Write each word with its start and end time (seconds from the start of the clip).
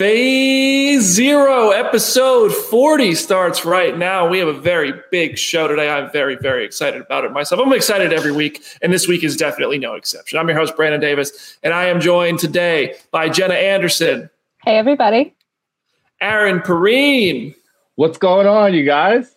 Phase 0.00 1.02
Zero, 1.02 1.72
episode 1.72 2.54
40 2.54 3.14
starts 3.14 3.66
right 3.66 3.98
now. 3.98 4.26
We 4.26 4.38
have 4.38 4.48
a 4.48 4.58
very 4.58 4.94
big 5.10 5.36
show 5.36 5.68
today. 5.68 5.90
I'm 5.90 6.10
very, 6.10 6.36
very 6.36 6.64
excited 6.64 7.02
about 7.02 7.26
it 7.26 7.32
myself. 7.32 7.60
I'm 7.60 7.70
excited 7.74 8.10
every 8.10 8.32
week, 8.32 8.64
and 8.80 8.94
this 8.94 9.06
week 9.06 9.22
is 9.22 9.36
definitely 9.36 9.78
no 9.78 9.96
exception. 9.96 10.38
I'm 10.38 10.48
your 10.48 10.56
host, 10.56 10.74
Brandon 10.74 11.02
Davis, 11.02 11.58
and 11.62 11.74
I 11.74 11.84
am 11.84 12.00
joined 12.00 12.38
today 12.38 12.94
by 13.10 13.28
Jenna 13.28 13.52
Anderson. 13.52 14.30
Hey, 14.64 14.78
everybody. 14.78 15.34
Aaron 16.22 16.60
Perine. 16.60 17.54
What's 17.96 18.16
going 18.16 18.46
on, 18.46 18.72
you 18.72 18.86
guys? 18.86 19.36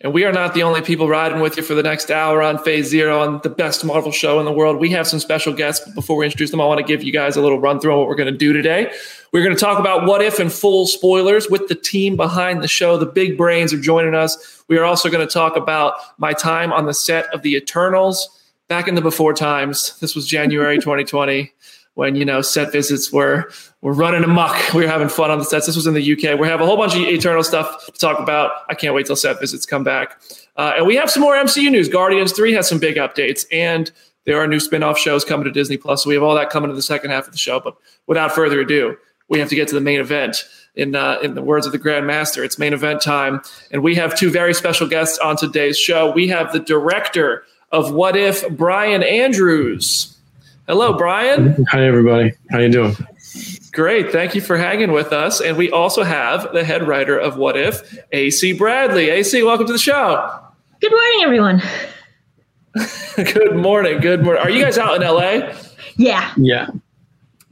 And 0.00 0.12
we 0.12 0.24
are 0.24 0.32
not 0.32 0.54
the 0.54 0.62
only 0.62 0.80
people 0.80 1.08
riding 1.08 1.40
with 1.40 1.56
you 1.56 1.62
for 1.64 1.74
the 1.74 1.82
next 1.82 2.08
hour 2.08 2.40
on 2.40 2.58
Phase 2.58 2.88
Zero 2.88 3.20
on 3.20 3.40
the 3.42 3.50
best 3.50 3.84
Marvel 3.84 4.12
show 4.12 4.38
in 4.38 4.44
the 4.44 4.52
world. 4.52 4.78
We 4.78 4.90
have 4.90 5.08
some 5.08 5.18
special 5.18 5.52
guests. 5.52 5.84
But 5.84 5.96
before 5.96 6.16
we 6.16 6.24
introduce 6.24 6.52
them, 6.52 6.60
I 6.60 6.66
want 6.66 6.78
to 6.78 6.86
give 6.86 7.02
you 7.02 7.12
guys 7.12 7.36
a 7.36 7.40
little 7.40 7.58
run 7.58 7.80
through 7.80 7.92
on 7.92 7.98
what 7.98 8.06
we're 8.06 8.14
going 8.14 8.32
to 8.32 8.38
do 8.38 8.52
today. 8.52 8.92
We're 9.32 9.42
going 9.42 9.56
to 9.56 9.60
talk 9.60 9.80
about 9.80 10.06
what 10.06 10.22
if 10.22 10.38
and 10.38 10.52
full 10.52 10.86
spoilers 10.86 11.50
with 11.50 11.66
the 11.66 11.74
team 11.74 12.14
behind 12.14 12.62
the 12.62 12.68
show. 12.68 12.96
The 12.96 13.06
big 13.06 13.36
brains 13.36 13.72
are 13.72 13.80
joining 13.80 14.14
us. 14.14 14.62
We 14.68 14.78
are 14.78 14.84
also 14.84 15.10
going 15.10 15.26
to 15.26 15.32
talk 15.32 15.56
about 15.56 15.94
my 16.18 16.32
time 16.32 16.72
on 16.72 16.86
the 16.86 16.94
set 16.94 17.26
of 17.34 17.42
The 17.42 17.56
Eternals 17.56 18.28
back 18.68 18.86
in 18.86 18.94
the 18.94 19.00
before 19.00 19.34
times. 19.34 19.98
This 19.98 20.14
was 20.14 20.28
January 20.28 20.76
2020 20.76 21.52
when 21.94 22.14
you 22.14 22.24
know 22.24 22.40
set 22.40 22.70
visits 22.70 23.12
were 23.12 23.50
were 23.80 23.92
running 23.92 24.24
amok. 24.24 24.74
We're 24.74 24.88
having 24.88 25.08
fun 25.08 25.30
on 25.30 25.38
the 25.38 25.44
sets. 25.44 25.66
This 25.66 25.76
was 25.76 25.86
in 25.86 25.94
the 25.94 26.12
UK. 26.12 26.38
We 26.38 26.48
have 26.48 26.60
a 26.60 26.66
whole 26.66 26.76
bunch 26.76 26.94
of 26.94 27.02
Eternal 27.02 27.44
stuff 27.44 27.86
to 27.86 27.92
talk 27.92 28.18
about. 28.18 28.52
I 28.68 28.74
can't 28.74 28.94
wait 28.94 29.06
till 29.06 29.16
set 29.16 29.38
visits 29.40 29.66
come 29.66 29.84
back. 29.84 30.20
Uh, 30.56 30.74
and 30.76 30.86
we 30.86 30.96
have 30.96 31.10
some 31.10 31.22
more 31.22 31.34
MCU 31.34 31.70
news. 31.70 31.88
Guardians 31.88 32.32
3 32.32 32.52
has 32.54 32.68
some 32.68 32.78
big 32.78 32.96
updates, 32.96 33.46
and 33.52 33.90
there 34.24 34.40
are 34.40 34.46
new 34.46 34.60
spin-off 34.60 34.98
shows 34.98 35.24
coming 35.24 35.44
to 35.44 35.50
Disney 35.50 35.76
Plus. 35.76 36.02
So 36.02 36.08
we 36.08 36.14
have 36.14 36.22
all 36.22 36.34
that 36.34 36.50
coming 36.50 36.70
in 36.70 36.76
the 36.76 36.82
second 36.82 37.10
half 37.10 37.26
of 37.26 37.32
the 37.32 37.38
show. 37.38 37.60
But 37.60 37.76
without 38.06 38.32
further 38.32 38.60
ado, 38.60 38.96
we 39.28 39.38
have 39.38 39.48
to 39.48 39.54
get 39.54 39.68
to 39.68 39.74
the 39.74 39.80
main 39.80 40.00
event. 40.00 40.44
In, 40.74 40.94
uh, 40.94 41.18
in 41.24 41.34
the 41.34 41.42
words 41.42 41.66
of 41.66 41.72
the 41.72 41.78
Grand 41.78 42.06
Master, 42.06 42.44
it's 42.44 42.56
main 42.56 42.72
event 42.72 43.02
time. 43.02 43.40
And 43.72 43.82
we 43.82 43.96
have 43.96 44.16
two 44.16 44.30
very 44.30 44.54
special 44.54 44.86
guests 44.86 45.18
on 45.18 45.36
today's 45.36 45.76
show. 45.76 46.12
We 46.12 46.28
have 46.28 46.52
the 46.52 46.60
director 46.60 47.42
of 47.72 47.92
What 47.92 48.16
If, 48.16 48.48
Brian 48.50 49.02
Andrews. 49.02 50.16
Hello, 50.68 50.92
Brian. 50.92 51.64
Hi, 51.70 51.84
everybody. 51.84 52.34
How 52.50 52.58
you 52.58 52.70
doing? 52.70 52.96
Great. 53.78 54.10
Thank 54.10 54.34
you 54.34 54.40
for 54.40 54.56
hanging 54.56 54.90
with 54.90 55.12
us. 55.12 55.40
And 55.40 55.56
we 55.56 55.70
also 55.70 56.02
have 56.02 56.52
the 56.52 56.64
head 56.64 56.88
writer 56.88 57.16
of 57.16 57.36
What 57.36 57.56
If, 57.56 57.96
AC 58.10 58.54
Bradley. 58.54 59.08
AC, 59.08 59.40
welcome 59.44 59.68
to 59.68 59.72
the 59.72 59.78
show. 59.78 60.36
Good 60.80 60.90
morning, 60.90 61.20
everyone. 61.22 61.62
good 63.32 63.54
morning. 63.54 64.00
Good 64.00 64.24
morning. 64.24 64.42
Are 64.42 64.50
you 64.50 64.64
guys 64.64 64.78
out 64.78 64.96
in 64.96 65.02
LA? 65.02 65.54
Yeah. 65.94 66.32
Yeah. 66.36 66.70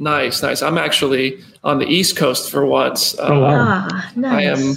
Nice, 0.00 0.42
nice. 0.42 0.62
I'm 0.62 0.78
actually 0.78 1.44
on 1.62 1.78
the 1.78 1.86
East 1.86 2.16
Coast 2.16 2.50
for 2.50 2.66
once. 2.66 3.14
Oh, 3.20 3.42
wow. 3.42 3.86
Ah, 3.88 4.10
nice. 4.16 4.34
I 4.34 4.42
am. 4.50 4.74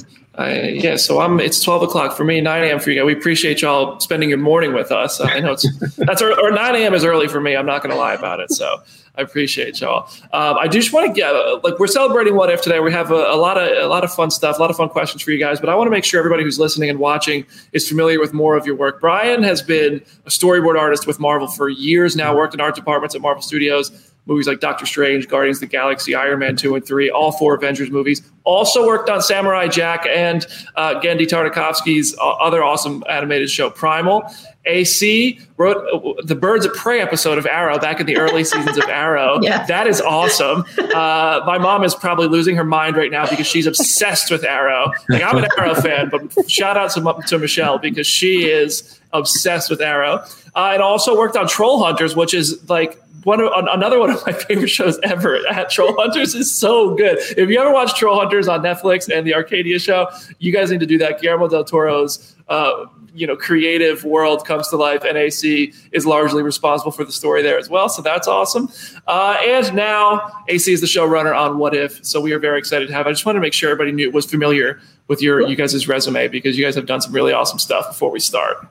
Yeah, 0.48 0.96
so 0.96 1.20
I'm. 1.20 1.40
It's 1.40 1.62
12 1.62 1.84
o'clock 1.84 2.16
for 2.16 2.24
me, 2.24 2.40
9 2.40 2.64
a.m. 2.64 2.80
for 2.80 2.92
you 2.92 3.00
guys. 3.00 3.06
We 3.06 3.14
appreciate 3.14 3.62
y'all 3.62 4.00
spending 4.00 4.30
your 4.30 4.38
morning 4.38 4.74
with 4.74 4.92
us. 4.92 5.20
I 5.20 5.40
know 5.40 5.52
it's 5.54 5.96
that's 5.98 6.22
or, 6.22 6.40
or 6.40 6.52
9 6.52 6.76
a.m. 6.76 6.94
is 6.94 7.04
early 7.04 7.28
for 7.28 7.42
me. 7.42 7.56
I'm 7.56 7.66
not 7.66 7.84
going 7.84 7.94
to 7.94 8.00
lie 8.00 8.14
about 8.14 8.40
it. 8.40 8.52
So 8.52 8.82
I 9.16 9.22
appreciate 9.22 9.82
y'all. 9.82 10.10
Um, 10.32 10.58
I 10.58 10.70
just 10.70 10.94
want 10.94 11.08
to 11.08 11.14
get 11.14 11.32
like 11.64 11.78
we're 11.78 11.88
celebrating 11.88 12.36
what 12.36 12.50
if 12.50 12.62
today. 12.62 12.80
We 12.80 12.92
have 12.94 13.12
a, 13.12 13.16
a, 13.16 13.36
lot 13.36 13.58
of 13.58 13.78
a 13.78 13.88
lot 13.88 14.06
of 14.06 14.14
fun 14.14 14.32
stuff, 14.32 14.58
a 14.58 14.62
lot 14.62 14.70
of 14.70 14.78
fun 14.78 14.88
questions 14.88 15.22
for 15.22 15.32
you 15.32 15.40
guys. 15.40 15.60
But 15.60 15.68
I 15.68 15.76
want 15.76 15.88
to 15.88 15.92
make 15.92 16.06
sure 16.06 16.20
everybody 16.20 16.44
who's 16.44 16.58
listening 16.58 16.90
and 16.90 17.00
watching 17.00 17.46
is 17.74 17.88
familiar 17.88 18.20
with 18.22 18.32
more 18.32 18.56
of 18.56 18.66
your 18.66 18.76
work. 18.76 19.02
Brian 19.02 19.44
has 19.44 19.62
been 19.62 20.02
a 20.26 20.30
storyboard 20.30 20.80
artist 20.80 21.06
with 21.06 21.20
Marvel 21.20 21.50
for 21.50 21.68
years 21.68 22.16
now. 22.16 22.34
Worked 22.34 22.54
in 22.54 22.62
art 22.62 22.76
departments 22.76 23.14
at 23.14 23.20
Marvel 23.20 23.42
Studios. 23.42 24.09
Movies 24.26 24.48
like 24.48 24.60
Doctor 24.60 24.86
Strange, 24.86 25.28
Guardians 25.28 25.58
of 25.58 25.62
the 25.62 25.68
Galaxy, 25.68 26.14
Iron 26.14 26.40
Man 26.40 26.56
2 26.56 26.76
and 26.76 26.86
3, 26.86 27.10
all 27.10 27.32
four 27.32 27.56
Avengers 27.56 27.90
movies. 27.90 28.22
Also 28.44 28.86
worked 28.86 29.10
on 29.10 29.22
Samurai 29.22 29.68
Jack 29.68 30.06
and 30.08 30.46
uh, 30.76 31.00
Genndy 31.02 31.28
Tartakovsky's 31.28 32.16
uh, 32.20 32.30
other 32.34 32.64
awesome 32.64 33.04
animated 33.10 33.50
show, 33.50 33.70
Primal. 33.72 34.24
AC 34.66 35.40
wrote 35.58 35.78
uh, 35.92 36.22
the 36.24 36.36
Birds 36.36 36.66
of 36.66 36.74
Prey 36.74 37.02
episode 37.02 37.38
of 37.38 37.46
Arrow 37.48 37.80
back 37.80 38.00
in 38.00 38.06
the 38.06 38.18
early 38.18 38.44
seasons 38.44 38.78
of 38.78 38.86
Arrow. 38.86 39.40
Yeah. 39.50 39.66
That 39.66 39.88
is 39.88 40.02
awesome. 40.02 40.66
Uh, 40.78 41.42
my 41.46 41.58
mom 41.58 41.84
is 41.84 41.96
probably 41.96 42.28
losing 42.28 42.56
her 42.56 42.64
mind 42.64 42.98
right 42.98 43.10
now 43.10 43.28
because 43.28 43.48
she's 43.48 43.66
obsessed 43.66 44.30
with 44.30 44.44
Arrow. 44.44 44.92
Like 45.08 45.24
I'm 45.24 45.38
an 45.38 45.48
Arrow 45.58 45.76
fan, 45.76 46.10
but 46.10 46.50
shout 46.50 46.78
out 46.78 46.92
to, 46.92 47.28
to 47.28 47.40
Michelle 47.40 47.80
because 47.80 48.06
she 48.06 48.50
is 48.50 49.00
obsessed 49.14 49.70
with 49.70 49.82
Arrow. 49.82 50.24
Uh, 50.56 50.72
and 50.74 50.82
also 50.82 51.18
worked 51.18 51.38
on 51.38 51.48
Troll 51.48 51.82
Hunters, 51.82 52.16
which 52.16 52.34
is 52.34 52.70
like 52.70 53.02
one 53.24 53.42
of, 53.42 53.52
another 53.56 54.00
one 54.00 54.10
of 54.10 54.26
my 54.26 54.32
favorite 54.48 54.70
shows 54.70 55.00
ever. 55.04 55.38
At 55.50 55.70
Troll 55.70 55.96
Hunters 55.98 56.36
is 56.36 56.54
so 56.54 56.96
good. 56.96 57.18
If 57.38 57.50
you 57.50 57.60
ever 57.60 57.72
watch 57.72 57.98
Troll 57.98 58.20
Hunters 58.20 58.48
on 58.48 58.62
Netflix 58.62 59.10
and 59.16 59.26
the 59.26 59.34
Arcadia 59.36 59.80
show, 59.80 60.08
you 60.40 60.52
guys 60.52 60.72
need 60.72 60.80
to 60.80 60.86
do 60.86 60.98
that. 61.00 61.22
Guillermo 61.22 61.48
del 61.48 61.64
Toro's 61.64 62.36
uh, 62.48 62.86
you 63.14 63.26
know 63.28 63.36
creative 63.36 64.04
world 64.04 64.46
comes 64.46 64.68
to 64.70 64.78
life. 64.78 65.04
NAC 65.04 65.74
is 65.92 66.06
largely 66.06 66.42
responsible 66.44 66.92
for 66.92 67.04
the 67.04 67.12
story 67.12 67.42
there 67.42 67.58
as 67.58 67.70
well, 67.70 67.90
so 67.90 68.02
that's 68.02 68.28
awesome. 68.28 68.70
Uh, 69.08 69.36
and 69.46 69.74
now 69.76 70.32
AC 70.48 70.72
is 70.72 70.82
the 70.82 70.88
showrunner 70.88 71.36
on 71.38 71.58
What 71.58 71.76
If, 71.76 72.04
so 72.06 72.22
we 72.22 72.32
are 72.34 72.40
very 72.40 72.58
excited 72.60 72.88
to 72.88 72.94
have. 72.94 73.08
I 73.08 73.12
just 73.12 73.26
wanted 73.26 73.38
to 73.40 73.42
make 73.42 73.54
sure 73.54 73.70
everybody 73.72 73.92
knew 73.92 74.10
was 74.12 74.26
familiar 74.26 74.80
with 75.08 75.22
your 75.22 75.42
you 75.42 75.56
guys' 75.56 75.88
resume 75.88 76.28
because 76.28 76.58
you 76.58 76.64
guys 76.64 76.76
have 76.76 76.86
done 76.86 77.02
some 77.02 77.12
really 77.12 77.34
awesome 77.34 77.60
stuff 77.60 77.88
before 77.90 78.12
we 78.12 78.20
start. 78.20 78.66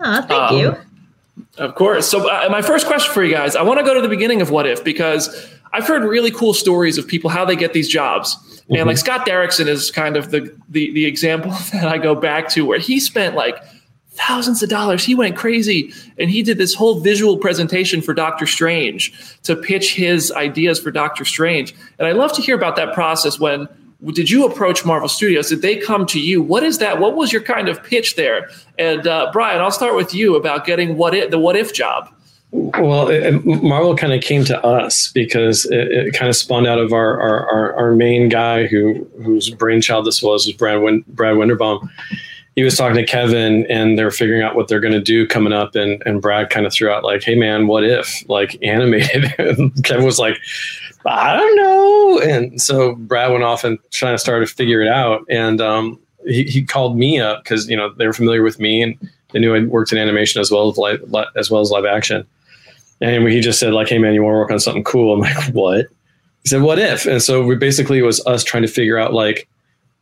Oh, 0.00 0.20
thank 0.22 0.30
Um, 0.52 0.58
you. 0.58 0.76
Of 1.56 1.74
course. 1.74 2.08
So, 2.08 2.28
uh, 2.28 2.48
my 2.50 2.62
first 2.62 2.86
question 2.86 3.12
for 3.12 3.24
you 3.24 3.32
guys 3.32 3.56
I 3.56 3.62
want 3.62 3.78
to 3.78 3.84
go 3.84 3.94
to 3.94 4.00
the 4.00 4.08
beginning 4.08 4.42
of 4.42 4.50
What 4.50 4.66
If 4.66 4.84
because 4.84 5.48
I've 5.72 5.86
heard 5.86 6.02
really 6.02 6.30
cool 6.30 6.54
stories 6.54 6.98
of 6.98 7.06
people 7.06 7.30
how 7.30 7.44
they 7.44 7.56
get 7.56 7.72
these 7.72 7.88
jobs. 7.88 8.36
And 8.70 8.86
like 8.86 8.98
Scott 8.98 9.26
Derrickson 9.26 9.66
is 9.66 9.90
kind 9.90 10.16
of 10.16 10.30
the, 10.30 10.54
the 10.68 10.92
the 10.92 11.06
example 11.06 11.50
that 11.72 11.88
I 11.88 11.98
go 11.98 12.14
back 12.14 12.48
to 12.50 12.66
where 12.66 12.78
he 12.78 13.00
spent 13.00 13.34
like 13.34 13.56
thousands 14.10 14.62
of 14.62 14.68
dollars. 14.68 15.04
He 15.04 15.14
went 15.14 15.36
crazy 15.36 15.92
and 16.18 16.28
he 16.28 16.42
did 16.42 16.58
this 16.58 16.74
whole 16.74 17.00
visual 17.00 17.38
presentation 17.38 18.02
for 18.02 18.12
Doctor 18.12 18.46
Strange 18.46 19.12
to 19.44 19.54
pitch 19.54 19.94
his 19.94 20.32
ideas 20.32 20.80
for 20.80 20.90
Doctor 20.90 21.24
Strange. 21.24 21.74
And 21.98 22.08
I'd 22.08 22.16
love 22.16 22.32
to 22.34 22.42
hear 22.42 22.56
about 22.56 22.76
that 22.76 22.92
process 22.94 23.38
when 23.38 23.68
did 24.12 24.30
you 24.30 24.46
approach 24.46 24.84
Marvel 24.84 25.08
Studios? 25.08 25.48
Did 25.48 25.62
they 25.62 25.76
come 25.76 26.06
to 26.06 26.20
you? 26.20 26.40
What 26.40 26.62
is 26.62 26.78
that? 26.78 27.00
What 27.00 27.16
was 27.16 27.32
your 27.32 27.42
kind 27.42 27.68
of 27.68 27.82
pitch 27.82 28.14
there? 28.16 28.48
And 28.78 29.06
uh, 29.06 29.30
Brian, 29.32 29.60
I'll 29.60 29.72
start 29.72 29.96
with 29.96 30.14
you 30.14 30.36
about 30.36 30.64
getting 30.64 30.96
what 30.96 31.14
if, 31.14 31.30
the 31.30 31.38
what 31.38 31.56
if 31.56 31.72
job. 31.72 32.08
Well, 32.52 33.08
it, 33.08 33.22
it- 33.34 33.44
Marvel 33.44 33.96
kind 33.96 34.12
of 34.12 34.22
came 34.22 34.44
to 34.46 34.64
us 34.64 35.10
because 35.12 35.64
it, 35.66 35.90
it 35.90 36.14
kind 36.14 36.28
of 36.28 36.36
spawned 36.36 36.66
out 36.66 36.78
of 36.78 36.92
our, 36.92 37.20
our, 37.20 37.46
our, 37.50 37.74
our 37.76 37.94
main 37.94 38.28
guy 38.28 38.66
who 38.66 39.06
whose 39.22 39.50
brainchild 39.50 40.06
this 40.06 40.22
was 40.22 40.46
was 40.46 40.54
Brad 40.56 40.80
Win, 40.80 41.04
Brad 41.08 41.34
Winderbaum. 41.36 41.88
He 42.54 42.64
was 42.64 42.76
talking 42.76 42.96
to 42.96 43.04
Kevin, 43.04 43.66
and 43.70 43.96
they're 43.96 44.10
figuring 44.10 44.42
out 44.42 44.56
what 44.56 44.66
they're 44.66 44.80
going 44.80 44.92
to 44.94 45.00
do 45.00 45.26
coming 45.26 45.52
up. 45.52 45.74
And 45.76 46.02
and 46.06 46.22
Brad 46.22 46.50
kind 46.50 46.66
of 46.66 46.72
threw 46.72 46.90
out 46.90 47.04
like, 47.04 47.22
"Hey 47.22 47.34
man, 47.34 47.66
what 47.66 47.84
if 47.84 48.24
like 48.28 48.56
animated?" 48.62 49.30
Kevin 49.84 50.04
was 50.06 50.18
like, 50.18 50.38
"I 51.08 51.36
don't 51.36 51.56
know." 51.56 52.20
And 52.20 52.60
so 52.60 52.94
Brad 52.94 53.32
went 53.32 53.44
off 53.44 53.64
and 53.64 53.78
trying 53.90 54.14
to 54.14 54.18
start 54.18 54.46
to 54.46 54.52
figure 54.52 54.80
it 54.82 54.88
out. 54.88 55.24
And 55.28 55.60
um, 55.60 55.98
he, 56.26 56.44
he 56.44 56.62
called 56.62 56.96
me 56.96 57.20
up 57.20 57.42
because 57.44 57.68
you 57.68 57.76
know 57.76 57.92
they 57.94 58.06
were 58.06 58.12
familiar 58.12 58.42
with 58.42 58.60
me 58.60 58.82
and 58.82 58.96
they 59.32 59.38
knew 59.38 59.54
I 59.54 59.64
worked 59.64 59.92
in 59.92 59.98
animation 59.98 60.40
as 60.40 60.50
well 60.50 60.70
as 60.70 60.78
live, 60.78 61.02
li- 61.12 61.26
as 61.36 61.50
well 61.50 61.60
as 61.60 61.70
live 61.70 61.84
action. 61.84 62.26
And 63.00 63.28
he 63.28 63.40
just 63.40 63.60
said 63.60 63.72
like, 63.72 63.88
"Hey 63.88 63.98
man, 63.98 64.14
you 64.14 64.22
want 64.22 64.34
to 64.34 64.38
work 64.38 64.50
on 64.50 64.60
something 64.60 64.84
cool?" 64.84 65.14
I'm 65.14 65.20
like, 65.20 65.52
"What?" 65.52 65.86
He 66.42 66.48
said, 66.48 66.62
"What 66.62 66.78
if?" 66.78 67.06
And 67.06 67.22
so 67.22 67.44
we 67.44 67.56
basically 67.56 67.98
it 67.98 68.02
was 68.02 68.24
us 68.26 68.44
trying 68.44 68.62
to 68.62 68.68
figure 68.68 68.98
out 68.98 69.12
like 69.12 69.48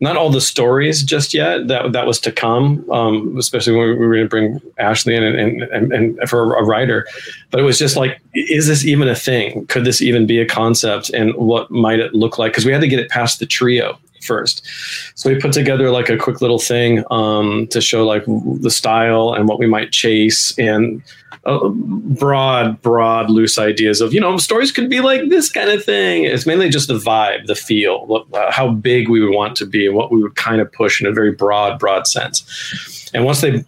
not 0.00 0.16
all 0.16 0.31
the 0.31 0.40
stories 0.40 1.02
just 1.02 1.32
yet. 1.32 1.69
That 1.69 1.93
that 1.93 2.06
was 2.06 2.20
to 2.20 2.32
come, 2.32 2.88
um, 2.90 3.37
especially 3.38 3.76
when 3.76 3.98
we 3.98 4.06
were 4.06 4.14
going 4.14 4.26
to 4.26 4.28
bring 4.28 4.60
Ashley 4.78 5.14
in 5.14 5.22
and, 5.22 5.62
and, 5.62 5.93
and, 5.93 6.28
for 6.28 6.54
a 6.54 6.64
writer. 6.64 7.06
But 7.50 7.60
it 7.60 7.64
was 7.64 7.78
just 7.78 7.96
like, 7.96 8.20
is 8.34 8.66
this 8.66 8.84
even 8.84 9.08
a 9.08 9.14
thing? 9.14 9.66
Could 9.66 9.84
this 9.84 10.02
even 10.02 10.26
be 10.26 10.38
a 10.38 10.46
concept? 10.46 11.10
And 11.10 11.34
what 11.34 11.70
might 11.70 12.00
it 12.00 12.14
look 12.14 12.38
like? 12.38 12.52
Because 12.52 12.66
we 12.66 12.72
had 12.72 12.82
to 12.82 12.88
get 12.88 12.98
it 12.98 13.08
past 13.08 13.38
the 13.38 13.46
trio 13.46 13.98
first. 14.26 14.67
So 15.14 15.31
we 15.31 15.40
put 15.40 15.52
together 15.52 15.90
like 15.90 16.08
a 16.08 16.17
quick 16.17 16.40
little 16.40 16.58
thing 16.58 17.05
um, 17.11 17.67
to 17.69 17.81
show 17.81 18.06
like 18.06 18.25
the 18.26 18.70
style 18.70 19.32
and 19.32 19.49
what 19.49 19.58
we 19.58 19.67
might 19.67 19.93
chase 19.93 20.56
and 20.58 21.02
uh, 21.46 21.69
broad, 21.69 22.81
broad, 22.82 23.31
loose 23.31 23.56
ideas 23.58 24.00
of 24.00 24.12
you 24.12 24.20
know 24.20 24.37
stories 24.37 24.73
could 24.73 24.90
be 24.90 25.00
like 25.00 25.28
this 25.28 25.50
kind 25.50 25.70
of 25.70 25.84
thing. 25.84 26.25
It's 26.25 26.44
mainly 26.44 26.69
just 26.69 26.88
the 26.88 26.99
vibe, 26.99 27.46
the 27.46 27.55
feel, 27.55 28.05
what, 28.06 28.26
uh, 28.34 28.50
how 28.50 28.70
big 28.70 29.08
we 29.08 29.20
would 29.20 29.34
want 29.34 29.56
to 29.58 29.67
be, 29.67 29.87
and 29.87 29.94
what 29.94 30.11
we 30.11 30.20
would 30.20 30.34
kind 30.34 30.61
of 30.61 30.72
push 30.72 31.00
in 31.00 31.06
a 31.06 31.12
very 31.12 31.31
broad, 31.31 31.79
broad 31.79 32.08
sense. 32.08 33.11
And 33.14 33.25
once 33.25 33.43
they 33.43 33.64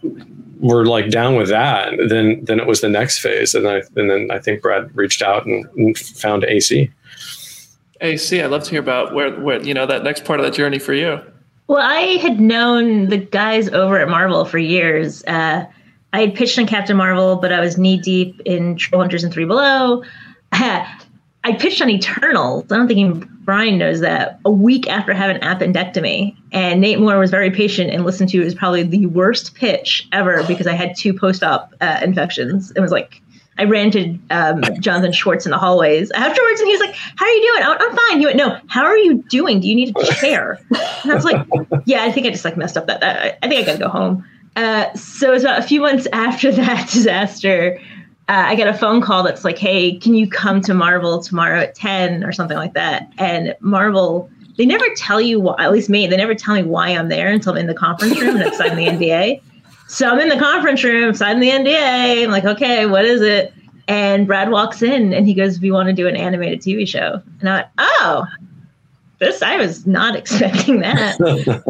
were 0.59 0.85
like 0.85 1.09
down 1.09 1.35
with 1.35 1.47
that, 1.47 1.93
then 2.09 2.43
then 2.43 2.59
it 2.59 2.67
was 2.67 2.81
the 2.81 2.89
next 2.89 3.19
phase, 3.19 3.55
and 3.55 3.67
I 3.67 3.81
and 3.95 4.09
then 4.09 4.29
I 4.29 4.39
think 4.39 4.61
Brad 4.61 4.93
reached 4.95 5.21
out 5.21 5.45
and, 5.45 5.65
and 5.77 5.97
found 5.97 6.43
AC. 6.43 6.91
AC, 8.01 8.41
I'd 8.41 8.51
love 8.51 8.63
to 8.63 8.69
hear 8.69 8.79
about 8.79 9.13
where 9.13 9.39
where 9.39 9.61
you 9.61 9.73
know 9.73 9.85
that 9.85 10.03
next 10.03 10.25
part 10.25 10.39
of 10.39 10.45
that 10.45 10.53
journey 10.53 10.79
for 10.79 10.93
you. 10.93 11.19
Well, 11.67 11.85
I 11.85 12.17
had 12.17 12.39
known 12.39 13.09
the 13.09 13.17
guys 13.17 13.69
over 13.69 13.99
at 13.99 14.09
Marvel 14.09 14.45
for 14.45 14.57
years. 14.57 15.23
Uh, 15.25 15.65
I 16.13 16.21
had 16.21 16.33
pitched 16.33 16.57
on 16.57 16.65
Captain 16.65 16.97
Marvel, 16.97 17.35
but 17.35 17.53
I 17.53 17.59
was 17.59 17.77
knee 17.77 17.99
deep 17.99 18.41
in 18.45 18.75
Troll 18.75 19.01
Hunters 19.01 19.23
and 19.23 19.31
Three 19.31 19.45
Below. 19.45 20.03
I 21.43 21.53
pitched 21.53 21.81
on 21.81 21.89
Eternals. 21.89 22.65
I 22.71 22.77
don't 22.77 22.87
think 22.87 23.29
Brian 23.45 23.77
knows 23.77 24.01
that. 24.01 24.39
A 24.45 24.51
week 24.51 24.87
after 24.89 25.13
having 25.13 25.41
appendectomy, 25.41 26.35
and 26.51 26.81
Nate 26.81 26.99
Moore 26.99 27.19
was 27.19 27.31
very 27.31 27.51
patient 27.51 27.91
and 27.91 28.03
listened 28.03 28.29
to 28.31 28.41
it 28.41 28.45
was 28.45 28.55
probably 28.55 28.83
the 28.83 29.05
worst 29.05 29.55
pitch 29.55 30.07
ever 30.11 30.43
because 30.43 30.67
I 30.67 30.73
had 30.73 30.97
two 30.97 31.13
post-op 31.13 31.73
uh, 31.81 31.99
infections. 32.03 32.71
It 32.75 32.81
was 32.81 32.91
like 32.91 33.21
I 33.59 33.65
ran 33.65 33.91
to 33.91 34.17
um, 34.29 34.63
Jonathan 34.79 35.11
Schwartz 35.11 35.45
in 35.45 35.51
the 35.51 35.57
hallways 35.57 36.09
afterwards, 36.11 36.61
and 36.61 36.67
he 36.67 36.73
was 36.73 36.79
like, 36.79 36.95
"How 36.95 37.25
are 37.25 37.29
you 37.29 37.41
doing?" 37.41 37.77
I'm 37.77 37.95
fine. 37.95 38.19
He 38.19 38.25
went, 38.25 38.37
"No, 38.37 38.57
how 38.67 38.85
are 38.85 38.97
you 38.97 39.21
doing? 39.23 39.59
Do 39.59 39.67
you 39.67 39.75
need 39.75 39.95
a 39.97 40.05
chair?" 40.13 40.57
And 41.03 41.11
I 41.11 41.15
was 41.15 41.25
like, 41.25 41.45
"Yeah, 41.85 42.03
I 42.03 42.11
think 42.11 42.25
I 42.25 42.29
just 42.29 42.45
like 42.45 42.55
messed 42.55 42.77
up 42.77 42.87
that. 42.87 43.01
that 43.01 43.37
I 43.43 43.47
think 43.49 43.61
I 43.61 43.65
gotta 43.65 43.83
go 43.83 43.89
home." 43.89 44.25
Uh, 44.55 44.91
so 44.93 45.33
it's 45.33 45.43
about 45.43 45.59
a 45.59 45.63
few 45.63 45.81
months 45.81 46.07
after 46.13 46.53
that 46.53 46.89
disaster. 46.89 47.79
Uh, 48.29 48.45
I 48.47 48.55
get 48.55 48.67
a 48.67 48.73
phone 48.73 49.01
call 49.01 49.23
that's 49.23 49.43
like, 49.43 49.57
"Hey, 49.57 49.97
can 49.97 50.13
you 50.13 50.29
come 50.29 50.61
to 50.61 50.73
Marvel 50.73 51.21
tomorrow 51.21 51.59
at 51.59 51.75
ten 51.75 52.23
or 52.23 52.31
something 52.31 52.57
like 52.57 52.75
that?" 52.75 53.11
And 53.17 53.55
Marvel, 53.59 54.29
they 54.57 54.65
never 54.65 54.85
tell 54.95 55.19
you 55.19 55.41
why. 55.41 55.55
At 55.59 55.73
least 55.73 55.89
me, 55.89 56.07
they 56.07 56.15
never 56.15 56.33
tell 56.33 56.55
me 56.55 56.63
why 56.63 56.89
I'm 56.91 57.09
there 57.09 57.27
until 57.27 57.53
I'm 57.53 57.59
in 57.59 57.67
the 57.67 57.73
conference 57.73 58.21
room 58.21 58.37
and 58.37 58.45
I'm 58.45 58.53
signing 58.53 58.97
the 58.97 59.05
NDA. 59.05 59.41
So 59.89 60.07
I'm 60.07 60.19
in 60.19 60.29
the 60.29 60.37
conference 60.37 60.83
room, 60.83 61.15
signing 61.15 61.41
the 61.41 61.49
NDA. 61.49 62.23
I'm 62.23 62.29
like, 62.29 62.45
"Okay, 62.45 62.85
what 62.85 63.05
is 63.05 63.21
it?" 63.21 63.51
And 63.87 64.27
Brad 64.27 64.51
walks 64.51 64.83
in 64.83 65.13
and 65.13 65.25
he 65.25 65.33
goes, 65.33 65.59
"We 65.59 65.71
want 65.71 65.87
to 65.87 65.93
do 65.93 66.07
an 66.07 66.15
animated 66.15 66.61
TV 66.61 66.87
show." 66.87 67.21
And 67.39 67.49
I 67.49 67.55
went, 67.55 67.67
"Oh, 67.79 68.25
this 69.17 69.41
I 69.41 69.57
was 69.57 69.87
not 69.87 70.15
expecting 70.21 70.81
that." 70.81 71.19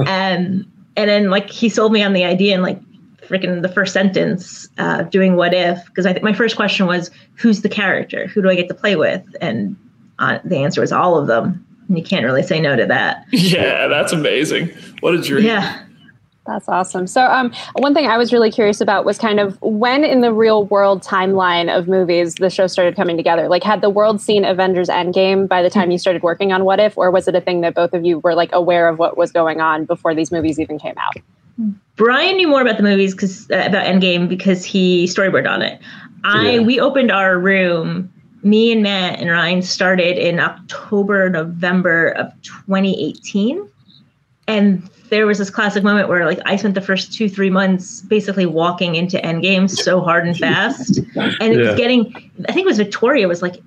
and 0.06 0.66
and 0.98 1.10
then 1.10 1.30
like 1.30 1.50
he 1.50 1.70
sold 1.70 1.94
me 1.94 2.04
on 2.04 2.12
the 2.12 2.26
idea 2.26 2.54
and 2.54 2.62
like 2.62 2.82
freaking 3.22 3.62
the 3.62 3.70
first 3.70 3.94
sentence 3.94 4.68
uh, 4.78 5.04
doing 5.04 5.38
what 5.38 5.54
if 5.54 5.86
because 5.86 6.06
I 6.06 6.12
think 6.12 6.24
my 6.24 6.34
first 6.34 6.58
question 6.58 6.88
was 6.88 7.10
who's 7.36 7.62
the 7.62 7.70
character 7.70 8.28
who 8.28 8.42
do 8.42 8.50
I 8.50 8.56
get 8.56 8.68
to 8.68 8.74
play 8.74 8.98
with 8.98 9.24
and 9.40 9.78
uh, 10.18 10.40
the 10.44 10.58
answer 10.58 10.82
was 10.82 10.92
all 10.92 11.18
of 11.18 11.28
them 11.28 11.66
and 11.88 11.98
you 11.98 12.04
can't 12.04 12.26
really 12.26 12.44
say 12.44 12.60
no 12.60 12.76
to 12.76 12.86
that 12.88 13.26
yeah 13.32 13.88
that's 13.88 14.12
amazing 14.12 14.70
what 15.02 15.14
a 15.14 15.22
dream 15.22 15.46
yeah 15.46 15.84
that's 16.50 16.68
awesome. 16.68 17.08
So, 17.08 17.26
um, 17.26 17.54
one 17.74 17.94
thing 17.94 18.08
I 18.08 18.18
was 18.18 18.34
really 18.34 18.52
curious 18.52 18.82
about 18.82 19.06
was 19.06 19.18
kind 19.18 19.40
of 19.40 19.62
when 19.62 20.04
in 20.04 20.22
the 20.22 20.34
real 20.34 20.66
world 20.66 21.04
timeline 21.04 21.76
of 21.76 21.88
movies 21.88 22.36
the 22.36 22.50
show 22.50 22.68
started 22.68 22.96
coming 22.96 23.18
together. 23.18 23.48
Like, 23.48 23.64
had 23.64 23.82
the 23.82 23.90
world 23.90 24.20
seen 24.20 24.44
Avengers 24.44 24.90
Endgame 24.90 25.48
by 25.48 25.62
the 25.62 25.70
time 25.70 25.92
you 25.92 25.98
started 25.98 26.24
working 26.24 26.52
on 26.52 26.66
What 26.66 26.80
If, 26.80 26.98
or 26.98 27.12
was 27.12 27.28
it 27.28 27.36
a 27.36 27.42
thing 27.42 27.62
that 27.62 27.76
both 27.76 27.94
of 27.94 28.04
you 28.04 28.20
were 28.20 28.34
like 28.34 28.50
aware 28.52 28.90
of 28.90 28.98
what 28.98 29.18
was 29.18 29.32
going 29.32 29.62
on 29.62 29.86
before 29.86 30.16
these 30.16 30.32
movies 30.32 30.60
even 30.60 30.80
came 30.80 30.98
out? 30.98 31.14
Brian 31.96 32.38
knew 32.38 32.48
more 32.48 32.62
about 32.62 32.78
the 32.78 32.84
movies 32.84 33.14
because 33.14 33.50
uh, 33.52 33.64
about 33.68 33.86
Endgame 33.86 34.28
because 34.28 34.64
he 34.64 35.06
storyboarded 35.06 35.50
on 35.50 35.62
it. 35.62 35.82
I 36.24 36.52
Yeah. 36.52 36.60
we 36.62 36.80
opened 36.80 37.12
our 37.12 37.38
room. 37.38 38.12
Me 38.42 38.72
and 38.72 38.82
Matt 38.82 39.20
and 39.20 39.30
Ryan 39.30 39.62
started 39.62 40.18
in 40.18 40.40
October, 40.40 41.30
November 41.30 42.12
of 42.12 42.32
2018, 42.44 43.68
and 44.48 44.90
there 45.10 45.26
was 45.28 45.38
this 45.38 45.50
classic 45.50 45.84
moment 45.84 46.08
where 46.10 46.26
like 46.26 46.40
I 46.46 46.56
spent 46.56 46.76
the 46.76 46.82
first 46.82 47.14
two 47.14 47.30
three 47.30 47.50
months 47.50 48.02
basically 48.02 48.46
walking 48.46 48.96
into 48.96 49.18
Endgame 49.18 49.70
so 49.70 50.02
hard 50.02 50.28
and 50.28 50.38
fast, 50.38 50.98
and 51.16 51.54
it 51.54 51.60
Yeah. 51.60 51.72
was 51.72 51.76
getting. 51.78 52.14
I 52.48 52.52
think 52.54 52.66
it 52.66 52.68
was 52.68 52.78
Victoria 52.78 53.28
was 53.28 53.42
like. 53.42 53.58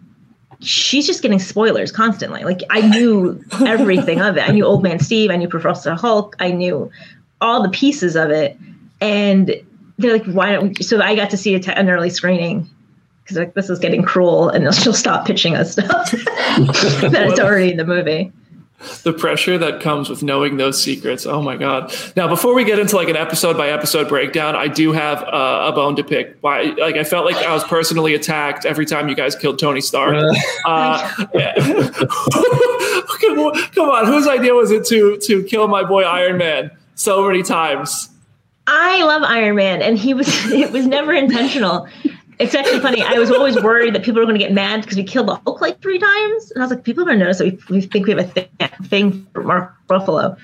She's 0.65 1.09
just 1.09 1.23
getting 1.23 1.41
spoilers 1.41 1.91
constantly. 1.91 2.44
Like 2.44 2.61
I 2.71 2.87
knew 2.87 3.43
everything 3.67 4.21
of 4.21 4.37
it. 4.37 4.49
I 4.49 4.53
knew 4.53 4.65
Old 4.65 4.81
Man 4.85 5.00
Steve. 5.00 5.29
I 5.33 5.35
knew 5.37 5.49
Professor 5.49 5.93
Hulk. 5.97 6.37
I 6.39 6.53
knew 6.53 6.89
all 7.41 7.65
the 7.65 7.69
pieces 7.71 8.15
of 8.15 8.31
it 8.31 8.56
and 9.00 9.53
they're 9.99 10.12
like 10.12 10.25
why 10.27 10.53
don't 10.53 10.79
we 10.79 10.85
so 10.85 11.00
i 11.00 11.17
got 11.17 11.29
to 11.31 11.37
see 11.37 11.56
a 11.56 11.59
t- 11.61 11.73
an 11.73 11.91
early 11.91 12.09
screening 12.09 12.65
because 13.25 13.37
like 13.37 13.55
this 13.55 13.69
is 13.69 13.81
getting 13.81 14.00
cruel 14.05 14.49
and 14.49 14.62
she'll 14.62 14.73
still 14.73 14.93
stop 14.94 15.27
pitching 15.27 15.56
us 15.56 15.73
stuff 15.73 16.11
that 16.12 17.27
it's 17.29 17.41
already 17.41 17.73
in 17.73 17.77
the 17.79 17.85
movie 17.85 18.31
the 19.02 19.12
pressure 19.12 19.58
that 19.58 19.81
comes 19.81 20.08
with 20.08 20.23
knowing 20.23 20.56
those 20.56 20.82
secrets. 20.82 21.26
Oh 21.26 21.43
my 21.43 21.56
god! 21.56 21.94
Now, 22.17 22.29
before 22.29 22.55
we 22.55 22.64
get 22.64 22.79
into 22.79 22.96
like 22.96 23.08
an 23.08 23.17
episode 23.17 23.56
by 23.56 23.70
episode 23.70 24.08
breakdown, 24.08 24.56
I 24.56 24.69
do 24.69 24.93
have 24.93 25.23
uh, 25.23 25.69
a 25.69 25.73
bone 25.73 25.96
to 25.96 26.05
pick. 26.05 26.37
Why? 26.40 26.75
Like, 26.79 26.96
I 26.96 27.05
felt 27.05 27.25
like 27.25 27.37
I 27.37 27.52
was 27.52 27.64
personally 27.64 28.14
attacked 28.14 28.64
every 28.64 28.87
time 28.87 29.08
you 29.08 29.14
guys 29.14 29.37
killed 29.37 29.58
Tony 29.58 29.81
Stark. 29.81 30.17
Uh, 30.64 31.26
yeah. 31.34 31.55
come 33.20 33.38
on, 33.38 33.62
come 33.70 33.88
on, 33.88 34.06
whose 34.06 34.26
idea 34.26 34.55
was 34.55 34.70
it 34.70 34.84
to 34.87 35.19
to 35.19 35.43
kill 35.44 35.69
my 35.69 35.84
boy 35.84 36.02
Iron 36.02 36.38
Man 36.38 36.70
so 36.94 37.26
many 37.26 37.43
times? 37.43 38.08
i 38.69 39.02
love 39.02 39.23
iron 39.25 39.56
man 39.56 39.82
and 39.82 39.99
he 39.99 40.14
was 40.14 40.29
it 40.52 40.70
was 40.70 40.87
never 40.87 41.12
intentional 41.12 41.88
it's 42.38 42.55
actually 42.55 42.81
funny. 42.81 43.02
I 43.02 43.19
was 43.19 43.31
always 43.31 43.61
worried 43.62 43.94
that 43.94 44.02
people 44.02 44.20
were 44.20 44.26
going 44.26 44.38
to 44.38 44.44
get 44.44 44.52
mad 44.52 44.82
because 44.82 44.96
we 44.96 45.05
killed 45.05 45.29
the 45.29 45.37
hulk 45.37 45.61
like 45.61 45.81
three 45.81 45.99
times 45.99 46.50
and 46.50 46.62
i 46.62 46.67
was 46.67 46.70
like 46.75 46.84
people 46.84 47.02
are 47.02 47.06
going 47.06 47.19
to 47.19 47.25
notice 47.25 47.38
that 47.38 47.69
we, 47.69 47.76
we 47.76 47.81
think 47.82 48.06
we 48.06 48.12
have 48.12 48.20
a 48.20 48.29
thing, 48.29 48.49
thing 48.84 49.26
for 49.32 49.43
mark 49.43 49.75
ruffalo 49.88 50.37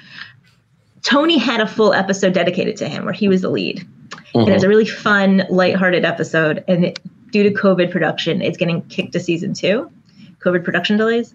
tony 1.02 1.38
had 1.38 1.61
a 1.61 1.67
full 1.67 1.93
episode 1.93 2.32
dedicated 2.35 2.76
to 2.76 2.88
him 2.88 3.05
where 3.05 3.14
he 3.14 3.29
was 3.29 3.43
the 3.43 3.50
lead. 3.50 3.87
And 4.35 4.49
it 4.49 4.52
was 4.52 4.62
a 4.62 4.67
mm-hmm. 4.67 4.69
really 4.69 4.87
fun 4.87 5.44
lighthearted 5.49 6.05
episode 6.05 6.64
and 6.69 6.85
it, 6.87 6.99
due 7.31 7.43
to 7.43 7.50
covid 7.50 7.90
production 7.90 8.40
it's 8.40 8.56
getting 8.56 8.82
kicked 8.88 9.12
to 9.12 9.20
season 9.20 9.55
two 9.55 9.90
covid 10.40 10.64
production 10.64 10.96
delays. 10.96 11.32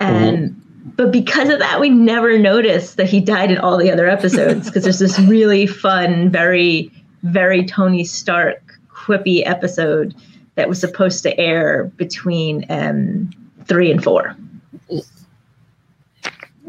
Mm-hmm. 0.00 0.14
And 0.14 0.62
but 0.96 1.10
because 1.10 1.48
of 1.48 1.58
that 1.58 1.80
we 1.80 1.90
never 1.90 2.38
noticed 2.38 2.96
that 2.96 3.08
he 3.08 3.20
died 3.20 3.50
in 3.50 3.58
all 3.58 3.76
the 3.76 3.90
other 3.90 4.08
episodes 4.08 4.66
because 4.66 4.84
there's 4.84 4.98
this 4.98 5.18
really 5.20 5.66
fun 5.66 6.30
very 6.30 6.90
very 7.22 7.64
tony 7.66 8.04
stark 8.04 8.65
quippy 9.06 9.42
episode 9.46 10.14
that 10.56 10.68
was 10.68 10.80
supposed 10.80 11.22
to 11.22 11.38
air 11.38 11.84
between 11.96 12.64
um, 12.70 13.30
three 13.66 13.90
and 13.90 14.02
four 14.02 14.36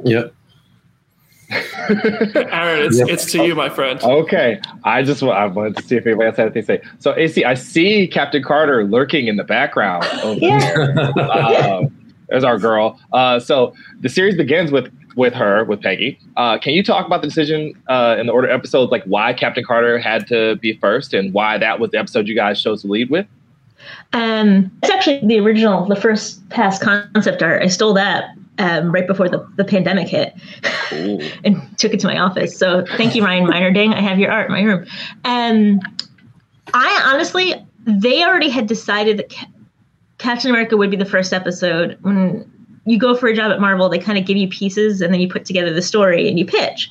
Yep. 0.04 0.34
Aaron, 1.52 2.86
it's 2.86 3.00
Yep. 3.00 3.08
it's 3.10 3.32
to 3.32 3.46
you, 3.46 3.56
my 3.56 3.70
friend. 3.70 4.00
Okay, 4.04 4.60
I 4.84 5.02
just 5.02 5.24
I 5.24 5.46
wanted 5.48 5.78
to 5.78 5.84
see 5.84 5.96
if 5.96 6.06
anybody 6.06 6.28
else 6.28 6.38
had 6.38 6.52
anything 6.56 6.78
to 6.78 6.84
say. 6.86 6.90
So 7.00 7.16
AC, 7.16 7.44
I 7.46 7.54
see 7.56 8.06
Captain 8.08 8.44
Carter 8.44 8.84
lurking 8.84 9.28
in 9.28 9.38
the 9.38 9.44
background 9.44 10.06
over 10.24 10.40
Yeah. 10.40 10.60
there. 10.60 11.14
Um, 11.20 11.94
there's 12.30 12.44
our 12.44 12.60
girl. 12.60 13.00
Uh, 13.14 13.40
so 13.40 13.74
the 14.02 14.10
series 14.10 14.36
begins 14.36 14.70
with 14.72 14.92
with 15.18 15.34
her 15.34 15.66
with 15.66 15.82
Peggy. 15.82 16.18
Uh, 16.38 16.58
can 16.58 16.74
you 16.74 16.84
talk 16.84 17.06
about 17.06 17.22
the 17.22 17.28
decision 17.28 17.74
uh, 17.88 18.16
in 18.18 18.28
the 18.28 18.32
order 18.32 18.48
of 18.48 18.58
episodes, 18.58 18.92
like 18.92 19.04
why 19.04 19.34
Captain 19.34 19.64
Carter 19.64 19.98
had 20.00 20.28
to 20.28 20.56
be 20.58 20.78
first 20.78 21.14
and 21.14 21.34
why 21.34 21.58
that 21.58 21.80
was 21.80 21.92
the 21.92 21.98
episode 21.98 22.28
you 22.28 22.36
guys 22.36 22.62
chose 22.62 22.84
to 22.84 22.88
lead 22.88 23.10
with? 23.10 23.26
Um, 24.14 24.72
it's 24.84 24.92
actually 24.92 25.26
the 25.26 25.40
original, 25.40 25.86
the 25.86 25.96
first 25.96 26.48
past 26.50 26.82
concept 26.82 27.42
art. 27.42 27.64
I 27.64 27.68
stole 27.68 27.94
that 27.96 28.36
um, 28.60 28.92
right 28.92 29.08
before 29.08 29.28
the, 29.28 29.46
the 29.56 29.66
pandemic 29.66 30.08
hit 30.08 30.36
and 31.44 31.78
took 31.78 31.94
it 31.94 32.00
to 32.02 32.08
my 32.08 32.20
office. 32.20 32.58
So 32.58 32.86
thank 32.96 33.16
you, 33.16 33.24
Ryan 33.24 33.48
Meinerding. 33.48 33.94
I 33.94 34.02
have 34.02 34.20
your 34.20 34.32
art 34.32 34.48
in 34.48 34.54
my 34.54 34.62
room. 34.62 34.86
Um, 35.26 35.80
I 36.74 37.12
honestly, 37.12 37.56
they 37.86 38.24
already 38.24 38.50
had 38.50 38.68
decided 38.68 39.18
that 39.18 39.32
Ca- 39.32 39.48
Captain 40.20 40.50
America 40.52 40.78
would 40.78 40.92
be 40.92 40.98
the 40.98 41.06
first 41.06 41.34
episode. 41.34 41.98
When 42.02 42.52
you 42.88 42.98
go 42.98 43.16
for 43.16 43.28
a 43.28 43.36
job 43.36 43.52
at 43.52 43.60
Marvel, 43.60 43.90
they 43.90 44.00
kind 44.00 44.18
of 44.18 44.26
give 44.26 44.38
you 44.38 44.48
pieces 44.48 45.02
and 45.02 45.14
then 45.14 45.20
you 45.20 45.28
put 45.28 45.46
together 45.46 45.74
the 45.74 45.82
story 45.82 46.28
and 46.28 46.40
you 46.40 46.46
pitch. 46.46 46.90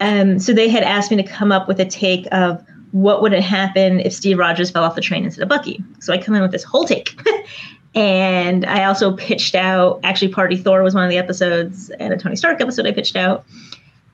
Um, 0.00 0.38
so 0.38 0.52
they 0.52 0.68
had 0.68 0.82
asked 0.82 1.10
me 1.10 1.16
to 1.16 1.22
come 1.22 1.52
up 1.52 1.68
with 1.68 1.80
a 1.80 1.84
take 1.84 2.26
of 2.32 2.62
what 2.90 3.22
would 3.22 3.32
have 3.32 3.44
happened 3.44 4.00
if 4.00 4.12
Steve 4.12 4.38
Rogers 4.38 4.70
fell 4.70 4.82
off 4.82 4.96
the 4.96 5.00
train 5.00 5.24
instead 5.24 5.42
of 5.42 5.48
Bucky. 5.48 5.82
So 6.00 6.12
I 6.12 6.18
come 6.18 6.34
in 6.34 6.42
with 6.42 6.50
this 6.50 6.64
whole 6.64 6.84
take. 6.84 7.20
and 7.94 8.66
I 8.66 8.84
also 8.84 9.16
pitched 9.16 9.54
out, 9.54 10.00
actually, 10.02 10.28
Party 10.28 10.56
Thor 10.56 10.82
was 10.82 10.94
one 10.94 11.04
of 11.04 11.10
the 11.10 11.18
episodes, 11.18 11.90
and 12.00 12.12
a 12.12 12.16
Tony 12.16 12.34
Stark 12.34 12.60
episode 12.60 12.86
I 12.86 12.92
pitched 12.92 13.16
out, 13.16 13.44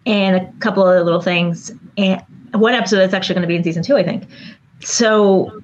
and 0.04 0.36
a 0.36 0.52
couple 0.58 0.82
other 0.82 1.02
little 1.02 1.22
things. 1.22 1.72
And 1.96 2.22
one 2.52 2.74
episode 2.74 2.98
that's 2.98 3.14
actually 3.14 3.36
going 3.36 3.42
to 3.42 3.48
be 3.48 3.56
in 3.56 3.64
season 3.64 3.82
two, 3.82 3.96
I 3.96 4.02
think. 4.02 4.24
So 4.80 5.62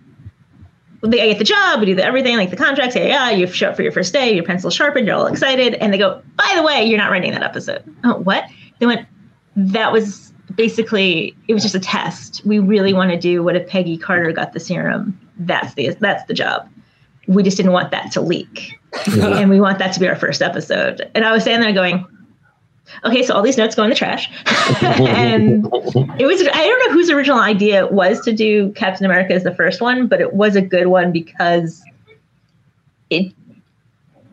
they, 1.03 1.23
I 1.23 1.29
get 1.29 1.39
the 1.39 1.45
job, 1.45 1.81
we 1.81 1.87
do 1.87 1.95
the, 1.95 2.05
everything, 2.05 2.37
like 2.37 2.51
the 2.51 2.57
contracts, 2.57 2.95
yeah, 2.95 3.05
yeah, 3.05 3.31
you 3.31 3.47
show 3.47 3.71
up 3.71 3.77
for 3.77 3.83
your 3.83 3.93
first 3.93 4.13
day, 4.13 4.35
your 4.35 4.45
pencil 4.45 4.71
sharpened, 4.71 5.07
you're 5.07 5.17
all 5.17 5.27
excited, 5.27 5.75
and 5.75 5.93
they 5.93 5.99
go, 5.99 6.23
by 6.37 6.53
the 6.55 6.63
way, 6.63 6.85
you're 6.85 6.99
not 6.99 7.11
writing 7.11 7.33
that 7.33 7.43
episode. 7.43 7.83
Oh, 8.05 8.19
what? 8.19 8.45
they 8.81 8.87
went, 8.87 9.07
that 9.55 9.93
was 9.93 10.33
basically 10.57 11.37
it 11.47 11.55
was 11.55 11.63
just 11.63 11.75
a 11.75 11.81
test. 11.81 12.45
We 12.45 12.59
really 12.59 12.93
want 12.93 13.11
to 13.13 13.17
do 13.17 13.43
what 13.43 13.57
if 13.57 13.69
Peggy 13.69 13.97
Carter 13.97 14.33
got 14.33 14.53
the 14.53 14.61
serum. 14.61 15.19
That's 15.39 15.75
the 15.75 15.91
that's 16.01 16.25
the 16.25 16.35
job. 16.35 16.69
We 17.29 17.43
just 17.43 17.57
didn't 17.57 17.73
want 17.73 17.93
that 17.93 18.11
to 18.13 18.21
leak, 18.21 18.79
and 19.07 19.51
we 19.51 19.61
want 19.61 19.79
that 19.79 19.93
to 19.95 20.01
be 20.01 20.09
our 20.09 20.17
first 20.17 20.43
episode. 20.43 21.09
And 21.15 21.25
I 21.25 21.33
was 21.33 21.43
standing 21.43 21.63
there 21.63 21.75
going, 21.75 22.05
okay, 23.05 23.23
so 23.23 23.35
all 23.35 23.43
these 23.43 23.57
notes 23.57 23.75
go 23.75 23.83
in 23.85 23.91
the 23.91 23.97
trash. 23.97 24.31
and 24.83 25.67
it 26.19 26.27
was, 26.27 26.41
I 26.43 26.67
don't 26.67 26.89
know 26.89 26.93
whose 26.95 27.11
original 27.11 27.39
idea 27.39 27.85
it 27.85 27.93
was 27.93 28.21
to 28.23 28.33
do 28.33 28.73
Captain 28.73 29.05
America 29.05 29.35
as 29.35 29.45
the 29.45 29.55
first 29.55 29.81
one, 29.81 30.07
but 30.07 30.21
it 30.21 30.35
was 30.35 30.57
a 30.57 30.63
good 30.63 30.89
one 30.89 31.13
because 31.13 31.83
it, 33.11 33.33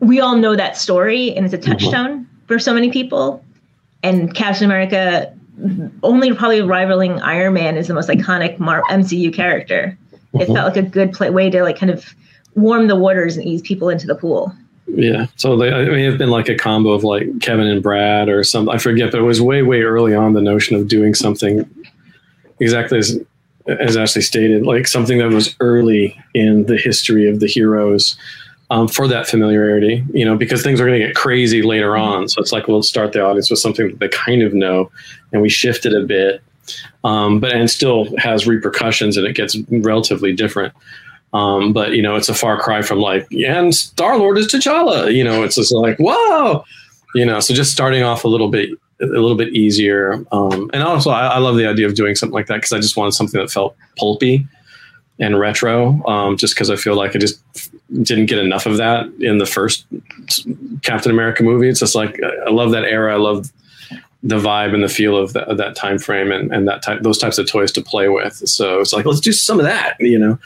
we 0.00 0.20
all 0.20 0.36
know 0.36 0.56
that 0.56 0.76
story 0.76 1.34
and 1.34 1.44
it's 1.44 1.54
a 1.54 1.58
touchstone 1.58 2.24
mm-hmm. 2.24 2.46
for 2.46 2.58
so 2.58 2.72
many 2.72 2.90
people. 2.90 3.44
And 4.02 4.34
Captain 4.34 4.64
America, 4.64 5.34
only 6.02 6.32
probably 6.34 6.62
rivaling 6.62 7.20
Iron 7.20 7.54
Man, 7.54 7.76
is 7.76 7.88
the 7.88 7.94
most 7.94 8.08
iconic 8.08 8.58
Mar- 8.58 8.84
MCU 8.90 9.34
character. 9.34 9.98
Mm-hmm. 10.12 10.40
It 10.40 10.46
felt 10.46 10.76
like 10.76 10.76
a 10.76 10.88
good 10.88 11.12
play- 11.12 11.30
way 11.30 11.50
to 11.50 11.62
like 11.62 11.78
kind 11.78 11.90
of 11.90 12.14
warm 12.54 12.86
the 12.86 12.96
waters 12.96 13.36
and 13.36 13.46
ease 13.46 13.62
people 13.62 13.88
into 13.88 14.06
the 14.06 14.14
pool. 14.14 14.52
Yeah. 14.88 15.26
So 15.36 15.56
they, 15.56 15.70
I 15.70 15.84
may 15.84 16.04
have 16.04 16.18
been 16.18 16.30
like 16.30 16.48
a 16.48 16.56
combo 16.56 16.90
of 16.90 17.04
like 17.04 17.40
Kevin 17.40 17.66
and 17.66 17.82
Brad 17.82 18.28
or 18.28 18.42
something. 18.42 18.74
I 18.74 18.78
forget, 18.78 19.12
but 19.12 19.20
it 19.20 19.24
was 19.24 19.40
way, 19.40 19.62
way 19.62 19.82
early 19.82 20.14
on 20.14 20.32
the 20.32 20.40
notion 20.40 20.76
of 20.76 20.88
doing 20.88 21.14
something 21.14 21.68
exactly 22.58 22.98
as, 22.98 23.20
as 23.66 23.96
Ashley 23.96 24.22
stated, 24.22 24.64
like 24.64 24.86
something 24.88 25.18
that 25.18 25.28
was 25.28 25.54
early 25.60 26.18
in 26.34 26.64
the 26.66 26.76
history 26.78 27.28
of 27.28 27.40
the 27.40 27.46
heroes 27.46 28.16
um, 28.70 28.88
for 28.88 29.06
that 29.08 29.28
familiarity, 29.28 30.04
you 30.12 30.24
know, 30.24 30.36
because 30.36 30.62
things 30.62 30.80
are 30.80 30.86
going 30.86 31.00
to 31.00 31.06
get 31.06 31.14
crazy 31.14 31.62
later 31.62 31.96
on. 31.96 32.28
So 32.28 32.40
it's 32.40 32.52
like, 32.52 32.66
we'll 32.66 32.82
start 32.82 33.12
the 33.12 33.22
audience 33.22 33.50
with 33.50 33.60
something 33.60 33.88
that 33.88 33.98
they 33.98 34.08
kind 34.08 34.42
of 34.42 34.54
know 34.54 34.90
and 35.32 35.42
we 35.42 35.48
shift 35.48 35.86
it 35.86 35.94
a 35.94 36.04
bit. 36.04 36.42
Um, 37.04 37.40
but 37.40 37.52
and 37.52 37.70
still 37.70 38.14
has 38.18 38.46
repercussions 38.46 39.16
and 39.16 39.26
it 39.26 39.34
gets 39.34 39.56
relatively 39.70 40.34
different. 40.34 40.74
Um, 41.32 41.72
but 41.72 41.92
you 41.92 42.02
know, 42.02 42.16
it's 42.16 42.28
a 42.28 42.34
far 42.34 42.60
cry 42.60 42.82
from 42.82 42.98
like, 42.98 43.26
and 43.32 43.74
Star 43.74 44.18
Lord 44.18 44.38
is 44.38 44.46
T'Challa. 44.46 45.12
You 45.12 45.24
know, 45.24 45.42
it's 45.42 45.56
just 45.56 45.72
like, 45.74 45.96
whoa, 45.98 46.64
you 47.14 47.24
know. 47.24 47.40
So 47.40 47.54
just 47.54 47.72
starting 47.72 48.02
off 48.02 48.24
a 48.24 48.28
little 48.28 48.48
bit, 48.48 48.70
a 49.00 49.06
little 49.06 49.36
bit 49.36 49.54
easier. 49.54 50.24
Um, 50.32 50.70
and 50.72 50.82
also, 50.82 51.10
I, 51.10 51.26
I, 51.26 51.38
love 51.38 51.56
the 51.56 51.66
idea 51.66 51.86
of 51.86 51.94
doing 51.94 52.14
something 52.14 52.34
like 52.34 52.46
that 52.46 52.56
because 52.56 52.72
I 52.72 52.78
just 52.78 52.96
wanted 52.96 53.12
something 53.12 53.40
that 53.40 53.50
felt 53.50 53.76
pulpy 53.96 54.46
and 55.18 55.38
retro. 55.38 56.04
Um, 56.06 56.36
just 56.36 56.54
because 56.54 56.70
I 56.70 56.76
feel 56.76 56.96
like 56.96 57.14
I 57.14 57.18
just 57.18 57.40
didn't 58.02 58.26
get 58.26 58.38
enough 58.38 58.66
of 58.66 58.76
that 58.78 59.06
in 59.20 59.38
the 59.38 59.46
first 59.46 59.86
Captain 60.82 61.10
America 61.10 61.42
movie. 61.42 61.68
It's 61.68 61.80
just 61.80 61.94
like 61.94 62.18
I 62.46 62.50
love 62.50 62.70
that 62.72 62.84
era. 62.84 63.14
I 63.14 63.18
love 63.18 63.50
the 64.22 64.36
vibe 64.36 64.74
and 64.74 64.82
the 64.82 64.88
feel 64.88 65.16
of, 65.16 65.32
the, 65.32 65.42
of 65.42 65.58
that 65.58 65.76
time 65.76 65.98
frame 65.98 66.32
and, 66.32 66.52
and 66.52 66.66
that 66.66 66.82
type, 66.82 67.02
those 67.02 67.18
types 67.18 67.38
of 67.38 67.48
toys 67.48 67.70
to 67.72 67.80
play 67.80 68.08
with. 68.08 68.34
So 68.34 68.80
it's 68.80 68.92
like 68.92 69.06
let's 69.06 69.20
do 69.20 69.32
some 69.32 69.58
of 69.58 69.64
that, 69.64 69.96
you 70.00 70.18
know. 70.18 70.38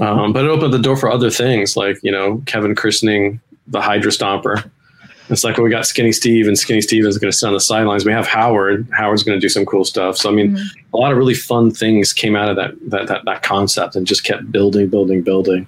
Um, 0.00 0.32
but 0.32 0.44
it 0.44 0.48
opened 0.48 0.72
the 0.72 0.78
door 0.78 0.96
for 0.96 1.10
other 1.10 1.30
things 1.30 1.76
like, 1.76 1.98
you 2.02 2.12
know, 2.12 2.42
Kevin 2.46 2.74
christening 2.74 3.40
the 3.66 3.80
Hydra 3.80 4.10
Stomper. 4.10 4.70
It's 5.28 5.42
like, 5.42 5.56
well, 5.56 5.64
we 5.64 5.70
got 5.70 5.86
Skinny 5.86 6.12
Steve, 6.12 6.46
and 6.46 6.56
Skinny 6.56 6.80
Steve 6.80 7.04
is 7.04 7.18
going 7.18 7.32
to 7.32 7.36
sit 7.36 7.48
on 7.48 7.52
the 7.52 7.58
sidelines. 7.58 8.04
We 8.04 8.12
have 8.12 8.28
Howard. 8.28 8.88
Howard's 8.92 9.24
going 9.24 9.36
to 9.36 9.40
do 9.40 9.48
some 9.48 9.66
cool 9.66 9.84
stuff. 9.84 10.16
So, 10.16 10.30
I 10.30 10.32
mean, 10.32 10.52
mm-hmm. 10.52 10.94
a 10.94 10.96
lot 10.96 11.10
of 11.10 11.18
really 11.18 11.34
fun 11.34 11.72
things 11.72 12.12
came 12.12 12.36
out 12.36 12.48
of 12.48 12.54
that, 12.56 12.74
that 12.90 13.08
that 13.08 13.24
that 13.24 13.42
concept, 13.42 13.96
and 13.96 14.06
just 14.06 14.22
kept 14.22 14.52
building, 14.52 14.88
building, 14.88 15.22
building. 15.22 15.66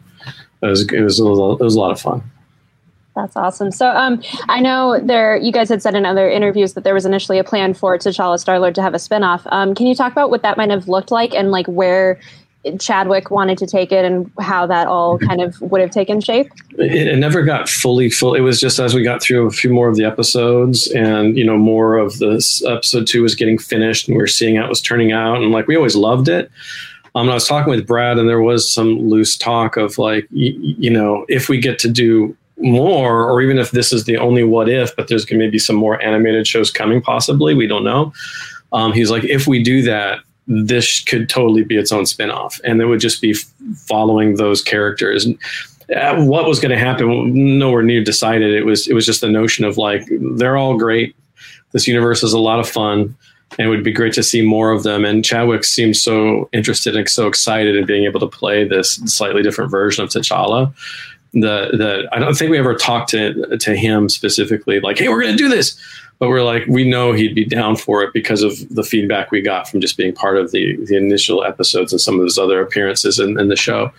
It 0.62 0.66
was 0.66 0.82
it 0.82 1.00
was, 1.00 1.18
it 1.18 1.24
was 1.24 1.74
a 1.74 1.80
lot 1.80 1.90
of 1.90 2.00
fun. 2.00 2.22
That's 3.16 3.34
awesome. 3.34 3.72
So, 3.72 3.88
um, 3.88 4.22
I 4.48 4.60
know 4.60 5.00
there. 5.02 5.36
You 5.36 5.50
guys 5.50 5.68
had 5.68 5.82
said 5.82 5.96
in 5.96 6.06
other 6.06 6.30
interviews 6.30 6.74
that 6.74 6.84
there 6.84 6.94
was 6.94 7.04
initially 7.04 7.40
a 7.40 7.44
plan 7.44 7.74
for 7.74 7.98
T'Challa 7.98 8.38
Star 8.38 8.60
Lord 8.60 8.76
to 8.76 8.82
have 8.82 8.94
a 8.94 8.98
spinoff. 8.98 9.42
Um, 9.50 9.74
can 9.74 9.88
you 9.88 9.96
talk 9.96 10.12
about 10.12 10.30
what 10.30 10.42
that 10.42 10.56
might 10.56 10.70
have 10.70 10.86
looked 10.86 11.10
like 11.10 11.34
and 11.34 11.50
like 11.50 11.66
where 11.66 12.20
Chadwick 12.80 13.30
wanted 13.30 13.56
to 13.58 13.66
take 13.66 13.92
it 13.92 14.04
and 14.04 14.30
how 14.40 14.66
that 14.66 14.88
all 14.88 15.18
kind 15.18 15.40
of 15.40 15.60
would 15.60 15.80
have 15.80 15.90
taken 15.90 16.20
shape? 16.20 16.50
It, 16.72 17.08
it, 17.08 17.16
never 17.16 17.42
got 17.42 17.68
fully 17.68 18.10
full. 18.10 18.34
It 18.34 18.40
was 18.40 18.60
just 18.60 18.78
as 18.78 18.94
we 18.94 19.02
got 19.02 19.22
through 19.22 19.46
a 19.46 19.50
few 19.50 19.70
more 19.70 19.88
of 19.88 19.96
the 19.96 20.04
episodes 20.04 20.88
and, 20.88 21.38
you 21.38 21.44
know, 21.44 21.56
more 21.56 21.96
of 21.96 22.18
this 22.18 22.64
episode 22.64 23.06
two 23.06 23.22
was 23.22 23.34
getting 23.34 23.58
finished 23.58 24.08
and 24.08 24.16
we 24.16 24.20
were 24.20 24.26
seeing 24.26 24.56
how 24.56 24.64
it 24.64 24.68
was 24.68 24.80
turning 24.80 25.12
out. 25.12 25.36
And 25.36 25.52
like, 25.52 25.68
we 25.68 25.76
always 25.76 25.96
loved 25.96 26.28
it. 26.28 26.50
Um, 27.14 27.30
I 27.30 27.34
was 27.34 27.46
talking 27.46 27.70
with 27.70 27.86
Brad 27.86 28.18
and 28.18 28.28
there 28.28 28.42
was 28.42 28.70
some 28.72 29.08
loose 29.08 29.36
talk 29.36 29.76
of 29.76 29.96
like, 29.96 30.24
y- 30.30 30.54
you 30.58 30.90
know, 30.90 31.24
if 31.28 31.48
we 31.48 31.58
get 31.58 31.78
to 31.80 31.88
do 31.88 32.36
more, 32.58 33.28
or 33.30 33.40
even 33.40 33.58
if 33.58 33.70
this 33.70 33.92
is 33.92 34.04
the 34.04 34.18
only 34.18 34.42
what 34.42 34.68
if, 34.68 34.94
but 34.96 35.08
there's 35.08 35.24
going 35.24 35.40
to 35.40 35.50
be 35.50 35.58
some 35.58 35.76
more 35.76 36.02
animated 36.02 36.46
shows 36.46 36.70
coming 36.70 37.00
possibly, 37.00 37.54
we 37.54 37.66
don't 37.66 37.84
know. 37.84 38.12
Um, 38.72 38.92
he's 38.92 39.10
like, 39.10 39.24
if 39.24 39.46
we 39.46 39.62
do 39.62 39.82
that, 39.82 40.20
this 40.48 41.00
could 41.00 41.28
totally 41.28 41.62
be 41.62 41.76
its 41.76 41.92
own 41.92 42.04
spinoff, 42.04 42.58
and 42.64 42.80
it 42.80 42.86
would 42.86 43.00
just 43.00 43.20
be 43.20 43.34
following 43.86 44.36
those 44.36 44.62
characters. 44.62 45.28
Uh, 45.94 46.24
what 46.24 46.46
was 46.46 46.58
going 46.58 46.70
to 46.70 46.78
happen? 46.78 47.58
Nowhere 47.58 47.82
near 47.82 48.02
decided. 48.02 48.54
It 48.54 48.64
was 48.64 48.88
it 48.88 48.94
was 48.94 49.06
just 49.06 49.20
the 49.20 49.28
notion 49.28 49.64
of 49.64 49.76
like 49.76 50.02
they're 50.36 50.56
all 50.56 50.76
great. 50.76 51.14
This 51.72 51.86
universe 51.86 52.22
is 52.22 52.32
a 52.32 52.38
lot 52.38 52.60
of 52.60 52.68
fun, 52.68 53.14
and 53.58 53.66
it 53.66 53.68
would 53.68 53.84
be 53.84 53.92
great 53.92 54.14
to 54.14 54.22
see 54.22 54.40
more 54.40 54.70
of 54.70 54.84
them. 54.84 55.04
And 55.04 55.22
Chadwick 55.22 55.64
seems 55.64 56.02
so 56.02 56.48
interested 56.52 56.96
and 56.96 57.08
so 57.08 57.26
excited 57.26 57.76
in 57.76 57.84
being 57.84 58.04
able 58.04 58.20
to 58.20 58.26
play 58.26 58.66
this 58.66 58.94
slightly 59.04 59.42
different 59.42 59.70
version 59.70 60.02
of 60.02 60.10
T'Challa. 60.10 60.74
The 61.34 61.70
the 61.72 62.08
I 62.10 62.18
don't 62.18 62.34
think 62.34 62.50
we 62.50 62.58
ever 62.58 62.74
talked 62.74 63.10
to 63.10 63.58
to 63.58 63.76
him 63.76 64.08
specifically 64.08 64.80
like, 64.80 64.98
hey, 64.98 65.10
we're 65.10 65.20
going 65.20 65.36
to 65.36 65.42
do 65.42 65.50
this 65.50 65.78
but 66.18 66.28
we're 66.28 66.42
like 66.42 66.66
we 66.66 66.88
know 66.88 67.12
he'd 67.12 67.34
be 67.34 67.44
down 67.44 67.76
for 67.76 68.02
it 68.02 68.12
because 68.12 68.42
of 68.42 68.56
the 68.74 68.82
feedback 68.82 69.30
we 69.30 69.40
got 69.40 69.68
from 69.68 69.80
just 69.80 69.96
being 69.96 70.12
part 70.12 70.36
of 70.36 70.50
the 70.50 70.76
the 70.86 70.96
initial 70.96 71.44
episodes 71.44 71.92
and 71.92 72.00
some 72.00 72.18
of 72.18 72.24
his 72.24 72.38
other 72.38 72.60
appearances 72.60 73.18
in, 73.18 73.38
in 73.38 73.48
the 73.48 73.56
show. 73.56 73.92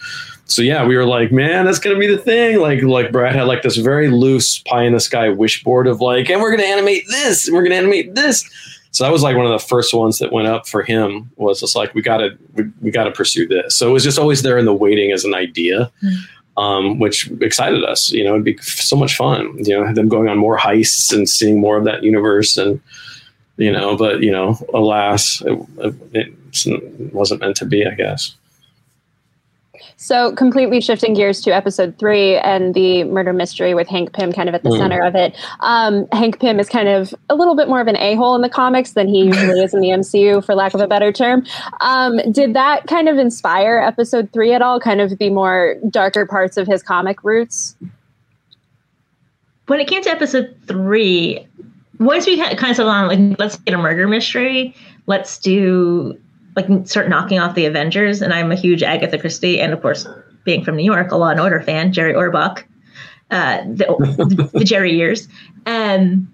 So 0.46 0.62
yeah 0.62 0.86
we 0.86 0.96
were 0.98 1.06
like 1.06 1.32
man 1.32 1.66
that's 1.66 1.80
gonna 1.80 2.00
be 2.00 2.08
the 2.08 2.18
thing. 2.18 2.60
Like 2.60 2.82
like 2.82 3.12
brad 3.12 3.36
had 3.36 3.44
like 3.44 3.62
this 3.62 3.78
very 3.78 4.10
loose 4.10 4.60
pie 4.60 4.84
in 4.84 4.94
the 4.94 5.00
sky 5.00 5.30
wish 5.30 5.64
board 5.64 5.88
of 5.88 6.02
like 6.02 6.30
and 6.30 6.42
we're 6.42 6.52
gonna 6.52 6.64
animate 6.64 7.06
this 7.08 7.48
and 7.48 7.56
we're 7.56 7.64
gonna 7.64 7.76
animate 7.76 8.16
this. 8.16 8.48
So 8.92 9.04
that 9.04 9.14
was 9.14 9.22
like 9.22 9.38
one 9.38 9.46
of 9.46 9.52
the 9.52 9.66
first 9.66 9.94
ones 9.94 10.18
that 10.18 10.32
went 10.32 10.48
up 10.48 10.68
for 10.68 10.82
him 10.82 11.30
was 11.36 11.60
just 11.60 11.76
like 11.76 11.94
we 11.94 12.02
gotta 12.02 12.38
we, 12.54 12.66
we 12.82 12.92
gotta 12.92 13.12
pursue 13.12 13.48
this. 13.48 13.78
So 13.78 13.90
it 13.90 13.94
was 13.94 14.04
just 14.04 14.20
always 14.20 14.42
there 14.42 14.58
in 14.58 14.66
the 14.66 14.74
waiting 14.74 15.12
as 15.12 15.24
an 15.24 15.34
idea. 15.34 15.92
Mm-hmm 16.04 16.36
um, 16.60 17.00
which 17.00 17.32
excited 17.40 17.84
us. 17.86 18.12
You 18.12 18.26
know, 18.26 18.34
it'd 18.34 18.44
be 18.44 18.58
so 18.58 18.96
much 18.98 19.16
fun. 19.16 19.56
You 19.64 19.80
know, 19.80 19.94
them 19.94 20.10
going 20.10 20.28
on 20.28 20.38
more 20.38 20.58
heists 20.58 21.14
and 21.14 21.28
seeing 21.28 21.60
more 21.60 21.78
of 21.78 21.86
that 21.86 22.04
universe, 22.04 22.58
and 22.58 22.82
you 23.58 23.72
know, 23.72 23.96
but 23.96 24.22
you 24.22 24.32
know, 24.32 24.60
alas, 24.74 25.42
it, 25.46 25.58
it 26.14 27.14
wasn't 27.14 27.42
meant 27.42 27.56
to 27.58 27.66
be. 27.66 27.86
I 27.86 27.94
guess. 27.96 28.36
So, 30.02 30.34
completely 30.34 30.80
shifting 30.80 31.14
gears 31.14 31.42
to 31.42 31.52
episode 31.54 31.98
three 32.00 32.38
and 32.38 32.74
the 32.74 33.04
murder 33.04 33.34
mystery 33.34 33.74
with 33.74 33.90
Hank 33.90 34.14
Pym 34.14 34.32
kind 34.32 34.48
of 34.48 34.56
at 34.56 34.64
the 34.64 34.70
mm. 34.70 34.78
center 34.78 35.02
of 35.02 35.14
it. 35.14 35.36
Um, 35.60 36.08
Hank 36.14 36.40
Pym 36.40 36.58
is 36.58 36.70
kind 36.70 36.88
of 36.88 37.14
a 37.30 37.36
little 37.36 37.54
bit 37.54 37.68
more 37.68 37.82
of 37.82 37.88
an 37.88 37.98
a 37.98 38.16
hole 38.16 38.34
in 38.34 38.42
the 38.42 38.48
comics 38.48 38.94
than 38.94 39.10
he 39.10 39.26
usually 39.26 39.60
is 39.60 39.74
in 39.74 39.82
the 39.82 39.90
MCU, 39.90 40.42
for 40.46 40.56
lack 40.56 40.74
of 40.74 40.80
a 40.80 40.88
better 40.88 41.12
term. 41.12 41.46
Um, 41.82 42.16
did 42.32 42.54
that 42.54 42.88
kind 42.88 43.10
of 43.10 43.18
inspire 43.18 43.80
episode 43.80 44.32
three 44.32 44.54
at 44.54 44.62
all? 44.62 44.80
Kind 44.80 45.02
of 45.02 45.18
the 45.18 45.30
more 45.32 45.76
darker 45.90 46.26
parts 46.26 46.56
of 46.56 46.66
his 46.66 46.82
comic 46.82 47.22
roots? 47.22 47.76
When 49.68 49.82
it 49.82 49.90
came 49.90 50.02
to 50.04 50.10
episode 50.10 50.56
three, 50.66 51.46
once 52.00 52.26
we 52.26 52.38
kind 52.38 52.54
of 52.54 52.76
settled 52.78 52.88
on, 52.88 53.08
like, 53.10 53.38
let's 53.38 53.58
get 53.58 53.74
a 53.74 53.78
murder 53.78 54.08
mystery, 54.08 54.74
let's 55.08 55.38
do 55.40 56.18
like 56.62 56.88
start 56.88 57.10
knocking 57.10 57.40
off 57.40 57.56
the 57.56 57.66
Avengers. 57.66 58.22
And 58.22 58.34
I'm 58.34 58.52
a 58.52 58.56
huge 58.56 58.84
Agatha 58.84 59.18
Christie, 59.18 59.60
and 59.60 59.74
of 59.74 59.82
course, 59.82 60.08
being 60.44 60.64
from 60.64 60.76
New 60.76 60.84
York, 60.84 61.12
a 61.12 61.18
Law 61.18 61.30
and 61.30 61.40
Order 61.40 61.62
fan, 61.62 61.94
Jerry 61.94 62.14
Orbach, 62.14 62.64
uh, 63.32 63.62
the, 63.64 64.50
the, 64.54 64.64
Jerry 64.64 64.94
years. 64.94 65.28
And 65.66 66.28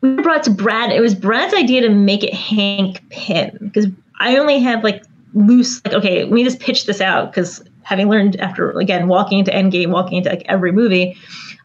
we 0.00 0.16
brought 0.16 0.44
to 0.44 0.50
Brad. 0.50 0.92
It 0.92 1.00
was 1.00 1.14
Brad's 1.14 1.54
idea 1.54 1.82
to 1.82 1.88
make 1.88 2.22
it 2.22 2.34
Hank 2.34 3.08
Pym 3.10 3.58
because 3.60 3.86
I 4.18 4.36
only 4.36 4.58
have 4.60 4.84
like 4.84 5.04
loose 5.34 5.84
like 5.84 5.94
okay, 5.94 6.24
let 6.24 6.32
me 6.32 6.44
just 6.44 6.60
pitch 6.60 6.86
this 6.86 7.00
out 7.00 7.30
because 7.30 7.62
having 7.82 8.08
learned 8.08 8.36
after 8.36 8.70
again 8.78 9.08
walking 9.08 9.38
into 9.38 9.50
Endgame, 9.50 9.90
walking 9.90 10.18
into 10.18 10.30
like 10.30 10.42
every 10.46 10.72
movie 10.72 11.16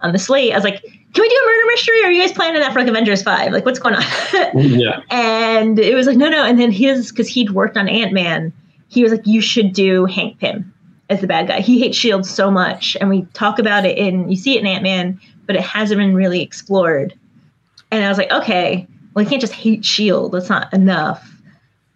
on 0.01 0.11
the 0.11 0.19
slate, 0.19 0.51
I 0.51 0.55
was 0.55 0.63
like 0.63 0.83
can 1.13 1.21
we 1.21 1.29
do 1.29 1.35
a 1.35 1.45
murder 1.45 1.67
mystery? 1.67 2.03
Or 2.03 2.07
are 2.07 2.11
you 2.11 2.21
guys 2.21 2.31
planning 2.31 2.61
that 2.61 2.71
for 2.71 2.79
like 2.79 2.87
Avengers 2.87 3.21
5? 3.21 3.51
Like, 3.51 3.65
what's 3.65 3.79
going 3.79 3.95
on? 3.95 4.03
Mm, 4.51 4.81
yeah. 4.81 5.01
And 5.09 5.79
it 5.79 5.95
was 5.95 6.07
like, 6.07 6.17
no, 6.17 6.27
no. 6.27 6.43
And 6.43 6.59
then 6.59 6.71
his, 6.71 7.09
because 7.11 7.27
he'd 7.27 7.51
worked 7.51 7.77
on 7.77 7.87
Ant 7.87 8.11
Man, 8.11 8.51
he 8.89 9.03
was 9.03 9.11
like, 9.11 9.25
you 9.25 9.39
should 9.39 9.71
do 9.71 10.05
Hank 10.05 10.39
Pym 10.39 10.73
as 11.09 11.21
the 11.21 11.27
bad 11.27 11.47
guy. 11.47 11.61
He 11.61 11.79
hates 11.79 11.97
Shield 11.97 12.25
so 12.25 12.51
much. 12.51 12.97
And 12.99 13.09
we 13.09 13.21
talk 13.33 13.59
about 13.59 13.85
it 13.85 13.97
in, 13.97 14.29
you 14.29 14.35
see 14.35 14.57
it 14.57 14.61
in 14.61 14.67
Ant 14.67 14.83
Man, 14.83 15.19
but 15.45 15.55
it 15.55 15.61
hasn't 15.61 15.99
been 15.99 16.15
really 16.15 16.41
explored. 16.41 17.13
And 17.91 18.03
I 18.03 18.09
was 18.09 18.17
like, 18.17 18.31
okay, 18.31 18.87
well, 19.13 19.23
he 19.23 19.29
can't 19.29 19.41
just 19.41 19.53
hate 19.53 19.85
Shield. 19.85 20.33
That's 20.33 20.49
not 20.49 20.73
enough. 20.73 21.29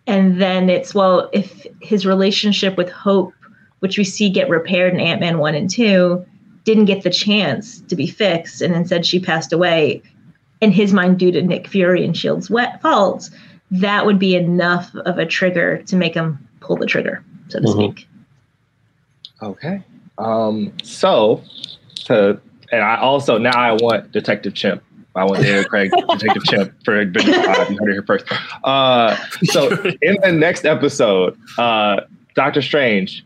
And 0.08 0.42
then 0.42 0.70
it's, 0.70 0.94
well, 0.94 1.30
if 1.34 1.66
his 1.82 2.06
relationship 2.06 2.78
with 2.78 2.90
Hope, 2.90 3.34
which 3.80 3.98
we 3.98 4.04
see 4.04 4.30
get 4.30 4.50
repaired 4.50 4.94
in 4.94 5.00
Ant 5.00 5.20
Man 5.20 5.40
1 5.40 5.56
and 5.56 5.70
2, 5.70 6.26
didn't 6.66 6.86
get 6.86 7.04
the 7.04 7.10
chance 7.10 7.80
to 7.82 7.96
be 7.96 8.08
fixed 8.08 8.62
and 8.62 8.76
instead 8.76 9.06
she 9.06 9.20
passed 9.20 9.54
away 9.54 10.02
in 10.62 10.72
his 10.72 10.92
mind 10.94 11.18
due 11.20 11.32
to 11.32 11.42
Nick 11.42 11.68
Fury 11.68 12.04
and 12.04 12.16
Shield's 12.18 12.50
wet 12.50 12.82
faults, 12.82 13.32
that 13.72 14.06
would 14.06 14.20
be 14.20 14.36
enough 14.36 14.94
of 15.06 15.18
a 15.18 15.26
trigger 15.26 15.82
to 15.84 15.96
make 15.96 16.14
him 16.14 16.46
pull 16.62 16.76
the 16.76 16.86
trigger, 16.86 17.24
so 17.50 17.60
to 17.60 17.66
Mhm. 17.68 17.74
speak. 17.94 18.08
Okay. 19.42 19.82
Um, 20.18 20.72
so, 20.84 21.42
to, 22.06 22.40
and 22.72 22.82
I 22.82 22.98
also 22.98 23.38
now 23.38 23.58
I 23.58 23.74
want 23.74 24.12
Detective 24.12 24.54
Chimp. 24.54 24.82
I 25.16 25.24
want 25.26 25.44
Daniel 25.44 25.64
Craig 25.70 25.92
Detective 26.10 26.44
Chimp 26.46 26.74
for 26.84 27.00
Avengers 27.00 27.36
Five. 27.46 27.70
You 27.72 27.78
heard 27.78 27.90
it 27.90 27.94
here 27.94 28.04
first. 28.04 28.26
Uh, 28.64 29.16
so 29.44 29.70
in 30.02 30.18
the 30.22 30.32
next 30.32 30.66
episode, 30.66 31.38
uh, 31.58 32.02
Doctor 32.34 32.62
Strange, 32.62 33.26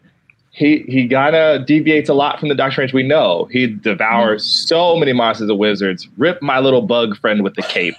he 0.59 0.83
he 0.89 1.07
kinda 1.07 1.63
deviates 1.65 2.09
a 2.09 2.13
lot 2.13 2.37
from 2.37 2.49
the 2.49 2.55
Doctor 2.55 2.73
Strange 2.73 2.93
we 2.93 3.01
know. 3.01 3.47
He 3.49 3.65
devours 3.65 4.45
so 4.45 4.97
many 4.97 5.13
monsters 5.13 5.49
and 5.49 5.57
wizards. 5.57 6.09
Rip 6.17 6.41
my 6.41 6.59
little 6.59 6.81
bug 6.81 7.17
friend 7.17 7.45
with 7.45 7.55
the 7.55 7.61
cape. 7.61 7.95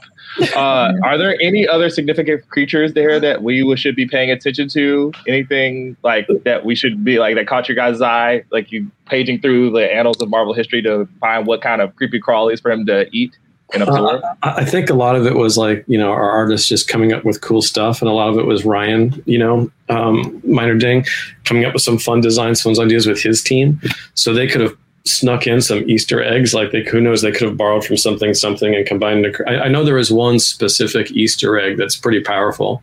Uh, 0.54 0.92
are 1.02 1.16
there 1.16 1.38
any 1.40 1.66
other 1.66 1.88
significant 1.88 2.46
creatures 2.50 2.92
there 2.92 3.18
that 3.18 3.42
we 3.42 3.74
should 3.76 3.96
be 3.96 4.06
paying 4.06 4.30
attention 4.30 4.68
to? 4.68 5.10
Anything 5.26 5.96
like 6.02 6.28
that 6.44 6.66
we 6.66 6.74
should 6.74 7.02
be 7.02 7.18
like 7.18 7.34
that 7.36 7.46
caught 7.46 7.66
your 7.66 7.76
guys' 7.76 8.02
eye? 8.02 8.44
Like 8.50 8.70
you 8.70 8.90
paging 9.06 9.40
through 9.40 9.70
the 9.70 9.90
annals 9.90 10.20
of 10.20 10.28
Marvel 10.28 10.52
history 10.52 10.82
to 10.82 11.08
find 11.18 11.46
what 11.46 11.62
kind 11.62 11.80
of 11.80 11.96
creepy 11.96 12.20
crawlies 12.20 12.60
for 12.60 12.70
him 12.70 12.84
to 12.84 13.08
eat 13.10 13.38
and 13.74 13.82
absorb? 13.82 14.22
Uh, 14.22 14.34
I 14.42 14.50
I 14.58 14.64
think 14.64 14.90
a 14.90 14.94
lot 14.94 15.16
of 15.16 15.26
it 15.26 15.34
was 15.36 15.56
like 15.58 15.84
you 15.86 15.98
know 15.98 16.10
our 16.10 16.30
artists 16.30 16.68
just 16.68 16.88
coming 16.88 17.12
up 17.12 17.24
with 17.24 17.40
cool 17.40 17.62
stuff, 17.62 18.00
and 18.02 18.10
a 18.10 18.14
lot 18.14 18.28
of 18.28 18.38
it 18.38 18.46
was 18.46 18.64
Ryan, 18.64 19.22
you 19.26 19.38
know, 19.38 19.70
um, 19.88 20.40
Meinerding, 20.46 21.06
coming 21.44 21.64
up 21.64 21.72
with 21.72 21.82
some 21.82 21.98
fun 21.98 22.20
designs, 22.20 22.62
fun 22.62 22.74
ideas 22.80 23.06
with 23.06 23.22
his 23.22 23.42
team. 23.42 23.80
So 24.14 24.32
they 24.34 24.46
could 24.46 24.60
have 24.60 24.76
snuck 25.06 25.46
in 25.46 25.60
some 25.62 25.88
Easter 25.88 26.22
eggs, 26.22 26.52
like 26.54 26.72
they 26.72 26.82
who 26.84 27.00
knows 27.00 27.22
they 27.22 27.32
could 27.32 27.48
have 27.48 27.56
borrowed 27.56 27.84
from 27.84 27.96
something, 27.96 28.34
something, 28.34 28.74
and 28.74 28.86
combined. 28.86 29.24
it. 29.26 29.36
I, 29.46 29.60
I 29.60 29.68
know 29.68 29.84
there 29.84 29.98
is 29.98 30.10
one 30.12 30.38
specific 30.38 31.10
Easter 31.12 31.58
egg 31.58 31.76
that's 31.78 31.96
pretty 31.96 32.20
powerful. 32.20 32.82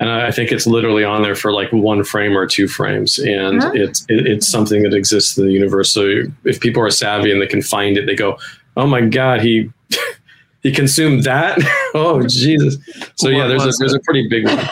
And 0.00 0.08
I 0.10 0.28
I 0.28 0.30
think 0.30 0.52
it's 0.52 0.66
literally 0.66 1.02
on 1.04 1.22
there 1.22 1.34
for 1.34 1.52
like 1.52 1.72
one 1.72 2.04
frame 2.04 2.36
or 2.36 2.46
two 2.46 2.68
frames, 2.68 3.18
and 3.18 3.62
Huh? 3.62 3.72
it's 3.74 4.04
it, 4.08 4.26
it's 4.26 4.48
something 4.48 4.82
that 4.84 4.94
exists 4.94 5.36
in 5.36 5.46
the 5.46 5.52
universe. 5.52 5.92
So 5.92 6.22
if 6.44 6.60
people 6.60 6.82
are 6.82 6.90
savvy 6.90 7.32
and 7.32 7.40
they 7.42 7.48
can 7.48 7.62
find 7.62 7.96
it, 7.96 8.06
they 8.06 8.14
go, 8.14 8.38
"Oh 8.78 8.86
my 8.86 9.02
god, 9.02 9.42
he 9.42 9.70
he 10.62 10.72
consumed 10.72 11.24
that." 11.24 11.58
oh 11.94 12.22
Jesus! 12.26 12.78
So 13.16 13.28
yeah, 13.28 13.46
there's 13.46 13.64
a 13.64 13.66
was 13.66 13.78
there's 13.78 13.94
a 13.94 14.00
pretty 14.00 14.28
big 14.28 14.46
one. 14.46 14.68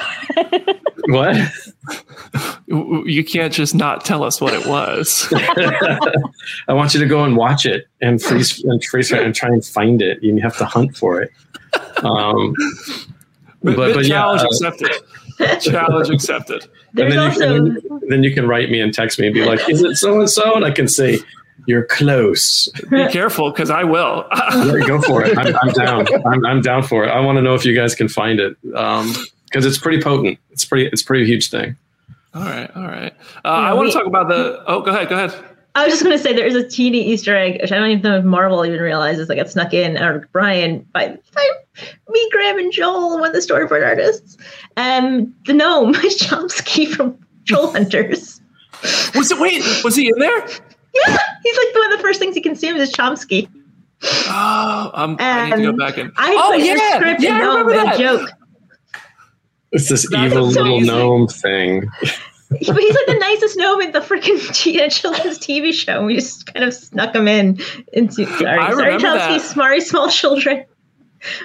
what? 1.09 1.37
You 2.67 3.25
can't 3.25 3.53
just 3.53 3.75
not 3.75 4.05
tell 4.05 4.25
us 4.25 4.41
what 4.41 4.55
it 4.55 4.67
was. 4.67 5.29
I 6.69 6.73
want 6.73 6.95
you 6.95 7.01
to 7.01 7.07
go 7.07 7.25
and 7.25 7.37
watch 7.37 7.67
it 7.67 7.87
and 8.01 8.21
freeze 8.23 8.63
and 8.65 8.83
freeze 8.85 9.13
it 9.13 9.23
and 9.23 9.35
try 9.35 9.49
and 9.49 9.65
find 9.65 10.01
it. 10.03 10.23
You 10.23 10.41
have 10.41 10.57
to 10.59 10.65
hunt 10.65 10.97
for 10.97 11.21
it. 11.21 11.31
Um, 12.03 12.55
but, 13.63 13.77
but 13.77 14.05
yeah, 14.05 14.21
challenge 14.21 14.43
uh, 14.43 14.47
accepted. 14.47 14.93
challenge 15.61 16.11
accepted. 16.11 16.69
and 16.99 17.13
There's 17.13 17.39
then 17.39 17.67
you, 17.67 17.81
can, 17.81 18.09
then 18.09 18.23
you 18.23 18.35
can 18.35 18.47
write 18.47 18.71
me 18.71 18.81
and 18.81 18.93
text 18.93 19.19
me 19.19 19.27
and 19.27 19.35
be 19.35 19.45
like, 19.45 19.69
"Is 19.69 19.83
it 19.83 19.97
so 19.97 20.19
and 20.21 20.31
so?" 20.31 20.55
And 20.55 20.65
I 20.65 20.71
can 20.71 20.89
say, 20.89 21.19
"You're 21.67 21.85
close." 21.85 22.69
Be 22.91 23.09
careful, 23.09 23.51
because 23.51 23.71
I 23.71 23.85
will. 23.85 24.27
Yeah, 24.33 24.87
go 24.87 25.01
for 25.01 25.25
it. 25.25 25.37
I'm, 25.37 25.55
I'm 25.57 25.69
down. 25.71 26.07
I'm, 26.27 26.47
I'm 26.47 26.61
down 26.61 26.83
for 26.83 27.05
it. 27.05 27.09
I 27.09 27.21
want 27.21 27.37
to 27.37 27.43
know 27.43 27.55
if 27.55 27.65
you 27.65 27.75
guys 27.75 27.95
can 27.95 28.09
find 28.09 28.41
it 28.41 28.57
because 28.63 29.67
it's 29.67 29.79
pretty 29.79 30.03
potent. 30.03 30.39
It's 30.51 30.65
pretty. 30.65 30.87
It's 30.87 31.03
pretty 31.03 31.27
huge 31.27 31.51
thing. 31.51 31.77
all 32.35 32.43
right, 32.43 32.71
all 32.77 32.85
right. 32.87 33.15
Uh, 33.45 33.49
I 33.49 33.73
want 33.75 33.91
to 33.91 33.97
talk 33.97 34.07
about 34.07 34.29
the. 34.29 34.63
Oh, 34.67 34.81
go 34.81 34.91
ahead, 34.91 35.09
go 35.09 35.17
ahead. 35.17 35.45
I 35.77 35.85
was 35.85 35.93
just 35.93 36.05
going 36.05 36.17
to 36.17 36.23
say 36.23 36.33
there 36.33 36.47
is 36.47 36.55
a 36.55 36.67
teeny 36.67 37.03
Easter 37.03 37.37
egg, 37.37 37.61
which 37.61 37.71
I 37.71 37.77
don't 37.77 37.91
even 37.91 38.03
know 38.03 38.17
if 38.17 38.25
Marvel 38.25 38.65
even 38.65 38.81
realizes 38.81 39.29
that 39.29 39.37
got 39.37 39.51
snuck 39.51 39.75
in, 39.75 39.99
or 39.99 40.27
Brian, 40.33 40.79
by, 40.95 41.19
by 41.35 41.51
me, 42.09 42.31
Graham, 42.33 42.59
and 42.59 42.73
Joel, 42.73 43.21
one 43.21 43.29
of 43.29 43.35
the 43.35 43.41
storyboard 43.41 43.87
artists. 43.87 44.39
Um, 44.79 45.35
the 45.45 45.53
gnome 45.53 45.95
is 45.97 46.19
Chomsky 46.23 46.89
from 46.89 47.19
Troll 47.45 47.73
Hunters. 47.73 48.41
Was 49.15 49.31
it? 49.31 49.39
Wait, 49.39 49.63
was 49.85 49.95
he 49.95 50.09
in 50.09 50.19
there? 50.19 50.49
Yeah, 51.07 51.19
he's 51.43 51.57
like 51.57 51.75
one 51.75 51.93
of 51.93 51.99
the 51.99 52.03
first 52.03 52.19
things 52.19 52.35
he 52.35 52.41
consumes 52.41 52.81
is 52.81 52.93
Chomsky. 52.93 53.49
Oh, 54.03 54.91
um, 54.95 55.17
I 55.19 55.51
need 55.51 55.57
to 55.57 55.73
go 55.73 55.79
back 55.79 55.97
and. 55.97 56.13
I 56.17 56.35
oh 56.35 56.53
put 56.53 56.65
your 56.65 56.77
yeah, 56.77 56.97
script 56.97 57.23
yeah, 57.23 57.31
I 57.31 57.37
in 57.37 57.41
gnome 57.43 57.67
remember 57.67 57.85
that. 57.85 57.95
a 57.95 57.99
joke. 57.99 58.31
It's 59.73 59.89
this 59.89 60.09
That's 60.11 60.33
evil 60.33 60.47
little 60.47 60.77
amazing. 60.77 60.87
gnome 60.87 61.29
thing. 61.29 61.89
But 62.49 62.61
he's 62.61 62.69
like 62.69 63.07
the 63.07 63.19
nicest 63.21 63.59
gnome 63.59 63.81
in 63.81 63.93
the 63.93 64.01
freaking 64.01 64.39
children's 64.91 65.39
TV 65.39 65.73
show. 65.73 66.05
We 66.05 66.15
just 66.15 66.47
kind 66.53 66.65
of 66.65 66.73
snuck 66.73 67.15
him 67.15 67.27
in 67.27 67.59
into 67.93 68.25
sorry, 68.39 68.59
I 68.59 68.71
sorry, 68.71 68.93
Chomsky, 68.95 69.39
that. 69.39 69.41
sorry, 69.41 69.81
small 69.81 70.09
children. 70.09 70.65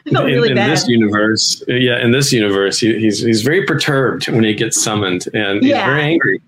I 0.05 0.09
felt 0.11 0.27
in, 0.27 0.35
really 0.35 0.49
in 0.49 0.55
bad. 0.55 0.69
this 0.69 0.87
universe, 0.87 1.63
yeah, 1.67 2.03
in 2.03 2.11
this 2.11 2.31
universe, 2.31 2.79
he, 2.79 2.99
he's 2.99 3.21
he's 3.23 3.41
very 3.41 3.65
perturbed 3.65 4.27
when 4.29 4.43
he 4.43 4.53
gets 4.53 4.81
summoned, 4.81 5.25
and 5.33 5.63
he's 5.63 5.73
very 5.73 6.03
angry. 6.03 6.41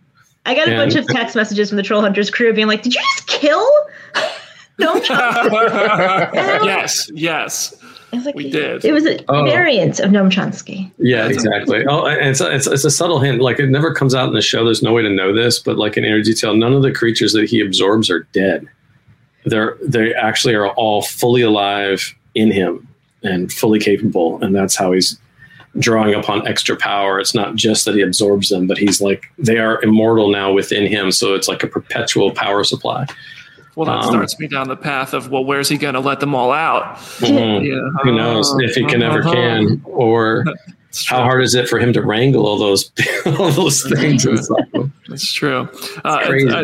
I 0.45 0.55
got 0.55 0.67
a 0.67 0.71
And- 0.71 0.77
bunch 0.77 0.95
of 0.95 1.07
text 1.07 1.35
messages 1.35 1.69
from 1.69 1.77
the 1.77 1.83
Troll 1.83 2.01
Hunters 2.01 2.29
crew 2.29 2.53
being 2.53 2.67
like, 2.67 2.81
"Did 2.83 2.93
you 2.95 3.01
just 3.01 3.27
kill 3.27 3.65
Gnome 4.79 5.01
Chomsky?" 5.01 6.33
yes, 6.65 7.09
yes. 7.13 7.75
I 8.11 8.17
was 8.17 8.25
like, 8.25 8.35
We 8.35 8.49
did. 8.51 8.85
It 8.85 8.91
was 8.93 9.07
a 9.07 9.19
Oh. 9.27 9.43
variant 9.45 9.99
of 9.99 10.11
Gnome 10.11 10.29
Chomsky. 10.29 10.91
Yeah, 10.99 11.27
exactly. 11.27 11.83
Oh, 11.87 12.05
and 12.05 12.29
it's, 12.29 12.41
it's 12.41 12.67
it's 12.67 12.85
a 12.85 12.91
subtle 12.91 13.19
hint. 13.19 13.41
Like 13.41 13.59
it 13.59 13.69
never 13.69 13.91
comes 13.93 14.13
out 14.13 14.27
in 14.27 14.35
the 14.35 14.41
show. 14.41 14.63
There's 14.63 14.83
no 14.83 14.93
way 14.93 15.01
to 15.01 15.09
know 15.09 15.33
this, 15.33 15.57
but 15.59 15.77
like 15.77 15.97
in 15.97 16.03
inner 16.03 16.21
detail, 16.21 16.55
none 16.55 16.73
of 16.73 16.83
the 16.83 16.91
creatures 16.91 17.33
that 17.33 17.49
he 17.49 17.59
absorbs 17.59 18.11
are 18.11 18.27
dead. 18.33 18.67
They're 19.45 19.77
they 19.83 20.13
actually 20.13 20.53
are 20.53 20.67
all 20.69 21.01
fully 21.01 21.41
alive 21.41 22.13
in 22.35 22.51
him 22.51 22.87
and 23.23 23.51
fully 23.51 23.79
capable, 23.79 24.41
and 24.43 24.55
that's 24.55 24.75
how 24.75 24.91
he's 24.91 25.17
drawing 25.79 26.13
upon 26.13 26.47
extra 26.47 26.75
power. 26.75 27.19
It's 27.19 27.33
not 27.33 27.55
just 27.55 27.85
that 27.85 27.95
he 27.95 28.01
absorbs 28.01 28.49
them, 28.49 28.67
but 28.67 28.77
he's 28.77 29.01
like 29.01 29.25
they 29.37 29.57
are 29.57 29.81
immortal 29.81 30.29
now 30.29 30.51
within 30.51 30.85
him. 30.85 31.11
So 31.11 31.33
it's 31.33 31.47
like 31.47 31.63
a 31.63 31.67
perpetual 31.67 32.31
power 32.31 32.63
supply. 32.63 33.05
Well, 33.75 33.87
that 33.87 34.03
Um, 34.05 34.11
starts 34.11 34.39
me 34.39 34.47
down 34.47 34.67
the 34.67 34.75
path 34.75 35.13
of 35.15 35.29
well, 35.31 35.43
where's 35.43 35.67
he 35.69 35.77
going 35.77 35.95
to 35.95 35.99
let 35.99 36.19
them 36.19 36.35
all 36.35 36.51
out? 36.51 36.95
Mhm. 37.19 37.65
Yeah. 37.67 37.81
Who 38.03 38.15
knows 38.15 38.53
if 38.59 38.75
he 38.75 38.85
can 38.85 39.01
ever 39.01 39.19
Uh-huh. 39.21 39.33
can, 39.33 39.81
or. 39.85 40.45
how 41.07 41.23
hard 41.23 41.43
is 41.43 41.55
it 41.55 41.67
for 41.67 41.79
him 41.79 41.91
to 41.93 42.01
wrangle 42.01 42.45
all 42.45 42.57
those 42.57 42.91
all 43.25 43.51
those 43.51 43.81
things? 43.83 44.25
It's 45.09 45.31
true. 45.33 45.69
Uh, 46.03 46.25
crazy. 46.25 46.49
I, 46.49 46.61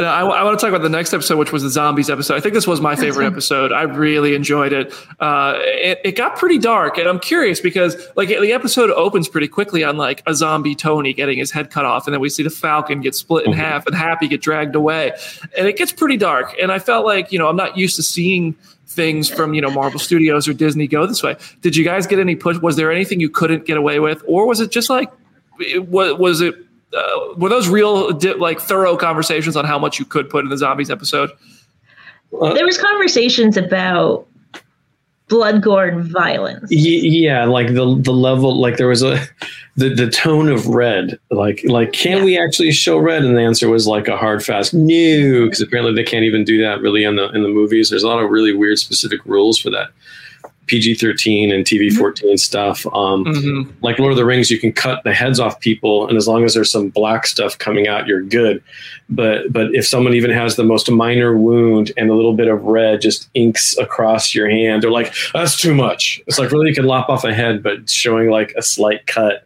I, 0.00 0.20
I 0.20 0.42
want 0.44 0.58
to 0.58 0.64
talk 0.64 0.68
about 0.74 0.82
the 0.82 0.88
next 0.88 1.12
episode, 1.14 1.38
which 1.38 1.52
was 1.52 1.62
the 1.62 1.70
zombies 1.70 2.10
episode. 2.10 2.36
I 2.36 2.40
think 2.40 2.54
this 2.54 2.66
was 2.66 2.80
my 2.80 2.96
favorite 2.96 3.26
episode. 3.26 3.72
I 3.72 3.82
really 3.82 4.34
enjoyed 4.34 4.72
it. 4.72 4.92
Uh, 5.20 5.54
it. 5.58 6.00
It 6.04 6.12
got 6.16 6.36
pretty 6.36 6.58
dark, 6.58 6.98
and 6.98 7.08
I'm 7.08 7.18
curious 7.20 7.60
because 7.60 7.96
like 8.16 8.28
the 8.28 8.52
episode 8.52 8.90
opens 8.90 9.28
pretty 9.28 9.48
quickly 9.48 9.84
on 9.84 9.96
like 9.96 10.22
a 10.26 10.34
zombie 10.34 10.74
Tony 10.74 11.12
getting 11.12 11.38
his 11.38 11.50
head 11.50 11.70
cut 11.70 11.84
off, 11.84 12.06
and 12.06 12.14
then 12.14 12.20
we 12.20 12.28
see 12.28 12.42
the 12.42 12.50
Falcon 12.50 13.00
get 13.00 13.14
split 13.14 13.46
in 13.46 13.52
Mhm. 13.52 13.56
half, 13.56 13.86
and 13.86 13.94
Happy 13.96 14.28
get 14.28 14.40
dragged 14.42 14.74
away, 14.74 15.12
and 15.56 15.66
it 15.66 15.76
gets 15.76 15.92
pretty 15.92 16.16
dark. 16.16 16.54
And 16.60 16.70
I 16.72 16.78
felt 16.78 17.04
like 17.04 17.32
you 17.32 17.38
know 17.38 17.48
I'm 17.48 17.56
not 17.56 17.76
used 17.76 17.96
to 17.96 18.02
seeing 18.02 18.54
things 18.92 19.28
from 19.28 19.54
you 19.54 19.60
know 19.60 19.70
Marvel 19.70 19.98
Studios 19.98 20.46
or 20.46 20.52
Disney 20.52 20.86
go 20.86 21.06
this 21.06 21.22
way. 21.22 21.36
Did 21.60 21.76
you 21.76 21.84
guys 21.84 22.06
get 22.06 22.18
any 22.18 22.36
push? 22.36 22.58
Was 22.58 22.76
there 22.76 22.92
anything 22.92 23.20
you 23.20 23.30
couldn't 23.30 23.64
get 23.64 23.76
away 23.76 23.98
with, 23.98 24.22
or 24.26 24.46
was 24.46 24.60
it 24.60 24.70
just 24.70 24.90
like 24.90 25.10
was, 25.58 26.18
was 26.18 26.40
it 26.40 26.54
uh, 26.96 27.34
were 27.36 27.48
those 27.48 27.68
real 27.68 28.16
like 28.38 28.60
thorough 28.60 28.96
conversations 28.96 29.56
on 29.56 29.64
how 29.64 29.78
much 29.78 29.98
you 29.98 30.04
could 30.04 30.28
put 30.28 30.44
in 30.44 30.50
the 30.50 30.58
zombies 30.58 30.90
episode? 30.90 31.30
There 32.32 32.64
was 32.64 32.78
conversations 32.78 33.56
about 33.56 34.26
blood, 35.28 35.62
gore, 35.62 35.86
and 35.86 36.04
violence. 36.04 36.70
Y- 36.70 36.76
yeah, 36.76 37.44
like 37.44 37.68
the 37.68 37.96
the 38.00 38.12
level, 38.12 38.60
like 38.60 38.76
there 38.76 38.88
was 38.88 39.02
a 39.02 39.18
the 39.76 39.90
the 39.90 40.10
tone 40.10 40.48
of 40.48 40.66
red. 40.66 41.18
Like 41.30 41.62
like 41.64 41.92
can 41.92 42.24
we 42.24 42.38
actually 42.38 42.72
show 42.72 42.98
red? 42.98 43.24
And 43.24 43.36
the 43.36 43.42
answer 43.42 43.68
was 43.68 43.86
like 43.86 44.08
a 44.08 44.16
hard 44.16 44.44
fast 44.44 44.74
no, 44.74 45.44
because 45.44 45.60
apparently 45.60 45.94
they 45.94 46.08
can't 46.08 46.24
even 46.24 46.44
do 46.44 46.60
that 46.62 46.80
really 46.80 47.04
in 47.04 47.16
the 47.16 47.30
in 47.30 47.42
the 47.42 47.48
movies. 47.48 47.90
There's 47.90 48.02
a 48.02 48.08
lot 48.08 48.22
of 48.22 48.30
really 48.30 48.54
weird 48.54 48.78
specific 48.78 49.24
rules 49.24 49.58
for 49.58 49.70
that. 49.70 49.90
PG 50.66 50.94
thirteen 50.94 51.50
and 51.52 51.64
TV 51.64 51.92
fourteen 51.92 52.36
stuff. 52.38 52.86
Um, 52.86 53.24
Mm-hmm. 53.24 53.70
like 53.82 53.98
Lord 53.98 54.12
of 54.12 54.16
the 54.16 54.24
Rings, 54.24 54.50
you 54.50 54.58
can 54.60 54.72
cut 54.72 55.02
the 55.04 55.12
heads 55.12 55.40
off 55.40 55.58
people, 55.60 56.06
and 56.08 56.16
as 56.16 56.26
long 56.28 56.44
as 56.44 56.54
there's 56.54 56.70
some 56.70 56.88
black 56.88 57.26
stuff 57.26 57.58
coming 57.58 57.88
out, 57.88 58.06
you're 58.06 58.22
good. 58.22 58.62
But 59.08 59.52
but 59.52 59.74
if 59.74 59.86
someone 59.86 60.14
even 60.14 60.30
has 60.30 60.56
the 60.56 60.64
most 60.64 60.90
minor 60.90 61.36
wound 61.36 61.92
and 61.96 62.10
a 62.10 62.14
little 62.14 62.34
bit 62.34 62.48
of 62.48 62.62
red 62.62 63.00
just 63.00 63.28
inks 63.34 63.76
across 63.78 64.34
your 64.34 64.48
hand, 64.48 64.82
they're 64.82 64.90
like, 64.90 65.12
that's 65.34 65.60
too 65.60 65.74
much. 65.74 66.22
It's 66.26 66.38
like 66.38 66.50
really 66.52 66.68
you 66.68 66.74
can 66.74 66.84
lop 66.86 67.08
off 67.08 67.24
a 67.24 67.34
head, 67.34 67.62
but 67.62 67.90
showing 67.90 68.30
like 68.30 68.54
a 68.56 68.62
slight 68.62 69.06
cut, 69.06 69.44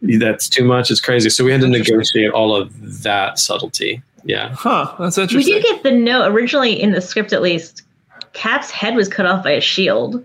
that's 0.00 0.48
too 0.48 0.64
much. 0.64 0.90
It's 0.90 1.00
crazy. 1.00 1.28
So 1.28 1.44
we 1.44 1.52
had 1.52 1.60
to 1.60 1.68
negotiate 1.68 2.30
all 2.30 2.54
of 2.56 3.02
that 3.02 3.38
subtlety. 3.38 4.02
Yeah. 4.24 4.50
Huh, 4.54 4.94
that's 5.00 5.18
interesting. 5.18 5.54
We 5.54 5.60
did 5.60 5.68
get 5.68 5.82
the 5.82 5.90
note 5.90 6.28
originally 6.30 6.80
in 6.80 6.92
the 6.92 7.00
script, 7.00 7.32
at 7.32 7.42
least. 7.42 7.82
Cap's 8.32 8.70
head 8.70 8.94
was 8.94 9.08
cut 9.08 9.26
off 9.26 9.42
by 9.44 9.50
a 9.50 9.60
shield, 9.60 10.24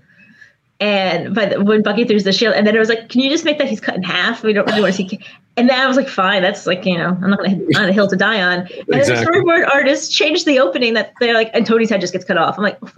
and 0.80 1.36
the, 1.36 1.64
when 1.64 1.82
Bucky 1.82 2.06
throws 2.06 2.24
the 2.24 2.32
shield, 2.32 2.54
and 2.54 2.68
then 2.68 2.76
it 2.76 2.80
was 2.80 2.90
like, 2.90 3.10
"Can 3.10 3.22
you 3.22 3.30
just 3.30 3.44
make 3.46 3.58
that 3.58 3.68
he's 3.68 3.80
cut 3.80 3.96
in 3.96 4.04
half? 4.04 4.44
We 4.44 4.54
don't 4.54 4.68
really 4.68 4.82
want 4.82 4.96
to 4.96 5.08
see." 5.08 5.20
And 5.56 5.70
then 5.70 5.80
I 5.80 5.88
was 5.88 5.98
like, 5.98 6.08
"Fine, 6.08 6.44
that's 6.44 6.68
like 6.68 6.86
you 6.86 6.98
know, 6.98 7.18
I'm 7.22 7.30
not 7.30 7.40
going 7.40 7.52
to 7.52 7.66
hit 7.66 7.78
on 7.78 7.90
a 7.90 7.94
hill 7.94 8.08
to 8.08 8.16
die 8.16 8.42
on." 8.42 8.60
And 8.60 8.70
Exactly. 8.90 9.26
the 9.26 9.32
storyboard 9.32 9.68
artist 9.70 10.14
changed 10.14 10.46
the 10.46 10.60
opening 10.60 10.94
that 10.94 11.14
they're 11.20 11.34
like, 11.34 11.50
and 11.54 11.66
Tony's 11.66 11.90
head 11.90 12.02
just 12.02 12.14
gets 12.14 12.26
cut 12.26 12.38
off. 12.38 12.58
I'm 12.58 12.64
like, 12.64 12.80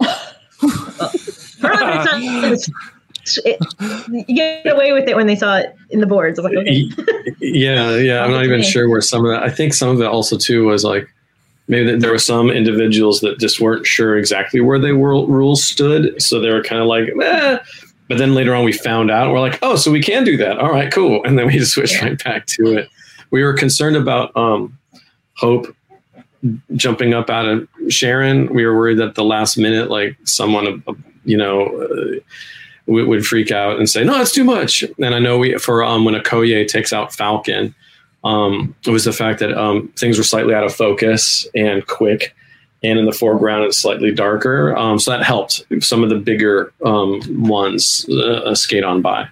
it, 3.44 3.58
you 4.28 4.34
get 4.34 4.66
away 4.66 4.92
with 4.92 5.08
it 5.08 5.16
when 5.16 5.26
they 5.26 5.36
saw 5.36 5.56
it 5.56 5.74
in 5.90 6.00
the 6.00 6.06
boards. 6.06 6.38
Like, 6.38 6.56
okay. 6.56 6.90
yeah, 7.40 7.96
yeah. 7.96 8.24
I'm 8.24 8.30
not 8.30 8.44
even 8.44 8.62
sure 8.62 8.88
where 8.88 9.00
some 9.00 9.24
of 9.24 9.30
that. 9.30 9.42
I 9.42 9.50
think 9.50 9.72
some 9.72 9.88
of 9.88 10.00
it 10.00 10.06
also 10.06 10.36
too 10.36 10.66
was 10.66 10.84
like 10.84 11.08
maybe 11.70 11.96
there 11.96 12.10
were 12.10 12.18
some 12.18 12.50
individuals 12.50 13.20
that 13.20 13.38
just 13.38 13.60
weren't 13.60 13.86
sure 13.86 14.18
exactly 14.18 14.60
where 14.60 14.78
they 14.78 14.92
were 14.92 15.24
rules 15.24 15.64
stood, 15.64 16.20
so 16.20 16.40
they 16.40 16.50
were 16.50 16.62
kind 16.62 16.82
of 16.82 16.88
like, 16.88 17.08
eh. 17.22 17.58
But 18.08 18.18
then 18.18 18.34
later 18.34 18.56
on, 18.56 18.64
we 18.64 18.72
found 18.72 19.08
out. 19.08 19.32
We're 19.32 19.38
like, 19.38 19.60
oh, 19.62 19.76
so 19.76 19.92
we 19.92 20.02
can 20.02 20.24
do 20.24 20.36
that. 20.36 20.58
All 20.58 20.72
right, 20.72 20.92
cool. 20.92 21.22
And 21.24 21.38
then 21.38 21.46
we 21.46 21.52
just 21.52 21.72
switched 21.72 22.02
right 22.02 22.22
back 22.24 22.46
to 22.46 22.76
it. 22.76 22.88
We 23.30 23.44
were 23.44 23.54
concerned 23.54 23.96
about 23.96 24.36
um, 24.36 24.76
Hope 25.34 25.74
jumping 26.74 27.14
up 27.14 27.30
out 27.30 27.46
of 27.46 27.68
Sharon. 27.88 28.52
We 28.52 28.66
were 28.66 28.76
worried 28.76 28.98
that 28.98 29.14
the 29.14 29.24
last 29.24 29.56
minute, 29.56 29.90
like 29.90 30.18
someone, 30.24 30.82
uh, 30.86 30.92
you 31.24 31.36
know. 31.36 31.66
Uh, 31.66 32.20
would 32.86 33.24
freak 33.24 33.52
out 33.52 33.78
and 33.78 33.88
say, 33.88 34.02
"No, 34.02 34.20
it's 34.20 34.32
too 34.32 34.42
much." 34.42 34.82
And 34.82 35.14
I 35.14 35.20
know 35.20 35.38
we 35.38 35.56
for 35.58 35.84
um, 35.84 36.04
when 36.04 36.16
Okoye 36.16 36.66
takes 36.66 36.92
out 36.92 37.14
Falcon, 37.14 37.72
um, 38.24 38.74
it 38.86 38.90
was 38.90 39.04
the 39.04 39.12
fact 39.12 39.40
that 39.40 39.52
um, 39.56 39.88
things 39.96 40.18
were 40.18 40.24
slightly 40.24 40.54
out 40.54 40.64
of 40.64 40.74
focus 40.74 41.46
and 41.54 41.86
quick, 41.86 42.34
and 42.82 42.98
in 42.98 43.06
the 43.06 43.12
foreground 43.12 43.64
it's 43.64 43.78
slightly 43.78 44.12
darker. 44.12 44.76
Um, 44.76 44.98
so 44.98 45.10
that 45.10 45.22
helped 45.24 45.62
some 45.80 46.02
of 46.02 46.10
the 46.10 46.18
bigger 46.18 46.72
um, 46.84 47.20
ones 47.42 48.08
uh, 48.08 48.54
skate 48.54 48.84
on 48.84 49.02
by. 49.02 49.28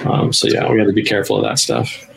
Um, 0.00 0.32
so 0.32 0.48
yeah, 0.48 0.70
we 0.70 0.78
had 0.78 0.86
to 0.86 0.92
be 0.92 1.04
careful 1.04 1.36
of 1.36 1.44
that 1.44 1.58
stuff. 1.58 2.08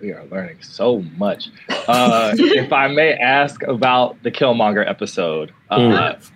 We 0.00 0.12
are 0.12 0.24
learning 0.26 0.60
so 0.60 1.00
much. 1.16 1.48
Uh, 1.68 2.34
if 2.36 2.72
I 2.72 2.88
may 2.88 3.14
ask 3.14 3.62
about 3.62 4.22
the 4.22 4.30
Killmonger 4.30 4.86
episode, 4.86 5.52
uh, 5.70 5.78
mm. 5.78 6.30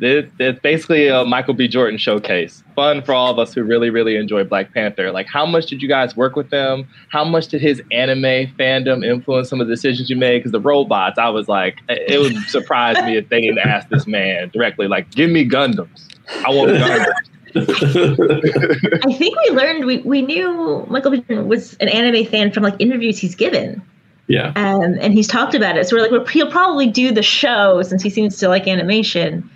It's 0.00 0.60
basically 0.60 1.08
a 1.08 1.24
Michael 1.24 1.54
B. 1.54 1.66
Jordan 1.66 1.98
showcase. 1.98 2.62
Fun 2.76 3.02
for 3.02 3.12
all 3.12 3.32
of 3.32 3.38
us 3.38 3.52
who 3.52 3.64
really, 3.64 3.90
really 3.90 4.16
enjoy 4.16 4.44
Black 4.44 4.72
Panther. 4.72 5.10
Like, 5.10 5.26
how 5.26 5.44
much 5.44 5.66
did 5.66 5.82
you 5.82 5.88
guys 5.88 6.16
work 6.16 6.36
with 6.36 6.52
him? 6.52 6.86
How 7.08 7.24
much 7.24 7.48
did 7.48 7.60
his 7.60 7.82
anime 7.90 8.46
fandom 8.56 9.04
influence 9.04 9.48
some 9.48 9.60
of 9.60 9.66
the 9.66 9.74
decisions 9.74 10.08
you 10.08 10.16
made? 10.16 10.38
Because 10.38 10.52
the 10.52 10.60
robots, 10.60 11.18
I 11.18 11.28
was 11.30 11.48
like, 11.48 11.80
it 11.88 12.20
would 12.20 12.36
surprise 12.48 12.96
me 13.04 13.16
if 13.16 13.28
they 13.28 13.40
didn't 13.40 13.58
ask 13.58 13.88
this 13.88 14.06
man 14.06 14.50
directly, 14.50 14.86
like, 14.86 15.10
give 15.10 15.30
me 15.30 15.48
Gundams. 15.48 16.08
I 16.46 16.50
want 16.50 16.70
Gundams. 16.70 17.12
I 17.56 19.12
think 19.14 19.36
we 19.48 19.56
learned 19.56 19.86
we, 19.86 19.98
we 20.02 20.22
knew 20.22 20.86
Michael 20.88 21.10
B. 21.12 21.20
Jordan 21.22 21.48
was 21.48 21.74
an 21.78 21.88
anime 21.88 22.26
fan 22.26 22.52
from 22.52 22.62
like 22.62 22.74
interviews 22.78 23.18
he's 23.18 23.34
given. 23.34 23.82
Yeah. 24.28 24.52
Um, 24.54 24.98
and 25.00 25.14
he's 25.14 25.26
talked 25.26 25.54
about 25.54 25.78
it. 25.78 25.88
So 25.88 25.96
we're 25.96 26.02
like, 26.02 26.10
well, 26.10 26.26
he'll 26.26 26.50
probably 26.50 26.86
do 26.86 27.10
the 27.10 27.22
show 27.22 27.82
since 27.82 28.02
he 28.02 28.10
seems 28.10 28.36
to 28.38 28.48
like 28.48 28.68
animation. 28.68 29.50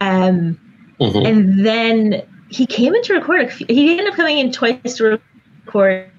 Um, 0.00 0.58
mm-hmm. 1.00 1.26
And 1.26 1.66
then 1.66 2.22
he 2.48 2.66
came 2.66 2.94
in 2.94 3.02
to 3.02 3.14
record. 3.14 3.50
He 3.50 3.90
ended 3.90 4.06
up 4.06 4.14
coming 4.14 4.38
in 4.38 4.52
twice 4.52 4.96
to 4.96 5.20
record, 5.66 6.10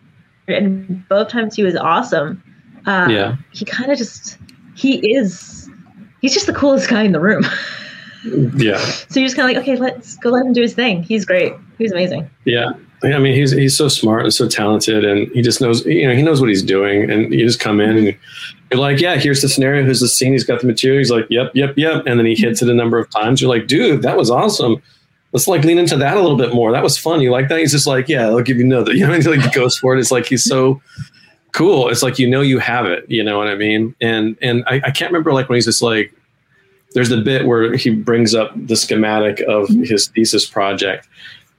and 0.48 1.08
both 1.08 1.30
times 1.30 1.56
he 1.56 1.64
was 1.64 1.76
awesome. 1.76 2.44
Uh, 2.86 3.08
yeah. 3.10 3.36
He 3.52 3.66
kind 3.66 3.92
of 3.92 3.98
just, 3.98 4.38
he 4.76 5.14
is, 5.14 5.70
he's 6.22 6.34
just 6.34 6.48
the 6.48 6.54
coolest 6.54 6.90
guy 6.90 7.04
in 7.04 7.12
the 7.12 7.20
room. 7.20 7.44
yeah. 8.56 8.78
So 9.10 9.20
you're 9.20 9.28
just 9.28 9.38
kind 9.38 9.50
of 9.50 9.56
like, 9.56 9.64
okay, 9.64 9.78
let's 9.78 10.18
go 10.18 10.30
let 10.30 10.46
him 10.46 10.54
do 10.54 10.62
his 10.62 10.74
thing. 10.74 11.04
He's 11.04 11.26
great. 11.26 11.54
He's 11.78 11.92
amazing. 11.92 12.30
Yeah. 12.46 12.72
I 13.04 13.20
mean, 13.20 13.36
he's 13.36 13.52
he's 13.52 13.78
so 13.78 13.88
smart 13.90 14.24
and 14.24 14.34
so 14.34 14.48
talented, 14.48 15.06
and 15.06 15.28
he 15.32 15.42
just 15.42 15.62
knows 15.62 15.86
you 15.86 16.08
know 16.08 16.16
he 16.16 16.24
knows 16.24 16.42
what 16.42 16.50
he's 16.50 16.64
doing. 16.64 17.10
And 17.10 17.32
you 17.32 17.46
just 17.46 17.60
come 17.60 17.80
in 17.80 17.96
and 17.96 18.18
you're 18.72 18.80
like, 18.80 19.00
yeah, 19.00 19.18
here's 19.18 19.42
the 19.42 19.50
scenario, 19.50 19.84
here's 19.84 20.00
the 20.00 20.08
scene. 20.08 20.32
He's 20.32 20.44
got 20.44 20.62
the 20.62 20.68
material. 20.68 20.98
He's 20.98 21.12
like, 21.12 21.28
yep, 21.30 21.52
yep, 21.54 21.78
yep, 21.78 22.06
and 22.08 22.20
then 22.20 22.26
he 22.26 22.36
hits 22.36 22.62
it 22.62 22.70
a 22.70 22.74
number 22.74 22.98
of 22.98 23.10
times. 23.12 23.40
You're 23.40 23.50
like, 23.50 23.68
dude, 23.68 24.02
that 24.02 24.18
was 24.18 24.32
awesome. 24.32 24.82
Let's 25.32 25.48
like 25.48 25.64
lean 25.64 25.78
into 25.78 25.98
that 25.98 26.18
a 26.18 26.22
little 26.22 26.38
bit 26.38 26.54
more. 26.54 26.72
That 26.72 26.84
was 26.84 26.98
fun. 26.98 27.22
You 27.22 27.32
like 27.32 27.50
that? 27.50 27.60
He's 27.60 27.72
just 27.72 27.86
like, 27.86 28.10
yeah, 28.10 28.28
I'll 28.28 28.42
give 28.42 28.58
you 28.58 28.66
another. 28.66 28.94
You 28.96 29.06
know, 29.06 29.14
he 29.14 29.22
like 29.22 29.54
goes 29.54 29.78
for 29.78 29.96
it. 29.96 30.00
It's 30.00 30.12
like 30.12 30.26
he's 30.26 30.44
so 30.44 30.82
cool. 31.52 31.90
It's 31.90 32.02
like 32.02 32.18
you 32.18 32.28
know 32.28 32.42
you 32.42 32.58
have 32.58 32.88
it. 32.88 33.06
You 33.10 33.24
know 33.24 33.38
what 33.38 33.48
I 33.48 33.56
mean? 33.56 33.96
And 34.02 34.38
and 34.42 34.64
I, 34.66 34.82
I 34.86 34.92
can't 34.92 35.12
remember 35.12 35.34
like 35.34 35.50
when 35.50 35.58
he's 35.58 35.66
just 35.66 35.84
like, 35.84 36.12
there's 36.94 37.10
the 37.10 37.22
bit 37.22 37.46
where 37.46 37.76
he 37.76 37.92
brings 37.92 38.34
up 38.34 38.52
the 38.56 38.76
schematic 38.76 39.42
of 39.42 39.68
his 39.70 40.08
thesis 40.08 40.46
project 40.48 41.08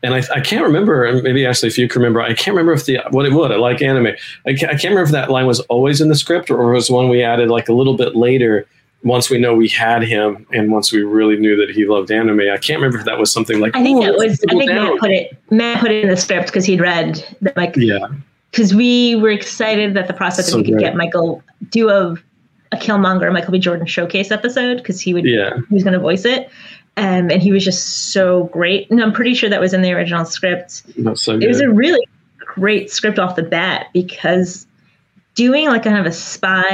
and 0.02 0.14
I, 0.14 0.22
I, 0.34 0.40
can't 0.40 0.64
remember. 0.64 1.20
Maybe 1.22 1.44
actually, 1.44 1.68
if 1.68 1.78
you 1.78 1.88
can 1.88 2.00
remember, 2.00 2.20
I 2.20 2.34
can't 2.34 2.56
remember 2.56 2.72
if 2.72 2.84
the 2.84 3.00
what 3.10 3.26
it 3.26 3.32
would. 3.32 3.50
I 3.50 3.56
like 3.56 3.82
anime. 3.82 4.14
I 4.46 4.54
can't, 4.54 4.70
I 4.70 4.76
can't 4.76 4.94
remember 4.94 5.02
if 5.02 5.10
that 5.10 5.30
line 5.30 5.46
was 5.46 5.60
always 5.62 6.00
in 6.00 6.08
the 6.08 6.14
script 6.14 6.50
or 6.50 6.72
was 6.72 6.90
one 6.90 7.08
we 7.08 7.22
added 7.22 7.48
like 7.48 7.68
a 7.68 7.72
little 7.72 7.96
bit 7.96 8.14
later. 8.14 8.66
Once 9.04 9.30
we 9.30 9.38
know 9.38 9.54
we 9.54 9.68
had 9.68 10.02
him, 10.02 10.44
and 10.52 10.72
once 10.72 10.92
we 10.92 11.02
really 11.02 11.36
knew 11.36 11.56
that 11.56 11.70
he 11.70 11.86
loved 11.86 12.10
anime, 12.10 12.40
I 12.40 12.58
can't 12.58 12.80
remember 12.80 12.98
if 12.98 13.04
that 13.04 13.18
was 13.18 13.32
something 13.32 13.60
like. 13.60 13.76
I 13.76 13.82
think 13.82 14.02
that 14.02 14.14
was. 14.14 14.40
I 14.48 14.54
think 14.54 14.70
Matt 14.70 14.98
put 14.98 15.10
it. 15.10 15.36
Matt 15.50 15.80
put 15.80 15.90
it 15.90 16.02
in 16.02 16.10
the 16.10 16.16
script 16.16 16.46
because 16.46 16.64
he'd 16.64 16.80
read 16.80 17.24
that, 17.40 17.56
like. 17.56 17.74
Yeah. 17.76 18.06
Because 18.50 18.74
we 18.74 19.14
were 19.16 19.30
excited 19.30 19.94
that 19.94 20.06
the 20.06 20.14
process 20.14 20.46
so 20.46 20.52
that 20.52 20.58
we 20.58 20.64
could 20.64 20.78
great. 20.78 20.84
get 20.84 20.96
Michael 20.96 21.42
do 21.70 21.90
a 21.90 22.16
a 22.72 22.76
Killmonger 22.76 23.32
Michael 23.32 23.52
B. 23.52 23.58
Jordan 23.58 23.86
showcase 23.86 24.30
episode 24.30 24.78
because 24.78 25.00
he 25.00 25.14
would 25.14 25.24
yeah 25.24 25.56
he 25.68 25.74
was 25.74 25.84
going 25.84 25.94
to 25.94 26.00
voice 26.00 26.24
it, 26.24 26.50
um, 26.98 27.30
and 27.30 27.40
he 27.40 27.52
was 27.52 27.64
just 27.64 28.10
so 28.10 28.44
great. 28.46 28.90
And 28.90 29.00
I'm 29.00 29.12
pretty 29.12 29.32
sure 29.32 29.48
that 29.48 29.60
was 29.60 29.72
in 29.72 29.82
the 29.82 29.92
original 29.92 30.24
script. 30.24 30.82
That's 30.98 31.22
so 31.22 31.34
good. 31.34 31.44
It 31.44 31.46
was 31.46 31.60
a 31.60 31.70
really 31.70 32.04
great 32.38 32.90
script 32.90 33.20
off 33.20 33.36
the 33.36 33.44
bat 33.44 33.86
because 33.92 34.66
doing 35.36 35.68
like 35.68 35.84
kind 35.84 35.96
of 35.96 36.06
a 36.06 36.12
spy 36.12 36.72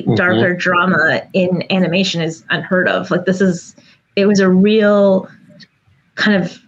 mm-hmm. 0.00 0.14
darker 0.14 0.52
mm-hmm. 0.52 0.58
drama 0.58 1.20
in 1.34 1.62
animation 1.70 2.22
is 2.22 2.42
unheard 2.48 2.88
of. 2.88 3.10
Like 3.10 3.26
this 3.26 3.42
is, 3.42 3.76
it 4.16 4.24
was 4.24 4.40
a 4.40 4.48
real 4.48 5.28
kind 6.14 6.42
of, 6.42 6.58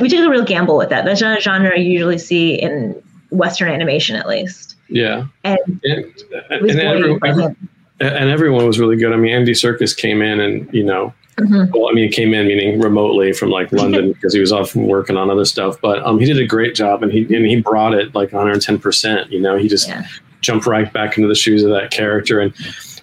we 0.00 0.08
took 0.08 0.26
a 0.26 0.30
real 0.30 0.44
gamble 0.44 0.78
with 0.78 0.88
that. 0.88 1.04
That's 1.04 1.20
not 1.20 1.36
a 1.36 1.40
genre 1.42 1.72
I 1.74 1.80
usually 1.80 2.16
see 2.16 2.54
in 2.54 3.00
Western 3.30 3.70
animation, 3.70 4.16
at 4.16 4.26
least. 4.26 4.76
Yeah. 4.88 5.26
And, 5.44 5.58
and, 5.84 6.24
and, 6.48 6.80
everyone, 6.80 7.56
and 8.00 8.30
everyone 8.30 8.66
was 8.66 8.80
really 8.80 8.96
good. 8.96 9.12
I 9.12 9.16
mean, 9.16 9.34
Andy 9.34 9.52
Serkis 9.52 9.94
came 9.94 10.22
in 10.22 10.40
and, 10.40 10.72
you 10.72 10.82
know, 10.82 11.12
Mm-hmm. 11.38 11.72
Well, 11.72 11.88
I 11.88 11.92
mean, 11.92 12.04
he 12.04 12.10
came 12.10 12.34
in 12.34 12.46
meaning 12.48 12.80
remotely 12.80 13.32
from 13.32 13.50
like 13.50 13.70
London 13.72 14.12
because 14.12 14.34
he 14.34 14.40
was 14.40 14.52
off 14.52 14.74
working 14.74 15.16
on 15.16 15.30
other 15.30 15.44
stuff. 15.44 15.80
But 15.80 16.04
um, 16.04 16.18
he 16.18 16.26
did 16.26 16.38
a 16.38 16.46
great 16.46 16.74
job, 16.74 17.02
and 17.02 17.12
he 17.12 17.22
and 17.34 17.46
he 17.46 17.60
brought 17.60 17.94
it 17.94 18.14
like 18.14 18.32
110. 18.32 18.78
percent 18.78 19.30
You 19.30 19.40
know, 19.40 19.56
he 19.56 19.68
just 19.68 19.88
yeah. 19.88 20.06
jumped 20.40 20.66
right 20.66 20.92
back 20.92 21.16
into 21.16 21.28
the 21.28 21.34
shoes 21.34 21.62
of 21.62 21.70
that 21.70 21.90
character 21.90 22.40
and 22.40 22.52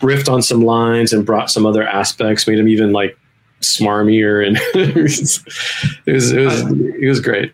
riffed 0.02 0.32
on 0.32 0.42
some 0.42 0.62
lines 0.62 1.14
and 1.14 1.26
brought 1.26 1.50
some 1.50 1.66
other 1.66 1.88
aspects, 1.88 2.48
made 2.48 2.60
him 2.60 2.68
even 2.68 2.92
like 2.92 3.18
smarmier, 3.62 4.46
and 4.46 4.58
it 4.76 4.96
was 4.96 5.44
it 6.06 6.12
was 6.12 6.32
it 6.32 6.46
was, 6.46 6.62
it 6.72 7.08
was 7.08 7.20
great. 7.22 7.54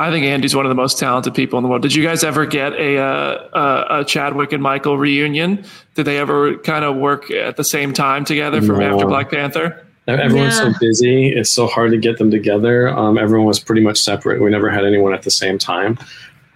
I 0.00 0.12
think 0.12 0.24
Andy's 0.26 0.54
one 0.54 0.64
of 0.64 0.70
the 0.70 0.76
most 0.76 0.98
talented 0.98 1.34
people 1.34 1.58
in 1.58 1.64
the 1.64 1.68
world. 1.68 1.82
Did 1.82 1.92
you 1.92 2.04
guys 2.04 2.22
ever 2.22 2.46
get 2.46 2.72
a, 2.74 2.98
uh, 2.98 3.98
a 3.98 4.04
Chadwick 4.04 4.52
and 4.52 4.62
Michael 4.62 4.96
reunion? 4.96 5.64
Did 5.96 6.04
they 6.04 6.18
ever 6.18 6.56
kind 6.58 6.84
of 6.84 6.94
work 6.96 7.32
at 7.32 7.56
the 7.56 7.64
same 7.64 7.92
time 7.92 8.24
together 8.24 8.62
from 8.62 8.78
no. 8.78 8.94
after 8.94 9.06
Black 9.06 9.28
Panther? 9.28 9.84
Everyone's 10.08 10.56
yeah. 10.56 10.72
so 10.72 10.78
busy; 10.80 11.28
it's 11.28 11.50
so 11.50 11.66
hard 11.66 11.90
to 11.90 11.98
get 11.98 12.16
them 12.16 12.30
together. 12.30 12.88
Um, 12.88 13.18
everyone 13.18 13.46
was 13.46 13.60
pretty 13.60 13.82
much 13.82 13.98
separate. 13.98 14.40
We 14.40 14.50
never 14.50 14.70
had 14.70 14.84
anyone 14.84 15.12
at 15.12 15.22
the 15.22 15.30
same 15.30 15.58
time. 15.58 15.98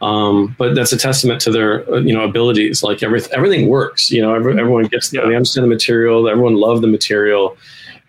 Um, 0.02 0.56
but 0.58 0.74
that's 0.74 0.92
a 0.92 0.98
testament 0.98 1.40
to 1.42 1.52
their 1.52 1.88
uh, 1.92 2.00
you 2.00 2.12
know 2.12 2.24
abilities. 2.24 2.82
Like 2.82 3.02
every, 3.02 3.20
everything 3.30 3.68
works. 3.68 4.10
You 4.10 4.20
know, 4.20 4.34
every, 4.34 4.58
everyone 4.58 4.84
gets 4.86 5.12
yeah. 5.12 5.24
they 5.26 5.36
understand 5.36 5.64
the 5.64 5.68
material. 5.68 6.28
Everyone 6.28 6.56
loved 6.56 6.82
the 6.82 6.88
material. 6.88 7.56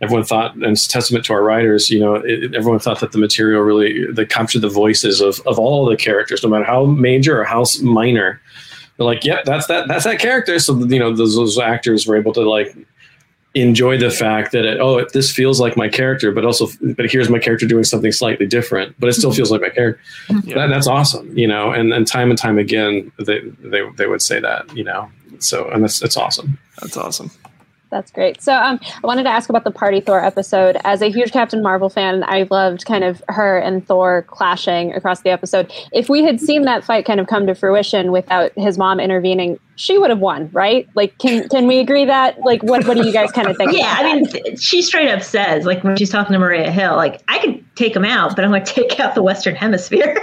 Everyone 0.01 0.25
thought, 0.25 0.55
and 0.55 0.65
it's 0.65 0.87
testament 0.87 1.23
to 1.25 1.33
our 1.33 1.43
writers. 1.43 1.89
You 1.89 1.99
know, 1.99 2.15
it, 2.15 2.55
everyone 2.55 2.79
thought 2.79 2.99
that 3.01 3.11
the 3.11 3.19
material 3.19 3.61
really 3.61 4.11
they 4.11 4.25
captured 4.25 4.61
the 4.61 4.69
voices 4.69 5.21
of 5.21 5.39
of 5.41 5.59
all 5.59 5.85
the 5.85 5.95
characters, 5.95 6.41
no 6.41 6.49
matter 6.49 6.65
how 6.65 6.85
major 6.85 7.39
or 7.39 7.43
how 7.43 7.63
minor. 7.81 8.41
They're 8.97 9.05
like, 9.05 9.23
yep, 9.23 9.45
that's 9.45 9.67
that 9.67 9.87
that's 9.87 10.05
that 10.05 10.19
character. 10.19 10.57
So 10.59 10.77
you 10.85 10.99
know, 10.99 11.15
those, 11.15 11.35
those 11.35 11.59
actors 11.59 12.07
were 12.07 12.15
able 12.15 12.33
to 12.33 12.41
like 12.41 12.75
enjoy 13.55 13.97
the 13.97 14.09
fact 14.09 14.51
that 14.51 14.65
it, 14.65 14.79
oh 14.79 15.05
this 15.13 15.31
feels 15.31 15.59
like 15.59 15.77
my 15.77 15.87
character 15.87 16.31
but 16.31 16.43
also 16.43 16.67
but 16.95 17.09
here's 17.09 17.29
my 17.29 17.37
character 17.37 17.67
doing 17.67 17.83
something 17.83 18.11
slightly 18.11 18.47
different 18.47 18.95
but 18.99 19.09
it 19.09 19.13
still 19.13 19.29
mm-hmm. 19.29 19.37
feels 19.37 19.51
like 19.51 19.61
my 19.61 19.69
character. 19.69 20.01
Yeah. 20.43 20.55
that, 20.55 20.67
that's 20.67 20.87
awesome 20.87 21.37
you 21.37 21.47
know 21.47 21.71
and 21.71 21.93
and 21.93 22.07
time 22.07 22.31
and 22.31 22.39
time 22.39 22.57
again 22.57 23.11
they 23.19 23.41
they, 23.59 23.87
they 23.95 24.07
would 24.07 24.23
say 24.23 24.39
that 24.39 24.75
you 24.75 24.83
know 24.83 25.09
so 25.39 25.69
and 25.69 25.83
that's 25.83 25.99
that's 25.99 26.17
awesome. 26.17 26.57
That's 26.81 26.97
awesome 26.97 27.31
that's 27.93 28.11
great. 28.11 28.41
So 28.41 28.53
um, 28.53 28.79
I 28.83 29.07
wanted 29.07 29.23
to 29.23 29.29
ask 29.29 29.49
about 29.49 29.63
the 29.63 29.71
Party 29.71 30.01
Thor 30.01 30.23
episode. 30.23 30.77
As 30.83 31.01
a 31.01 31.09
huge 31.09 31.31
Captain 31.31 31.61
Marvel 31.61 31.89
fan, 31.89 32.23
I 32.25 32.47
loved 32.49 32.85
kind 32.85 33.03
of 33.03 33.23
her 33.29 33.59
and 33.59 33.85
Thor 33.85 34.23
clashing 34.23 34.93
across 34.93 35.21
the 35.21 35.29
episode. 35.29 35.71
If 35.91 36.09
we 36.09 36.23
had 36.23 36.41
seen 36.41 36.63
that 36.63 36.83
fight 36.83 37.05
kind 37.05 37.19
of 37.19 37.27
come 37.27 37.45
to 37.47 37.55
fruition 37.55 38.11
without 38.11 38.51
his 38.57 38.77
mom 38.77 38.99
intervening, 38.99 39.59
she 39.75 39.97
would 39.97 40.09
have 40.09 40.19
won, 40.19 40.49
right? 40.51 40.87
Like, 40.95 41.17
can 41.19 41.47
can 41.49 41.67
we 41.67 41.79
agree 41.79 42.05
that? 42.05 42.39
Like, 42.41 42.63
what 42.63 42.85
what 42.87 42.97
do 42.97 43.05
you 43.05 43.13
guys 43.13 43.31
kind 43.31 43.47
of 43.47 43.57
think? 43.57 43.77
yeah, 43.77 43.95
I 43.97 44.15
mean, 44.15 44.57
she 44.57 44.81
straight 44.81 45.09
up 45.09 45.21
says, 45.21 45.65
like 45.65 45.83
when 45.83 45.95
she's 45.95 46.09
talking 46.09 46.33
to 46.33 46.39
Maria 46.39 46.71
Hill, 46.71 46.95
like 46.95 47.21
I 47.27 47.39
could 47.39 47.63
take 47.75 47.95
him 47.95 48.05
out, 48.05 48.35
but 48.35 48.43
I'm 48.43 48.51
going 48.51 48.63
to 48.63 48.73
take 48.73 48.99
out 48.99 49.15
the 49.15 49.23
Western 49.23 49.55
Hemisphere, 49.55 50.17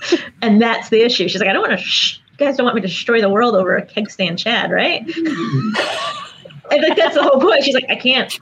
and 0.42 0.60
that's 0.60 0.88
the 0.88 1.02
issue. 1.02 1.28
She's 1.28 1.40
like, 1.40 1.48
I 1.48 1.52
don't 1.52 1.62
want 1.62 1.78
to. 1.78 1.84
Sh- 1.84 2.18
you 2.32 2.46
guys 2.48 2.56
don't 2.56 2.64
want 2.64 2.74
me 2.74 2.80
to 2.80 2.88
destroy 2.88 3.20
the 3.20 3.28
world 3.28 3.54
over 3.54 3.76
a 3.76 3.84
keg 3.84 4.10
stand 4.10 4.38
Chad, 4.38 4.72
right? 4.72 5.04
and 6.72 6.82
like 6.82 6.96
that's 6.96 7.14
the 7.14 7.22
whole 7.22 7.40
point. 7.40 7.64
She's 7.64 7.74
like, 7.74 7.86
I 7.88 7.96
can't. 7.96 8.36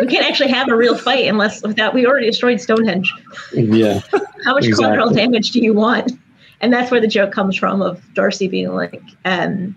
We 0.00 0.06
can't 0.06 0.26
actually 0.26 0.50
have 0.50 0.68
a 0.68 0.76
real 0.76 0.96
fight 0.96 1.26
unless 1.28 1.62
without 1.62 1.94
we 1.94 2.06
already 2.06 2.26
destroyed 2.26 2.60
Stonehenge. 2.60 3.12
Yeah. 3.54 4.00
How 4.44 4.54
much 4.54 4.64
Exactly. 4.66 4.72
collateral 4.74 5.10
damage 5.10 5.50
do 5.52 5.60
you 5.60 5.72
want? 5.74 6.12
And 6.60 6.72
that's 6.72 6.90
where 6.90 7.00
the 7.00 7.06
joke 7.08 7.32
comes 7.32 7.56
from 7.56 7.82
of 7.82 8.02
Darcy 8.14 8.48
being 8.48 8.74
like, 8.74 9.00
um, 9.24 9.76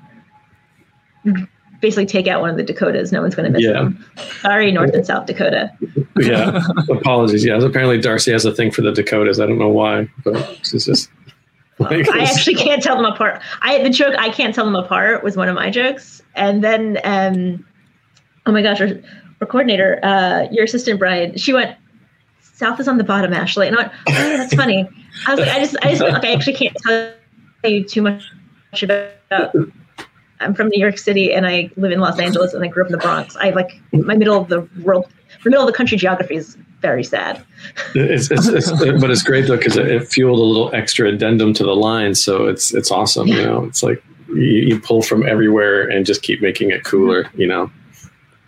basically 1.79 2.05
take 2.05 2.27
out 2.27 2.41
one 2.41 2.49
of 2.49 2.57
the 2.57 2.63
Dakotas. 2.63 3.11
No 3.11 3.21
one's 3.21 3.35
going 3.35 3.51
to 3.51 3.51
miss 3.51 3.63
Yeah. 3.65 3.73
them. 3.73 4.05
Sorry, 4.41 4.71
North 4.71 4.93
and 4.93 5.05
South 5.05 5.25
Dakota. 5.25 5.71
Yeah. 6.17 6.61
Apologies. 6.89 7.45
Yeah. 7.45 7.57
Apparently 7.61 7.99
Darcy 7.99 8.31
has 8.31 8.45
a 8.45 8.53
thing 8.53 8.71
for 8.71 8.81
the 8.81 8.91
Dakotas. 8.91 9.39
I 9.39 9.45
don't 9.45 9.59
know 9.59 9.69
why, 9.69 10.09
but 10.23 10.35
it's 10.59 10.71
just. 10.85 11.09
I 11.85 12.23
actually 12.23 12.55
can't 12.55 12.81
tell 12.81 12.95
them 12.95 13.05
apart. 13.05 13.41
I 13.61 13.81
the 13.83 13.89
joke 13.89 14.15
I 14.17 14.29
can't 14.29 14.53
tell 14.53 14.65
them 14.65 14.75
apart 14.75 15.23
was 15.23 15.37
one 15.37 15.49
of 15.49 15.55
my 15.55 15.69
jokes, 15.69 16.21
and 16.35 16.63
then 16.63 16.99
um, 17.03 17.65
oh 18.45 18.51
my 18.51 18.61
gosh, 18.61 18.81
our, 18.81 18.89
our 19.41 19.47
coordinator, 19.47 19.99
uh, 20.03 20.47
your 20.51 20.65
assistant 20.65 20.99
Brian, 20.99 21.37
she 21.37 21.53
went 21.53 21.77
South 22.61 22.79
is 22.79 22.87
on 22.87 22.99
the 22.99 23.03
bottom, 23.03 23.33
Ashley, 23.33 23.67
and 23.67 23.75
I 23.75 23.81
went, 23.81 23.93
oh, 24.09 24.37
that's 24.37 24.53
funny. 24.53 24.87
I 25.25 25.31
was 25.31 25.39
like, 25.39 25.49
I 25.49 25.59
just, 25.59 25.75
I 25.81 25.89
just, 25.89 26.01
like, 26.01 26.23
I 26.23 26.31
actually 26.31 26.53
can't 26.53 26.77
tell 26.85 27.71
you 27.71 27.83
too 27.83 28.03
much 28.03 28.23
about. 28.83 29.55
I'm 30.39 30.53
from 30.53 30.67
New 30.69 30.79
York 30.79 30.99
City, 30.99 31.33
and 31.33 31.47
I 31.47 31.71
live 31.75 31.91
in 31.91 31.99
Los 31.99 32.19
Angeles, 32.19 32.53
and 32.53 32.63
I 32.63 32.67
grew 32.67 32.83
up 32.83 32.89
in 32.89 32.91
the 32.91 32.99
Bronx. 32.99 33.35
I 33.35 33.49
like 33.49 33.81
my 33.91 34.15
middle 34.15 34.39
of 34.39 34.47
the 34.47 34.69
world, 34.83 35.07
the 35.43 35.49
middle 35.49 35.65
of 35.65 35.71
the 35.71 35.75
country 35.75 35.97
geography 35.97 36.35
is 36.35 36.57
very 36.81 37.03
sad. 37.03 37.43
it's, 37.95 38.31
it's, 38.31 38.47
it's, 38.47 38.71
but 38.71 39.11
it's 39.11 39.23
great 39.23 39.47
though 39.47 39.57
because 39.57 39.77
it, 39.77 39.87
it 39.87 40.07
fueled 40.07 40.39
a 40.39 40.43
little 40.43 40.73
extra 40.73 41.09
addendum 41.09 41.53
to 41.53 41.63
the 41.63 41.75
line, 41.75 42.15
so 42.15 42.47
it's 42.47 42.73
it's 42.73 42.91
awesome. 42.91 43.27
You 43.27 43.43
know, 43.43 43.65
it's 43.65 43.83
like 43.83 44.03
you, 44.29 44.35
you 44.41 44.79
pull 44.79 45.01
from 45.01 45.25
everywhere 45.27 45.87
and 45.87 46.05
just 46.05 46.21
keep 46.23 46.41
making 46.41 46.71
it 46.71 46.83
cooler. 46.83 47.29
You 47.35 47.47
know, 47.47 47.71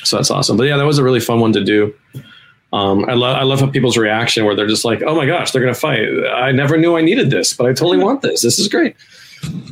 so 0.04 0.18
that's 0.18 0.32
awesome. 0.32 0.58
But 0.58 0.64
yeah, 0.64 0.78
that 0.78 0.86
was 0.86 0.98
a 0.98 1.04
really 1.04 1.20
fun 1.20 1.40
one 1.40 1.54
to 1.54 1.64
do. 1.64 1.94
Um, 2.74 3.06
I 3.08 3.14
love 3.14 3.38
I 3.38 3.44
love 3.44 3.60
how 3.60 3.68
people's 3.68 3.98
reaction 3.98 4.46
where 4.46 4.56
they're 4.56 4.68
just 4.68 4.84
like, 4.84 5.04
"Oh 5.04 5.16
my 5.16 5.28
gosh, 5.28 5.52
they're 5.52 5.62
gonna 5.62 5.76
fight! 5.76 6.08
I 6.34 6.52
never 6.52 6.76
knew 6.76 6.98
I 6.98 7.02
needed 7.02 7.30
this, 7.30 7.54
but 7.54 7.66
I 7.68 7.70
totally 7.70 8.00
want 8.00 8.24
this. 8.24 8.42
This 8.42 8.58
is 8.58 8.68
great." 8.68 8.96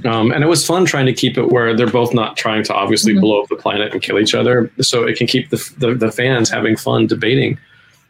Um, 0.05 0.31
and 0.31 0.43
it 0.43 0.47
was 0.47 0.65
fun 0.65 0.85
trying 0.85 1.05
to 1.05 1.13
keep 1.13 1.37
it 1.37 1.49
where 1.49 1.75
they're 1.75 1.87
both 1.87 2.13
not 2.13 2.35
trying 2.37 2.63
to 2.63 2.73
obviously 2.73 3.13
blow 3.17 3.41
up 3.43 3.49
the 3.49 3.55
planet 3.55 3.93
and 3.93 4.01
kill 4.01 4.17
each 4.19 4.33
other, 4.33 4.71
so 4.81 5.03
it 5.05 5.17
can 5.17 5.27
keep 5.27 5.49
the 5.49 5.73
the, 5.77 5.93
the 5.93 6.11
fans 6.11 6.49
having 6.49 6.75
fun 6.75 7.07
debating 7.07 7.57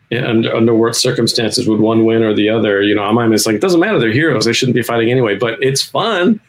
and 0.09 0.45
under 0.47 0.73
what 0.75 0.95
circumstances 0.95 1.67
would 1.69 1.79
one 1.79 2.03
win 2.05 2.21
or 2.23 2.33
the 2.33 2.49
other? 2.49 2.81
You 2.81 2.95
know, 2.95 3.03
I'm 3.03 3.17
I'm 3.17 3.31
just 3.31 3.45
like, 3.45 3.55
it 3.55 3.61
doesn't 3.61 3.79
matter. 3.79 3.99
They're 3.99 4.11
heroes. 4.11 4.45
They 4.45 4.53
shouldn't 4.53 4.75
be 4.75 4.83
fighting 4.83 5.09
anyway. 5.11 5.35
But 5.37 5.61
it's 5.63 5.81
fun 5.83 6.39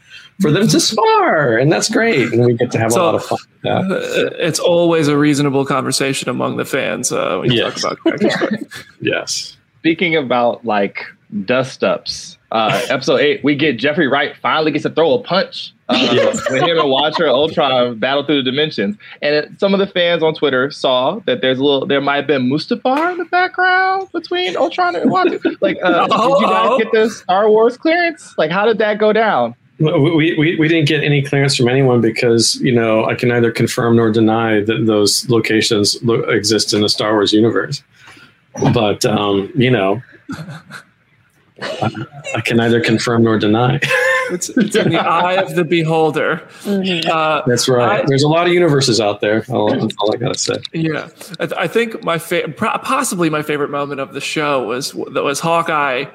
for 0.41 0.51
them 0.51 0.67
to 0.69 0.81
spar, 0.81 1.57
and 1.59 1.71
that's 1.71 1.89
great. 1.91 2.33
And 2.33 2.45
we 2.45 2.55
get 2.55 2.71
to 2.73 2.79
have 2.79 2.93
So- 2.93 3.03
a 3.03 3.05
lot 3.05 3.15
of 3.17 3.25
fun. 3.25 3.39
with 3.53 3.63
that. 3.63 3.93
Uh, 3.93 4.31
it's 4.39 4.59
always 4.59 5.07
a 5.09 5.17
reasonable 5.19 5.65
conversation 5.65 6.29
among 6.29 6.57
the 6.57 6.65
fans 6.65 7.13
uh, 7.13 7.39
when 7.39 7.53
you 7.53 7.59
Yes. 7.59 7.83
talk 7.83 7.99
about 8.05 8.19
characters. 8.21 8.85
Yes. 9.01 9.57
Speaking 9.81 10.17
about 10.17 10.65
like 10.65 11.05
dust 11.45 11.83
ups, 11.85 12.39
uh, 12.53 12.87
episode 12.91 13.21
eight, 13.21 13.43
we 13.43 13.57
get 13.57 13.79
Jeffrey 13.79 14.07
Wright 14.07 14.37
finally 14.37 14.71
gets 14.71 14.83
to 14.83 14.91
throw 14.91 15.15
a 15.15 15.23
punch 15.23 15.73
uh, 15.89 16.37
when 16.51 16.63
him 16.63 16.79
and 16.79 16.91
Watcher 16.91 17.27
Ultron 17.27 17.99
battle 17.99 18.25
through 18.25 18.43
the 18.43 18.51
dimensions. 18.51 18.97
And 19.23 19.35
it, 19.35 19.59
some 19.59 19.73
of 19.73 19.81
the 19.81 19.87
fans 19.87 20.23
on 20.23 20.35
Twitter 20.35 20.71
saw 20.71 21.19
that 21.27 21.41
there's 21.41 21.59
a 21.59 21.65
little, 21.65 21.87
there 21.87 22.03
might 22.03 22.17
have 22.17 22.27
been 22.27 22.51
Mustafar 22.51 23.13
in 23.13 23.19
the 23.19 23.25
background 23.25 24.13
between 24.13 24.55
Ultron 24.57 24.95
and 24.95 25.11
Watcher. 25.11 25.41
Like, 25.63 25.79
uh, 25.83 26.07
did 26.07 26.15
you 26.15 26.47
guys 26.47 26.79
get 26.79 26.93
the 26.93 27.09
Star 27.11 27.49
Wars 27.49 27.79
clearance? 27.79 28.35
Like, 28.37 28.51
how 28.51 28.67
did 28.67 28.79
that 28.79 28.99
go 28.99 29.15
down? 29.15 29.55
We, 29.79 30.37
we, 30.37 30.57
we 30.57 30.69
didn't 30.69 30.89
get 30.89 31.03
any 31.03 31.23
clearance 31.23 31.57
from 31.57 31.69
anyone 31.69 32.01
because 32.01 32.57
you 32.57 32.73
know 32.73 33.05
I 33.07 33.17
can 33.17 33.31
neither 33.31 33.51
confirm 33.51 33.97
nor 33.97 34.13
deny 34.13 34.61
that 34.63 34.87
those 34.87 35.29
locations 35.29 36.01
lo- 36.05 36.21
exist 36.21 36.73
in 36.73 36.83
the 36.83 36.89
Star 36.89 37.15
Wars 37.15 37.33
universe. 37.33 37.83
But 38.73 39.05
um, 39.05 39.51
you 39.57 39.71
know, 39.71 40.01
I, 41.63 41.91
I 42.37 42.41
can 42.41 42.57
neither 42.57 42.81
confirm 42.81 43.23
nor 43.25 43.39
deny. 43.39 43.79
It's, 44.31 44.49
it's 44.51 44.75
in 44.77 44.91
the 44.91 44.99
eye 44.99 45.35
of 45.35 45.55
the 45.55 45.65
beholder. 45.65 46.47
Uh, 46.67 47.43
That's 47.47 47.69
right. 47.69 48.01
I- 48.01 48.05
There's 48.07 48.23
a 48.23 48.29
lot 48.29 48.47
of 48.47 48.53
universes 48.53 49.01
out 49.01 49.21
there. 49.21 49.45
All, 49.51 49.69
that's 49.79 49.95
all 49.99 50.15
I 50.15 50.17
gotta 50.17 50.39
say. 50.39 50.57
Yeah, 50.73 51.09
I, 51.39 51.47
th- 51.47 51.59
I 51.59 51.67
think 51.69 52.03
my 52.03 52.19
fa- 52.19 52.49
possibly 52.57 53.29
my 53.31 53.43
favorite 53.43 53.71
moment 53.71 54.01
of 54.01 54.13
the 54.15 54.21
show 54.21 54.67
was 54.67 54.93
that 54.93 55.23
was 55.23 55.41
Hawkeye 55.41 56.07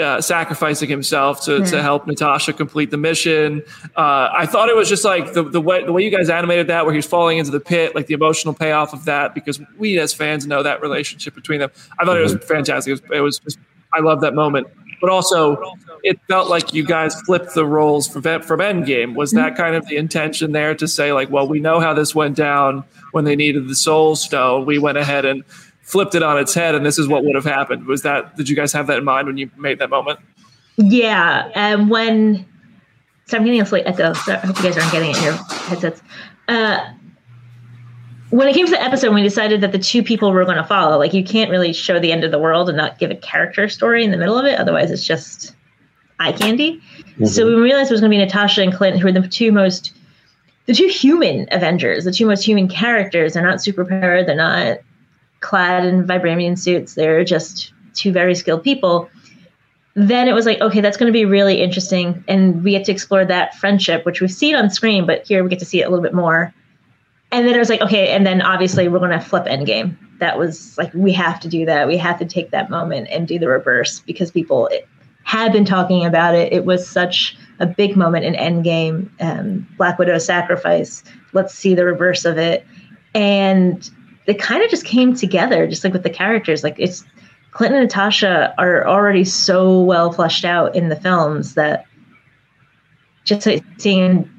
uh, 0.00 0.20
sacrificing 0.20 0.88
himself 0.90 1.42
to, 1.46 1.64
to 1.66 1.82
help 1.82 2.06
Natasha 2.06 2.52
complete 2.52 2.90
the 2.90 2.96
mission. 2.98 3.62
Uh, 3.96 4.28
I 4.32 4.46
thought 4.46 4.68
it 4.68 4.76
was 4.76 4.88
just 4.88 5.04
like 5.04 5.32
the, 5.32 5.42
the 5.42 5.60
way 5.60 5.84
the 5.84 5.92
way 5.92 6.02
you 6.02 6.10
guys 6.10 6.28
animated 6.30 6.66
that, 6.68 6.84
where 6.86 6.94
he's 6.94 7.06
falling 7.06 7.38
into 7.38 7.50
the 7.50 7.60
pit, 7.60 7.94
like 7.94 8.06
the 8.06 8.14
emotional 8.14 8.54
payoff 8.54 8.92
of 8.92 9.04
that, 9.06 9.34
because 9.34 9.60
we 9.78 9.98
as 9.98 10.12
fans 10.14 10.46
know 10.46 10.62
that 10.62 10.80
relationship 10.82 11.34
between 11.34 11.60
them. 11.60 11.70
I 11.98 12.04
thought 12.04 12.16
it 12.18 12.22
was 12.22 12.34
fantastic. 12.44 12.90
It 12.90 12.92
was, 12.92 13.10
it 13.18 13.20
was 13.20 13.38
just, 13.38 13.58
I 13.92 14.00
love 14.00 14.20
that 14.20 14.34
moment, 14.34 14.66
but 15.00 15.10
also 15.10 15.76
it 16.02 16.20
felt 16.28 16.48
like 16.48 16.72
you 16.72 16.84
guys 16.84 17.20
flipped 17.22 17.54
the 17.54 17.64
roles 17.64 18.08
from 18.08 18.22
from 18.22 18.60
Endgame. 18.60 19.14
Was 19.14 19.32
that 19.32 19.56
kind 19.56 19.74
of 19.74 19.86
the 19.86 19.96
intention 19.96 20.52
there 20.52 20.74
to 20.74 20.88
say 20.88 21.12
like, 21.12 21.30
well, 21.30 21.46
we 21.46 21.60
know 21.60 21.80
how 21.80 21.94
this 21.94 22.14
went 22.14 22.36
down 22.36 22.84
when 23.12 23.24
they 23.24 23.36
needed 23.36 23.68
the 23.68 23.74
Soul 23.74 24.16
Stone. 24.16 24.66
We 24.66 24.78
went 24.78 24.98
ahead 24.98 25.24
and 25.24 25.44
flipped 25.82 26.14
it 26.14 26.22
on 26.22 26.38
its 26.38 26.52
head, 26.54 26.74
and 26.74 26.84
this 26.84 26.98
is 26.98 27.08
what 27.08 27.24
would 27.24 27.34
have 27.34 27.44
happened. 27.44 27.86
Was 27.86 28.02
that? 28.02 28.36
Did 28.36 28.48
you 28.48 28.56
guys 28.56 28.72
have 28.72 28.86
that 28.88 28.98
in 28.98 29.04
mind 29.04 29.26
when 29.26 29.36
you 29.36 29.50
made 29.56 29.78
that 29.78 29.90
moment? 29.90 30.20
Yeah, 30.76 31.50
um, 31.54 31.88
when 31.88 32.46
so 33.26 33.36
I'm 33.36 33.44
getting 33.44 33.60
a 33.60 33.66
slight 33.66 33.86
echo. 33.86 34.12
So 34.12 34.34
I 34.34 34.38
hope 34.38 34.56
you 34.56 34.62
guys 34.62 34.78
aren't 34.78 34.92
getting 34.92 35.10
it 35.10 35.16
in 35.16 35.24
your 35.24 35.34
headsets. 35.34 36.02
Uh, 36.48 36.92
when 38.30 38.48
it 38.48 38.54
came 38.54 38.66
to 38.66 38.72
the 38.72 38.82
episode, 38.82 39.14
we 39.14 39.22
decided 39.22 39.60
that 39.60 39.72
the 39.72 39.78
two 39.78 40.02
people 40.02 40.32
we're 40.32 40.44
going 40.44 40.56
to 40.56 40.64
follow, 40.64 40.98
like 40.98 41.14
you 41.14 41.24
can't 41.24 41.50
really 41.50 41.72
show 41.72 41.98
the 41.98 42.12
end 42.12 42.24
of 42.24 42.30
the 42.30 42.38
world 42.38 42.68
and 42.68 42.76
not 42.76 42.98
give 42.98 43.10
a 43.10 43.16
character 43.16 43.68
story 43.68 44.04
in 44.04 44.10
the 44.10 44.16
middle 44.16 44.38
of 44.38 44.44
it. 44.46 44.58
Otherwise, 44.58 44.90
it's 44.90 45.04
just 45.04 45.54
eye 46.18 46.32
candy. 46.32 46.80
Mm-hmm. 46.98 47.26
So 47.26 47.46
we 47.46 47.54
realized 47.54 47.90
it 47.90 47.94
was 47.94 48.00
going 48.00 48.10
to 48.10 48.16
be 48.16 48.24
Natasha 48.24 48.62
and 48.62 48.72
Clint, 48.72 48.98
who 48.98 49.08
are 49.08 49.12
the 49.12 49.26
two 49.28 49.52
most, 49.52 49.92
the 50.66 50.74
two 50.74 50.88
human 50.88 51.46
Avengers, 51.52 52.04
the 52.04 52.12
two 52.12 52.26
most 52.26 52.44
human 52.44 52.68
characters. 52.68 53.34
They're 53.34 53.46
not 53.46 53.58
superpowered. 53.58 54.26
They're 54.26 54.34
not 54.34 54.78
clad 55.40 55.84
in 55.84 56.06
vibranium 56.06 56.58
suits. 56.58 56.94
They're 56.94 57.24
just 57.24 57.72
two 57.94 58.12
very 58.12 58.34
skilled 58.34 58.64
people 58.64 59.08
then 59.96 60.28
it 60.28 60.34
was 60.34 60.44
like, 60.44 60.60
okay, 60.60 60.82
that's 60.82 60.98
going 60.98 61.10
to 61.10 61.12
be 61.12 61.24
really 61.24 61.62
interesting. 61.62 62.22
And 62.28 62.62
we 62.62 62.72
get 62.72 62.84
to 62.84 62.92
explore 62.92 63.24
that 63.24 63.54
friendship, 63.54 64.04
which 64.04 64.20
we've 64.20 64.30
seen 64.30 64.54
on 64.54 64.68
screen, 64.68 65.06
but 65.06 65.26
here 65.26 65.42
we 65.42 65.48
get 65.48 65.58
to 65.60 65.64
see 65.64 65.80
it 65.80 65.86
a 65.86 65.88
little 65.88 66.02
bit 66.02 66.12
more. 66.12 66.52
And 67.36 67.46
then 67.46 67.54
it 67.54 67.58
was 67.58 67.68
like, 67.68 67.82
okay, 67.82 68.08
and 68.14 68.26
then 68.26 68.40
obviously 68.40 68.88
we're 68.88 68.98
to 68.98 69.20
flip 69.20 69.44
Endgame. 69.44 69.94
That 70.20 70.38
was 70.38 70.78
like, 70.78 70.90
we 70.94 71.12
have 71.12 71.38
to 71.40 71.48
do 71.48 71.66
that. 71.66 71.86
We 71.86 71.98
have 71.98 72.18
to 72.20 72.24
take 72.24 72.50
that 72.52 72.70
moment 72.70 73.08
and 73.10 73.28
do 73.28 73.38
the 73.38 73.46
reverse 73.46 74.00
because 74.00 74.30
people 74.30 74.70
had 75.24 75.52
been 75.52 75.66
talking 75.66 76.06
about 76.06 76.34
it. 76.34 76.50
It 76.50 76.64
was 76.64 76.88
such 76.88 77.36
a 77.58 77.66
big 77.66 77.94
moment 77.94 78.24
in 78.24 78.32
Endgame, 78.32 79.10
um, 79.20 79.68
Black 79.76 79.98
Widow 79.98 80.16
sacrifice. 80.16 81.04
Let's 81.34 81.52
see 81.52 81.74
the 81.74 81.84
reverse 81.84 82.24
of 82.24 82.38
it. 82.38 82.66
And 83.14 83.90
it 84.24 84.40
kind 84.40 84.64
of 84.64 84.70
just 84.70 84.86
came 84.86 85.14
together, 85.14 85.66
just 85.66 85.84
like 85.84 85.92
with 85.92 86.04
the 86.04 86.10
characters. 86.10 86.64
Like 86.64 86.76
it's 86.78 87.04
Clinton 87.50 87.80
and 87.80 87.86
Natasha 87.86 88.54
are 88.56 88.88
already 88.88 89.24
so 89.24 89.82
well 89.82 90.10
fleshed 90.10 90.46
out 90.46 90.74
in 90.74 90.88
the 90.88 90.96
films 90.96 91.52
that 91.52 91.84
just 93.24 93.46
seeing 93.76 94.30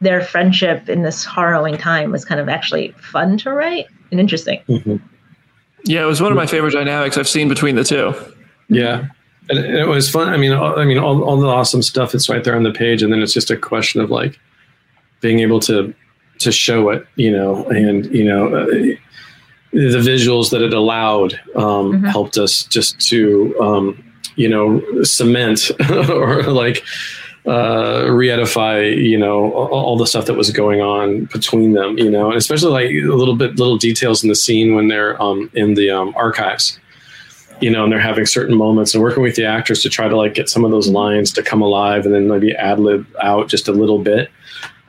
their 0.00 0.22
friendship 0.22 0.88
in 0.88 1.02
this 1.02 1.24
harrowing 1.24 1.76
time 1.76 2.10
was 2.10 2.24
kind 2.24 2.40
of 2.40 2.48
actually 2.48 2.92
fun 3.12 3.36
to 3.38 3.52
write 3.52 3.86
and 4.10 4.18
interesting. 4.20 4.60
Yeah, 5.84 6.02
it 6.02 6.06
was 6.06 6.20
one 6.20 6.32
of 6.32 6.36
my 6.36 6.46
favorite 6.46 6.72
dynamics 6.72 7.16
I've 7.18 7.28
seen 7.28 7.48
between 7.48 7.76
the 7.76 7.84
two. 7.84 8.14
Yeah. 8.68 9.06
And 9.48 9.58
and 9.58 9.76
it 9.76 9.88
was 9.88 10.08
fun. 10.10 10.28
I 10.28 10.36
mean, 10.36 10.52
all, 10.52 10.78
I 10.78 10.84
mean, 10.84 10.98
all, 10.98 11.24
all 11.24 11.36
the 11.38 11.48
awesome 11.48 11.82
stuff 11.82 12.14
is 12.14 12.28
right 12.28 12.44
there 12.44 12.54
on 12.54 12.62
the 12.62 12.70
page, 12.72 13.02
and 13.02 13.12
then 13.12 13.20
it's 13.22 13.32
just 13.32 13.50
a 13.50 13.56
question 13.56 14.00
of 14.00 14.10
like 14.10 14.38
being 15.20 15.40
able 15.40 15.58
to 15.60 15.92
to 16.38 16.52
show 16.52 16.88
it, 16.90 17.06
you 17.16 17.30
know, 17.30 17.66
and 17.66 18.06
you 18.14 18.24
know, 18.24 18.46
uh, 18.54 18.66
the 19.72 19.98
visuals 19.98 20.50
that 20.50 20.62
it 20.62 20.72
allowed 20.72 21.34
um, 21.56 21.92
Mhm. 22.02 22.08
helped 22.10 22.38
us 22.38 22.62
just 22.64 23.00
to, 23.08 23.54
um, 23.60 24.02
you 24.36 24.48
know, 24.48 24.82
cement 25.02 25.70
or 26.08 26.42
like 26.44 26.82
uh, 27.46 28.06
re-edify, 28.10 28.82
you 28.82 29.18
know, 29.18 29.52
all, 29.52 29.96
the 29.96 30.06
stuff 30.06 30.26
that 30.26 30.34
was 30.34 30.50
going 30.50 30.80
on 30.80 31.24
between 31.26 31.72
them, 31.72 31.96
you 31.98 32.10
know, 32.10 32.28
and 32.28 32.36
especially 32.36 32.70
like 32.70 32.90
a 32.90 33.16
little 33.16 33.36
bit 33.36 33.58
little 33.58 33.78
details 33.78 34.22
in 34.22 34.28
the 34.28 34.34
scene 34.34 34.74
when 34.74 34.88
they're 34.88 35.20
um, 35.22 35.50
in 35.54 35.74
the 35.74 35.90
um, 35.90 36.12
archives 36.16 36.78
you 37.60 37.70
know, 37.70 37.84
and 37.84 37.92
they're 37.92 38.00
having 38.00 38.24
certain 38.24 38.56
moments 38.56 38.94
and 38.94 39.02
working 39.02 39.22
with 39.22 39.36
the 39.36 39.44
actors 39.44 39.82
to 39.82 39.90
try 39.90 40.08
to 40.08 40.16
like 40.16 40.34
get 40.34 40.48
some 40.48 40.64
of 40.64 40.70
those 40.70 40.88
lines 40.88 41.30
to 41.30 41.42
come 41.42 41.60
alive 41.60 42.06
and 42.06 42.14
then 42.14 42.26
maybe 42.26 42.54
ad 42.56 42.80
lib 42.80 43.06
out 43.22 43.48
just 43.48 43.68
a 43.68 43.72
little 43.72 43.98
bit 43.98 44.30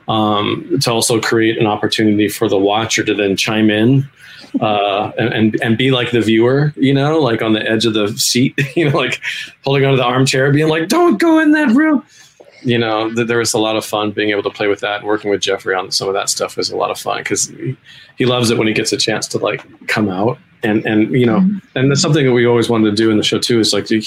um, 0.08 0.78
to 0.80 0.90
also 0.90 1.20
create 1.20 1.58
an 1.58 1.66
opportunity 1.66 2.28
for 2.28 2.48
the 2.48 2.58
watcher 2.58 3.04
to 3.04 3.14
then 3.14 3.36
chime 3.36 3.70
in 3.70 4.08
uh, 4.60 5.12
and, 5.18 5.32
and 5.32 5.62
and 5.62 5.78
be 5.78 5.90
like 5.90 6.10
the 6.10 6.20
viewer, 6.20 6.72
you 6.76 6.92
know, 6.92 7.18
like 7.18 7.40
on 7.40 7.54
the 7.54 7.70
edge 7.70 7.86
of 7.86 7.94
the 7.94 8.08
seat, 8.18 8.54
you 8.76 8.88
know, 8.88 8.96
like 8.96 9.20
holding 9.64 9.84
onto 9.84 9.96
the 9.96 10.04
armchair, 10.04 10.52
being 10.52 10.68
like, 10.68 10.88
"Don't 10.88 11.18
go 11.18 11.38
in 11.38 11.52
that 11.52 11.74
room." 11.74 12.04
You 12.64 12.78
know, 12.78 13.12
th- 13.14 13.26
there 13.26 13.38
was 13.38 13.52
a 13.54 13.58
lot 13.58 13.76
of 13.76 13.84
fun 13.84 14.12
being 14.12 14.30
able 14.30 14.42
to 14.42 14.50
play 14.50 14.68
with 14.68 14.80
that 14.80 15.04
working 15.04 15.30
with 15.30 15.40
Jeffrey 15.40 15.74
on 15.74 15.90
some 15.90 16.08
of 16.08 16.14
that 16.14 16.28
stuff 16.28 16.56
was 16.56 16.70
a 16.70 16.76
lot 16.76 16.90
of 16.90 16.98
fun 16.98 17.18
because 17.18 17.48
he, 17.48 17.76
he 18.16 18.26
loves 18.26 18.50
it 18.50 18.58
when 18.58 18.66
he 18.66 18.72
gets 18.72 18.92
a 18.92 18.96
chance 18.96 19.26
to 19.28 19.38
like 19.38 19.64
come 19.88 20.08
out 20.08 20.38
and 20.62 20.84
and 20.86 21.12
you 21.12 21.26
know, 21.26 21.40
mm-hmm. 21.40 21.58
and 21.76 21.90
that's 21.90 22.00
something 22.00 22.24
that 22.26 22.32
we 22.32 22.46
always 22.46 22.68
wanted 22.68 22.90
to 22.90 22.96
do 22.96 23.10
in 23.10 23.16
the 23.16 23.22
show 23.22 23.38
too 23.38 23.60
is 23.60 23.72
like 23.72 23.86
to, 23.86 24.00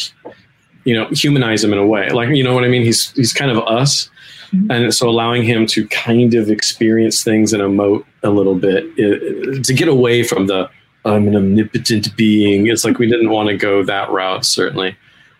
you 0.83 0.93
know, 0.93 1.07
humanize 1.11 1.63
him 1.63 1.73
in 1.73 1.79
a 1.79 1.85
way, 1.85 2.09
like 2.09 2.29
you 2.29 2.43
know 2.43 2.53
what 2.53 2.63
I 2.63 2.67
mean. 2.67 2.83
He's 2.83 3.11
he's 3.11 3.33
kind 3.33 3.51
of 3.51 3.57
us, 3.59 4.09
mm-hmm. 4.51 4.71
and 4.71 4.93
so 4.93 5.09
allowing 5.09 5.43
him 5.43 5.65
to 5.67 5.87
kind 5.87 6.33
of 6.33 6.49
experience 6.49 7.23
things 7.23 7.53
and 7.53 7.61
emote 7.61 8.05
a 8.23 8.29
little 8.29 8.55
bit 8.55 8.85
it, 8.97 9.63
to 9.65 9.73
get 9.73 9.87
away 9.87 10.23
from 10.23 10.47
the 10.47 10.69
I'm 11.05 11.27
an 11.27 11.35
omnipotent 11.35 12.15
being. 12.15 12.67
It's 12.67 12.83
like 12.83 12.97
we 12.97 13.07
didn't 13.07 13.29
want 13.29 13.49
to 13.49 13.57
go 13.57 13.83
that 13.83 14.09
route, 14.09 14.43
certainly. 14.43 14.97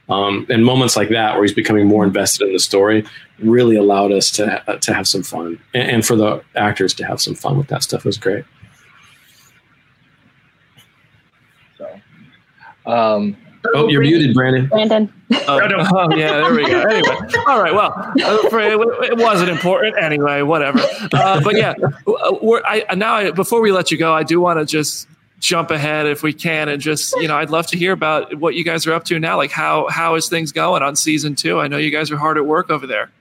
Um, 0.08 0.46
and 0.50 0.63
moments 0.63 0.96
like 0.96 1.10
that, 1.10 1.34
where 1.34 1.44
he's 1.44 1.54
becoming 1.54 1.88
more 1.88 2.04
invested 2.04 2.48
in 2.48 2.54
the 2.54 2.60
story, 2.60 3.06
really 3.39 3.76
allowed 3.76 4.12
us 4.12 4.30
to 4.32 4.62
uh, 4.70 4.78
to 4.78 4.94
have 4.94 5.08
some 5.08 5.24
fun, 5.24 5.60
and, 5.74 5.89
and, 5.89 6.06
for 6.06 6.15
the 6.15 6.44
actors 6.56 6.94
to 6.96 7.06
have 7.06 7.20
some 7.20 7.34
fun 7.34 7.58
with 7.58 7.68
that 7.68 7.82
stuff 7.82 8.06
was 8.06 8.18
great. 8.18 8.46
So, 11.80 12.00
um, 12.86 13.36
oh, 13.74 13.88
you're 13.88 14.02
muted, 14.02 14.36
Brandon. 14.36 14.68
Brandon. 14.68 15.12
Oh, 15.48 15.60
oh, 15.60 16.15
yeah, 16.15 16.34
there 16.34 16.54
we 16.54 16.68
go. 16.68 16.82
Anyway, 16.82 17.18
all 17.48 17.60
right. 17.60 17.74
Well, 17.74 18.13
it 18.15 19.18
wasn't 19.18 19.50
important 19.50 19.98
anyway. 20.00 20.44
Whatever. 20.44 20.82
Uh, 21.13 21.41
but 21.41 21.56
yeah, 21.56 21.74
we're, 22.44 22.62
I 22.63 22.94
now 22.96 23.15
I, 23.15 23.32
before 23.32 23.60
we 23.60 23.72
let 23.72 23.89
you 23.89 23.98
go, 23.98 24.13
I 24.13 24.22
do 24.22 24.39
want 24.39 24.60
to 24.60 24.65
just 24.65 25.08
jump 25.39 25.69
ahead 25.69 26.08
if 26.08 26.24
we 26.24 26.34
can 26.34 26.69
and 26.69 26.82
just 26.82 27.13
you 27.17 27.28
know 27.28 27.38
i'd 27.38 27.50
love 27.50 27.67
to 27.67 27.78
hear 27.78 27.91
about 27.91 28.34
what 28.36 28.56
you 28.56 28.63
guys 28.63 28.88
are 28.88 28.93
up 28.93 29.04
to 29.06 29.19
now. 29.19 29.38
Like 29.38 29.52
how 29.52 29.88
how 29.89 30.15
is 30.15 30.30
things 30.30 30.52
going 30.52 30.82
on 30.82 30.95
season 30.95 31.36
two? 31.36 31.60
I 31.60 31.67
know 31.67 31.78
you 31.78 31.91
guys 31.91 32.10
are 32.12 32.17
hard 32.17 32.38
at 32.38 32.45
work 32.45 32.69
over 32.69 32.88
there. 32.88 33.12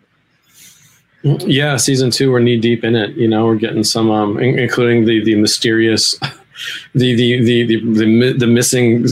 Yeah 1.22 1.76
season 1.76 2.10
two 2.10 2.30
we're 2.30 2.40
knee 2.40 2.58
deep 2.58 2.84
in 2.84 2.94
it. 2.94 3.16
You 3.16 3.28
know 3.28 3.46
we're 3.46 3.56
getting 3.56 3.84
some 3.84 4.10
um 4.10 4.38
including 4.38 5.04
the 5.04 5.24
the 5.24 5.34
mysterious 5.34 6.18
the 6.94 7.14
the 7.14 7.42
the 7.42 7.66
the, 7.66 7.80
the, 7.92 8.32
the 8.38 8.46
missing 8.46 9.06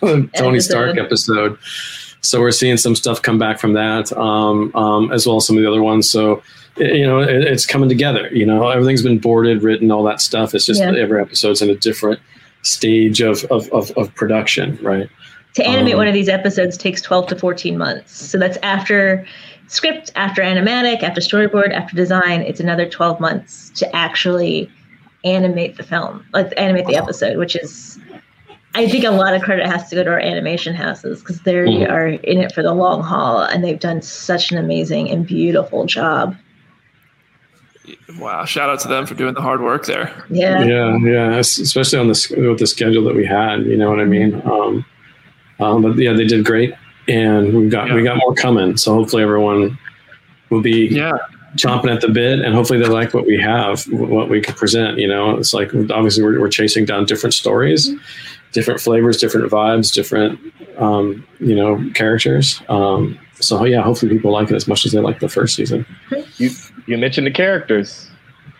tony 0.36 0.60
stark 0.60 0.98
episode 0.98 1.58
so 2.22 2.40
we're 2.40 2.50
seeing 2.50 2.76
some 2.76 2.94
stuff 2.94 3.20
come 3.20 3.38
back 3.38 3.58
from 3.58 3.72
that 3.74 4.12
um, 4.14 4.74
um, 4.74 5.12
as 5.12 5.26
well 5.26 5.36
as 5.36 5.46
some 5.46 5.56
of 5.56 5.62
the 5.62 5.68
other 5.68 5.82
ones 5.82 6.08
so 6.08 6.42
you 6.76 7.04
know 7.04 7.20
it, 7.20 7.42
it's 7.42 7.66
coming 7.66 7.88
together 7.88 8.28
you 8.32 8.46
know 8.46 8.68
everything's 8.68 9.02
been 9.02 9.18
boarded 9.18 9.62
written 9.62 9.90
all 9.90 10.02
that 10.02 10.20
stuff 10.20 10.54
it's 10.54 10.66
just 10.66 10.80
yeah. 10.80 10.94
every 10.94 11.20
episode's 11.20 11.60
in 11.60 11.68
a 11.68 11.76
different 11.76 12.20
stage 12.62 13.20
of, 13.20 13.44
of, 13.44 13.68
of, 13.70 13.90
of 13.92 14.14
production, 14.14 14.78
right? 14.82 15.08
To 15.54 15.66
animate 15.66 15.94
um, 15.94 15.98
one 15.98 16.08
of 16.08 16.14
these 16.14 16.28
episodes 16.28 16.78
takes 16.78 17.02
12 17.02 17.28
to 17.28 17.38
14 17.38 17.76
months. 17.76 18.12
So 18.12 18.38
that's 18.38 18.56
after 18.58 19.26
script, 19.66 20.10
after 20.16 20.42
animatic, 20.42 21.02
after 21.02 21.20
storyboard, 21.20 21.72
after 21.72 21.94
design. 21.94 22.40
It's 22.42 22.60
another 22.60 22.88
12 22.88 23.20
months 23.20 23.70
to 23.70 23.94
actually 23.94 24.70
animate 25.24 25.76
the 25.76 25.82
film, 25.82 26.24
like 26.32 26.52
animate 26.56 26.86
the 26.86 26.96
episode, 26.96 27.36
which 27.36 27.54
is, 27.54 27.98
I 28.74 28.88
think 28.88 29.04
a 29.04 29.10
lot 29.10 29.34
of 29.34 29.42
credit 29.42 29.66
has 29.66 29.88
to 29.90 29.96
go 29.96 30.04
to 30.04 30.10
our 30.10 30.18
animation 30.18 30.74
houses 30.74 31.20
because 31.20 31.40
they 31.42 31.54
mm-hmm. 31.54 31.92
are 31.92 32.06
in 32.06 32.38
it 32.38 32.52
for 32.52 32.62
the 32.62 32.72
long 32.72 33.02
haul 33.02 33.42
and 33.42 33.62
they've 33.62 33.78
done 33.78 34.00
such 34.00 34.50
an 34.50 34.58
amazing 34.58 35.10
and 35.10 35.26
beautiful 35.26 35.84
job. 35.84 36.36
Wow! 38.18 38.44
Shout 38.44 38.70
out 38.70 38.80
to 38.80 38.88
them 38.88 39.06
for 39.06 39.14
doing 39.14 39.34
the 39.34 39.40
hard 39.40 39.60
work 39.60 39.86
there. 39.86 40.24
Yeah, 40.30 40.62
yeah, 40.62 40.96
yeah. 40.98 41.36
Especially 41.36 41.98
on 41.98 42.06
the 42.06 42.48
with 42.50 42.60
the 42.60 42.66
schedule 42.66 43.02
that 43.04 43.14
we 43.14 43.26
had. 43.26 43.66
You 43.66 43.76
know 43.76 43.90
what 43.90 43.98
I 43.98 44.04
mean? 44.04 44.40
Um, 44.44 44.84
um, 45.58 45.82
but 45.82 45.96
yeah, 45.96 46.12
they 46.12 46.26
did 46.26 46.44
great, 46.44 46.74
and 47.08 47.52
we 47.52 47.68
got 47.68 47.88
yeah. 47.88 47.94
we 47.94 48.02
got 48.04 48.18
more 48.18 48.34
coming. 48.34 48.76
So 48.76 48.94
hopefully 48.94 49.24
everyone 49.24 49.76
will 50.50 50.62
be 50.62 50.86
yeah 50.86 51.12
chomping 51.56 51.92
at 51.94 52.00
the 52.00 52.08
bit, 52.08 52.40
and 52.40 52.54
hopefully 52.54 52.78
they 52.78 52.86
like 52.86 53.14
what 53.14 53.26
we 53.26 53.38
have, 53.38 53.84
what 53.92 54.28
we 54.28 54.40
can 54.40 54.54
present. 54.54 54.98
You 54.98 55.08
know, 55.08 55.36
it's 55.36 55.52
like 55.52 55.74
obviously 55.90 56.22
we're, 56.22 56.40
we're 56.40 56.48
chasing 56.48 56.84
down 56.84 57.04
different 57.04 57.34
stories, 57.34 57.90
different 58.52 58.80
flavors, 58.80 59.16
different 59.18 59.50
vibes, 59.50 59.92
different 59.92 60.38
um, 60.78 61.26
you 61.40 61.54
know 61.54 61.84
characters. 61.94 62.62
Um, 62.68 63.18
so 63.40 63.64
yeah, 63.64 63.82
hopefully 63.82 64.12
people 64.12 64.32
like 64.32 64.50
it 64.50 64.54
as 64.54 64.68
much 64.68 64.86
as 64.86 64.92
they 64.92 65.00
like 65.00 65.20
the 65.20 65.28
first 65.28 65.56
season. 65.56 65.84
You 66.36 66.50
you 66.86 66.96
mentioned 66.98 67.26
the 67.26 67.32
characters. 67.32 68.08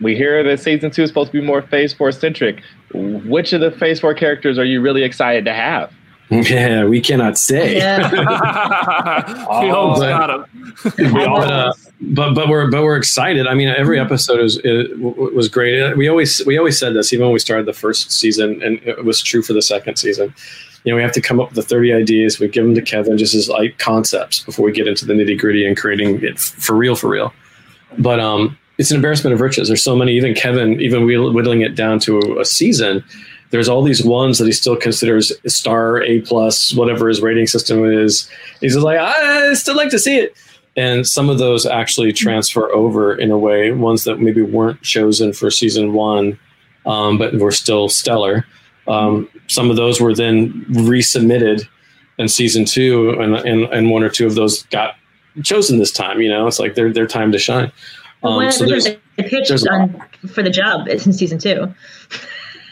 We 0.01 0.17
hear 0.17 0.43
that 0.43 0.61
season 0.61 0.91
two 0.91 1.03
is 1.03 1.11
supposed 1.11 1.31
to 1.31 1.41
be 1.41 1.47
more 1.47 1.63
Phase 1.63 1.93
Four 1.93 2.13
centric. 2.13 2.63
Which 2.93 3.53
of 3.53 3.61
the 3.61 3.71
Phase 3.71 4.01
Four 4.01 4.15
characters 4.15 4.59
are 4.59 4.65
you 4.65 4.81
really 4.81 5.03
excited 5.03 5.45
to 5.45 5.55
have? 5.55 5.93
Yeah, 6.31 6.87
we 6.87 7.03
cannot 7.03 7.37
say. 7.37 7.77
Yeah. 7.77 8.09
oh, 9.51 9.99
but, 9.99 10.49
but, 10.97 11.51
uh, 11.51 11.73
but, 12.03 12.35
but 12.35 12.49
we're 12.49 12.71
but 12.71 12.83
we're 12.83 12.97
excited. 12.97 13.47
I 13.47 13.55
mean, 13.55 13.69
every 13.69 13.99
episode 13.99 14.41
is, 14.41 14.61
was 14.99 15.49
great. 15.49 15.97
We 15.97 16.09
always 16.09 16.45
we 16.45 16.59
always 16.59 16.79
said 16.79 16.95
this 16.95 17.12
even 17.12 17.27
when 17.27 17.33
we 17.33 17.38
started 17.38 17.67
the 17.67 17.73
first 17.73 18.11
season, 18.12 18.62
and 18.62 18.81
it 18.83 19.05
was 19.05 19.23
true 19.23 19.43
for 19.43 19.53
the 19.53 19.62
second 19.62 19.97
season 19.97 20.35
you 20.85 20.93
know, 20.93 20.97
we 20.97 21.03
have 21.03 21.12
to 21.12 21.21
come 21.21 21.41
up 21.41 21.49
with 21.49 21.57
the 21.57 21.62
30 21.62 21.93
ideas. 21.93 22.41
We 22.41 22.49
give 22.49 22.65
them 22.65 22.75
to 22.75 22.83
Kevin 22.83 23.17
just 23.17 23.35
as 23.35 23.49
like 23.49 23.79
concepts 23.79 24.41
before 24.41 24.65
we 24.65 24.73
get 24.73 24.88
into 24.88 25.07
the 25.07 25.15
nitty 25.15 25.38
gritty 25.38 25.67
and 25.67 25.77
creating 25.77 26.23
it 26.25 26.38
for 26.38 26.75
real, 26.75 26.97
for 26.97 27.09
real. 27.09 27.33
But 27.99 28.19
um, 28.19 28.59
it's 28.79 28.91
an 28.91 28.97
embarrassment 28.97 29.35
of 29.35 29.41
riches. 29.41 29.69
There's 29.69 29.83
so 29.83 29.95
many, 29.95 30.12
even 30.17 30.35
Kevin, 30.35 30.81
even 30.81 31.05
whittling 31.05 31.61
it 31.61 31.77
down 31.77 32.01
to 32.01 32.41
a 32.41 32.45
season, 32.45 33.05
there's 33.51 33.69
all 33.69 33.83
these 33.83 34.03
ones 34.03 34.38
that 34.38 34.47
he 34.47 34.53
still 34.53 34.77
considers 34.77 35.31
star 35.47 36.03
A 36.03 36.23
plus, 36.23 36.73
whatever 36.75 37.09
his 37.09 37.21
rating 37.21 37.47
system 37.47 37.85
is. 37.85 38.29
He's 38.61 38.77
like, 38.77 38.99
I 38.99 39.53
still 39.53 39.77
like 39.77 39.91
to 39.91 39.99
see 39.99 40.19
it. 40.19 40.35
And 40.77 41.07
some 41.07 41.29
of 41.29 41.39
those 41.39 41.67
actually 41.67 42.13
transfer 42.13 42.73
over 42.73 43.15
in 43.15 43.31
a 43.31 43.39
way, 43.39 43.73
ones 43.73 44.05
that 44.05 44.21
maybe 44.21 44.43
weren't 44.43 44.81
chosen 44.83 45.33
for 45.33 45.51
season 45.51 45.93
one, 45.93 46.39
um, 46.87 47.19
but 47.19 47.35
were 47.35 47.53
still 47.53 47.89
stellar. 47.89 48.47
Um, 48.89 49.29
some 49.49 49.71
of 49.71 49.77
those 49.77 50.01
were 50.01 50.15
then 50.15 50.65
resubmitted 50.71 51.69
in 52.19 52.29
season 52.29 52.65
two, 52.65 53.11
and, 53.21 53.37
and, 53.37 53.65
and 53.65 53.91
one 53.91 54.03
or 54.03 54.09
two 54.09 54.27
of 54.27 54.35
those 54.35 54.63
got 54.65 54.97
chosen 55.43 55.79
this 55.79 55.93
time. 55.93 56.21
You 56.21 56.31
know, 56.31 56.47
it's 56.47 56.59
like 56.59 56.75
their 56.75 56.93
their 56.93 57.07
time 57.07 57.33
to 57.33 57.39
shine. 57.39 57.71
Um, 58.23 58.37
well, 58.37 58.53
so 58.53 58.65
there's, 58.67 58.89
there's 59.17 59.67
on, 59.67 60.03
for 60.29 60.43
the 60.43 60.51
job 60.51 60.89
in 60.89 60.99
season 61.13 61.39
two. 61.39 61.73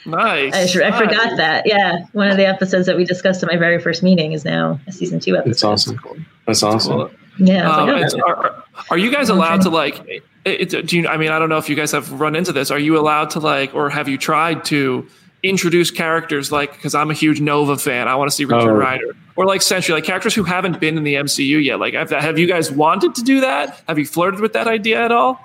Nice. 0.07 0.77
I, 0.77 0.89
I 0.89 0.99
forgot 0.99 1.37
that. 1.37 1.67
Yeah, 1.67 1.99
one 2.13 2.31
of 2.31 2.37
the 2.37 2.47
episodes 2.47 2.87
that 2.87 2.97
we 2.97 3.05
discussed 3.05 3.43
at 3.43 3.49
my 3.51 3.57
very 3.57 3.81
first 3.81 4.03
meeting 4.03 4.33
is 4.33 4.45
now 4.45 4.81
a 4.87 4.93
season 4.93 5.21
two 5.21 5.37
episode. 5.37 5.51
That's 5.51 5.65
awesome. 5.65 6.27
That's 6.47 6.63
awesome. 6.63 6.93
Cool. 6.93 7.11
Yeah. 7.41 7.71
Um, 7.71 7.89
like, 7.89 8.13
oh, 8.15 8.29
are, 8.29 8.65
are, 8.91 8.99
you 8.99 9.11
guys 9.11 9.29
allowed 9.29 9.63
to 9.63 9.71
like? 9.71 9.99
It, 10.45 10.75
it, 10.75 10.87
do 10.87 10.99
you? 10.99 11.09
I 11.09 11.17
mean, 11.17 11.31
I 11.31 11.39
don't 11.39 11.49
know 11.49 11.59
if 11.59 11.69
you 11.69 11.77
guys 11.77 11.93
have 11.93 12.21
run 12.21 12.37
into 12.37 12.53
this. 12.53 12.71
Are 12.71 12.79
you 12.79 12.99
allowed 12.99 13.31
to 13.31 13.41
like, 13.41 13.75
or 13.75 13.91
have 13.91 14.09
you 14.09 14.19
tried 14.19 14.65
to? 14.67 15.09
introduce 15.43 15.91
characters 15.91 16.53
like 16.53 16.73
because 16.75 16.95
I'm 16.95 17.11
a 17.11 17.15
huge 17.15 17.41
Nova 17.41 17.79
fan. 17.79 18.09
I 18.09 18.15
want 18.15 18.31
to 18.31 18.37
see 18.37 18.45
Richard 18.45 18.73
oh. 18.73 18.75
Rider 18.75 19.17
or 19.37 19.47
like 19.47 19.63
Sentry, 19.63 19.95
like 19.95 20.05
characters 20.05 20.35
who 20.35 20.45
haven't 20.45 20.81
been 20.81 20.99
in 20.99 21.05
the 21.05 21.15
MCU 21.15 21.65
yet. 21.65 21.81
Like, 21.81 21.95
have, 21.95 22.11
have 22.11 22.39
you 22.39 22.47
guys 22.47 22.71
wanted 22.71 23.15
to 23.15 23.23
do 23.23 23.41
that? 23.41 23.83
Have 23.89 23.99
you 23.99 24.05
flirted 24.05 24.41
with 24.41 24.53
that 24.53 24.69
idea 24.69 25.03
at 25.03 25.13
all? 25.13 25.41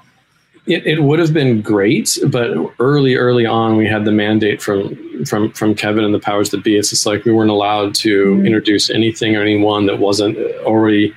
It, 0.65 0.86
it 0.86 1.03
would 1.03 1.19
have 1.19 1.31
been 1.31 1.62
great, 1.62 2.17
but 2.27 2.58
early, 2.79 3.15
early 3.15 3.45
on, 3.45 3.77
we 3.77 3.86
had 3.86 4.03
the 4.03 4.12
mandate 4.12 4.62
from 4.62 5.23
from 5.23 5.51
from 5.51 5.75
Kevin 5.75 6.03
and 6.03 6.13
the 6.13 6.19
powers 6.19 6.49
that 6.49 6.63
be. 6.63 6.75
It's 6.75 6.89
just 6.89 7.05
like 7.05 7.23
we 7.23 7.31
weren't 7.31 7.51
allowed 7.51 7.93
to 7.95 8.25
mm-hmm. 8.25 8.45
introduce 8.45 8.89
anything 8.89 9.36
or 9.36 9.41
anyone 9.41 9.86
that 9.86 9.99
wasn't 9.99 10.38
already 10.63 11.15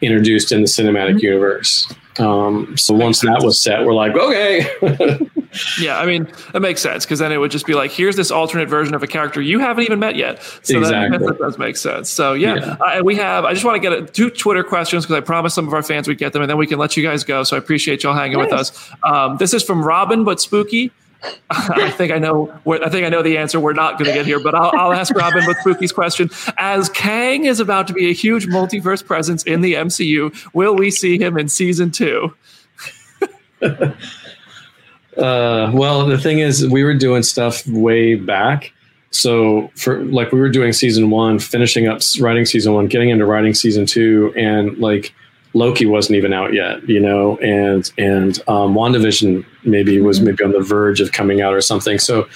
introduced 0.00 0.52
in 0.52 0.60
the 0.60 0.66
cinematic 0.66 1.16
mm-hmm. 1.16 1.26
universe. 1.26 1.92
Um, 2.18 2.76
so 2.76 2.94
once 2.94 3.20
that 3.20 3.42
was 3.42 3.60
set, 3.60 3.84
we're 3.84 3.94
like, 3.94 4.14
okay. 4.14 4.66
yeah, 5.80 5.98
I 5.98 6.06
mean, 6.06 6.30
it 6.54 6.60
makes 6.60 6.80
sense 6.80 7.04
because 7.04 7.18
then 7.18 7.32
it 7.32 7.38
would 7.38 7.50
just 7.50 7.66
be 7.66 7.74
like, 7.74 7.90
here's 7.90 8.16
this 8.16 8.30
alternate 8.30 8.68
version 8.68 8.94
of 8.94 9.02
a 9.02 9.06
character 9.06 9.40
you 9.40 9.58
haven't 9.58 9.84
even 9.84 9.98
met 9.98 10.16
yet. 10.16 10.42
So 10.62 10.78
exactly. 10.78 11.18
that, 11.18 11.26
that 11.26 11.38
does 11.38 11.58
make 11.58 11.76
sense. 11.76 12.08
So 12.10 12.34
yeah, 12.34 12.54
yeah. 12.54 12.76
Uh, 12.80 13.02
we 13.02 13.16
have. 13.16 13.44
I 13.44 13.52
just 13.52 13.64
want 13.64 13.82
to 13.82 13.90
get 13.90 13.92
a, 13.92 14.06
two 14.06 14.30
Twitter 14.30 14.62
questions 14.62 15.04
because 15.04 15.16
I 15.16 15.20
promised 15.20 15.54
some 15.54 15.66
of 15.66 15.74
our 15.74 15.82
fans 15.82 16.06
we'd 16.06 16.18
get 16.18 16.32
them, 16.32 16.42
and 16.42 16.50
then 16.50 16.58
we 16.58 16.66
can 16.66 16.78
let 16.78 16.96
you 16.96 17.02
guys 17.02 17.24
go. 17.24 17.42
So 17.42 17.56
I 17.56 17.58
appreciate 17.58 18.02
y'all 18.02 18.14
hanging 18.14 18.38
nice. 18.38 18.50
with 18.50 18.60
us. 18.60 18.90
Um, 19.02 19.36
this 19.38 19.52
is 19.52 19.62
from 19.62 19.82
Robin, 19.82 20.24
but 20.24 20.40
spooky. 20.40 20.92
I 21.50 21.90
think 21.90 22.12
I 22.12 22.18
know. 22.18 22.52
I 22.66 22.88
think 22.88 23.06
I 23.06 23.08
know 23.08 23.22
the 23.22 23.38
answer. 23.38 23.60
We're 23.60 23.72
not 23.72 23.98
going 23.98 24.06
to 24.06 24.14
get 24.14 24.26
here, 24.26 24.40
but 24.40 24.54
I'll, 24.54 24.72
I'll 24.74 24.92
ask 24.92 25.14
Robin 25.14 25.46
with 25.46 25.56
Spooky's 25.58 25.92
question. 25.92 26.30
As 26.58 26.88
Kang 26.88 27.44
is 27.44 27.60
about 27.60 27.86
to 27.88 27.92
be 27.92 28.10
a 28.10 28.12
huge 28.12 28.46
multiverse 28.46 29.04
presence 29.04 29.42
in 29.44 29.60
the 29.60 29.74
MCU, 29.74 30.34
will 30.54 30.74
we 30.74 30.90
see 30.90 31.18
him 31.18 31.38
in 31.38 31.48
season 31.48 31.90
two? 31.90 32.34
uh, 33.62 33.92
well, 35.16 36.06
the 36.06 36.18
thing 36.18 36.40
is, 36.40 36.66
we 36.68 36.84
were 36.84 36.94
doing 36.94 37.22
stuff 37.22 37.66
way 37.66 38.14
back. 38.14 38.72
So 39.10 39.70
for 39.76 40.04
like 40.04 40.32
we 40.32 40.40
were 40.40 40.48
doing 40.48 40.72
season 40.72 41.08
one, 41.10 41.38
finishing 41.38 41.86
up 41.86 42.00
writing 42.18 42.44
season 42.44 42.74
one, 42.74 42.88
getting 42.88 43.10
into 43.10 43.24
writing 43.24 43.54
season 43.54 43.86
two, 43.86 44.34
and 44.36 44.76
like 44.78 45.14
Loki 45.54 45.86
wasn't 45.86 46.16
even 46.16 46.32
out 46.32 46.52
yet, 46.52 46.86
you 46.88 47.00
know, 47.00 47.38
and 47.38 47.90
and 47.96 48.38
um, 48.48 48.74
WandaVision 48.74 49.44
maybe 49.62 50.00
was 50.00 50.20
maybe 50.20 50.42
on 50.44 50.52
the 50.52 50.60
verge 50.60 51.00
of 51.00 51.12
coming 51.12 51.40
out 51.40 51.54
or 51.54 51.60
something. 51.60 51.98
So 51.98 52.28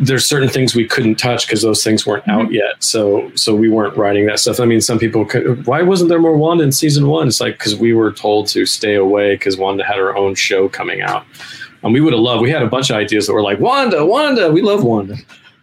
there's 0.00 0.26
certain 0.26 0.48
things 0.48 0.74
we 0.74 0.86
couldn't 0.86 1.16
touch 1.16 1.46
because 1.46 1.62
those 1.62 1.84
things 1.84 2.06
weren't 2.06 2.24
mm-hmm. 2.24 2.46
out 2.46 2.52
yet. 2.52 2.82
So 2.82 3.30
so 3.36 3.54
we 3.54 3.68
weren't 3.68 3.96
writing 3.96 4.26
that 4.26 4.40
stuff. 4.40 4.58
I 4.58 4.64
mean, 4.64 4.80
some 4.80 4.98
people 4.98 5.24
could. 5.24 5.64
Why 5.66 5.82
wasn't 5.82 6.08
there 6.08 6.18
more 6.18 6.36
Wanda 6.36 6.64
in 6.64 6.72
season 6.72 7.06
one? 7.06 7.28
It's 7.28 7.40
like 7.40 7.54
because 7.58 7.76
we 7.76 7.92
were 7.92 8.12
told 8.12 8.48
to 8.48 8.66
stay 8.66 8.96
away 8.96 9.34
because 9.34 9.56
Wanda 9.56 9.84
had 9.84 9.96
her 9.96 10.16
own 10.16 10.34
show 10.34 10.68
coming 10.68 11.02
out, 11.02 11.24
and 11.84 11.92
we 11.92 12.00
would 12.00 12.12
have 12.12 12.22
loved. 12.22 12.42
We 12.42 12.50
had 12.50 12.62
a 12.62 12.68
bunch 12.68 12.90
of 12.90 12.96
ideas 12.96 13.28
that 13.28 13.32
were 13.32 13.42
like 13.42 13.60
Wanda, 13.60 14.04
Wanda, 14.04 14.50
we 14.50 14.62
love 14.62 14.82
Wanda, 14.82 15.16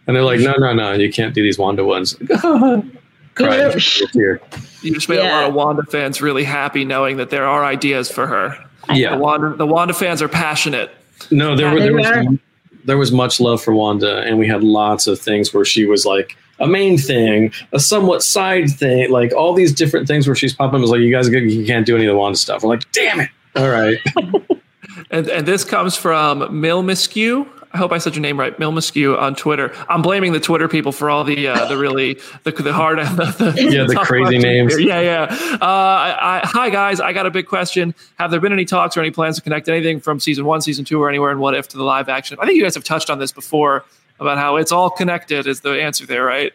and 0.06 0.16
they're 0.16 0.24
like, 0.24 0.40
no, 0.40 0.54
no, 0.54 0.72
no, 0.72 0.92
you 0.92 1.12
can't 1.12 1.34
do 1.34 1.42
these 1.42 1.58
Wanda 1.58 1.84
ones. 1.84 2.16
Crying 3.38 4.40
you 4.82 4.94
just 4.94 5.08
made 5.08 5.16
yeah. 5.16 5.40
a 5.40 5.42
lot 5.42 5.48
of 5.48 5.54
Wanda 5.54 5.82
fans 5.84 6.20
really 6.20 6.44
happy 6.44 6.84
knowing 6.84 7.16
that 7.16 7.30
there 7.30 7.46
are 7.46 7.64
ideas 7.64 8.10
for 8.10 8.26
her. 8.26 8.56
Yeah, 8.92 9.16
the 9.16 9.22
Wanda, 9.22 9.56
the 9.56 9.66
Wanda 9.66 9.94
fans 9.94 10.22
are 10.22 10.28
passionate. 10.28 10.90
No, 11.30 11.56
there, 11.56 11.76
yeah, 11.76 11.84
there 11.84 11.94
was 11.94 12.38
there 12.84 12.96
was 12.96 13.12
much 13.12 13.40
love 13.40 13.62
for 13.62 13.74
Wanda, 13.74 14.18
and 14.22 14.38
we 14.38 14.46
had 14.46 14.62
lots 14.62 15.06
of 15.06 15.18
things 15.18 15.52
where 15.52 15.64
she 15.64 15.84
was 15.84 16.06
like 16.06 16.36
a 16.58 16.66
main 16.66 16.96
thing, 16.96 17.52
a 17.72 17.80
somewhat 17.80 18.22
side 18.22 18.70
thing, 18.70 19.10
like 19.10 19.32
all 19.32 19.52
these 19.52 19.72
different 19.74 20.06
things 20.06 20.26
where 20.26 20.36
she's 20.36 20.54
popping. 20.54 20.80
Was 20.80 20.90
like, 20.90 21.00
you 21.00 21.10
guys, 21.10 21.28
you 21.28 21.66
can't 21.66 21.86
do 21.86 21.96
any 21.96 22.06
of 22.06 22.12
the 22.12 22.18
Wanda 22.18 22.38
stuff. 22.38 22.62
We're 22.62 22.70
like, 22.70 22.90
damn 22.92 23.20
it! 23.20 23.30
All 23.56 23.68
right. 23.68 23.98
and 25.10 25.28
and 25.28 25.46
this 25.46 25.64
comes 25.64 25.96
from 25.96 26.40
Milmiskew. 26.40 27.46
I 27.72 27.76
hope 27.76 27.92
I 27.92 27.98
said 27.98 28.14
your 28.14 28.22
name 28.22 28.40
right, 28.40 28.56
Milmiskew 28.58 29.18
on 29.18 29.34
Twitter. 29.34 29.74
I'm 29.88 30.00
blaming 30.00 30.32
the 30.32 30.40
Twitter 30.40 30.68
people 30.68 30.90
for 30.90 31.10
all 31.10 31.22
the 31.22 31.48
uh, 31.48 31.66
the 31.66 31.76
really 31.76 32.14
the 32.44 32.52
the 32.52 32.72
hard 32.72 32.98
the, 33.16 33.52
the 33.54 33.70
yeah 33.70 33.84
the 33.84 33.94
crazy 33.96 34.38
names. 34.38 34.74
Here. 34.76 34.86
Yeah, 34.86 35.00
yeah. 35.00 35.56
Uh, 35.60 35.66
I, 35.66 36.16
I, 36.20 36.40
hi 36.44 36.70
guys, 36.70 36.98
I 37.00 37.12
got 37.12 37.26
a 37.26 37.30
big 37.30 37.46
question. 37.46 37.94
Have 38.18 38.30
there 38.30 38.40
been 38.40 38.52
any 38.52 38.64
talks 38.64 38.96
or 38.96 39.00
any 39.00 39.10
plans 39.10 39.36
to 39.36 39.42
connect 39.42 39.68
anything 39.68 40.00
from 40.00 40.18
season 40.18 40.46
one, 40.46 40.62
season 40.62 40.84
two, 40.84 41.02
or 41.02 41.10
anywhere 41.10 41.30
in 41.30 41.40
What 41.40 41.54
If 41.54 41.68
to 41.68 41.76
the 41.76 41.84
live 41.84 42.08
action? 42.08 42.38
I 42.40 42.46
think 42.46 42.56
you 42.56 42.62
guys 42.62 42.74
have 42.74 42.84
touched 42.84 43.10
on 43.10 43.18
this 43.18 43.32
before 43.32 43.84
about 44.18 44.38
how 44.38 44.56
it's 44.56 44.72
all 44.72 44.88
connected. 44.88 45.46
Is 45.46 45.60
the 45.60 45.72
answer 45.72 46.06
there 46.06 46.24
right? 46.24 46.52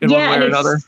In 0.00 0.10
yeah, 0.10 0.28
one 0.30 0.38
way 0.40 0.46
or 0.46 0.48
another. 0.48 0.78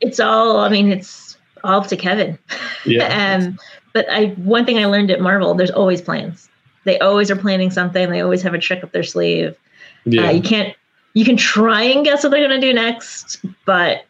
It's 0.00 0.20
all. 0.20 0.58
I 0.58 0.68
mean, 0.68 0.92
it's 0.92 1.38
all 1.64 1.80
up 1.80 1.86
to 1.88 1.96
Kevin. 1.96 2.38
Yeah. 2.84 3.38
um, 3.42 3.58
but 3.94 4.06
I 4.10 4.26
one 4.36 4.66
thing 4.66 4.78
I 4.78 4.84
learned 4.84 5.10
at 5.10 5.20
Marvel, 5.22 5.54
there's 5.54 5.70
always 5.70 6.02
plans 6.02 6.48
they 6.84 6.98
always 6.98 7.30
are 7.30 7.36
planning 7.36 7.70
something. 7.70 8.10
They 8.10 8.20
always 8.20 8.42
have 8.42 8.54
a 8.54 8.58
trick 8.58 8.82
up 8.82 8.92
their 8.92 9.02
sleeve. 9.02 9.56
Yeah. 10.04 10.28
Uh, 10.28 10.30
you 10.30 10.42
can't. 10.42 10.74
You 11.14 11.24
can 11.24 11.36
try 11.36 11.82
and 11.82 12.04
guess 12.04 12.22
what 12.22 12.30
they're 12.30 12.46
going 12.46 12.60
to 12.60 12.66
do 12.66 12.72
next, 12.72 13.44
but 13.64 14.04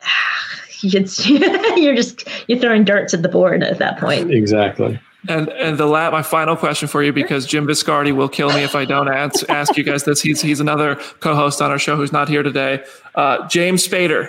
it's, 0.82 1.28
you're 1.76 1.96
just 1.96 2.28
you're 2.46 2.58
throwing 2.58 2.84
darts 2.84 3.14
at 3.14 3.22
the 3.22 3.28
board 3.28 3.62
at 3.62 3.78
that 3.78 3.98
point. 3.98 4.30
Exactly. 4.30 5.00
And 5.28 5.48
and 5.48 5.78
the 5.78 5.86
la- 5.86 6.10
my 6.10 6.22
final 6.22 6.54
question 6.56 6.86
for 6.86 7.02
you 7.02 7.12
because 7.12 7.46
Jim 7.46 7.66
Viscardi 7.66 8.14
will 8.14 8.28
kill 8.28 8.52
me 8.52 8.62
if 8.62 8.74
I 8.74 8.84
don't 8.84 9.08
ask, 9.08 9.48
ask 9.48 9.76
you 9.76 9.82
guys 9.84 10.04
this. 10.04 10.20
He's 10.20 10.42
he's 10.42 10.60
another 10.60 10.96
co-host 11.20 11.62
on 11.62 11.70
our 11.70 11.78
show 11.78 11.96
who's 11.96 12.12
not 12.12 12.28
here 12.28 12.42
today. 12.42 12.84
Uh, 13.14 13.48
James 13.48 13.86
Spader. 13.86 14.28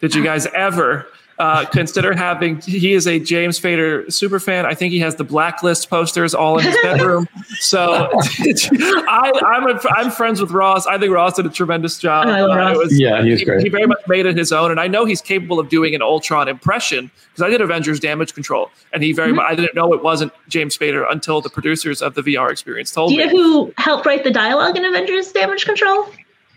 Did 0.00 0.14
you 0.14 0.22
guys 0.22 0.46
ever 0.54 1.06
uh, 1.38 1.64
consider 1.66 2.14
having. 2.14 2.60
He 2.60 2.94
is 2.94 3.06
a 3.06 3.18
James 3.18 3.58
Spader 3.58 4.12
super 4.12 4.38
fan. 4.38 4.66
I 4.66 4.74
think 4.74 4.92
he 4.92 5.00
has 5.00 5.16
the 5.16 5.24
blacklist 5.24 5.90
posters 5.90 6.34
all 6.34 6.58
in 6.58 6.64
his 6.64 6.76
bedroom. 6.82 7.28
so 7.58 8.10
I, 8.22 9.32
am 9.56 9.68
a, 9.68 9.80
I'm 9.96 10.10
friends 10.10 10.40
with 10.40 10.50
Ross. 10.50 10.86
I 10.86 10.98
think 10.98 11.12
Ross 11.12 11.34
did 11.34 11.46
a 11.46 11.50
tremendous 11.50 11.98
job. 11.98 12.26
Uh, 12.26 12.74
was, 12.76 12.98
yeah, 12.98 13.22
he 13.22 13.30
was 13.30 13.40
he, 13.40 13.46
great. 13.46 13.62
He 13.62 13.68
very 13.68 13.86
much 13.86 14.00
made 14.06 14.26
it 14.26 14.36
his 14.36 14.52
own, 14.52 14.70
and 14.70 14.78
I 14.78 14.86
know 14.86 15.04
he's 15.04 15.20
capable 15.20 15.58
of 15.58 15.68
doing 15.68 15.94
an 15.94 16.02
Ultron 16.02 16.48
impression 16.48 17.10
because 17.30 17.42
I 17.42 17.50
did 17.50 17.60
Avengers 17.60 17.98
Damage 17.98 18.34
Control, 18.34 18.70
and 18.92 19.02
he 19.02 19.12
very 19.12 19.28
mm-hmm. 19.28 19.36
much. 19.36 19.46
I 19.50 19.54
didn't 19.54 19.74
know 19.74 19.92
it 19.92 20.02
wasn't 20.02 20.32
James 20.48 20.76
Spader 20.76 21.10
until 21.10 21.40
the 21.40 21.50
producers 21.50 22.00
of 22.00 22.14
the 22.14 22.22
VR 22.22 22.50
experience 22.50 22.92
told 22.92 23.10
me. 23.10 23.16
Do 23.16 23.22
you 23.22 23.32
know 23.32 23.42
who 23.42 23.74
helped 23.76 24.06
write 24.06 24.24
the 24.24 24.30
dialogue 24.30 24.76
in 24.76 24.84
Avengers 24.84 25.32
Damage 25.32 25.64
Control? 25.64 26.06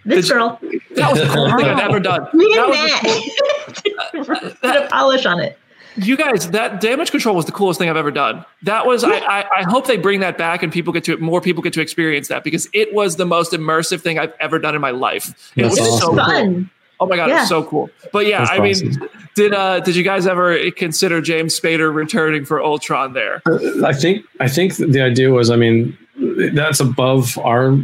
This 0.08 0.32
girl. 0.32 0.60
That 0.96 1.12
was 1.12 1.20
the 1.20 1.28
coolest 1.28 1.58
thing 1.58 1.68
I've 1.68 1.80
ever 1.80 2.00
done. 2.00 2.28
Me 2.34 2.46
and 2.58 2.74
that. 2.74 4.58
Put 4.62 4.76
a 4.76 4.88
polish 4.90 5.26
on 5.26 5.40
it. 5.40 5.60
You 5.98 6.16
guys, 6.16 6.52
that 6.52 6.80
damage 6.80 7.12
control 7.12 7.36
was 7.36 7.46
the 7.46 7.52
coolest 7.52 7.80
thing 7.80 7.90
I've 7.90 7.98
ever 7.98 8.12
done. 8.12 8.46
That 8.64 8.86
was. 8.86 9.04
I, 9.04 9.18
I, 9.18 9.46
I. 9.58 9.64
hope 9.64 9.88
they 9.88 9.98
bring 9.98 10.20
that 10.20 10.38
back 10.38 10.62
and 10.62 10.72
people 10.72 10.94
get 10.94 11.04
to 11.06 11.18
more 11.18 11.42
people 11.42 11.64
get 11.64 11.74
to 11.74 11.82
experience 11.82 12.28
that 12.28 12.44
because 12.44 12.70
it 12.72 12.94
was 12.94 13.16
the 13.16 13.26
most 13.26 13.52
immersive 13.52 14.02
thing 14.02 14.20
I've 14.20 14.34
ever 14.40 14.60
done 14.60 14.76
in 14.76 14.82
my 14.82 14.92
life. 14.92 15.52
It 15.56 15.64
That's 15.64 15.80
was 15.80 15.90
awesome. 15.90 16.00
so 16.00 16.16
fun. 16.16 16.54
Cool. 16.54 16.66
Oh 17.00 17.06
my 17.06 17.16
god, 17.16 17.30
yeah. 17.30 17.42
it's 17.42 17.50
so 17.50 17.64
cool. 17.64 17.90
But 18.12 18.28
yeah, 18.28 18.40
That's 18.40 18.52
I 18.52 18.60
mean, 18.60 19.10
did 19.36 19.54
uh 19.54 19.80
did 19.82 19.96
you 19.96 20.04
guys 20.04 20.26
ever 20.26 20.72
consider 20.72 21.22
James 21.22 21.60
Spader 21.60 21.94
returning 21.94 22.46
for 22.46 22.62
Ultron 22.62 23.14
there? 23.14 23.42
Uh, 23.46 23.86
I 23.86 23.94
think 23.94 24.26
I 24.40 24.48
think 24.48 24.78
the 24.78 25.02
idea 25.02 25.32
was, 25.32 25.50
I 25.50 25.58
mean, 25.58 25.98
that's 26.54 26.80
above 26.80 27.38
our 27.40 27.78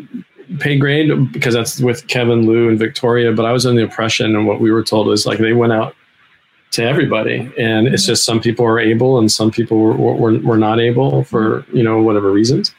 pay 0.60 0.78
grade 0.78 1.32
because 1.32 1.54
that's 1.54 1.80
with 1.80 2.08
Kevin, 2.08 2.46
Lou, 2.46 2.70
and 2.70 2.78
Victoria. 2.78 3.32
But 3.32 3.46
I 3.46 3.52
was 3.52 3.66
under 3.66 3.82
the 3.82 3.86
impression, 3.86 4.36
and 4.36 4.48
what 4.48 4.60
we 4.60 4.72
were 4.72 4.84
told 4.84 5.10
is 5.10 5.26
like 5.26 5.40
they 5.40 5.54
went 5.54 5.74
out 5.74 5.96
to 6.72 6.84
everybody, 6.84 7.52
and 7.58 7.88
it's 7.88 8.06
just 8.06 8.26
some 8.26 8.40
people 8.40 8.66
are 8.66 8.80
able 8.80 9.20
and 9.20 9.32
some 9.32 9.52
people 9.52 9.80
were 9.80 9.94
were, 9.94 10.40
were 10.40 10.58
not 10.58 10.80
able 10.80 11.24
for 11.24 11.66
you 11.72 11.84
know 11.84 12.02
whatever 12.02 12.32
reasons. 12.32 12.74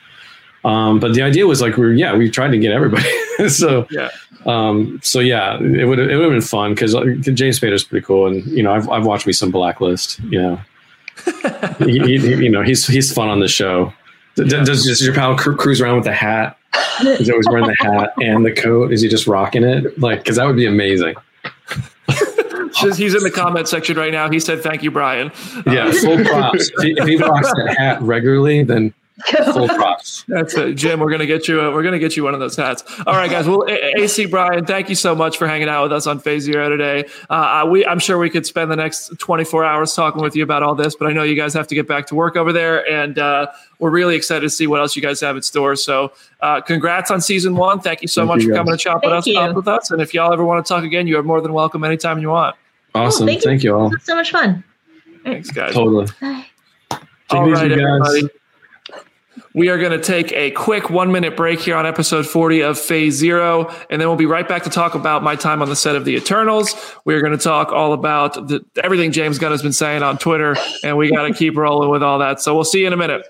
Um, 0.65 0.99
but 0.99 1.15
the 1.15 1.23
idea 1.23 1.47
was 1.47 1.61
like 1.61 1.77
we 1.77 1.85
were, 1.85 1.93
yeah 1.93 2.17
we 2.17 2.31
tried 2.31 2.49
to 2.49 2.59
get 2.59 2.73
everybody. 2.73 3.09
so 3.49 3.87
yeah. 3.91 4.11
Um, 4.47 5.01
so 5.03 5.21
yeah, 5.21 5.59
it 5.59 5.87
would 5.87 5.99
it 5.99 6.17
would 6.17 6.25
have 6.25 6.33
been 6.33 6.41
fun 6.41 6.75
because 6.75 6.93
James 7.21 7.61
Spader 7.61 7.73
is 7.73 7.85
pretty 7.85 8.05
cool, 8.05 8.27
and 8.27 8.45
you 8.47 8.63
know 8.63 8.73
I've 8.73 8.89
I've 8.89 9.07
watched 9.07 9.27
me 9.27 9.33
some 9.33 9.51
Blacklist. 9.51 10.19
You 10.25 10.43
know, 10.43 10.61
he, 11.79 11.99
he, 12.01 12.35
you 12.45 12.51
know 12.51 12.63
he's 12.63 12.87
he's 12.87 13.13
fun 13.13 13.29
on 13.29 13.41
the 13.41 13.49
show. 13.49 13.93
Yeah. 14.37 14.65
Does, 14.65 14.85
does 14.85 15.01
your 15.01 15.15
pal 15.15 15.37
cruise 15.37 15.81
around 15.81 15.99
with 15.99 16.07
a 16.07 16.13
hat? 16.13 16.59
He's 16.99 17.31
always 17.31 17.47
wearing 17.49 17.67
the 17.67 17.77
hat 17.81 18.13
and 18.21 18.45
the 18.45 18.53
coat. 18.53 18.93
Is 18.93 19.01
he 19.01 19.09
just 19.09 19.27
rocking 19.27 19.65
it? 19.65 19.99
Like, 19.99 20.21
because 20.21 20.37
that 20.37 20.47
would 20.47 20.57
be 20.57 20.67
amazing. 20.67 21.15
He's 22.97 23.15
in 23.15 23.23
the 23.23 23.33
comment 23.33 23.69
section 23.69 23.97
right 23.97 24.13
now. 24.13 24.29
He 24.31 24.41
said, 24.41 24.63
"Thank 24.63 24.83
you, 24.83 24.91
Bryan." 24.91 25.31
Yeah, 25.67 25.91
full 25.93 26.23
props. 26.25 26.71
if 26.79 27.07
he 27.07 27.17
rocks 27.17 27.53
that 27.53 27.77
hat 27.79 28.03
regularly, 28.03 28.65
then 28.65 28.93
full 29.53 29.69
props. 29.77 30.25
That's 30.27 30.55
it, 30.55 30.75
Jim. 30.75 31.01
We're 31.01 31.11
gonna 31.11 31.27
get 31.27 31.47
you. 31.47 31.61
A, 31.61 31.73
we're 31.73 31.83
gonna 31.83 31.99
get 31.99 32.17
you 32.17 32.25
one 32.25 32.35
of 32.35 32.41
those 32.41 32.57
hats. 32.57 32.83
All 33.07 33.15
right, 33.15 33.31
guys. 33.31 33.47
Well, 33.47 33.65
AC 33.69 34.27
Bryan, 34.27 34.65
thank 34.65 34.89
you 34.89 34.95
so 34.95 35.15
much 35.15 35.39
for 35.39 35.47
hanging 35.47 35.69
out 35.69 35.85
with 35.85 35.93
us 35.93 36.07
on 36.07 36.19
Phase 36.19 36.43
Zero 36.43 36.69
today. 36.69 37.09
Uh, 37.31 37.67
we, 37.71 37.87
I'm 37.87 37.99
sure 37.99 38.19
we 38.19 38.31
could 38.31 38.47
spend 38.47 38.71
the 38.71 38.77
next 38.77 39.19
24 39.19 39.65
hours 39.65 39.95
talking 39.95 40.23
with 40.23 40.35
you 40.35 40.43
about 40.43 40.63
all 40.63 40.75
this, 40.75 40.97
but 40.97 41.07
I 41.07 41.13
know 41.13 41.23
you 41.23 41.37
guys 41.37 41.55
have 41.55 41.69
to 41.69 41.75
get 41.75 41.87
back 41.87 42.07
to 42.09 42.15
work 42.15 42.37
over 42.37 42.53
there, 42.53 42.89
and 42.91 43.19
uh, 43.19 43.47
we're 43.79 43.91
really 43.91 44.17
excited 44.17 44.43
to 44.43 44.51
see 44.51 44.67
what 44.67 44.81
else 44.81 44.97
you 44.97 45.03
guys 45.03 45.21
have 45.21 45.37
in 45.37 45.43
store. 45.43 45.77
So, 45.77 46.13
uh, 46.41 46.61
congrats 46.61 47.11
on 47.11 47.21
season 47.21 47.57
one. 47.57 47.81
Thank 47.81 48.03
you 48.03 48.09
so 48.09 48.23
thank 48.23 48.29
much 48.29 48.43
you 48.43 48.49
for 48.49 48.57
coming 48.57 48.73
to 48.73 48.79
chop 48.79 49.05
with 49.05 49.13
us, 49.13 49.29
up 49.37 49.57
with 49.57 49.69
us. 49.69 49.91
And 49.91 50.03
if 50.03 50.13
y'all 50.13 50.33
ever 50.33 50.45
want 50.45 50.65
to 50.65 50.69
talk 50.69 50.85
again, 50.85 51.07
you 51.07 51.19
are 51.19 51.23
more 51.23 51.41
than 51.41 51.53
welcome 51.53 51.85
anytime 51.85 52.19
you 52.19 52.31
want. 52.31 52.57
Awesome. 52.95 53.25
Oh, 53.25 53.27
thank, 53.27 53.43
thank, 53.43 53.63
you. 53.63 53.71
you 53.71 53.77
all. 53.77 53.93
so 54.03 54.15
much 54.15 54.31
fun. 54.31 54.63
Thanks, 55.25 55.51
guys. 55.51 55.73
Totally. 55.73 56.07
Bye. 56.21 56.47
All 57.31 57.51
right, 57.51 57.73
everybody. 57.73 58.29
We 59.57 59.69
are 59.69 59.79
going 59.79 59.93
to 59.93 60.01
take 60.01 60.33
a 60.33 60.51
quick 60.51 60.91
one 60.91 61.13
minute 61.13 61.37
break 61.37 61.61
here 61.61 61.77
on 61.77 61.87
episode 61.87 62.27
40 62.27 62.63
of 62.63 62.77
Phase 62.77 63.15
Zero, 63.15 63.73
and 63.89 64.01
then 64.01 64.09
we'll 64.09 64.17
be 64.17 64.27
right 64.27 64.49
back 64.49 64.65
to 64.65 64.71
talk 64.71 64.97
about 64.97 65.23
my 65.23 65.37
time 65.37 65.63
on 65.63 65.69
the 65.69 65.77
set 65.77 65.95
of 65.95 66.05
The 66.05 66.17
Eternals. 66.17 66.75
We're 67.05 67.21
going 67.21 67.39
to 67.39 67.43
talk 67.43 67.71
all 67.71 67.93
about 67.93 68.49
the, 68.49 68.65
everything 68.83 69.13
James 69.13 69.39
Gunn 69.39 69.53
has 69.53 69.63
been 69.63 69.73
saying 69.73 70.03
on 70.03 70.19
Twitter, 70.19 70.57
and 70.83 70.97
we 70.97 71.09
got 71.09 71.29
to 71.29 71.33
keep 71.33 71.57
rolling 71.57 71.89
with 71.89 72.03
all 72.03 72.19
that. 72.19 72.41
So 72.41 72.53
we'll 72.53 72.65
see 72.65 72.81
you 72.81 72.89
in 72.89 72.93
a 72.93 72.97
minute. 72.97 73.29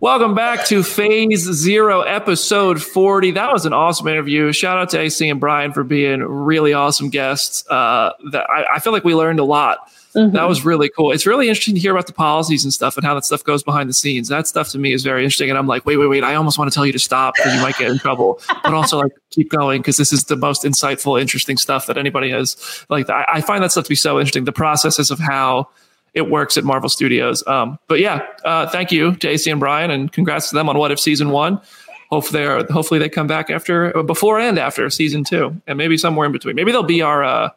Welcome 0.00 0.34
back 0.34 0.64
to 0.68 0.82
Phase 0.82 1.42
Zero, 1.42 2.00
episode 2.00 2.82
40. 2.82 3.32
That 3.32 3.52
was 3.52 3.66
an 3.66 3.74
awesome 3.74 4.08
interview. 4.08 4.50
Shout 4.50 4.78
out 4.78 4.88
to 4.90 4.98
AC 4.98 5.28
and 5.28 5.38
Bryan 5.38 5.74
for 5.74 5.84
being 5.84 6.20
really 6.20 6.72
awesome 6.72 7.10
guests. 7.10 7.68
Uh, 7.68 8.14
that 8.32 8.48
I, 8.48 8.76
I, 8.76 8.78
feel 8.78 8.94
like 8.94 9.04
we 9.04 9.14
learned 9.14 9.40
a 9.40 9.44
lot. 9.44 9.92
Mm-hmm. 10.14 10.34
That 10.34 10.48
was 10.48 10.64
really 10.64 10.88
cool. 10.88 11.12
It's 11.12 11.26
really 11.26 11.50
interesting 11.50 11.74
to 11.74 11.80
hear 11.82 11.92
about 11.92 12.06
the 12.06 12.14
policies 12.14 12.64
and 12.64 12.72
stuff 12.72 12.96
and 12.96 13.04
how 13.04 13.12
that 13.12 13.26
stuff 13.26 13.44
goes 13.44 13.62
behind 13.62 13.90
the 13.90 13.92
scenes. 13.92 14.28
That 14.28 14.48
stuff 14.48 14.70
to 14.70 14.78
me 14.78 14.94
is 14.94 15.02
very 15.02 15.22
interesting. 15.22 15.50
And 15.50 15.58
I'm 15.58 15.66
like, 15.66 15.84
wait, 15.84 15.98
wait, 15.98 16.06
wait. 16.06 16.24
I 16.24 16.34
almost 16.34 16.58
want 16.58 16.72
to 16.72 16.74
tell 16.74 16.86
you 16.86 16.92
to 16.92 16.98
stop 16.98 17.34
because 17.34 17.54
you 17.54 17.60
might 17.60 17.76
get 17.76 17.90
in 17.90 17.98
trouble, 17.98 18.40
but 18.48 18.72
also 18.72 19.00
like 19.00 19.12
keep 19.28 19.50
going 19.50 19.82
because 19.82 19.98
this 19.98 20.14
is 20.14 20.24
the 20.24 20.36
most 20.36 20.64
insightful, 20.64 21.20
interesting 21.20 21.58
stuff 21.58 21.84
that 21.88 21.98
anybody 21.98 22.30
has. 22.30 22.86
Like, 22.88 23.10
I, 23.10 23.26
I 23.34 23.40
find 23.42 23.62
that 23.62 23.70
stuff 23.70 23.84
to 23.84 23.90
be 23.90 23.96
so 23.96 24.18
interesting. 24.18 24.44
The 24.44 24.52
processes 24.52 25.10
of 25.10 25.18
how 25.18 25.68
it 26.14 26.30
works 26.30 26.56
at 26.56 26.64
Marvel 26.64 26.88
Studios. 26.88 27.46
Um, 27.46 27.78
but 27.86 28.00
yeah, 28.00 28.26
uh, 28.44 28.68
thank 28.68 28.92
you 28.92 29.14
to 29.16 29.28
AC 29.28 29.50
and 29.50 29.60
Bryan, 29.60 29.90
and 29.90 30.10
congrats 30.12 30.50
to 30.50 30.56
them 30.56 30.68
on 30.68 30.78
What 30.78 30.90
If 30.90 31.00
season 31.00 31.30
one. 31.30 31.60
Hopefully, 32.10 32.42
they 32.42 32.72
hopefully 32.72 32.98
they 32.98 33.08
come 33.08 33.28
back 33.28 33.50
after, 33.50 33.96
uh, 33.96 34.02
before 34.02 34.40
and 34.40 34.58
after 34.58 34.88
season 34.90 35.22
two, 35.22 35.60
and 35.66 35.78
maybe 35.78 35.96
somewhere 35.96 36.26
in 36.26 36.32
between. 36.32 36.56
Maybe 36.56 36.72
they'll 36.72 36.82
be 36.82 37.02
our 37.02 37.22
uh, 37.22 37.50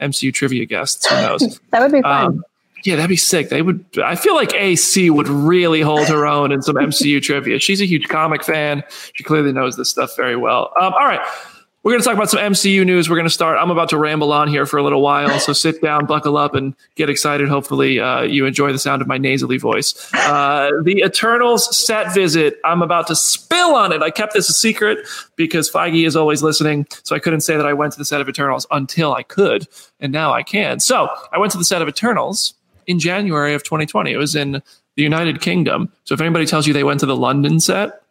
MCU 0.00 0.32
trivia 0.32 0.64
guests. 0.64 1.06
Who 1.06 1.14
knows? 1.16 1.60
that 1.70 1.82
would 1.82 1.92
be 1.92 2.00
fun. 2.00 2.26
Um, 2.26 2.44
yeah, 2.84 2.96
that'd 2.96 3.08
be 3.08 3.16
sick. 3.16 3.48
They 3.50 3.60
would. 3.60 3.84
I 4.02 4.14
feel 4.14 4.34
like 4.34 4.54
AC 4.54 5.10
would 5.10 5.28
really 5.28 5.80
hold 5.80 6.06
her 6.08 6.26
own 6.26 6.52
in 6.52 6.62
some 6.62 6.76
MCU 6.76 7.20
trivia. 7.20 7.58
She's 7.58 7.80
a 7.80 7.84
huge 7.84 8.08
comic 8.08 8.44
fan. 8.44 8.84
She 9.14 9.24
clearly 9.24 9.52
knows 9.52 9.76
this 9.76 9.90
stuff 9.90 10.16
very 10.16 10.36
well. 10.36 10.72
Um, 10.80 10.92
all 10.94 11.04
right. 11.04 11.20
We're 11.88 11.92
going 11.92 12.02
to 12.02 12.04
talk 12.06 12.16
about 12.16 12.28
some 12.28 12.40
MCU 12.40 12.84
news. 12.84 13.08
We're 13.08 13.16
going 13.16 13.24
to 13.24 13.30
start. 13.30 13.56
I'm 13.58 13.70
about 13.70 13.88
to 13.88 13.96
ramble 13.96 14.30
on 14.30 14.48
here 14.48 14.66
for 14.66 14.76
a 14.76 14.82
little 14.82 15.00
while, 15.00 15.40
so 15.40 15.54
sit 15.54 15.80
down, 15.80 16.04
buckle 16.04 16.36
up, 16.36 16.54
and 16.54 16.74
get 16.96 17.08
excited. 17.08 17.48
Hopefully, 17.48 17.98
uh, 17.98 18.20
you 18.24 18.44
enjoy 18.44 18.72
the 18.72 18.78
sound 18.78 19.00
of 19.00 19.08
my 19.08 19.16
nasally 19.16 19.56
voice. 19.56 19.94
Uh, 20.12 20.70
the 20.82 20.98
Eternals 20.98 21.74
set 21.74 22.12
visit. 22.12 22.60
I'm 22.62 22.82
about 22.82 23.06
to 23.06 23.16
spill 23.16 23.74
on 23.74 23.92
it. 23.92 24.02
I 24.02 24.10
kept 24.10 24.34
this 24.34 24.50
a 24.50 24.52
secret 24.52 24.98
because 25.36 25.70
Feige 25.70 26.06
is 26.06 26.14
always 26.14 26.42
listening, 26.42 26.86
so 27.04 27.16
I 27.16 27.20
couldn't 27.20 27.40
say 27.40 27.56
that 27.56 27.64
I 27.64 27.72
went 27.72 27.94
to 27.94 27.98
the 27.98 28.04
set 28.04 28.20
of 28.20 28.28
Eternals 28.28 28.66
until 28.70 29.14
I 29.14 29.22
could, 29.22 29.66
and 29.98 30.12
now 30.12 30.34
I 30.34 30.42
can. 30.42 30.80
So 30.80 31.08
I 31.32 31.38
went 31.38 31.52
to 31.52 31.58
the 31.58 31.64
set 31.64 31.80
of 31.80 31.88
Eternals 31.88 32.52
in 32.86 32.98
January 32.98 33.54
of 33.54 33.64
2020. 33.64 34.12
It 34.12 34.18
was 34.18 34.36
in 34.36 34.60
the 34.96 35.02
United 35.02 35.40
Kingdom. 35.40 35.90
So 36.04 36.12
if 36.12 36.20
anybody 36.20 36.44
tells 36.44 36.66
you 36.66 36.74
they 36.74 36.84
went 36.84 37.00
to 37.00 37.06
the 37.06 37.16
London 37.16 37.60
set, 37.60 38.02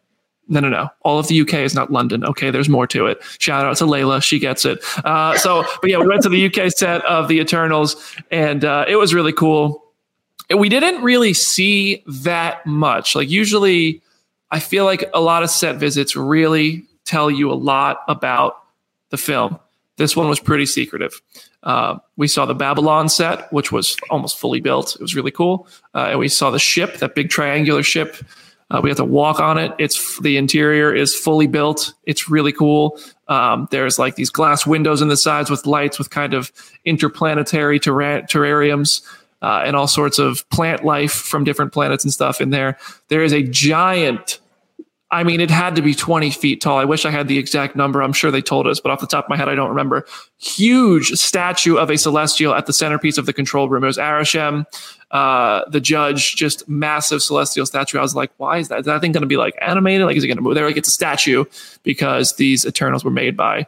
no, 0.48 0.60
no, 0.60 0.68
no. 0.68 0.88
All 1.02 1.18
of 1.18 1.28
the 1.28 1.40
UK 1.40 1.54
is 1.54 1.74
not 1.74 1.92
London. 1.92 2.24
Okay, 2.24 2.50
there's 2.50 2.68
more 2.68 2.86
to 2.88 3.06
it. 3.06 3.20
Shout 3.38 3.66
out 3.66 3.76
to 3.76 3.84
Layla. 3.84 4.22
She 4.22 4.38
gets 4.38 4.64
it. 4.64 4.82
Uh, 5.04 5.36
so, 5.36 5.64
but 5.80 5.90
yeah, 5.90 5.98
we 5.98 6.08
went 6.08 6.22
to 6.22 6.28
the 6.28 6.46
UK 6.46 6.72
set 6.72 7.04
of 7.04 7.28
the 7.28 7.38
Eternals, 7.38 7.96
and 8.30 8.64
uh, 8.64 8.86
it 8.88 8.96
was 8.96 9.12
really 9.12 9.32
cool. 9.32 9.84
We 10.56 10.70
didn't 10.70 11.02
really 11.02 11.34
see 11.34 12.02
that 12.06 12.64
much. 12.64 13.14
Like, 13.14 13.28
usually, 13.28 14.00
I 14.50 14.60
feel 14.60 14.86
like 14.86 15.08
a 15.12 15.20
lot 15.20 15.42
of 15.42 15.50
set 15.50 15.76
visits 15.76 16.16
really 16.16 16.86
tell 17.04 17.30
you 17.30 17.52
a 17.52 17.54
lot 17.54 17.98
about 18.08 18.56
the 19.10 19.18
film. 19.18 19.58
This 19.96 20.16
one 20.16 20.28
was 20.28 20.40
pretty 20.40 20.64
secretive. 20.64 21.20
Uh, 21.62 21.98
we 22.16 22.28
saw 22.28 22.46
the 22.46 22.54
Babylon 22.54 23.08
set, 23.08 23.52
which 23.52 23.72
was 23.72 23.96
almost 24.10 24.38
fully 24.38 24.60
built. 24.60 24.94
It 24.94 25.02
was 25.02 25.14
really 25.14 25.32
cool. 25.32 25.66
Uh, 25.94 26.08
and 26.10 26.18
we 26.18 26.28
saw 26.28 26.50
the 26.50 26.58
ship, 26.58 26.98
that 26.98 27.14
big 27.14 27.30
triangular 27.30 27.82
ship 27.82 28.16
uh, 28.70 28.80
we 28.82 28.90
have 28.90 28.98
to 28.98 29.04
walk 29.04 29.40
on 29.40 29.56
it. 29.58 29.72
It's 29.78 30.20
the 30.20 30.36
interior 30.36 30.94
is 30.94 31.14
fully 31.14 31.46
built. 31.46 31.94
It's 32.04 32.28
really 32.28 32.52
cool. 32.52 32.98
Um, 33.26 33.68
there's 33.70 33.98
like 33.98 34.16
these 34.16 34.30
glass 34.30 34.66
windows 34.66 35.00
in 35.00 35.08
the 35.08 35.16
sides 35.16 35.50
with 35.50 35.66
lights 35.66 35.98
with 35.98 36.10
kind 36.10 36.34
of 36.34 36.52
interplanetary 36.84 37.80
terra- 37.80 38.22
terrariums 38.22 39.02
uh, 39.40 39.62
and 39.64 39.74
all 39.74 39.86
sorts 39.86 40.18
of 40.18 40.48
plant 40.50 40.84
life 40.84 41.12
from 41.12 41.44
different 41.44 41.72
planets 41.72 42.04
and 42.04 42.12
stuff 42.12 42.40
in 42.40 42.50
there. 42.50 42.78
There 43.08 43.22
is 43.22 43.32
a 43.32 43.42
giant 43.42 44.38
I 45.10 45.24
mean, 45.24 45.40
it 45.40 45.50
had 45.50 45.74
to 45.76 45.82
be 45.82 45.94
20 45.94 46.30
feet 46.30 46.60
tall. 46.60 46.76
I 46.76 46.84
wish 46.84 47.06
I 47.06 47.10
had 47.10 47.28
the 47.28 47.38
exact 47.38 47.74
number. 47.74 48.02
I'm 48.02 48.12
sure 48.12 48.30
they 48.30 48.42
told 48.42 48.66
us, 48.66 48.78
but 48.78 48.92
off 48.92 49.00
the 49.00 49.06
top 49.06 49.24
of 49.24 49.30
my 49.30 49.38
head, 49.38 49.48
I 49.48 49.54
don't 49.54 49.70
remember. 49.70 50.04
Huge 50.36 51.12
statue 51.12 51.76
of 51.76 51.88
a 51.88 51.96
celestial 51.96 52.54
at 52.54 52.66
the 52.66 52.74
centerpiece 52.74 53.16
of 53.16 53.24
the 53.24 53.32
control 53.32 53.70
room. 53.70 53.84
It 53.84 53.86
was 53.86 53.96
Arishem, 53.96 54.66
uh, 55.10 55.62
the 55.70 55.80
judge, 55.80 56.36
just 56.36 56.68
massive 56.68 57.22
celestial 57.22 57.64
statue. 57.64 57.98
I 57.98 58.02
was 58.02 58.14
like, 58.14 58.30
why 58.36 58.58
is 58.58 58.68
that? 58.68 58.80
Is 58.80 58.86
that 58.86 59.00
thing 59.00 59.12
going 59.12 59.22
to 59.22 59.28
be 59.28 59.38
like 59.38 59.54
animated? 59.62 60.06
Like, 60.06 60.16
is 60.16 60.24
it 60.24 60.26
going 60.26 60.36
to 60.36 60.42
move? 60.42 60.54
They're 60.54 60.66
like, 60.66 60.76
it's 60.76 60.88
a 60.88 60.92
statue 60.92 61.46
because 61.84 62.36
these 62.36 62.66
Eternals 62.66 63.02
were 63.02 63.10
made 63.10 63.34
by 63.34 63.66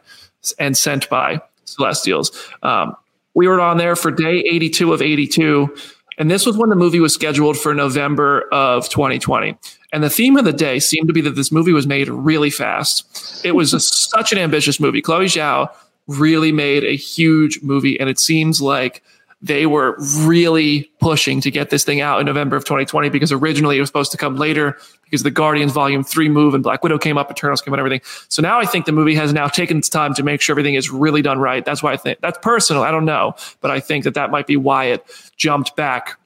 and 0.59 0.77
sent 0.77 1.09
by 1.09 1.41
celestials. 1.65 2.31
Um, 2.61 2.95
we 3.33 3.47
were 3.47 3.59
on 3.59 3.77
there 3.77 3.95
for 3.95 4.11
day 4.11 4.39
82 4.39 4.93
of 4.93 5.01
82. 5.01 5.75
And 6.17 6.29
this 6.29 6.45
was 6.45 6.55
when 6.55 6.69
the 6.69 6.75
movie 6.75 6.99
was 6.99 7.15
scheduled 7.15 7.57
for 7.57 7.73
November 7.73 8.47
of 8.51 8.89
2020. 8.89 9.57
And 9.91 10.03
the 10.03 10.09
theme 10.09 10.37
of 10.37 10.45
the 10.45 10.53
day 10.53 10.79
seemed 10.79 11.07
to 11.07 11.13
be 11.13 11.21
that 11.21 11.35
this 11.35 11.51
movie 11.51 11.73
was 11.73 11.85
made 11.85 12.07
really 12.07 12.49
fast. 12.49 13.43
It 13.45 13.53
was 13.53 13.73
a, 13.73 13.79
such 13.79 14.31
an 14.31 14.37
ambitious 14.37 14.79
movie. 14.79 15.01
Chloe 15.01 15.25
Zhao 15.25 15.69
really 16.07 16.51
made 16.51 16.83
a 16.83 16.95
huge 16.95 17.61
movie, 17.61 17.99
and 17.99 18.09
it 18.09 18.19
seems 18.19 18.61
like 18.61 19.03
they 19.41 19.65
were 19.65 19.95
really 20.19 20.91
pushing 20.99 21.41
to 21.41 21.49
get 21.49 21.71
this 21.71 21.83
thing 21.83 21.99
out 21.99 22.19
in 22.19 22.27
November 22.27 22.55
of 22.55 22.63
2020 22.63 23.09
because 23.09 23.31
originally 23.31 23.77
it 23.77 23.79
was 23.79 23.89
supposed 23.89 24.11
to 24.11 24.17
come 24.17 24.35
later 24.35 24.77
because 25.03 25.23
the 25.23 25.31
Guardians 25.31 25.71
Volume 25.71 26.03
3 26.03 26.29
move 26.29 26.53
and 26.53 26.63
Black 26.63 26.83
Widow 26.83 26.99
came 26.99 27.17
up, 27.17 27.31
Eternals 27.31 27.59
came 27.59 27.73
up, 27.73 27.79
and 27.79 27.85
everything. 27.85 28.01
So 28.29 28.43
now 28.43 28.59
I 28.59 28.65
think 28.65 28.85
the 28.85 28.91
movie 28.91 29.15
has 29.15 29.33
now 29.33 29.47
taken 29.47 29.79
its 29.79 29.89
time 29.89 30.13
to 30.13 30.23
make 30.23 30.41
sure 30.41 30.53
everything 30.53 30.75
is 30.75 30.91
really 30.91 31.23
done 31.23 31.39
right. 31.39 31.65
That's 31.65 31.81
why 31.81 31.91
I 31.91 31.97
think 31.97 32.19
that's 32.21 32.37
personal. 32.43 32.83
I 32.83 32.91
don't 32.91 33.05
know, 33.05 33.33
but 33.61 33.71
I 33.71 33.79
think 33.79 34.03
that 34.03 34.13
that 34.13 34.29
might 34.29 34.45
be 34.45 34.57
why 34.57 34.85
it 34.85 35.03
jumped 35.37 35.75
back 35.75 36.19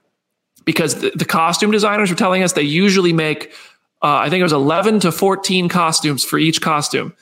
because 0.65 0.95
the, 0.95 1.11
the 1.15 1.25
costume 1.25 1.71
designers 1.71 2.09
were 2.09 2.15
telling 2.15 2.43
us 2.43 2.53
they 2.53 2.63
usually 2.63 3.13
make, 3.13 3.51
uh, 4.01 4.17
I 4.17 4.29
think 4.29 4.39
it 4.39 4.43
was 4.43 4.53
11 4.53 4.99
to 5.01 5.11
14 5.11 5.69
costumes 5.69 6.23
for 6.23 6.37
each 6.37 6.61
costume. 6.61 7.13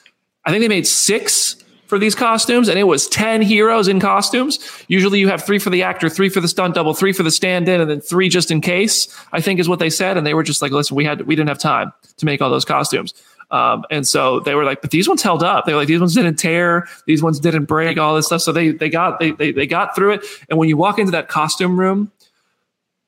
I 0.45 0.51
think 0.51 0.61
they 0.61 0.67
made 0.67 0.87
six 0.87 1.57
for 1.87 1.99
these 1.99 2.15
costumes, 2.15 2.69
and 2.69 2.79
it 2.79 2.85
was 2.85 3.07
10 3.07 3.41
heroes 3.43 3.87
in 3.87 3.99
costumes. 3.99 4.59
Usually 4.87 5.19
you 5.19 5.27
have 5.27 5.43
three 5.43 5.59
for 5.59 5.69
the 5.69 5.83
actor, 5.83 6.09
three 6.09 6.29
for 6.29 6.41
the 6.41 6.47
stunt 6.47 6.73
double, 6.73 6.93
three 6.93 7.13
for 7.13 7.23
the 7.23 7.31
stand 7.31 7.69
in, 7.69 7.79
and 7.79 7.89
then 7.89 8.01
three 8.01 8.29
just 8.29 8.49
in 8.49 8.61
case, 8.61 9.15
I 9.31 9.41
think 9.41 9.59
is 9.59 9.69
what 9.69 9.79
they 9.79 9.91
said. 9.91 10.17
And 10.17 10.25
they 10.25 10.33
were 10.33 10.43
just 10.43 10.61
like, 10.61 10.71
listen, 10.71 10.95
we 10.95 11.05
had, 11.05 11.27
we 11.27 11.35
didn't 11.35 11.49
have 11.49 11.59
time 11.59 11.93
to 12.17 12.25
make 12.25 12.41
all 12.41 12.49
those 12.49 12.65
costumes. 12.65 13.13
Um, 13.51 13.83
and 13.91 14.07
so 14.07 14.39
they 14.39 14.55
were 14.55 14.63
like, 14.63 14.81
but 14.81 14.89
these 14.89 15.07
ones 15.07 15.21
held 15.21 15.43
up. 15.43 15.65
They 15.65 15.73
were 15.73 15.79
like, 15.79 15.87
these 15.87 15.99
ones 15.99 16.15
didn't 16.15 16.37
tear, 16.37 16.87
these 17.05 17.21
ones 17.21 17.39
didn't 17.39 17.65
break, 17.65 17.99
all 17.99 18.15
this 18.15 18.25
stuff. 18.25 18.41
So 18.41 18.51
they 18.51 18.71
they 18.71 18.89
got 18.89 19.19
they 19.19 19.31
they, 19.31 19.51
they 19.51 19.67
got 19.67 19.95
through 19.95 20.13
it. 20.13 20.25
And 20.49 20.57
when 20.57 20.69
you 20.69 20.77
walk 20.77 20.97
into 20.97 21.11
that 21.11 21.27
costume 21.27 21.79
room, 21.79 22.11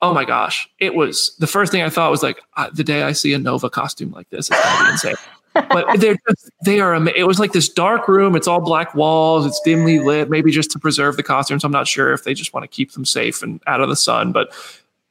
oh 0.02 0.12
my 0.12 0.24
gosh, 0.24 0.68
it 0.78 0.94
was 0.94 1.34
the 1.38 1.46
first 1.46 1.72
thing 1.72 1.82
I 1.82 1.88
thought 1.88 2.10
was 2.10 2.22
like 2.22 2.40
uh, 2.56 2.70
the 2.72 2.84
day 2.84 3.02
I 3.02 3.12
see 3.12 3.32
a 3.32 3.38
Nova 3.38 3.70
costume 3.70 4.12
like 4.12 4.28
this, 4.30 4.50
it's 4.50 4.62
gonna 4.62 4.84
be 4.84 4.92
insane. 4.92 5.16
but 5.70 6.00
they're 6.00 6.16
just, 6.28 6.50
they 6.64 6.80
are 6.80 6.94
it 7.08 7.26
was 7.26 7.40
like 7.40 7.52
this 7.52 7.68
dark 7.68 8.08
room 8.08 8.34
it's 8.36 8.46
all 8.46 8.60
black 8.60 8.94
walls 8.94 9.46
it's 9.46 9.58
dimly 9.64 9.98
lit 9.98 10.28
maybe 10.28 10.50
just 10.50 10.70
to 10.70 10.78
preserve 10.78 11.16
the 11.16 11.22
costumes 11.22 11.64
i'm 11.64 11.72
not 11.72 11.88
sure 11.88 12.12
if 12.12 12.24
they 12.24 12.34
just 12.34 12.52
want 12.52 12.62
to 12.62 12.68
keep 12.68 12.92
them 12.92 13.06
safe 13.06 13.42
and 13.42 13.62
out 13.66 13.80
of 13.80 13.88
the 13.88 13.96
sun 13.96 14.32
but 14.32 14.52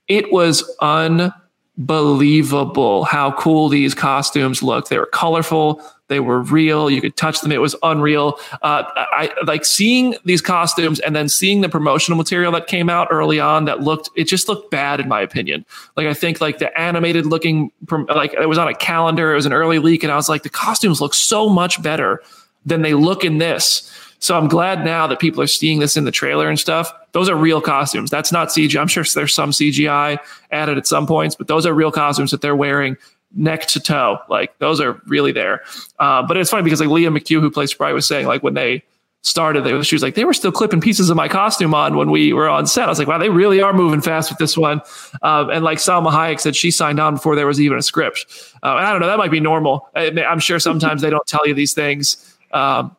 it 0.08 0.32
was 0.32 0.64
unbelievable 0.82 3.06
how 3.06 3.32
cool 3.32 3.70
these 3.70 3.96
costumes 3.96 4.62
looked 4.62 4.90
they 4.90 5.00
were 5.00 5.08
colorful 5.08 5.82
they 6.08 6.20
were 6.20 6.42
real. 6.42 6.90
You 6.90 7.02
could 7.02 7.16
touch 7.16 7.42
them. 7.42 7.52
It 7.52 7.62
was 7.62 7.76
unreal. 7.82 8.40
Uh, 8.62 8.84
I 8.96 9.32
like 9.46 9.66
seeing 9.66 10.16
these 10.24 10.42
costumes 10.42 11.00
and 11.00 11.16
then 11.16 11.30
seeing 11.30 11.62
the 11.62 11.70
promotional 11.70 12.18
material 12.18 12.52
that 12.52 12.68
came 12.68 12.90
out 12.90 13.08
early 13.10 13.40
on 13.40 13.66
that 13.66 13.82
looked, 13.82 14.10
it 14.16 14.26
just 14.26 14.48
looked 14.48 14.70
bad 14.70 15.00
in 15.00 15.08
my 15.08 15.22
opinion. 15.22 15.66
Like 15.98 16.08
I 16.08 16.14
think 16.14 16.42
like 16.42 16.60
the 16.60 16.78
animated 16.80 17.26
looking, 17.26 17.72
like 17.90 18.34
it 18.34 18.48
was 18.48 18.58
on 18.58 18.68
a 18.68 18.76
calendar. 18.76 19.32
It 19.32 19.36
was 19.36 19.48
an 19.48 19.54
early 19.54 19.80
leak. 19.80 20.04
And 20.04 20.12
I 20.12 20.16
was 20.16 20.30
like, 20.30 20.44
the 20.44 20.50
costumes 20.50 21.02
look 21.02 21.14
so 21.14 21.50
much 21.50 21.82
better 21.82 22.22
than 22.66 22.82
they 22.82 22.94
look 22.94 23.24
in 23.24 23.40
this. 23.40 23.92
So 24.20 24.38
I'm 24.38 24.48
glad 24.48 24.86
now 24.86 25.08
that 25.08 25.20
people 25.20 25.42
are 25.42 25.48
seeing 25.48 25.80
this 25.80 25.98
in 25.98 26.06
the 26.06 26.12
trailer 26.12 26.50
and 26.50 26.60
stuff. 26.60 26.92
Those 27.12 27.30
are 27.30 27.36
real 27.36 27.62
costumes. 27.62 28.10
That's 28.10 28.32
not 28.32 28.48
CGI. 28.50 28.80
I'm 28.80 28.88
sure 28.88 29.04
there's 29.04 29.34
some 29.34 29.52
CGI 29.52 30.18
added 30.52 30.78
at 30.78 30.88
some 30.88 31.06
points, 31.06 31.36
but 31.36 31.48
those 31.48 31.66
are 31.66 31.74
real 31.74 31.92
costumes 31.92 32.32
that 32.32 32.42
they're 32.42 32.56
wearing 32.56 32.98
neck 33.36 33.68
to 33.68 33.80
toe. 33.80 34.20
Like 34.30 34.58
those 34.60 34.82
are 34.82 35.02
really 35.06 35.32
there. 35.32 35.64
Uh, 36.00 36.24
but 36.24 36.38
it's 36.38 36.50
funny 36.50 36.64
because 36.64 36.80
like 36.80 36.90
Lia 36.90 37.10
McHugh, 37.10 37.42
who 37.42 37.52
plays 37.52 37.72
Sprite, 37.72 37.94
was 37.94 38.08
saying 38.08 38.28
like 38.28 38.44
when 38.44 38.54
they 38.54 38.84
started, 39.22 39.64
they, 39.64 39.82
she 39.82 39.96
was 39.96 40.04
like, 40.04 40.16
they 40.16 40.24
were 40.24 40.34
still 40.34 40.52
clipping 40.52 40.80
pieces 40.80 41.10
of 41.10 41.18
my 41.18 41.28
costume 41.28 41.74
on 41.74 41.98
when 41.98 42.12
we 42.12 42.32
were 42.32 42.48
on 42.48 42.68
set. 42.68 42.86
I 42.86 42.90
was 42.90 43.00
like, 43.00 43.08
wow, 43.08 43.18
they 43.18 43.30
really 43.30 43.62
are 43.62 43.74
moving 43.74 44.00
fast 44.02 44.30
with 44.30 44.38
this 44.38 44.56
one. 44.56 44.82
Um, 45.24 45.50
and 45.50 45.64
like 45.64 45.80
Salma 45.80 46.12
Hayek 46.12 46.40
said, 46.40 46.56
she 46.56 46.70
signed 46.70 47.00
on 47.00 47.16
before 47.16 47.36
there 47.36 47.48
was 47.48 47.60
even 47.60 47.78
a 47.78 47.82
script. 47.82 48.26
Uh, 48.64 48.78
and 48.78 48.86
I 48.86 48.92
don't 48.92 49.02
know, 49.02 49.08
that 49.08 49.18
might 49.18 49.32
be 49.32 49.40
normal. 49.40 49.90
I, 49.96 50.12
am 50.12 50.40
sure 50.40 50.60
sometimes 50.60 51.02
they 51.02 51.10
don't 51.10 51.26
tell 51.26 51.46
you 51.48 51.56
these 51.56 51.74
things. 51.74 52.38
Um, 52.52 52.96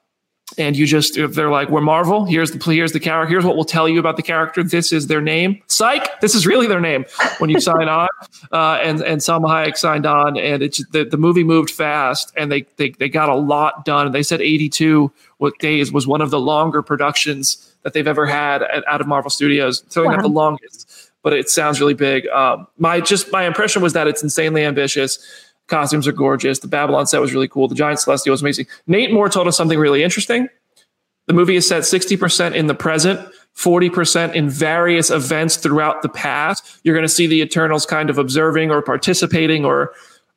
and 0.58 0.76
you 0.76 0.86
just 0.86 1.16
if 1.16 1.34
they're 1.34 1.50
like 1.50 1.68
we're 1.70 1.80
marvel. 1.80 2.24
Here's 2.24 2.52
the 2.52 2.72
here's 2.72 2.92
the 2.92 3.00
character. 3.00 3.30
Here's 3.30 3.44
what 3.44 3.56
we'll 3.56 3.64
tell 3.64 3.88
you 3.88 3.98
about 3.98 4.16
the 4.16 4.22
character. 4.22 4.62
This 4.62 4.92
is 4.92 5.08
their 5.08 5.20
name. 5.20 5.60
Psych! 5.66 6.20
This 6.20 6.34
is 6.34 6.46
really 6.46 6.66
their 6.66 6.80
name. 6.80 7.04
When 7.38 7.50
you 7.50 7.60
sign 7.60 7.88
on 7.88 8.08
uh, 8.52 8.78
and 8.82 9.00
and 9.02 9.20
Salma 9.20 9.48
Hayek 9.48 9.76
signed 9.76 10.06
on 10.06 10.38
and 10.38 10.62
it's 10.62 10.86
the, 10.90 11.04
the 11.04 11.16
movie 11.16 11.44
moved 11.44 11.70
fast 11.70 12.32
and 12.36 12.50
they, 12.50 12.62
they 12.76 12.90
they 12.90 13.08
got 13.08 13.28
a 13.28 13.34
lot 13.34 13.84
done. 13.84 14.06
And 14.06 14.14
they 14.14 14.22
said 14.22 14.40
82 14.40 15.12
what 15.38 15.58
days 15.58 15.92
was 15.92 16.06
one 16.06 16.20
of 16.20 16.30
the 16.30 16.40
longer 16.40 16.80
productions 16.80 17.74
that 17.82 17.92
they've 17.92 18.06
ever 18.06 18.26
had 18.26 18.62
at, 18.62 18.86
out 18.88 19.00
of 19.00 19.06
Marvel 19.06 19.30
Studios. 19.30 19.82
So 19.88 20.04
wow. 20.04 20.12
not 20.12 20.22
the 20.22 20.28
longest 20.28 21.10
but 21.22 21.32
it 21.32 21.50
sounds 21.50 21.80
really 21.80 21.92
big. 21.92 22.24
Um, 22.28 22.68
my 22.78 23.00
just 23.00 23.32
my 23.32 23.46
impression 23.48 23.82
was 23.82 23.94
that 23.94 24.06
it's 24.06 24.22
insanely 24.22 24.64
ambitious 24.64 25.18
Costumes 25.68 26.06
are 26.06 26.12
gorgeous. 26.12 26.60
The 26.60 26.68
Babylon 26.68 27.06
set 27.06 27.20
was 27.20 27.34
really 27.34 27.48
cool. 27.48 27.68
The 27.68 27.74
Giant 27.74 28.00
Celestial 28.00 28.32
was 28.32 28.42
amazing. 28.42 28.66
Nate 28.86 29.12
Moore 29.12 29.28
told 29.28 29.48
us 29.48 29.56
something 29.56 29.78
really 29.78 30.02
interesting. 30.02 30.48
The 31.26 31.34
movie 31.34 31.56
is 31.56 31.66
set 31.66 31.82
60% 31.82 32.54
in 32.54 32.68
the 32.68 32.74
present, 32.74 33.20
40% 33.56 34.34
in 34.34 34.48
various 34.48 35.10
events 35.10 35.56
throughout 35.56 36.02
the 36.02 36.08
past. 36.08 36.78
You're 36.84 36.94
going 36.94 37.04
to 37.04 37.12
see 37.12 37.26
the 37.26 37.42
Eternals 37.42 37.84
kind 37.84 38.10
of 38.10 38.18
observing 38.18 38.70
or 38.70 38.82
participating 38.82 39.64
or 39.64 39.92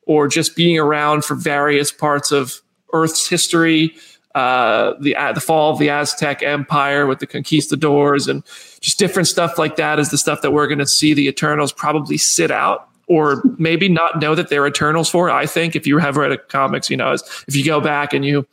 or 0.06 0.26
just 0.26 0.56
being 0.56 0.78
around 0.78 1.24
for 1.24 1.36
various 1.36 1.92
parts 1.92 2.32
of 2.32 2.60
Earth's 2.92 3.28
history. 3.28 3.94
Uh, 4.34 4.94
the 5.00 5.14
uh, 5.14 5.32
the 5.32 5.40
fall 5.40 5.72
of 5.72 5.78
the 5.78 5.90
Aztec 5.90 6.42
Empire 6.42 7.06
with 7.06 7.18
the 7.18 7.26
conquistadors 7.26 8.26
and 8.26 8.44
just 8.80 8.98
different 8.98 9.28
stuff 9.28 9.58
like 9.58 9.76
that 9.76 9.98
is 9.98 10.10
the 10.10 10.18
stuff 10.18 10.40
that 10.42 10.52
we're 10.52 10.66
going 10.66 10.78
to 10.78 10.86
see 10.86 11.14
the 11.14 11.28
Eternals 11.28 11.72
probably 11.72 12.16
sit 12.16 12.50
out 12.50 12.89
or 13.10 13.42
maybe 13.58 13.88
not 13.88 14.20
know 14.20 14.36
that 14.36 14.50
they're 14.50 14.68
Eternals 14.68 15.10
for. 15.10 15.30
I 15.30 15.44
think 15.44 15.74
if 15.74 15.84
you 15.84 15.98
have 15.98 16.16
read 16.16 16.30
a 16.30 16.38
comics, 16.38 16.88
you 16.88 16.96
know, 16.96 17.12
if 17.12 17.56
you 17.56 17.64
go 17.64 17.80
back 17.80 18.14
and 18.14 18.24
you 18.24 18.46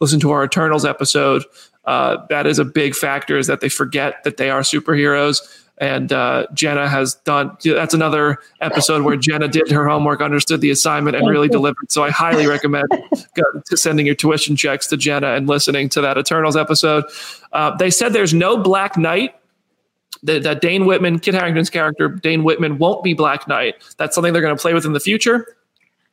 listen 0.00 0.20
to 0.20 0.30
our 0.30 0.44
Eternals 0.44 0.84
episode, 0.84 1.44
uh, 1.84 2.24
that 2.28 2.46
is 2.46 2.60
a 2.60 2.64
big 2.64 2.94
factor 2.94 3.36
is 3.36 3.48
that 3.48 3.60
they 3.60 3.68
forget 3.68 4.22
that 4.22 4.36
they 4.36 4.50
are 4.50 4.60
superheroes. 4.60 5.40
and 5.78 6.12
uh, 6.12 6.46
Jenna 6.54 6.88
has 6.88 7.16
done. 7.24 7.56
That's 7.64 7.92
another 7.94 8.38
episode 8.60 9.04
where 9.04 9.16
Jenna 9.16 9.48
did 9.48 9.68
her 9.72 9.88
homework, 9.88 10.20
understood 10.20 10.60
the 10.60 10.70
assignment, 10.70 11.16
and 11.16 11.28
really 11.28 11.48
delivered. 11.48 11.90
So 11.90 12.04
I 12.04 12.10
highly 12.10 12.46
recommend 12.46 12.86
sending 13.74 14.06
your 14.06 14.14
tuition 14.14 14.54
checks 14.54 14.86
to 14.88 14.96
Jenna 14.96 15.34
and 15.34 15.48
listening 15.48 15.88
to 15.88 16.00
that 16.02 16.16
Eternals 16.16 16.56
episode. 16.56 17.04
Uh, 17.52 17.76
they 17.76 17.90
said 17.90 18.12
there's 18.12 18.32
no 18.32 18.56
Black 18.56 18.96
Knight. 18.96 19.34
That, 20.24 20.60
Dane 20.60 20.86
Whitman, 20.86 21.18
Kit 21.18 21.34
Harington's 21.34 21.70
character, 21.70 22.08
Dane 22.08 22.44
Whitman, 22.44 22.78
won't 22.78 23.04
be 23.04 23.14
Black 23.14 23.46
Knight. 23.46 23.74
That's 23.98 24.14
something 24.14 24.32
they're 24.32 24.42
going 24.42 24.56
to 24.56 24.60
play 24.60 24.74
with 24.74 24.84
in 24.84 24.92
the 24.92 25.00
future. 25.00 25.56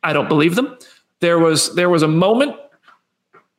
I 0.02 0.12
don't 0.12 0.28
believe 0.28 0.54
them. 0.54 0.76
There 1.20 1.38
was 1.38 1.74
there 1.74 1.88
was 1.88 2.02
a 2.02 2.08
moment, 2.08 2.56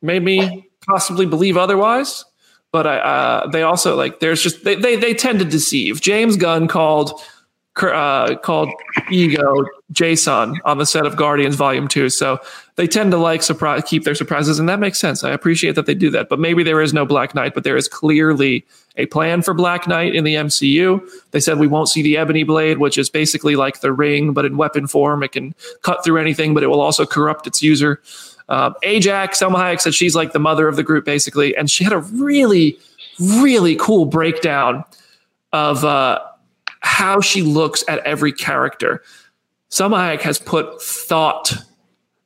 made 0.02 0.22
me 0.22 0.68
possibly 0.86 1.26
believe 1.26 1.56
otherwise 1.56 2.24
but 2.74 2.88
I, 2.88 2.98
uh, 2.98 3.46
they 3.50 3.62
also 3.62 3.94
like 3.94 4.18
there's 4.18 4.42
just 4.42 4.64
they, 4.64 4.74
they 4.74 4.96
they 4.96 5.14
tend 5.14 5.38
to 5.38 5.44
deceive. 5.44 6.00
James 6.00 6.36
Gunn 6.36 6.66
called 6.66 7.22
uh, 7.82 8.36
called 8.36 8.70
Ego 9.10 9.64
Jason 9.90 10.60
on 10.64 10.78
the 10.78 10.86
set 10.86 11.06
of 11.06 11.16
Guardians 11.16 11.56
Volume 11.56 11.88
Two, 11.88 12.08
so 12.08 12.38
they 12.76 12.86
tend 12.86 13.10
to 13.12 13.18
like 13.18 13.42
surprise 13.42 13.82
keep 13.86 14.04
their 14.04 14.14
surprises, 14.14 14.58
and 14.58 14.68
that 14.68 14.80
makes 14.80 14.98
sense. 14.98 15.24
I 15.24 15.30
appreciate 15.30 15.74
that 15.74 15.86
they 15.86 15.94
do 15.94 16.10
that. 16.10 16.28
But 16.28 16.38
maybe 16.38 16.62
there 16.62 16.80
is 16.80 16.92
no 16.92 17.04
Black 17.04 17.34
Knight, 17.34 17.54
but 17.54 17.64
there 17.64 17.76
is 17.76 17.88
clearly 17.88 18.64
a 18.96 19.06
plan 19.06 19.42
for 19.42 19.54
Black 19.54 19.88
Knight 19.88 20.14
in 20.14 20.24
the 20.24 20.34
MCU. 20.34 21.00
They 21.32 21.40
said 21.40 21.58
we 21.58 21.66
won't 21.66 21.88
see 21.88 22.02
the 22.02 22.16
Ebony 22.16 22.44
Blade, 22.44 22.78
which 22.78 22.96
is 22.96 23.10
basically 23.10 23.56
like 23.56 23.80
the 23.80 23.92
ring, 23.92 24.32
but 24.32 24.44
in 24.44 24.56
weapon 24.56 24.86
form. 24.86 25.22
It 25.22 25.32
can 25.32 25.54
cut 25.82 26.04
through 26.04 26.18
anything, 26.18 26.54
but 26.54 26.62
it 26.62 26.68
will 26.68 26.80
also 26.80 27.04
corrupt 27.04 27.46
its 27.46 27.62
user. 27.62 28.00
Uh, 28.48 28.72
Ajax, 28.82 29.40
Salma 29.40 29.56
Hayek 29.56 29.80
said 29.80 29.94
she's 29.94 30.14
like 30.14 30.32
the 30.32 30.38
mother 30.38 30.68
of 30.68 30.76
the 30.76 30.82
group, 30.82 31.04
basically. 31.04 31.56
And 31.56 31.70
she 31.70 31.82
had 31.82 31.92
a 31.92 31.98
really, 31.98 32.78
really 33.20 33.74
cool 33.76 34.04
breakdown 34.04 34.84
of 35.52 35.84
uh, 35.84 36.20
how 36.84 37.20
she 37.20 37.42
looks 37.42 37.82
at 37.88 37.98
every 38.00 38.32
character. 38.32 39.02
Salma 39.70 39.96
Hayek 39.96 40.20
has 40.20 40.38
put 40.38 40.82
thought, 40.82 41.52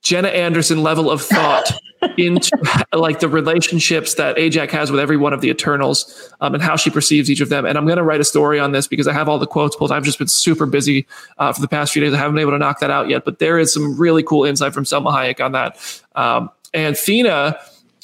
Jenna 0.03 0.29
Anderson 0.29 0.83
level 0.83 1.11
of 1.11 1.23
thought 1.23 1.73
into 2.19 2.51
like 2.93 3.21
the 3.21 3.29
relationships 3.29 4.15
that 4.15 4.37
Ajax 4.37 4.73
has 4.73 4.91
with 4.91 5.01
every 5.01 5.17
one 5.17 5.33
of 5.33 5.41
the 5.41 5.49
Eternals 5.49 6.33
um, 6.41 6.55
and 6.55 6.63
how 6.63 6.75
she 6.75 6.91
perceives 6.91 7.31
each 7.31 7.41
of 7.41 7.51
them. 7.51 7.65
And 7.65 7.79
I'm 7.79 7.87
going 7.87 7.99
to 7.99 8.03
write 8.03 8.21
a 8.21 8.25
story 8.25 8.59
on 8.59 8.73
this 8.73 8.89
because 8.89 9.07
I 9.07 9.13
have 9.13 9.29
all 9.29 9.39
the 9.39 9.47
quotes 9.47 9.77
pulled. 9.77 9.93
I've 9.93 10.03
just 10.03 10.19
been 10.19 10.29
super 10.29 10.67
busy 10.67 11.07
uh, 11.39 11.53
for 11.53 11.61
the 11.61 11.69
past 11.69 11.93
few 11.93 12.03
days. 12.03 12.13
I 12.13 12.19
haven't 12.19 12.35
been 12.35 12.43
able 12.43 12.53
to 12.53 12.59
knock 12.59 12.81
that 12.81 12.91
out 12.91 13.09
yet, 13.09 13.25
but 13.25 13.39
there 13.39 13.59
is 13.59 13.73
some 13.73 13.97
really 13.97 14.25
cool 14.25 14.45
insight 14.45 14.75
from 14.75 14.85
Salma 14.85 15.13
Hayek 15.13 15.43
on 15.43 15.53
that. 15.53 16.03
Um, 16.17 16.51
and 16.75 16.97
Thena, 16.97 17.57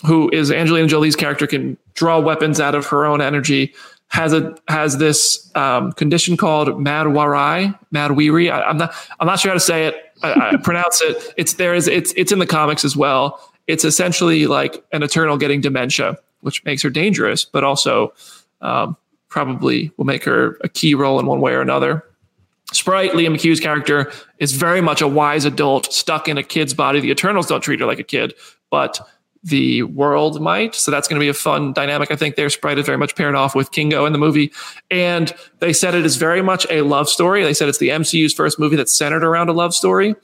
who 0.06 0.30
is 0.32 0.52
Angelina 0.52 0.86
Jolie's 0.86 1.16
character, 1.16 1.48
can 1.48 1.76
draw 1.94 2.20
weapons 2.20 2.60
out 2.60 2.74
of 2.74 2.86
her 2.86 3.04
own 3.04 3.20
energy. 3.20 3.74
Has 4.14 4.32
a 4.32 4.54
has 4.68 4.98
this 4.98 5.50
um, 5.56 5.92
condition 5.92 6.36
called 6.36 6.68
Madwarai, 6.80 7.74
Madwiri. 7.92 8.50
I, 8.50 8.62
I'm 8.62 8.78
not 8.78 8.94
I'm 9.18 9.26
not 9.26 9.40
sure 9.40 9.50
how 9.50 9.54
to 9.54 9.60
say 9.60 9.86
it. 9.86 9.96
I, 10.22 10.52
I 10.52 10.56
pronounce 10.62 11.00
it. 11.02 11.34
It's 11.36 11.54
there 11.54 11.74
is 11.74 11.88
it's 11.88 12.12
it's 12.16 12.30
in 12.30 12.38
the 12.38 12.46
comics 12.46 12.84
as 12.84 12.96
well 12.96 13.40
it's 13.66 13.84
essentially 13.84 14.46
like 14.46 14.84
an 14.92 15.02
eternal 15.02 15.36
getting 15.36 15.60
dementia, 15.60 16.18
which 16.40 16.64
makes 16.64 16.82
her 16.82 16.90
dangerous, 16.90 17.44
but 17.44 17.64
also 17.64 18.12
um, 18.60 18.96
probably 19.28 19.90
will 19.96 20.04
make 20.04 20.24
her 20.24 20.58
a 20.62 20.68
key 20.68 20.94
role 20.94 21.18
in 21.18 21.26
one 21.26 21.40
way 21.40 21.52
or 21.52 21.60
another. 21.60 22.04
Sprite, 22.72 23.12
Liam 23.12 23.34
McHugh's 23.34 23.60
character, 23.60 24.10
is 24.38 24.52
very 24.52 24.80
much 24.80 25.00
a 25.00 25.08
wise 25.08 25.44
adult 25.44 25.92
stuck 25.92 26.28
in 26.28 26.38
a 26.38 26.42
kid's 26.42 26.74
body. 26.74 27.00
The 27.00 27.10
Eternals 27.10 27.46
don't 27.46 27.60
treat 27.60 27.80
her 27.80 27.86
like 27.86 27.98
a 27.98 28.04
kid, 28.04 28.34
but 28.70 29.00
the 29.44 29.82
world 29.82 30.40
might. 30.40 30.74
So 30.74 30.90
that's 30.90 31.06
going 31.06 31.20
to 31.20 31.24
be 31.24 31.28
a 31.28 31.34
fun 31.34 31.74
dynamic. 31.74 32.10
I 32.10 32.16
think 32.16 32.36
their 32.36 32.48
Sprite 32.48 32.78
is 32.78 32.86
very 32.86 32.96
much 32.96 33.14
paired 33.14 33.34
off 33.34 33.54
with 33.54 33.70
Kingo 33.72 34.06
in 34.06 34.12
the 34.12 34.18
movie. 34.18 34.50
And 34.90 35.32
they 35.60 35.72
said 35.72 35.94
it 35.94 36.06
is 36.06 36.16
very 36.16 36.42
much 36.42 36.66
a 36.70 36.80
love 36.80 37.08
story. 37.08 37.44
They 37.44 37.54
said 37.54 37.68
it's 37.68 37.78
the 37.78 37.90
MCU's 37.90 38.32
first 38.32 38.58
movie 38.58 38.76
that's 38.76 38.96
centered 38.96 39.22
around 39.22 39.50
a 39.50 39.52
love 39.52 39.74
story. 39.74 40.14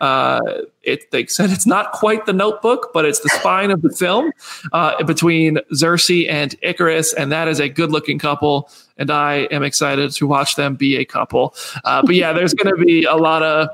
Uh, 0.00 0.40
it, 0.82 1.08
they 1.12 1.24
said 1.26 1.50
it's 1.50 1.66
not 1.66 1.92
quite 1.92 2.26
the 2.26 2.32
notebook, 2.32 2.90
but 2.92 3.04
it's 3.04 3.20
the 3.20 3.28
spine 3.28 3.70
of 3.70 3.82
the 3.82 3.90
film 3.90 4.32
uh, 4.72 5.00
between 5.04 5.58
Sersi 5.72 6.28
and 6.28 6.60
Ikaris. 6.62 7.14
And 7.16 7.30
that 7.30 7.46
is 7.46 7.60
a 7.60 7.68
good 7.68 7.92
looking 7.92 8.18
couple. 8.18 8.68
And 8.98 9.08
I 9.10 9.46
am 9.52 9.62
excited 9.62 10.10
to 10.12 10.26
watch 10.26 10.56
them 10.56 10.74
be 10.74 10.96
a 10.96 11.04
couple. 11.04 11.54
Uh, 11.84 12.02
but 12.04 12.16
yeah, 12.16 12.32
there's 12.32 12.54
going 12.54 12.76
to 12.76 12.84
be 12.84 13.04
a 13.04 13.14
lot 13.14 13.44
of, 13.44 13.68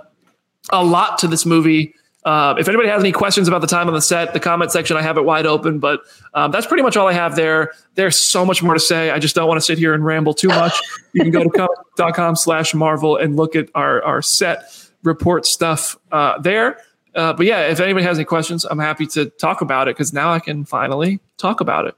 a 0.68 0.84
lot 0.84 1.18
to 1.20 1.26
this 1.26 1.46
movie. 1.46 1.94
Uh, 2.24 2.54
if 2.58 2.68
anybody 2.68 2.88
has 2.88 3.00
any 3.00 3.12
questions 3.12 3.48
about 3.48 3.62
the 3.62 3.66
time 3.66 3.88
on 3.88 3.94
the 3.94 4.02
set, 4.02 4.34
the 4.34 4.40
comment 4.40 4.70
section, 4.70 4.96
I 4.96 5.02
have 5.02 5.16
it 5.16 5.24
wide 5.24 5.46
open. 5.46 5.78
But 5.78 6.00
um, 6.34 6.50
that's 6.50 6.66
pretty 6.66 6.82
much 6.82 6.96
all 6.96 7.08
I 7.08 7.14
have 7.14 7.34
there. 7.34 7.72
There's 7.94 8.16
so 8.16 8.44
much 8.44 8.62
more 8.62 8.74
to 8.74 8.80
say. 8.80 9.10
I 9.10 9.18
just 9.18 9.34
don't 9.34 9.48
want 9.48 9.58
to 9.58 9.64
sit 9.64 9.78
here 9.78 9.94
and 9.94 10.04
ramble 10.04 10.34
too 10.34 10.48
much. 10.48 10.78
You 11.12 11.22
can 11.22 11.30
go 11.30 11.44
to 11.44 12.12
com 12.12 12.36
slash 12.36 12.74
Marvel 12.74 13.16
and 13.16 13.36
look 13.36 13.56
at 13.56 13.68
our, 13.74 14.02
our 14.02 14.22
set 14.22 14.90
report 15.02 15.46
stuff 15.46 15.96
uh, 16.12 16.38
there. 16.38 16.78
Uh, 17.14 17.32
but 17.32 17.46
yeah, 17.46 17.62
if 17.62 17.80
anybody 17.80 18.04
has 18.04 18.18
any 18.18 18.24
questions, 18.24 18.64
I'm 18.64 18.78
happy 18.78 19.06
to 19.08 19.26
talk 19.26 19.60
about 19.60 19.88
it 19.88 19.96
because 19.96 20.12
now 20.12 20.32
I 20.32 20.38
can 20.38 20.64
finally 20.64 21.20
talk 21.38 21.60
about 21.60 21.86
it. 21.86 21.96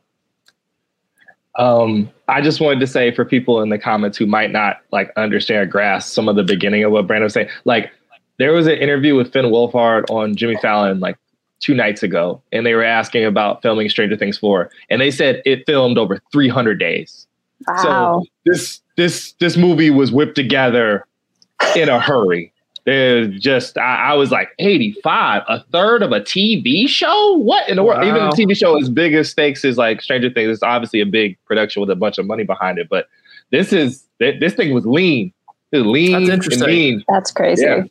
Um, 1.57 2.09
I 2.29 2.41
just 2.41 2.61
wanted 2.61 2.81
to 2.81 2.87
say 2.87 3.14
for 3.14 3.27
people 3.27 3.61
in 3.61 3.68
the 3.68 3.79
comments 3.79 4.16
who 4.16 4.25
might 4.25 4.51
not 4.51 4.79
like 4.91 5.12
understand 5.16 5.61
or 5.62 5.66
grasp 5.66 6.14
some 6.14 6.29
of 6.29 6.37
the 6.37 6.43
beginning 6.43 6.83
of 6.85 6.93
what 6.93 7.07
Brandon 7.07 7.25
was 7.25 7.35
saying, 7.35 7.49
like 7.64 7.91
there 8.39 8.53
was 8.53 8.66
an 8.66 8.74
interview 8.74 9.14
with 9.14 9.33
Finn 9.33 9.47
Wolfhard 9.47 10.11
on 10.11 10.35
Jimmy 10.35 10.57
Fallon 10.57 11.01
like 11.01 11.16
two 11.61 11.74
nights 11.74 12.03
ago, 12.03 12.43
and 12.53 12.66
they 12.66 12.74
were 12.74 12.85
asking 12.85 13.24
about 13.24 13.62
filming 13.62 13.89
Stranger 13.89 14.16
Things 14.16 14.37
4, 14.39 14.70
and 14.91 15.01
they 15.01 15.11
said 15.11 15.43
it 15.45 15.64
filmed 15.66 15.97
over 15.97 16.20
300 16.33 16.78
days. 16.78 17.26
Wow. 17.68 17.83
So 17.83 18.24
this 18.45 18.80
this 18.97 19.33
this 19.35 19.57
movie 19.57 19.91
was 19.91 20.12
whipped 20.12 20.35
together 20.35 21.07
in 21.76 21.89
a 21.89 22.01
hurry. 22.01 22.53
There's 22.85 23.41
just 23.41 23.78
I, 23.78 24.11
I, 24.11 24.14
was 24.14 24.33
like 24.33 24.49
85, 24.59 25.43
a 25.49 25.62
third 25.70 26.03
of 26.03 26.11
a 26.11 26.18
TV 26.18 26.89
show. 26.89 27.35
What 27.35 27.68
in 27.68 27.76
the 27.76 27.85
world? 27.85 28.03
Even 28.03 28.22
a 28.22 28.30
TV 28.30 28.57
show 28.57 28.76
as 28.76 28.91
big 28.91 29.14
as 29.14 29.30
stakes 29.30 29.64
is 29.64 29.78
like 29.78 30.03
Stranger 30.03 30.30
Things. 30.30 30.51
It's 30.51 30.64
obviously 30.64 31.01
a 31.01 31.07
big 31.07 31.39
production 31.45 31.80
with 31.80 31.91
a 31.91 31.95
bunch 31.95 32.18
of 32.18 32.26
money 32.26 32.43
behind 32.43 32.78
it, 32.78 32.89
but 32.89 33.07
this 33.53 33.72
is 33.72 34.05
this 34.18 34.55
thing 34.55 34.74
was 34.74 34.85
lean. 34.85 35.33
It 35.70 35.78
was 35.78 35.87
lean 35.87 36.26
That's 36.26 36.49
and 36.49 36.62
mean. 36.62 37.05
That's 37.09 37.30
crazy. 37.30 37.64
Yeah. 37.64 37.85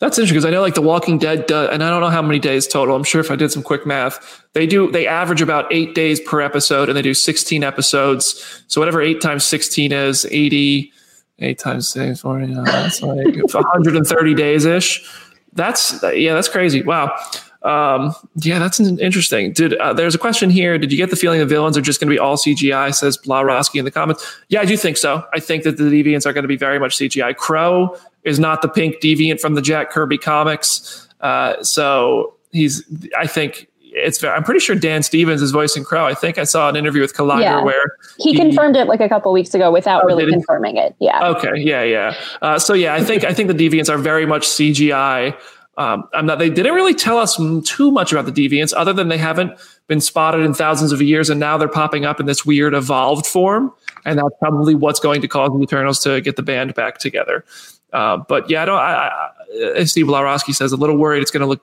That's 0.00 0.18
interesting 0.18 0.36
because 0.36 0.46
I 0.46 0.50
know 0.50 0.62
like 0.62 0.74
The 0.74 0.82
Walking 0.82 1.18
Dead, 1.18 1.46
does, 1.46 1.68
and 1.70 1.84
I 1.84 1.90
don't 1.90 2.00
know 2.00 2.08
how 2.08 2.22
many 2.22 2.38
days 2.38 2.66
total. 2.66 2.96
I'm 2.96 3.04
sure 3.04 3.20
if 3.20 3.30
I 3.30 3.36
did 3.36 3.52
some 3.52 3.62
quick 3.62 3.86
math, 3.86 4.42
they 4.54 4.66
do 4.66 4.90
they 4.90 5.06
average 5.06 5.42
about 5.42 5.70
eight 5.70 5.94
days 5.94 6.18
per 6.20 6.40
episode, 6.40 6.88
and 6.88 6.96
they 6.96 7.02
do 7.02 7.14
16 7.14 7.62
episodes. 7.62 8.64
So 8.66 8.80
whatever 8.80 9.02
eight 9.02 9.20
times 9.20 9.44
16 9.44 9.92
is, 9.92 10.24
80 10.24 10.92
eight 11.40 11.58
times 11.58 11.88
six, 11.88 12.20
40, 12.20 12.54
uh, 12.54 12.62
that's 12.64 13.02
like 13.02 13.36
130 13.52 14.34
days 14.34 14.64
ish. 14.64 15.08
That's 15.52 16.02
yeah, 16.14 16.34
that's 16.34 16.48
crazy. 16.48 16.82
Wow. 16.82 17.16
Um, 17.62 18.14
yeah, 18.36 18.58
that's 18.58 18.80
interesting. 18.80 19.52
Did 19.52 19.74
uh, 19.74 19.92
there's 19.92 20.14
a 20.14 20.18
question 20.18 20.48
here? 20.48 20.78
Did 20.78 20.92
you 20.92 20.96
get 20.96 21.10
the 21.10 21.16
feeling 21.16 21.40
the 21.40 21.46
villains 21.46 21.76
are 21.76 21.82
just 21.82 22.00
going 22.00 22.08
to 22.08 22.14
be 22.14 22.18
all 22.18 22.36
CGI? 22.36 22.94
Says 22.94 23.18
Blawrowski 23.18 23.78
in 23.78 23.84
the 23.84 23.90
comments. 23.90 24.24
Yeah, 24.48 24.60
I 24.60 24.64
do 24.64 24.76
think 24.76 24.96
so. 24.96 25.26
I 25.34 25.40
think 25.40 25.64
that 25.64 25.76
the 25.76 25.84
deviants 25.84 26.24
are 26.24 26.32
going 26.32 26.44
to 26.44 26.48
be 26.48 26.56
very 26.56 26.78
much 26.78 26.96
CGI. 26.96 27.36
Kro 27.36 27.96
is 28.24 28.38
not 28.38 28.62
the 28.62 28.68
pink 28.68 28.96
deviant 29.00 29.40
from 29.40 29.54
the 29.54 29.62
Jack 29.62 29.90
Kirby 29.90 30.18
comics. 30.18 31.08
Uh, 31.20 31.62
so 31.62 32.34
he's. 32.52 32.84
I 33.16 33.26
think 33.26 33.68
it's 33.92 34.22
I'm 34.22 34.44
pretty 34.44 34.60
sure 34.60 34.76
Dan 34.76 35.02
Stevens 35.02 35.42
is 35.42 35.50
voicing 35.50 35.84
Kro. 35.84 36.06
I 36.06 36.14
think 36.14 36.38
I 36.38 36.44
saw 36.44 36.68
an 36.68 36.76
interview 36.76 37.00
with 37.00 37.14
Collider 37.14 37.42
yeah. 37.42 37.62
where 37.62 37.96
he, 38.18 38.32
he, 38.32 38.36
confirmed 38.36 38.76
it 38.76 38.86
like 38.86 39.00
a 39.00 39.08
couple 39.08 39.32
weeks 39.32 39.54
ago 39.54 39.70
without 39.70 40.04
oh, 40.04 40.06
really 40.06 40.30
confirming 40.30 40.76
it. 40.76 40.94
Yeah. 41.00 41.28
Okay. 41.30 41.52
Yeah. 41.56 41.82
Yeah. 41.82 42.14
Uh, 42.40 42.58
so 42.58 42.74
yeah, 42.74 42.94
I 42.94 43.02
think 43.02 43.24
I 43.24 43.34
think 43.34 43.48
the 43.48 43.68
Deviants 43.68 43.88
are 43.88 43.98
very 43.98 44.26
much 44.26 44.46
CGI. 44.46 45.36
Um, 45.76 46.08
I'm 46.12 46.26
not. 46.26 46.38
They 46.38 46.50
didn't 46.50 46.74
really 46.74 46.94
tell 46.94 47.16
us 47.16 47.36
too 47.64 47.90
much 47.90 48.12
about 48.12 48.26
the 48.26 48.32
Deviants, 48.32 48.74
other 48.76 48.92
than 48.92 49.08
they 49.08 49.16
haven't 49.16 49.58
been 49.86 50.00
spotted 50.00 50.42
in 50.42 50.52
thousands 50.52 50.92
of 50.92 51.00
years, 51.00 51.30
and 51.30 51.40
now 51.40 51.56
they're 51.56 51.68
popping 51.68 52.04
up 52.04 52.20
in 52.20 52.26
this 52.26 52.44
weird 52.44 52.74
evolved 52.74 53.26
form, 53.26 53.72
and 54.04 54.18
that's 54.18 54.34
probably 54.40 54.74
what's 54.74 55.00
going 55.00 55.22
to 55.22 55.28
cause 55.28 55.50
the 55.52 55.62
Eternals 55.62 56.00
to 56.00 56.20
get 56.20 56.36
the 56.36 56.42
band 56.42 56.74
back 56.74 56.98
together. 56.98 57.44
Uh, 57.92 58.18
but 58.28 58.48
yeah, 58.50 58.62
I 58.62 58.64
don't. 58.64 58.78
I, 58.78 59.30
I, 59.76 59.84
Steve 59.84 60.06
Blawrowski 60.06 60.54
says 60.54 60.72
a 60.72 60.76
little 60.76 60.96
worried 60.96 61.22
it's 61.22 61.30
going 61.30 61.40
to 61.40 61.46
look 61.46 61.62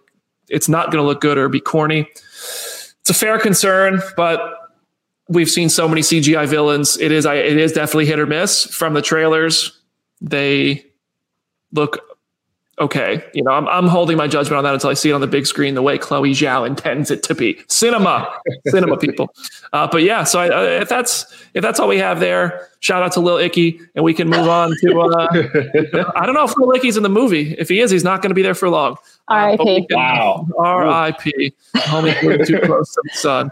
it's 0.50 0.70
not 0.70 0.92
going 0.92 1.02
to 1.02 1.08
look 1.08 1.22
good 1.22 1.38
or 1.38 1.50
be 1.50 1.60
corny. 1.60 2.08
It's 2.12 3.10
a 3.10 3.14
fair 3.14 3.40
concern, 3.40 4.02
but 4.16 4.40
we've 5.30 5.50
seen 5.50 5.70
so 5.70 5.88
many 5.88 6.02
CGI 6.02 6.48
villains. 6.48 6.98
It 6.98 7.12
is 7.12 7.26
it 7.26 7.58
is 7.58 7.72
definitely 7.72 8.06
hit 8.06 8.20
or 8.20 8.26
miss 8.26 8.66
from 8.66 8.94
the 8.94 9.02
trailers. 9.02 9.80
They 10.22 10.86
look 11.72 12.17
okay. 12.80 13.24
You 13.34 13.44
know, 13.44 13.52
I'm, 13.52 13.68
I'm 13.68 13.88
holding 13.88 14.18
my 14.18 14.28
judgment 14.28 14.58
on 14.58 14.64
that 14.64 14.74
until 14.74 14.90
I 14.90 14.94
see 14.94 15.10
it 15.10 15.14
on 15.14 15.22
the 15.22 15.28
big 15.28 15.46
screen 15.46 15.76
the 15.76 15.82
way 15.82 15.98
Chloe 15.98 16.32
Zhao 16.32 16.68
intends 16.68 17.12
it 17.12 17.24
to 17.24 17.36
be. 17.36 17.60
Cinema, 17.68 18.32
cinema 18.68 18.98
people. 18.98 19.34
Uh, 19.74 19.88
but 19.88 20.04
yeah, 20.04 20.24
so 20.24 20.40
I, 20.40 20.50
uh, 20.50 20.82
if 20.82 20.90
that's 20.90 21.26
if 21.54 21.62
that's 21.62 21.80
all 21.80 21.88
we 21.88 21.98
have 21.98 22.20
there, 22.20 22.70
shout 22.80 23.04
out 23.04 23.12
to 23.14 23.20
Lil 23.20 23.38
Icky, 23.38 23.80
and 23.96 24.04
we 24.04 24.14
can 24.14 24.30
move 24.30 24.48
on 24.48 24.74
to. 24.82 25.00
Uh, 25.00 26.12
I 26.16 26.26
don't 26.26 26.36
know 26.36 26.46
if 26.46 26.56
Lil 26.58 26.74
Icky's 26.76 26.98
in 26.98 27.04
the 27.04 27.10
movie. 27.10 27.56
If 27.58 27.70
he 27.70 27.80
is, 27.80 27.92
he's 27.92 28.04
not 28.04 28.22
going 28.22 28.30
to 28.30 28.36
be 28.36 28.44
there 28.44 28.56
for 28.56 28.70
long. 28.70 28.98
R.I.P. 29.28 29.88
wow. 29.92 30.48
R.I.P. 30.58 31.54
Homie 31.76 32.46
too 32.46 32.60
close 32.60 32.94
to 32.94 33.02
the 33.04 33.10
sun. 33.14 33.52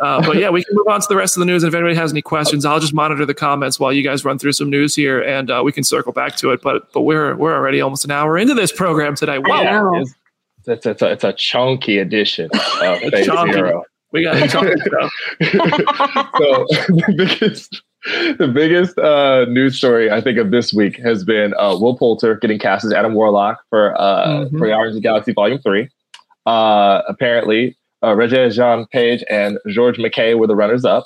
Uh, 0.00 0.22
but 0.24 0.36
yeah, 0.36 0.48
we 0.48 0.64
can 0.64 0.74
move 0.74 0.88
on 0.88 1.00
to 1.00 1.06
the 1.08 1.16
rest 1.16 1.36
of 1.36 1.40
the 1.40 1.46
news. 1.46 1.62
And 1.62 1.68
if 1.68 1.74
anybody 1.74 1.94
has 1.94 2.10
any 2.12 2.22
questions, 2.22 2.64
I'll 2.64 2.80
just 2.80 2.94
monitor 2.94 3.26
the 3.26 3.34
comments 3.34 3.78
while 3.78 3.92
you 3.92 4.02
guys 4.02 4.24
run 4.24 4.38
through 4.38 4.52
some 4.52 4.70
news 4.70 4.94
here, 4.94 5.20
and 5.20 5.50
uh, 5.50 5.62
we 5.64 5.72
can 5.72 5.84
circle 5.84 6.12
back 6.12 6.36
to 6.36 6.50
it. 6.50 6.62
But 6.62 6.92
but 6.92 7.02
we're 7.02 7.36
we're 7.36 7.54
already 7.54 7.80
almost 7.80 8.04
an 8.04 8.10
hour 8.10 8.38
into 8.38 8.54
this 8.54 8.72
program 8.72 9.14
today. 9.14 9.38
Wow, 9.38 9.94
it's, 9.94 10.14
it's, 10.66 10.86
it's, 10.86 11.02
a, 11.02 11.12
it's 11.12 11.24
a 11.24 11.32
chunky 11.32 11.98
edition 11.98 12.50
of 12.54 12.98
Phase 13.10 13.26
Zero. 13.26 13.84
We 14.12 14.24
got 14.24 14.42
a 14.42 14.48
chunky 14.48 14.80
so 14.80 15.08
the 16.88 17.14
biggest 17.16 17.82
the 18.38 18.50
biggest 18.52 18.98
uh, 18.98 19.44
news 19.46 19.76
story 19.76 20.10
I 20.10 20.20
think 20.20 20.38
of 20.38 20.50
this 20.50 20.72
week 20.72 20.96
has 20.96 21.24
been 21.24 21.54
uh, 21.58 21.76
Will 21.78 21.96
Poulter 21.96 22.36
getting 22.36 22.58
cast 22.58 22.84
as 22.84 22.92
Adam 22.92 23.14
Warlock 23.14 23.62
for 23.68 24.00
uh, 24.00 24.26
mm-hmm. 24.26 24.58
for 24.58 24.68
Guardians 24.68 24.96
of 24.96 25.02
the 25.02 25.06
Galaxy 25.06 25.32
Volume 25.32 25.58
Three. 25.58 25.88
Uh, 26.46 27.02
apparently, 27.06 27.76
uh, 28.02 28.14
Regé-Jean 28.14 28.86
Page 28.86 29.22
and 29.28 29.58
George 29.68 29.98
MacKay 29.98 30.34
were 30.34 30.46
the 30.46 30.56
runners 30.56 30.84
up. 30.84 31.04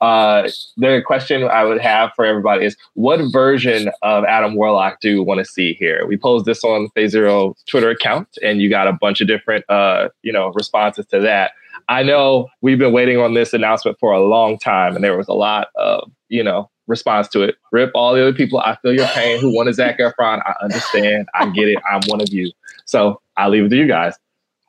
Uh, 0.00 0.48
the 0.76 1.02
question 1.04 1.44
I 1.44 1.64
would 1.64 1.80
have 1.80 2.12
for 2.14 2.24
everybody 2.24 2.64
is 2.64 2.76
what 2.94 3.20
version 3.32 3.90
of 4.02 4.24
Adam 4.24 4.54
Warlock 4.54 5.00
do 5.00 5.10
you 5.10 5.22
want 5.22 5.38
to 5.38 5.44
see 5.44 5.74
here? 5.74 6.06
We 6.06 6.16
posed 6.16 6.46
this 6.46 6.62
on 6.64 6.88
Phase 6.90 7.12
Zero 7.12 7.54
Twitter 7.66 7.90
account, 7.90 8.38
and 8.42 8.60
you 8.60 8.70
got 8.70 8.86
a 8.86 8.92
bunch 8.92 9.20
of 9.20 9.26
different, 9.26 9.68
uh, 9.68 10.08
you 10.22 10.32
know, 10.32 10.52
responses 10.54 11.06
to 11.06 11.20
that. 11.20 11.52
I 11.88 12.02
know 12.02 12.48
we've 12.62 12.78
been 12.78 12.92
waiting 12.92 13.18
on 13.18 13.34
this 13.34 13.52
announcement 13.52 13.98
for 13.98 14.12
a 14.12 14.20
long 14.20 14.58
time, 14.58 14.94
and 14.94 15.04
there 15.04 15.16
was 15.16 15.28
a 15.28 15.34
lot 15.34 15.68
of, 15.76 16.10
you 16.28 16.42
know, 16.42 16.70
response 16.86 17.28
to 17.28 17.42
it. 17.42 17.56
Rip 17.72 17.90
all 17.94 18.14
the 18.14 18.22
other 18.22 18.32
people. 18.32 18.58
I 18.60 18.76
feel 18.76 18.94
your 18.94 19.06
pain. 19.08 19.40
Who 19.40 19.54
wanted 19.54 19.74
Zac 19.74 19.98
Efron? 19.98 20.42
I 20.44 20.54
understand. 20.62 21.28
I 21.34 21.50
get 21.50 21.68
it. 21.68 21.78
I'm 21.90 22.00
one 22.06 22.20
of 22.20 22.32
you. 22.32 22.50
So 22.84 23.20
I 23.36 23.48
leave 23.48 23.64
it 23.64 23.68
to 23.70 23.76
you 23.76 23.86
guys. 23.86 24.14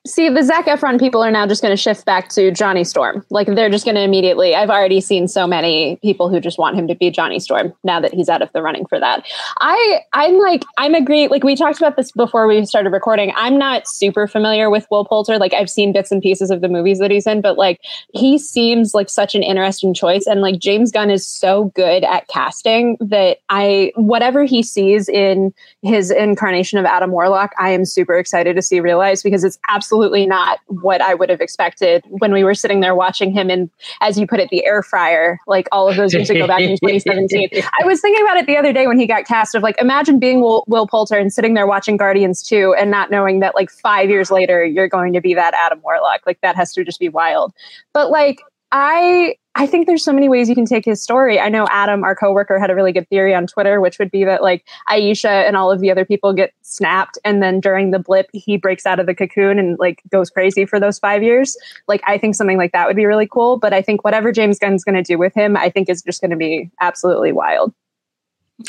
See, 0.07 0.29
the 0.29 0.41
Zac 0.41 0.67
Efron 0.67 0.99
people 0.99 1.21
are 1.21 1.29
now 1.29 1.45
just 1.45 1.61
going 1.61 1.73
to 1.73 1.77
shift 1.77 2.05
back 2.05 2.29
to 2.29 2.49
Johnny 2.49 2.85
Storm. 2.85 3.25
Like 3.29 3.47
they're 3.47 3.69
just 3.69 3.83
going 3.83 3.95
to 3.95 4.01
immediately. 4.01 4.55
I've 4.55 4.69
already 4.69 5.01
seen 5.01 5.27
so 5.27 5.45
many 5.45 5.97
people 5.97 6.29
who 6.29 6.39
just 6.39 6.57
want 6.57 6.77
him 6.77 6.87
to 6.87 6.95
be 6.95 7.11
Johnny 7.11 7.41
Storm 7.41 7.73
now 7.83 7.99
that 7.99 8.13
he's 8.13 8.29
out 8.29 8.41
of 8.41 8.51
the 8.53 8.61
running 8.61 8.85
for 8.85 8.99
that. 8.99 9.25
I 9.59 9.99
I'm 10.13 10.39
like 10.39 10.63
I'm 10.77 10.95
agree. 10.95 11.27
Like 11.27 11.43
we 11.43 11.55
talked 11.55 11.77
about 11.77 11.97
this 11.97 12.13
before 12.13 12.47
we 12.47 12.65
started 12.65 12.91
recording. 12.91 13.33
I'm 13.35 13.57
not 13.57 13.85
super 13.85 14.27
familiar 14.27 14.69
with 14.69 14.87
Will 14.89 15.03
Poulter. 15.03 15.37
Like 15.37 15.53
I've 15.53 15.69
seen 15.69 15.91
bits 15.91 16.11
and 16.11 16.21
pieces 16.21 16.51
of 16.51 16.61
the 16.61 16.69
movies 16.69 16.99
that 16.99 17.11
he's 17.11 17.27
in, 17.27 17.41
but 17.41 17.57
like 17.57 17.81
he 18.13 18.37
seems 18.37 18.93
like 18.93 19.09
such 19.09 19.35
an 19.35 19.43
interesting 19.43 19.93
choice. 19.93 20.25
And 20.25 20.39
like 20.39 20.59
James 20.59 20.89
Gunn 20.89 21.09
is 21.09 21.27
so 21.27 21.65
good 21.75 22.05
at 22.05 22.27
casting 22.29 22.95
that 23.01 23.39
I 23.49 23.91
whatever 23.95 24.45
he 24.45 24.63
sees 24.63 25.09
in 25.09 25.53
his 25.81 26.11
incarnation 26.11 26.79
of 26.79 26.85
Adam 26.85 27.11
Warlock, 27.11 27.51
I 27.59 27.71
am 27.71 27.83
super 27.83 28.15
excited 28.15 28.55
to 28.55 28.61
see 28.61 28.79
realized 28.79 29.23
because 29.23 29.43
it's 29.43 29.59
absolutely 29.69 29.96
absolutely 29.97 30.27
not 30.27 30.59
what 30.67 31.01
I 31.01 31.15
would 31.15 31.29
have 31.29 31.41
expected 31.41 32.03
when 32.07 32.31
we 32.31 32.43
were 32.43 32.53
sitting 32.53 32.81
there 32.81 32.93
watching 32.93 33.31
him 33.31 33.49
in, 33.49 33.71
as 33.99 34.19
you 34.19 34.27
put 34.27 34.39
it, 34.39 34.49
the 34.49 34.63
air 34.63 34.83
fryer, 34.83 35.39
like 35.47 35.67
all 35.71 35.89
of 35.89 35.95
those 35.95 36.13
years 36.13 36.29
ago 36.29 36.45
back 36.45 36.61
in 36.61 36.69
2017. 36.83 37.49
I 37.81 37.85
was 37.85 37.99
thinking 37.99 38.23
about 38.23 38.37
it 38.37 38.45
the 38.45 38.57
other 38.57 38.71
day 38.71 38.85
when 38.85 38.99
he 38.99 39.07
got 39.07 39.25
cast 39.25 39.55
of 39.55 39.63
like, 39.63 39.75
imagine 39.81 40.19
being 40.19 40.41
Will, 40.41 40.63
Will 40.67 40.85
Poulter 40.85 41.17
and 41.17 41.33
sitting 41.33 41.55
there 41.55 41.65
watching 41.65 41.97
Guardians 41.97 42.43
2 42.43 42.75
and 42.77 42.91
not 42.91 43.09
knowing 43.09 43.39
that 43.39 43.55
like 43.55 43.71
five 43.71 44.09
years 44.09 44.29
later, 44.29 44.63
you're 44.63 44.87
going 44.87 45.13
to 45.13 45.21
be 45.21 45.33
that 45.33 45.55
Adam 45.55 45.81
Warlock. 45.83 46.21
Like 46.27 46.39
that 46.41 46.55
has 46.55 46.73
to 46.73 46.83
just 46.83 46.99
be 46.99 47.09
wild. 47.09 47.53
But 47.93 48.11
like, 48.11 48.41
I 48.71 49.35
I 49.57 49.65
think 49.65 49.87
there's 49.87 50.03
so 50.03 50.13
many 50.13 50.29
ways 50.29 50.47
you 50.47 50.53
can 50.53 50.67
take 50.67 50.85
his 50.85 51.01
story. 51.01 51.39
I 51.39 51.49
know 51.49 51.65
Adam, 51.71 52.03
our 52.03 52.15
coworker, 52.15 52.59
had 52.59 52.69
a 52.69 52.75
really 52.75 52.91
good 52.91 53.09
theory 53.09 53.33
on 53.33 53.47
Twitter, 53.47 53.81
which 53.81 53.97
would 53.97 54.11
be 54.11 54.23
that 54.23 54.43
like 54.43 54.63
Ayesha 54.87 55.29
and 55.29 55.57
all 55.57 55.71
of 55.71 55.81
the 55.81 55.89
other 55.89 56.05
people 56.05 56.31
get 56.31 56.53
snapped, 56.61 57.17
and 57.25 57.41
then 57.41 57.59
during 57.59 57.89
the 57.89 57.97
blip, 57.97 58.29
he 58.33 58.55
breaks 58.57 58.85
out 58.85 58.99
of 58.99 59.07
the 59.07 59.15
cocoon 59.15 59.57
and 59.57 59.77
like 59.79 60.03
goes 60.11 60.29
crazy 60.29 60.65
for 60.65 60.79
those 60.79 60.99
five 60.99 61.23
years. 61.23 61.57
Like 61.87 62.01
I 62.05 62.19
think 62.19 62.35
something 62.35 62.57
like 62.57 62.71
that 62.71 62.87
would 62.87 62.95
be 62.95 63.05
really 63.05 63.27
cool. 63.27 63.57
But 63.57 63.73
I 63.73 63.81
think 63.81 64.03
whatever 64.03 64.31
James 64.31 64.59
Gunn's 64.59 64.83
going 64.83 64.95
to 64.95 65.01
do 65.01 65.17
with 65.17 65.33
him, 65.33 65.57
I 65.57 65.71
think 65.71 65.89
is 65.89 66.03
just 66.03 66.21
going 66.21 66.31
to 66.31 66.37
be 66.37 66.69
absolutely 66.79 67.31
wild. 67.31 67.73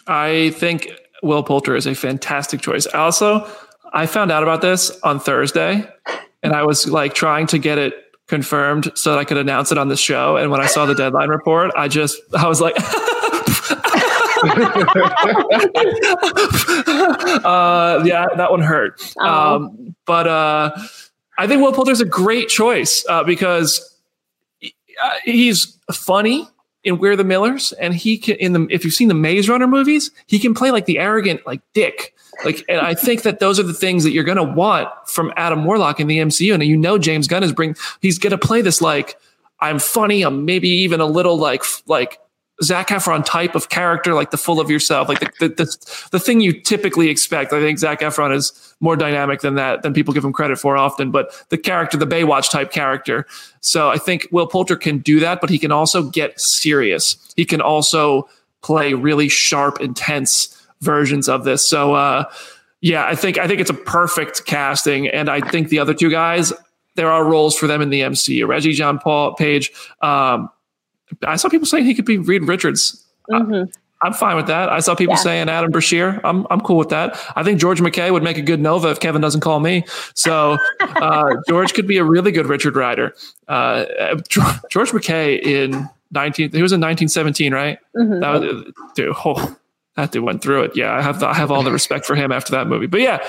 I 0.07 0.51
think 0.57 0.91
Will 1.23 1.43
Poulter 1.43 1.77
is 1.77 1.87
a 1.87 1.95
fantastic 1.95 2.63
choice. 2.63 2.87
Also, 2.87 3.47
I 3.93 4.07
found 4.07 4.33
out 4.33 4.43
about 4.43 4.63
this 4.63 4.99
on 5.03 5.21
Thursday, 5.21 5.87
and 6.43 6.55
I 6.55 6.65
was 6.65 6.89
like 6.89 7.13
trying 7.13 7.47
to 7.49 7.59
get 7.59 7.77
it 7.77 8.08
confirmed 8.29 8.93
so 8.95 9.11
that 9.13 9.19
I 9.19 9.25
could 9.25 9.39
announce 9.39 9.73
it 9.73 9.79
on 9.79 9.89
the 9.89 9.97
show. 9.97 10.37
And 10.37 10.51
when 10.51 10.61
I 10.61 10.67
saw 10.67 10.87
the 10.87 10.95
deadline 10.95 11.29
report, 11.29 11.73
I 11.77 11.89
just 11.89 12.19
I 12.37 12.47
was 12.47 12.61
like. 12.61 12.77
uh, 17.45 18.03
yeah, 18.05 18.27
that 18.37 18.49
one 18.51 18.61
hurt. 18.61 19.03
Um, 19.19 19.97
but 20.07 20.29
uh, 20.29 20.71
I 21.39 21.47
think 21.49 21.61
Will 21.61 21.73
Poulter's 21.73 22.01
a 22.01 22.05
great 22.05 22.49
choice 22.49 23.05
uh, 23.09 23.25
because 23.25 23.97
uh, 24.63 25.11
he's 25.25 25.77
funny 25.93 26.49
in 26.89 26.99
We're 26.99 27.17
the 27.17 27.25
Millers, 27.25 27.73
and 27.73 27.95
he 27.95 28.19
can 28.19 28.37
in 28.37 28.53
the 28.53 28.67
if 28.71 28.85
you've 28.85 28.95
seen 28.95 29.09
the 29.09 29.15
Maze 29.15 29.49
Runner 29.49 29.69
movies, 29.69 30.11
he 30.27 30.39
can 30.39 30.55
play 30.55 30.71
like 30.71 30.87
the 30.87 30.99
arrogant 30.99 31.47
like 31.47 31.61
dick 31.75 32.15
like, 32.45 32.65
and 32.69 32.81
I 32.81 32.95
think 32.95 33.23
that 33.23 33.41
those 33.41 33.59
are 33.59 33.65
the 33.65 33.75
things 33.75 34.05
that 34.05 34.13
you're 34.13 34.25
to 34.37 34.45
want 34.45 34.89
from 35.07 35.33
Adam 35.37 35.65
Warlock 35.65 35.99
in 35.99 36.07
the 36.07 36.19
MCU. 36.19 36.55
And 36.55 36.63
you 36.63 36.77
know, 36.77 36.99
James 36.99 37.27
Gunn 37.27 37.43
is 37.43 37.53
bring, 37.53 37.77
he's 38.01 38.19
to 38.31 38.39
play 38.39 38.63
this 38.63 38.81
like, 38.81 39.19
I'm 39.61 39.79
funny. 39.79 40.23
I'm 40.23 40.45
maybe 40.45 40.69
even 40.69 41.01
a 41.01 41.07
little 41.07 41.37
like, 41.37 41.65
like 41.87 42.21
Zac 42.63 42.89
Efron 42.89 43.25
type 43.25 43.55
of 43.55 43.69
character, 43.69 44.15
like 44.15 44.31
the 44.31 44.37
full 44.37 44.61
of 44.61 44.71
yourself, 44.71 45.09
like 45.09 45.21
the, 45.21 45.31
the, 45.39 45.49
the, 45.49 46.09
the 46.11 46.21
thing 46.21 46.41
you 46.41 46.53
typically 46.61 47.09
expect. 47.09 47.53
I 47.53 47.61
think 47.61 47.79
Zac 47.79 48.01
Efron 48.01 48.35
is 48.35 48.75
more 48.81 48.97
dynamic 48.97 49.41
than 49.41 49.55
that, 49.55 49.83
than 49.83 49.95
people 49.95 50.13
give 50.13 50.25
him 50.25 50.33
credit 50.33 50.59
for 50.59 50.77
often, 50.77 51.11
but 51.11 51.33
the 51.51 51.59
character, 51.59 51.97
the 51.97 52.07
Baywatch 52.07 52.51
type 52.51 52.73
character. 52.73 53.27
So 53.61 53.91
I 53.91 53.99
think 53.99 54.27
Will 54.33 54.47
Poulter 54.47 54.77
can 54.77 54.99
do 54.99 55.21
that, 55.21 55.41
but 55.41 55.51
he 55.51 55.59
can 55.59 55.71
also 55.73 56.03
get 56.03 56.41
serious. 56.41 57.17
He 57.37 57.45
can 57.45 57.61
also 57.61 58.29
play 58.61 58.95
really 58.95 59.29
sharp, 59.29 59.81
intense, 59.81 60.55
versions 60.81 61.29
of 61.29 61.45
this. 61.45 61.67
So 61.67 61.95
uh, 61.95 62.25
yeah, 62.81 63.07
I 63.07 63.15
think 63.15 63.39
I 63.39 63.47
think 63.47 63.61
it's 63.61 63.71
a 63.71 63.75
perfect 63.75 64.47
casting, 64.47 65.09
and 65.09 65.29
I 65.29 65.41
think 65.41 65.69
the 65.69 65.79
other 65.79 65.95
two 65.95 66.11
guys 66.11 66.53
there 66.95 67.11
are 67.11 67.25
roles 67.25 67.57
for 67.57 67.69
them 67.69 67.81
in 67.81 67.91
the 67.91 68.01
MCU. 68.01 68.47
Reggie 68.47 68.73
John 68.73 68.99
Paul 68.99 69.35
Page. 69.35 69.71
Um, 70.03 70.51
I 71.27 71.37
saw 71.37 71.49
people 71.49 71.67
saying 71.67 71.85
he 71.85 71.95
could 71.95 72.05
be 72.05 72.19
Reed 72.19 72.45
Richards. 72.45 73.05
Mm-hmm. 73.31 73.71
I, 74.03 74.07
am 74.07 74.13
fine 74.13 74.37
with 74.37 74.47
that. 74.47 74.71
I 74.71 74.81
saw 74.81 74.95
people 74.95 75.15
yeah. 75.15 75.23
saying 75.23 75.49
Adam 75.49 75.71
Brashear. 75.71 76.21
I'm 76.25 76.47
I'm 76.51 76.61
cool 76.61 76.77
with 76.77 76.91
that. 76.91 77.19
I 77.37 77.43
think 77.43 77.61
George 77.61 77.81
MacKay 77.81 78.11
would 78.11 78.23
make 78.23 78.39
a 78.39 78.43
good 78.43 78.61
Nova 78.61 78.89
if 78.89 79.01
Kevin 79.01 79.21
doesn't 79.21 79.41
call 79.41 79.61
me. 79.61 79.85
So 80.15 80.59
uh, 80.81 81.37
George 81.49 81.75
could 81.75 81.87
be 81.87 81.99
a 81.99 82.05
really 82.05 82.33
good 82.33 82.47
Richard 82.47 82.77
Rider. 82.77 83.15
Uh, 83.49 83.85
George 84.29 84.91
McKay 84.91 85.41
in 85.41 85.89
19 86.13 86.53
he 86.53 86.63
was 86.63 86.73
in 86.73 86.81
1917, 86.81 87.53
right? 87.53 87.79
Mm-hmm. 87.97 88.21
That 88.21 88.41
was, 88.41 88.73
dude, 88.95 89.15
oh, 89.25 89.57
that 89.97 90.13
dude 90.13 90.25
went 90.25 90.43
through 90.43 90.63
it. 90.63 90.77
Yeah, 90.77 90.95
I 90.95 91.03
have 91.03 91.21
the, 91.21 91.27
I 91.27 91.35
have 91.35 91.51
all 91.51 91.63
the 91.63 91.73
respect 91.73 92.07
for 92.07 92.15
him 92.15 92.33
after 92.33 92.53
that 92.53 92.67
movie. 92.67 92.87
But 92.87 93.01
yeah, 93.01 93.27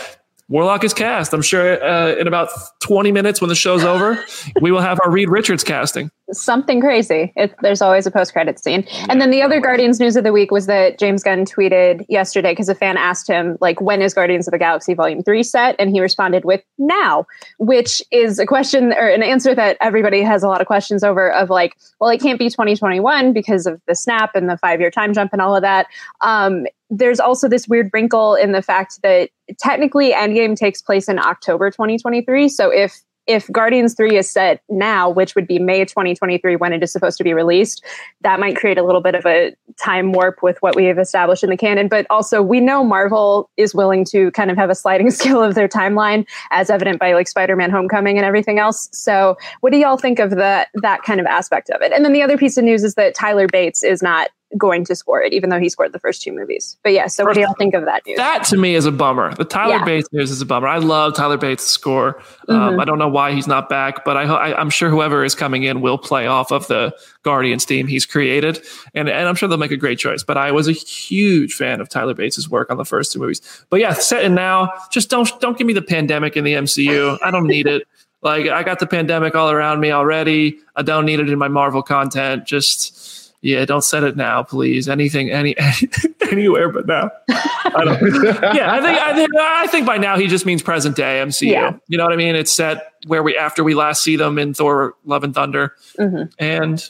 Warlock 0.49 0.83
is 0.83 0.93
cast. 0.93 1.33
I'm 1.33 1.41
sure 1.43 1.83
uh, 1.83 2.15
in 2.15 2.27
about 2.27 2.49
20 2.79 3.11
minutes 3.11 3.39
when 3.39 3.49
the 3.49 3.55
show's 3.55 3.83
over, 3.83 4.23
we 4.61 4.71
will 4.71 4.81
have 4.81 4.99
our 5.03 5.11
Reed 5.11 5.29
Richards 5.29 5.63
casting. 5.63 6.09
Something 6.31 6.79
crazy. 6.79 7.33
It, 7.35 7.55
there's 7.61 7.81
always 7.81 8.05
a 8.05 8.11
post 8.11 8.33
credit 8.33 8.59
scene. 8.59 8.85
And 9.09 9.19
then 9.19 9.31
the 9.31 9.41
other 9.41 9.59
Guardians 9.59 9.99
news 9.99 10.15
of 10.15 10.23
the 10.23 10.31
week 10.31 10.51
was 10.51 10.67
that 10.67 10.99
James 10.99 11.23
Gunn 11.23 11.45
tweeted 11.45 12.05
yesterday 12.07 12.51
because 12.51 12.69
a 12.69 12.75
fan 12.75 12.97
asked 12.97 13.27
him, 13.27 13.57
like, 13.61 13.81
when 13.81 14.01
is 14.01 14.13
Guardians 14.13 14.47
of 14.47 14.51
the 14.51 14.59
Galaxy 14.59 14.93
Volume 14.93 15.23
3 15.23 15.41
set? 15.43 15.75
And 15.79 15.89
he 15.89 15.99
responded 15.99 16.45
with 16.45 16.61
now, 16.77 17.25
which 17.57 18.01
is 18.11 18.37
a 18.37 18.45
question 18.45 18.93
or 18.93 19.07
an 19.07 19.23
answer 19.23 19.55
that 19.55 19.77
everybody 19.81 20.21
has 20.21 20.43
a 20.43 20.47
lot 20.47 20.61
of 20.61 20.67
questions 20.67 21.03
over 21.03 21.31
of 21.31 21.49
like, 21.49 21.75
well, 21.99 22.09
it 22.09 22.21
can't 22.21 22.39
be 22.39 22.49
2021 22.49 23.33
because 23.33 23.65
of 23.65 23.81
the 23.87 23.95
snap 23.95 24.35
and 24.35 24.49
the 24.49 24.57
five 24.57 24.79
year 24.79 24.91
time 24.91 25.13
jump 25.13 25.33
and 25.33 25.41
all 25.41 25.55
of 25.55 25.61
that. 25.61 25.87
Um, 26.21 26.65
there's 26.89 27.19
also 27.19 27.47
this 27.47 27.67
weird 27.67 27.89
wrinkle 27.93 28.35
in 28.35 28.51
the 28.51 28.61
fact 28.61 29.01
that 29.03 29.29
technically 29.59 30.11
Endgame 30.11 30.55
takes 30.55 30.81
place 30.81 31.07
in 31.07 31.19
October 31.19 31.69
2023. 31.69 32.49
So 32.49 32.71
if 32.71 33.01
if 33.29 33.47
Guardians 33.51 33.93
3 33.93 34.17
is 34.17 34.27
set 34.27 34.63
now, 34.69 35.07
which 35.07 35.35
would 35.35 35.45
be 35.45 35.59
May 35.59 35.85
2023 35.85 36.55
when 36.55 36.73
it 36.73 36.81
is 36.81 36.91
supposed 36.91 37.15
to 37.19 37.23
be 37.23 37.31
released, 37.31 37.85
that 38.21 38.39
might 38.39 38.55
create 38.55 38.79
a 38.79 38.83
little 38.83 39.01
bit 39.01 39.13
of 39.13 39.23
a 39.27 39.55
time 39.79 40.13
warp 40.13 40.41
with 40.41 40.57
what 40.63 40.75
we 40.75 40.85
have 40.85 40.97
established 40.97 41.43
in 41.43 41.51
the 41.51 41.55
canon. 41.55 41.87
But 41.87 42.07
also, 42.09 42.41
we 42.41 42.59
know 42.59 42.83
Marvel 42.83 43.47
is 43.55 43.75
willing 43.75 44.03
to 44.05 44.31
kind 44.31 44.49
of 44.49 44.57
have 44.57 44.71
a 44.71 44.75
sliding 44.75 45.11
scale 45.19 45.43
of 45.43 45.53
their 45.53 45.67
timeline, 45.67 46.25
as 46.49 46.71
evident 46.71 46.99
by 46.99 47.13
like 47.13 47.27
Spider 47.27 47.55
Man 47.55 47.69
Homecoming 47.69 48.17
and 48.17 48.25
everything 48.25 48.57
else. 48.57 48.89
So, 48.93 49.37
what 49.59 49.71
do 49.71 49.77
y'all 49.77 49.97
think 49.97 50.17
of 50.17 50.31
that, 50.31 50.69
that 50.81 51.03
kind 51.03 51.19
of 51.19 51.27
aspect 51.27 51.69
of 51.69 51.83
it? 51.83 51.91
And 51.91 52.03
then 52.03 52.13
the 52.13 52.23
other 52.23 52.37
piece 52.37 52.57
of 52.57 52.63
news 52.63 52.83
is 52.83 52.95
that 52.95 53.13
Tyler 53.13 53.45
Bates 53.45 53.83
is 53.83 54.01
not 54.01 54.29
going 54.57 54.83
to 54.85 54.95
score 54.95 55.21
it, 55.21 55.33
even 55.33 55.49
though 55.49 55.59
he 55.59 55.69
scored 55.69 55.93
the 55.93 55.99
first 55.99 56.21
two 56.21 56.31
movies. 56.31 56.77
But 56.83 56.93
yeah, 56.93 57.07
so 57.07 57.23
what 57.23 57.35
do 57.35 57.41
y'all 57.41 57.53
think 57.53 57.73
of 57.73 57.85
that 57.85 58.05
news? 58.05 58.17
That 58.17 58.43
to 58.45 58.57
me 58.57 58.75
is 58.75 58.85
a 58.85 58.91
bummer. 58.91 59.33
The 59.35 59.45
Tyler 59.45 59.75
yeah. 59.75 59.85
Bates 59.85 60.11
news 60.11 60.31
is 60.31 60.41
a 60.41 60.45
bummer. 60.45 60.67
I 60.67 60.77
love 60.77 61.15
Tyler 61.15 61.37
Bates' 61.37 61.65
score. 61.65 62.17
Um, 62.47 62.55
mm-hmm. 62.55 62.69
Um, 62.69 62.79
I 62.79 62.85
don't 62.85 62.97
know 62.97 63.07
why 63.07 63.33
he's 63.33 63.47
not 63.47 63.69
back, 63.69 64.03
but 64.03 64.17
I, 64.17 64.23
I, 64.23 64.61
am 64.61 64.69
sure 64.69 64.89
whoever 64.89 65.23
is 65.23 65.35
coming 65.35 65.63
in 65.63 65.81
will 65.81 65.97
play 65.97 66.27
off 66.27 66.51
of 66.51 66.67
the 66.67 66.95
Guardians 67.23 67.65
team 67.65 67.87
he's 67.87 68.05
created, 68.05 68.59
and 68.93 69.09
and 69.09 69.27
I'm 69.27 69.35
sure 69.35 69.47
they'll 69.47 69.57
make 69.57 69.71
a 69.71 69.77
great 69.77 69.99
choice. 69.99 70.23
But 70.23 70.37
I 70.37 70.51
was 70.51 70.67
a 70.67 70.73
huge 70.73 71.53
fan 71.53 71.81
of 71.81 71.89
Tyler 71.89 72.13
Bates' 72.13 72.49
work 72.49 72.69
on 72.71 72.77
the 72.77 72.85
first 72.85 73.11
two 73.11 73.19
movies. 73.19 73.41
But 73.69 73.79
yeah, 73.79 73.93
set 73.93 74.23
in 74.23 74.35
now. 74.35 74.71
Just 74.91 75.09
don't 75.09 75.29
don't 75.39 75.57
give 75.57 75.67
me 75.67 75.73
the 75.73 75.81
pandemic 75.81 76.37
in 76.37 76.43
the 76.43 76.53
MCU. 76.53 77.19
I 77.23 77.31
don't 77.31 77.47
need 77.47 77.67
it. 77.67 77.87
Like 78.21 78.47
I 78.47 78.63
got 78.63 78.79
the 78.79 78.87
pandemic 78.87 79.35
all 79.35 79.51
around 79.51 79.79
me 79.79 79.91
already. 79.91 80.59
I 80.75 80.81
don't 80.81 81.05
need 81.05 81.19
it 81.19 81.29
in 81.29 81.39
my 81.39 81.47
Marvel 81.47 81.81
content. 81.81 82.45
Just 82.45 83.18
yeah, 83.41 83.63
don't 83.65 83.83
set 83.83 84.03
it 84.03 84.17
now, 84.17 84.43
please. 84.43 84.89
Anything, 84.89 85.31
any, 85.31 85.57
any 85.57 85.89
anywhere 86.31 86.69
but 86.69 86.87
now. 86.87 87.09
I 87.29 87.83
don't, 87.85 88.01
yeah, 88.55 88.71
I 88.73 88.81
think 88.81 88.99
I 88.99 89.13
think 89.15 89.29
I 89.37 89.67
think 89.67 89.85
by 89.85 89.97
now 89.97 90.17
he 90.17 90.27
just 90.27 90.45
means 90.45 90.61
present 90.61 90.95
day 90.95 91.21
MCU. 91.23 91.51
Yeah. 91.51 91.77
You 91.87 91.97
know 91.97 92.03
what 92.03 92.13
I 92.13 92.17
mean? 92.17 92.35
It's 92.35 92.51
set 92.51 92.91
where 93.07 93.23
we 93.23 93.37
after 93.37 93.63
we 93.63 93.75
last 93.75 94.03
see 94.03 94.15
them 94.17 94.37
in 94.37 94.53
Thor: 94.53 94.95
Love 95.05 95.23
and 95.23 95.33
Thunder, 95.33 95.73
Mhm. 95.97 96.31
and 96.39 96.89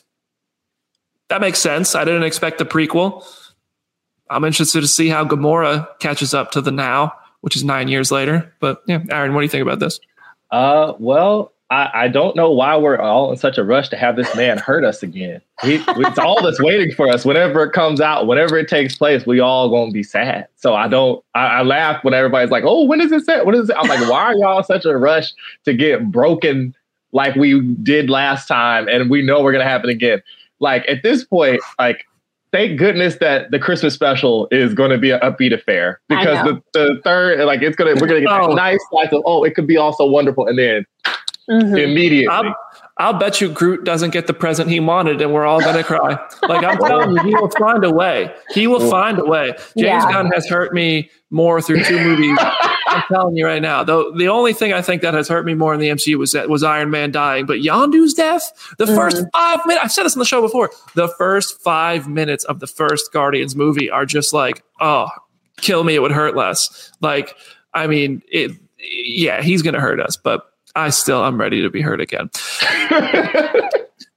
that 1.30 1.41
makes 1.41 1.60
sense. 1.60 1.93
I 1.95 2.04
didn't 2.06 2.24
expect 2.24 2.58
the 2.58 2.66
prequel. 2.66 3.24
I'm 4.32 4.43
interested 4.43 4.82
to 4.82 4.88
see 4.88 5.08
how 5.10 5.26
Gamora 5.26 5.88
catches 6.00 6.34
up 6.34 6.52
to 6.52 6.62
the 6.62 6.72
now, 6.72 7.14
which 7.41 7.56
is 7.56 7.64
nine 7.64 7.88
years 7.88 8.12
later. 8.12 8.54
But 8.60 8.82
yeah, 8.88 9.00
Aaron, 9.12 9.34
what 9.34 9.41
do 9.41 9.45
you 9.45 9.50
think 9.50 9.62
about 9.64 9.80
this? 9.80 10.00
Uh, 10.52 10.93
well, 11.00 11.54
I, 11.72 11.89
I 11.93 12.07
don't 12.07 12.36
know 12.36 12.49
why 12.49 12.76
we're 12.78 12.97
all 12.97 13.32
in 13.32 13.38
such 13.38 13.59
a 13.59 13.63
rush 13.63 13.89
to 13.89 13.97
have 13.97 14.15
this 14.15 14.36
man 14.36 14.57
hurt 14.57 14.84
us 14.84 15.03
again. 15.03 15.39
He, 15.61 15.76
it's 15.88 16.17
all 16.17 16.41
that's 16.41 16.59
waiting 16.63 16.91
for 16.95 17.07
us. 17.07 17.26
Whenever 17.26 17.63
it 17.63 17.74
comes 17.74 18.01
out, 18.01 18.26
whenever 18.26 18.57
it 18.57 18.67
takes 18.67 18.95
place, 18.95 19.28
we 19.28 19.39
all 19.39 19.70
gonna 19.70 19.91
be 19.91 20.01
sad. 20.01 20.47
So 20.55 20.74
I 20.74 20.88
don't. 20.88 21.24
I, 21.36 21.45
I 21.45 21.61
laugh 21.61 22.03
when 22.03 22.15
everybody's 22.15 22.49
like, 22.49 22.63
"Oh, 22.65 22.86
when 22.86 23.01
is 23.01 23.11
it 23.11 23.24
set? 23.24 23.45
When 23.45 23.53
is 23.53 23.70
it?" 23.70 23.76
I'm 23.78 23.88
like, 23.88 24.09
"Why 24.09 24.24
are 24.24 24.36
y'all 24.36 24.57
in 24.57 24.63
such 24.63 24.86
a 24.86 24.97
rush 24.97 25.32
to 25.65 25.74
get 25.76 26.11
broken 26.11 26.76
like 27.11 27.36
we 27.36 27.61
did 27.84 28.09
last 28.09 28.47
time, 28.47 28.88
and 28.88 29.09
we 29.09 29.22
know 29.22 29.43
we're 29.43 29.51
gonna 29.51 29.63
happen 29.63 29.91
again?" 29.91 30.24
Like 30.59 30.88
at 30.89 31.03
this 31.03 31.24
point, 31.24 31.61
like. 31.78 32.05
Thank 32.51 32.80
goodness 32.80 33.17
that 33.17 33.51
the 33.51 33.59
Christmas 33.59 33.93
special 33.93 34.47
is 34.49 34.74
going 34.74 34.89
to 34.89 34.97
be 34.97 35.11
an 35.11 35.20
upbeat 35.20 35.53
affair 35.53 36.01
because 36.09 36.43
the, 36.43 36.59
the 36.74 36.99
third, 37.03 37.45
like, 37.45 37.61
it's 37.61 37.76
gonna 37.76 37.93
we're 38.01 38.07
gonna 38.07 38.22
get 38.22 38.30
Oh. 38.32 38.55
nice 38.55 38.80
slice 38.89 39.11
of 39.11 39.22
oh, 39.24 39.43
it 39.43 39.53
could 39.53 39.67
be 39.67 39.78
also 39.78 40.03
wonderful, 40.03 40.47
and 40.47 40.57
then 40.57 40.84
Mhm. 41.50 41.80
immediately. 41.84 42.28
I'll, 42.28 42.56
I'll 42.97 43.14
bet 43.14 43.41
you 43.41 43.50
Groot 43.50 43.84
doesn't 43.84 44.12
get 44.12 44.28
the 44.28 44.34
present 44.34 44.70
he 44.70 44.80
wanted, 44.80 45.22
and 45.22 45.34
we're 45.34 45.45
all 45.45 45.60
gonna 45.62 45.84
cry. 45.84 46.18
Like 46.47 46.64
I'm 46.64 46.78
telling 46.86 47.12
you, 47.12 47.24
he 47.24 47.34
will 47.36 47.50
find 47.50 47.84
a 47.84 47.91
way. 47.91 48.34
He 48.54 48.68
will 48.68 48.89
find 48.89 49.18
a 49.20 49.26
way. 49.26 49.54
James 49.78 50.04
Yeah. 50.04 50.12
Gunn 50.12 50.32
has 50.34 50.47
hurt 50.47 50.74
me 50.74 51.10
more 51.32 51.62
through 51.62 51.84
two 51.86 52.00
movies. 52.00 52.38
I'm 52.88 53.04
telling 53.08 53.36
you 53.38 53.45
right 53.45 53.62
now. 53.62 53.84
Though 53.84 54.12
the 54.18 54.28
only 54.28 54.52
thing 54.54 54.74
I 54.74 54.82
think 54.82 55.02
that 55.04 55.14
has 55.14 55.28
hurt 55.28 55.45
me 55.45 55.54
more 55.54 55.74
in 55.74 55.80
the 55.80 55.89
MCU 55.89 56.18
was 56.18 56.32
that 56.34 56.50
was 56.50 56.64
Iron 56.64 56.89
Man 56.89 57.12
dying. 57.12 57.45
But 57.45 57.60
Yondu's 57.60 58.14
death, 58.14 58.52
the 58.78 58.88
first 58.88 59.24
five 59.32 59.60
minutes, 59.66 59.84
I've 59.86 59.91
said 59.91 60.04
this 60.04 60.16
on 60.16 60.20
the 60.20 60.26
show 60.26 60.41
before. 60.41 60.72
The 60.95 61.08
first 61.18 61.62
five 61.62 62.08
minutes 62.08 62.43
of 62.45 62.60
the 62.60 62.68
first 62.68 63.14
Guardians 63.14 63.56
movie 63.56 63.89
are 63.89 64.06
just 64.06 64.34
like, 64.34 64.64
oh, 64.82 65.08
kill 65.58 65.84
me, 65.84 65.95
it 65.95 66.02
would 66.02 66.12
hurt 66.12 66.36
less. 66.36 66.91
Like, 67.02 67.36
I 67.74 67.88
mean, 67.88 68.22
it. 68.32 68.52
Yeah, 68.82 69.41
he's 69.41 69.62
gonna 69.62 69.80
hurt 69.82 70.00
us, 70.00 70.16
but 70.18 70.49
I 70.76 70.89
still 70.89 71.24
I'm 71.24 71.39
ready 71.39 71.61
to 71.61 71.70
be 71.70 71.82
hurt 71.82 72.01
again. 72.01 72.30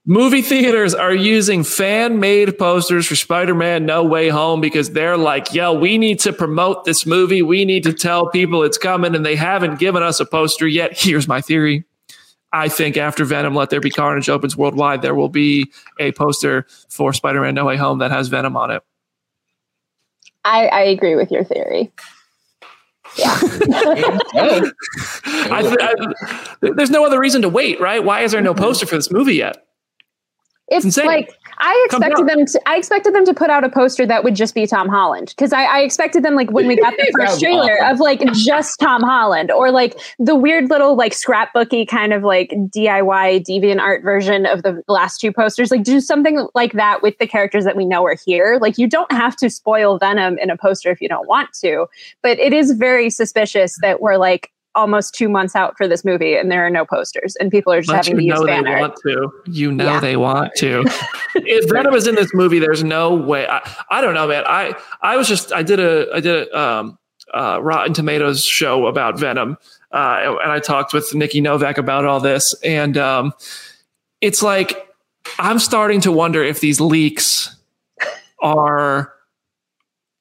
Movie 0.05 0.42
theaters 0.42 0.94
are 0.94 1.14
using 1.14 1.62
fan 1.62 2.18
made 2.18 2.59
posters 2.59 3.07
for 3.07 3.14
Spider 3.14 3.55
Man 3.55 3.86
No 3.86 4.03
Way 4.03 4.30
Home 4.30 4.61
because 4.61 4.90
they're 4.90 5.16
like, 5.16 5.55
yo, 5.55 5.72
we 5.72 5.96
need 5.96 6.18
to 6.20 6.32
promote 6.32 6.84
this 6.84 7.07
movie. 7.07 7.40
We 7.40 7.64
need 7.64 7.84
to 7.84 7.92
tell 7.92 8.28
people 8.28 8.64
it's 8.64 8.78
coming, 8.78 9.14
and 9.14 9.24
they 9.24 9.36
haven't 9.36 9.78
given 9.78 10.03
us 10.03 10.18
a 10.18 10.24
poster 10.24 10.66
yet. 10.66 10.98
Here's 10.98 11.28
my 11.28 11.40
theory. 11.40 11.84
I 12.53 12.68
think 12.68 12.96
after 12.96 13.24
Venom 13.24 13.55
Let 13.55 13.70
There 13.70 13.80
Be 13.80 13.90
Carnage 13.90 14.28
opens 14.28 14.57
worldwide, 14.57 15.03
there 15.03 15.14
will 15.14 15.28
be 15.28 15.72
a 16.00 16.11
poster 16.11 16.66
for 16.88 17.12
Spider 17.12 17.40
Man 17.40 17.55
No 17.55 17.66
Way 17.66 17.76
Home 17.76 17.98
that 17.98 18.11
has 18.11 18.26
Venom 18.26 18.57
on 18.57 18.72
it. 18.72 18.82
I, 20.44 20.66
I 20.66 20.80
agree 20.80 21.14
with 21.14 21.30
your 21.30 21.44
theory. 21.44 21.92
I, 25.24 25.62
th- 25.62 25.76
I, 25.80 26.70
there's 26.76 26.90
no 26.90 27.04
other 27.04 27.18
reason 27.20 27.42
to 27.42 27.48
wait, 27.48 27.80
right? 27.80 28.02
Why 28.02 28.22
is 28.22 28.32
there 28.32 28.40
no 28.40 28.54
poster 28.54 28.86
for 28.86 28.96
this 28.96 29.10
movie 29.10 29.34
yet? 29.34 29.66
It's 30.68 30.84
insane. 30.84 31.06
like 31.06 31.30
I 31.59 31.82
expected 31.86 32.26
them 32.26 32.46
to. 32.46 32.61
I 32.66 32.76
expected 32.76 33.14
them 33.14 33.24
to 33.24 33.34
put 33.34 33.50
out 33.50 33.64
a 33.64 33.68
poster 33.68 34.07
that 34.07 34.24
would 34.24 34.34
just 34.34 34.55
be 34.55 34.66
Tom 34.66 34.88
Holland 34.88 35.28
because 35.28 35.53
I, 35.53 35.64
I 35.64 35.78
expected 35.80 36.22
them 36.22 36.34
like 36.34 36.50
when 36.50 36.66
we 36.66 36.76
got 36.76 36.94
the 36.96 37.12
first 37.18 37.40
trailer 37.40 37.82
awesome. 37.82 37.94
of 37.94 38.00
like 38.00 38.32
just 38.32 38.78
Tom 38.80 39.03
Holland 39.03 39.50
or 39.50 39.70
like 39.70 39.98
the 40.18 40.34
weird 40.34 40.70
little 40.70 40.96
like 40.96 41.12
scrapbooky 41.12 41.86
kind 41.86 42.12
of 42.12 42.22
like 42.22 42.50
DIY 42.50 43.44
deviant 43.44 43.80
art 43.80 44.03
version 44.03 44.46
of 44.46 44.62
the 44.62 44.82
last 44.88 45.18
two 45.18 45.32
posters. 45.32 45.70
Like 45.70 45.82
do 45.82 46.00
something 46.00 46.46
like 46.55 46.72
that 46.74 47.03
with 47.03 47.18
the 47.18 47.26
characters 47.26 47.64
that 47.64 47.76
we 47.76 47.84
know 47.84 48.05
are 48.05 48.16
here. 48.24 48.59
Like 48.61 48.78
you 48.78 48.86
don't 48.86 49.11
have 49.11 49.36
to 49.36 49.50
spoil 49.50 49.98
Venom 49.98 50.38
in 50.38 50.50
a 50.50 50.57
poster 50.57 50.90
if 50.90 51.00
you 51.00 51.09
don't 51.09 51.28
want 51.28 51.53
to, 51.55 51.86
but 52.22 52.38
it 52.38 52.53
is 52.53 52.72
very 52.72 53.11
suspicious 53.11 53.76
that 53.80 54.00
we're 54.00 54.16
like 54.16 54.51
almost 54.74 55.14
two 55.14 55.28
months 55.28 55.54
out 55.54 55.76
for 55.76 55.86
this 55.86 56.04
movie 56.04 56.34
and 56.34 56.50
there 56.50 56.64
are 56.66 56.70
no 56.70 56.84
posters 56.86 57.36
and 57.36 57.50
people 57.50 57.72
are 57.72 57.80
just 57.80 57.88
But 57.88 57.96
having 57.96 58.16
to 58.16 58.22
you 58.22 58.30
use 58.30 58.40
know 58.40 58.46
they 58.46 58.52
fan 58.62 58.80
want 58.80 58.96
to. 59.06 59.32
You 59.46 59.72
know 59.72 59.84
Yeah. 59.84 60.00
they 60.00 60.16
want 60.16 60.52
to. 60.56 60.84
if 61.34 61.70
Venom 61.70 61.94
is 61.94 62.06
in 62.06 62.14
this 62.14 62.30
movie, 62.32 62.58
there's 62.58 62.82
no 62.82 63.14
way. 63.14 63.46
I, 63.46 63.60
I 63.90 64.00
don't 64.00 64.14
know, 64.14 64.26
man. 64.26 64.44
I 64.46 64.74
I 65.02 65.16
was 65.16 65.28
just 65.28 65.52
I 65.52 65.62
did 65.62 65.78
a 65.80 66.06
I 66.14 66.20
did 66.20 66.48
a 66.48 66.58
um, 66.58 66.98
uh, 67.34 67.58
Rotten 67.62 67.92
Tomatoes 67.94 68.44
show 68.44 68.86
about 68.86 69.18
Venom, 69.18 69.56
uh, 69.92 70.36
and 70.42 70.52
I 70.52 70.58
talked 70.58 70.92
with 70.92 71.14
Nikki 71.14 71.40
Novak 71.40 71.78
about 71.78 72.04
all 72.04 72.20
this, 72.20 72.54
and 72.64 72.96
um, 72.98 73.32
it's 74.20 74.42
like 74.42 74.88
I'm 75.38 75.58
starting 75.58 76.00
to 76.02 76.12
wonder 76.12 76.42
if 76.42 76.60
these 76.60 76.80
leaks 76.80 77.54
are 78.40 79.12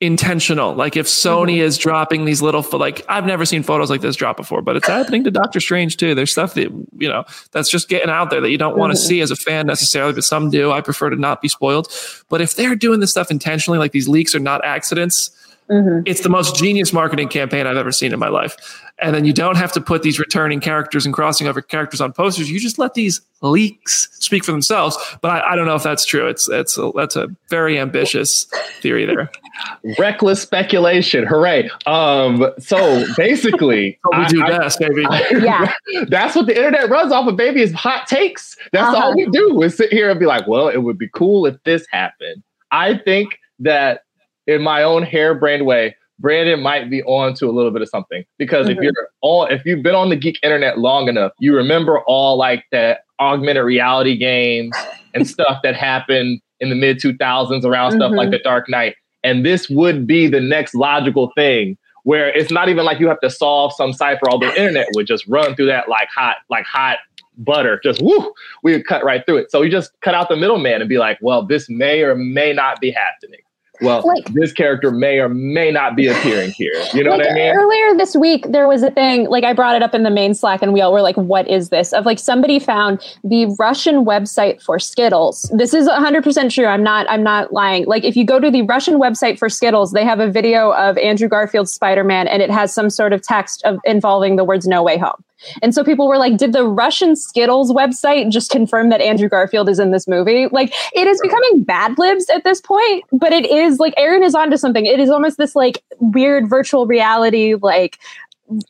intentional. 0.01 0.73
Like 0.73 0.97
if 0.97 1.05
sony 1.05 1.57
mm-hmm. 1.57 1.61
is 1.61 1.77
dropping 1.77 2.25
these 2.25 2.41
little 2.41 2.65
like 2.73 3.05
i've 3.07 3.25
never 3.25 3.45
seen 3.45 3.61
photos 3.61 3.91
like 3.91 4.01
this 4.01 4.15
drop 4.15 4.35
before 4.35 4.63
but 4.63 4.75
it's 4.75 4.87
happening 4.87 5.23
to 5.23 5.31
doctor 5.31 5.59
strange 5.59 5.95
too. 5.95 6.15
There's 6.15 6.31
stuff 6.31 6.55
that 6.55 6.71
you 6.97 7.07
know 7.07 7.23
that's 7.51 7.69
just 7.69 7.87
getting 7.87 8.09
out 8.09 8.31
there 8.31 8.41
that 8.41 8.49
you 8.49 8.57
don't 8.57 8.75
want 8.75 8.91
to 8.91 8.97
mm-hmm. 8.99 9.07
see 9.07 9.21
as 9.21 9.29
a 9.29 9.35
fan 9.35 9.67
necessarily 9.67 10.13
but 10.13 10.23
some 10.23 10.49
do. 10.49 10.71
I 10.71 10.81
prefer 10.81 11.11
to 11.11 11.15
not 11.15 11.41
be 11.41 11.47
spoiled. 11.47 11.87
But 12.29 12.41
if 12.41 12.55
they're 12.55 12.75
doing 12.75 12.99
this 12.99 13.11
stuff 13.11 13.29
intentionally 13.29 13.77
like 13.77 13.91
these 13.91 14.07
leaks 14.07 14.33
are 14.33 14.39
not 14.39 14.65
accidents 14.65 15.29
Mhm. 15.71 16.03
it's 16.05 16.21
the 16.21 16.29
most 16.29 16.55
genius 16.55 16.91
marketing 16.91 17.27
campaign 17.29 17.65
I've 17.65 17.77
ever 17.77 17.91
seen 17.91 18.11
in 18.13 18.19
my 18.19 18.27
life. 18.27 18.55
And 18.99 19.15
then 19.15 19.25
you 19.25 19.33
don't 19.33 19.55
have 19.57 19.71
to 19.71 19.81
put 19.81 20.03
these 20.03 20.19
returning 20.19 20.59
characters 20.59 21.05
and 21.05 21.13
crossing 21.15 21.47
over 21.47 21.61
characters 21.61 22.01
on 22.01 22.11
posters. 22.13 22.51
You 22.51 22.59
just 22.59 22.77
let 22.77 22.93
these 22.93 23.21
leaks 23.41 24.09
speak 24.19 24.43
for 24.43 24.51
themselves. 24.51 24.95
But 25.21 25.31
I, 25.43 25.53
I 25.53 25.55
don't 25.55 25.65
know 25.65 25.73
if 25.75 25.81
that's 25.81 26.05
true. 26.05 26.27
It's 26.27 26.47
it's 26.49 26.77
a, 26.77 26.91
that's 26.95 27.15
a 27.15 27.27
very 27.49 27.79
ambitious 27.79 28.45
theory 28.81 29.05
there. 29.05 29.31
reckless 29.97 30.41
speculation. 30.41 31.25
Hooray. 31.25 31.69
Um, 31.87 32.45
so 32.59 33.05
basically, 33.17 33.97
What 34.03 34.19
we 34.19 34.25
do 34.25 34.43
I- 34.43 34.57
best, 34.57 34.79
baby. 34.79 35.05
Yeah. 35.31 35.73
that's 36.09 36.35
what 36.35 36.45
the 36.45 36.55
internet 36.55 36.89
runs 36.89 37.11
off 37.11 37.27
of, 37.27 37.35
baby, 37.37 37.61
is 37.61 37.71
hot 37.73 38.07
takes. 38.07 38.55
That's 38.71 38.95
Uh-huh. 38.95 39.05
all 39.07 39.15
we 39.15 39.25
do 39.27 39.61
is 39.63 39.75
sit 39.77 39.91
here 39.91 40.09
and 40.11 40.19
be 40.19 40.25
like, 40.25 40.47
well, 40.47 40.67
it 40.67 40.77
would 40.83 40.97
be 40.99 41.09
cool 41.13 41.45
if 41.47 41.55
this 41.63 41.85
happened. 41.91 42.43
I 42.71 42.97
think 42.97 43.39
that 43.59 44.03
in 44.47 44.61
my 44.61 44.83
own 44.83 45.03
harebrained 45.03 45.65
way, 45.65 45.95
Brandon 46.19 46.61
might 46.61 46.89
be 46.89 47.01
on 47.03 47.33
to 47.35 47.47
a 47.47 47.51
little 47.51 47.71
bit 47.71 47.81
of 47.81 47.89
something 47.89 48.23
because 48.37 48.69
if 48.69 48.77
Mhm. 48.77 48.83
you're 48.83 49.09
on, 49.21 49.51
if 49.51 49.65
you've 49.65 49.81
been 49.81 49.95
on 49.95 50.09
the 50.09 50.15
geek 50.15 50.37
internet 50.43 50.77
long 50.77 51.07
enough, 51.07 51.31
you 51.39 51.55
remember 51.55 51.99
all 52.01 52.37
like 52.37 52.63
the 52.71 52.99
augmented 53.19 53.63
reality 53.63 54.15
games 54.17 54.75
and 55.15 55.27
stuff 55.27 55.61
that 55.63 55.75
happened 55.75 56.39
in 56.59 56.69
the 56.69 56.75
mid 56.75 56.99
2000s 56.99 57.65
around 57.65 57.91
stuff 57.93 58.11
Mhm. 58.11 58.17
like 58.17 58.29
the 58.31 58.37
Dark 58.39 58.69
Knight. 58.69 58.95
And 59.23 59.43
this 59.45 59.69
would 59.69 60.05
be 60.05 60.27
the 60.27 60.39
next 60.41 60.75
logical 60.75 61.31
thing 61.35 61.77
where 62.03 62.29
it's 62.29 62.51
not 62.51 62.69
even 62.69 62.83
like 62.85 62.99
you 62.99 63.07
have 63.07 63.19
to 63.21 63.29
solve 63.29 63.73
some 63.73 63.93
cipher, 63.93 64.29
although 64.29 64.47
the 64.51 64.59
internet 64.59 64.87
would 64.95 65.05
just 65.07 65.25
run 65.27 65.55
through 65.55 65.67
that 65.67 65.87
like 65.89 66.07
hot, 66.15 66.37
like 66.49 66.65
hot 66.65 66.97
butter. 67.37 67.79
Just 67.83 68.01
woo, 68.01 68.31
we 68.63 68.73
would 68.73 68.85
cut 68.85 69.03
right 69.03 69.23
through 69.25 69.37
it. 69.37 69.51
So 69.51 69.61
you 69.63 69.69
just 69.71 69.91
cut 70.01 70.13
out 70.15 70.29
the 70.29 70.35
middleman 70.35 70.81
and 70.81 70.89
be 70.89 70.97
like, 70.97 71.17
well, 71.21 71.43
this 71.45 71.67
may 71.69 72.01
or 72.01 72.15
may 72.15 72.53
not 72.53 72.79
be 72.81 72.91
happening. 72.91 73.39
Well, 73.81 74.03
Like- 74.05 74.31
this 74.33 74.51
character 74.53 74.91
may 74.91 75.19
or 75.19 75.29
may 75.29 75.71
not 75.71 75.95
be 75.95 76.07
appearing 76.07 76.51
here. 76.51 76.71
You 76.93 77.03
know 77.03 77.11
like 77.11 77.19
what 77.21 77.31
I 77.31 77.33
mean? 77.33 77.53
earlier 77.55 77.95
this 77.97 78.15
week 78.15 78.45
there 78.49 78.67
was 78.67 78.83
a 78.83 78.91
thing 78.91 79.27
like 79.29 79.43
i 79.43 79.53
brought 79.53 79.75
it 79.75 79.81
up 79.83 79.93
in 79.95 80.03
the 80.03 80.09
main 80.09 80.33
slack 80.33 80.61
and 80.61 80.73
we 80.73 80.81
all 80.81 80.91
were 80.93 81.01
like 81.01 81.15
what 81.17 81.47
is 81.47 81.69
this? 81.69 81.93
Of 81.93 82.05
like 82.05 82.19
somebody 82.19 82.59
found 82.59 82.99
the 83.23 83.47
russian 83.59 84.05
website 84.05 84.61
for 84.61 84.79
skittles. 84.79 85.51
This 85.55 85.73
is 85.73 85.87
100% 85.87 86.53
true. 86.53 86.65
I'm 86.65 86.83
not 86.83 87.05
i'm 87.09 87.23
not 87.23 87.51
lying. 87.53 87.85
Like 87.85 88.03
if 88.03 88.15
you 88.15 88.25
go 88.25 88.39
to 88.39 88.51
the 88.51 88.61
russian 88.63 88.99
website 88.99 89.37
for 89.39 89.49
skittles 89.49 89.91
they 89.91 90.03
have 90.05 90.19
a 90.19 90.29
video 90.29 90.71
of 90.73 90.97
andrew 90.97 91.27
garfield's 91.27 91.71
spider-man 91.73 92.27
and 92.27 92.41
it 92.41 92.49
has 92.51 92.73
some 92.73 92.89
sort 92.89 93.13
of 93.13 93.21
text 93.21 93.63
of 93.65 93.79
involving 93.85 94.35
the 94.35 94.43
words 94.43 94.67
no 94.67 94.83
way 94.83 94.97
home 94.97 95.23
and 95.61 95.73
so 95.73 95.83
people 95.83 96.07
were 96.07 96.17
like, 96.17 96.37
did 96.37 96.53
the 96.53 96.65
Russian 96.65 97.15
Skittles 97.15 97.71
website 97.71 98.29
just 98.31 98.51
confirm 98.51 98.89
that 98.89 99.01
Andrew 99.01 99.29
Garfield 99.29 99.69
is 99.69 99.79
in 99.79 99.91
this 99.91 100.07
movie? 100.07 100.47
Like, 100.51 100.73
it 100.93 101.07
is 101.07 101.19
becoming 101.21 101.63
bad 101.63 101.97
libs 101.97 102.29
at 102.29 102.43
this 102.43 102.61
point, 102.61 103.03
but 103.11 103.31
it 103.33 103.45
is 103.49 103.79
like 103.79 103.93
Aaron 103.97 104.23
is 104.23 104.35
onto 104.35 104.57
something. 104.57 104.85
It 104.85 104.99
is 104.99 105.09
almost 105.09 105.37
this 105.37 105.55
like 105.55 105.83
weird 105.99 106.49
virtual 106.49 106.85
reality, 106.85 107.55
like 107.55 107.97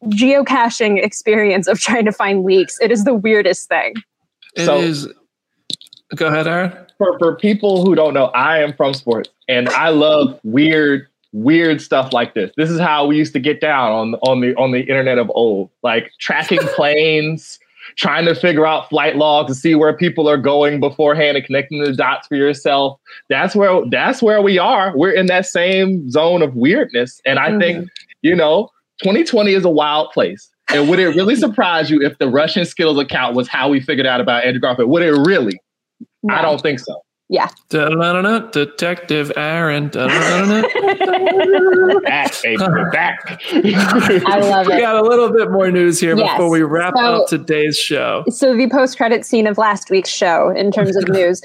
geocaching 0.06 1.04
experience 1.04 1.68
of 1.68 1.80
trying 1.80 2.06
to 2.06 2.12
find 2.12 2.44
leaks. 2.44 2.78
It 2.82 2.92
is 2.92 3.04
the 3.04 3.14
weirdest 3.14 3.68
thing. 3.68 3.94
It 4.56 4.66
So- 4.66 4.80
is- 4.80 5.08
Go 6.16 6.28
ahead, 6.28 6.46
Aaron. 6.46 6.74
for, 6.98 7.18
for 7.20 7.36
people 7.38 7.86
who 7.86 7.96
don't 7.96 8.14
know, 8.14 8.26
I 8.36 8.60
am 8.60 8.74
from 8.74 8.94
sports 8.94 9.30
and 9.48 9.70
I 9.70 9.90
love 9.90 10.38
weird, 10.44 11.08
weird 11.34 11.82
stuff 11.82 12.14
like 12.14 12.34
this. 12.34 12.52
This 12.58 12.70
is 12.70 12.80
how 12.80 13.06
we 13.06 13.18
used 13.18 13.34
to 13.34 13.40
get 13.40 13.62
down 13.62 13.92
on 13.92 14.16
on 14.28 14.42
the 14.42 14.56
on 14.56 14.72
the 14.72 14.82
internet 14.82 15.18
of 15.18 15.32
old, 15.34 15.70
like 15.84 16.12
tracking 16.20 16.60
planes, 16.76 17.60
trying 17.96 18.26
to 18.26 18.36
figure 18.36 18.66
out 18.66 18.90
flight 18.90 19.16
logs 19.16 19.54
to 19.54 19.60
see 19.60 19.76
where 19.76 19.96
people 19.96 20.30
are 20.30 20.38
going 20.38 20.80
beforehand 20.80 21.38
and 21.38 21.46
connecting 21.46 21.84
the 21.84 21.94
dots 21.94 22.28
for 22.28 22.36
yourself. 22.36 23.00
That's 23.30 23.56
where 23.56 23.82
that's 23.90 24.22
where 24.22 24.42
we 24.42 24.58
are. 24.58 24.96
We're 24.96 25.12
in 25.12 25.28
that 25.28 25.46
same 25.46 26.10
zone 26.10 26.42
of 26.42 26.56
weirdness. 26.56 27.22
And 27.26 27.40
I 27.40 27.50
mm-hmm. 27.50 27.60
think, 27.60 27.90
you 28.22 28.36
know, 28.36 28.70
2020 29.04 29.54
is 29.54 29.66
a 29.66 29.70
wild 29.70 30.12
place. 30.12 30.50
And 30.74 30.90
would 30.90 31.00
it 31.00 31.10
really 31.10 31.36
surprise 31.48 31.90
you 31.90 32.02
if 32.02 32.18
the 32.18 32.30
Russian 32.30 32.66
Skittles 32.66 33.00
account 33.00 33.36
was 33.36 33.48
how 33.48 33.70
we 33.70 33.80
figured 33.80 34.08
out 34.08 34.22
about 34.22 34.46
Andrew 34.46 34.62
Garfield? 34.62 34.90
Would 34.90 35.04
it 35.04 35.12
really? 35.12 35.60
No. 36.24 36.36
I 36.36 36.42
don't 36.42 36.62
think 36.62 36.80
so. 36.80 37.02
Yeah. 37.32 37.48
Detective 37.70 39.32
Aaron. 39.38 39.88
back, 42.04 42.42
baby, 42.44 42.58
back. 42.92 43.40
I 43.54 44.40
love 44.42 44.68
it. 44.68 44.76
We 44.76 44.82
got 44.82 44.98
a 44.98 45.02
little 45.02 45.32
bit 45.32 45.50
more 45.50 45.72
news 45.72 45.98
here 45.98 46.18
yes. 46.18 46.34
before 46.34 46.50
we 46.50 46.62
wrap 46.62 46.94
so, 46.98 47.02
up 47.02 47.30
today's 47.30 47.78
show. 47.78 48.26
So 48.28 48.54
the 48.54 48.68
post-credit 48.70 49.26
scene 49.26 49.48
of 49.48 49.58
last 49.58 49.90
week's 49.90 50.10
show, 50.10 50.50
in 50.50 50.74
terms 50.74 50.98
of 50.98 51.08
news, 51.08 51.42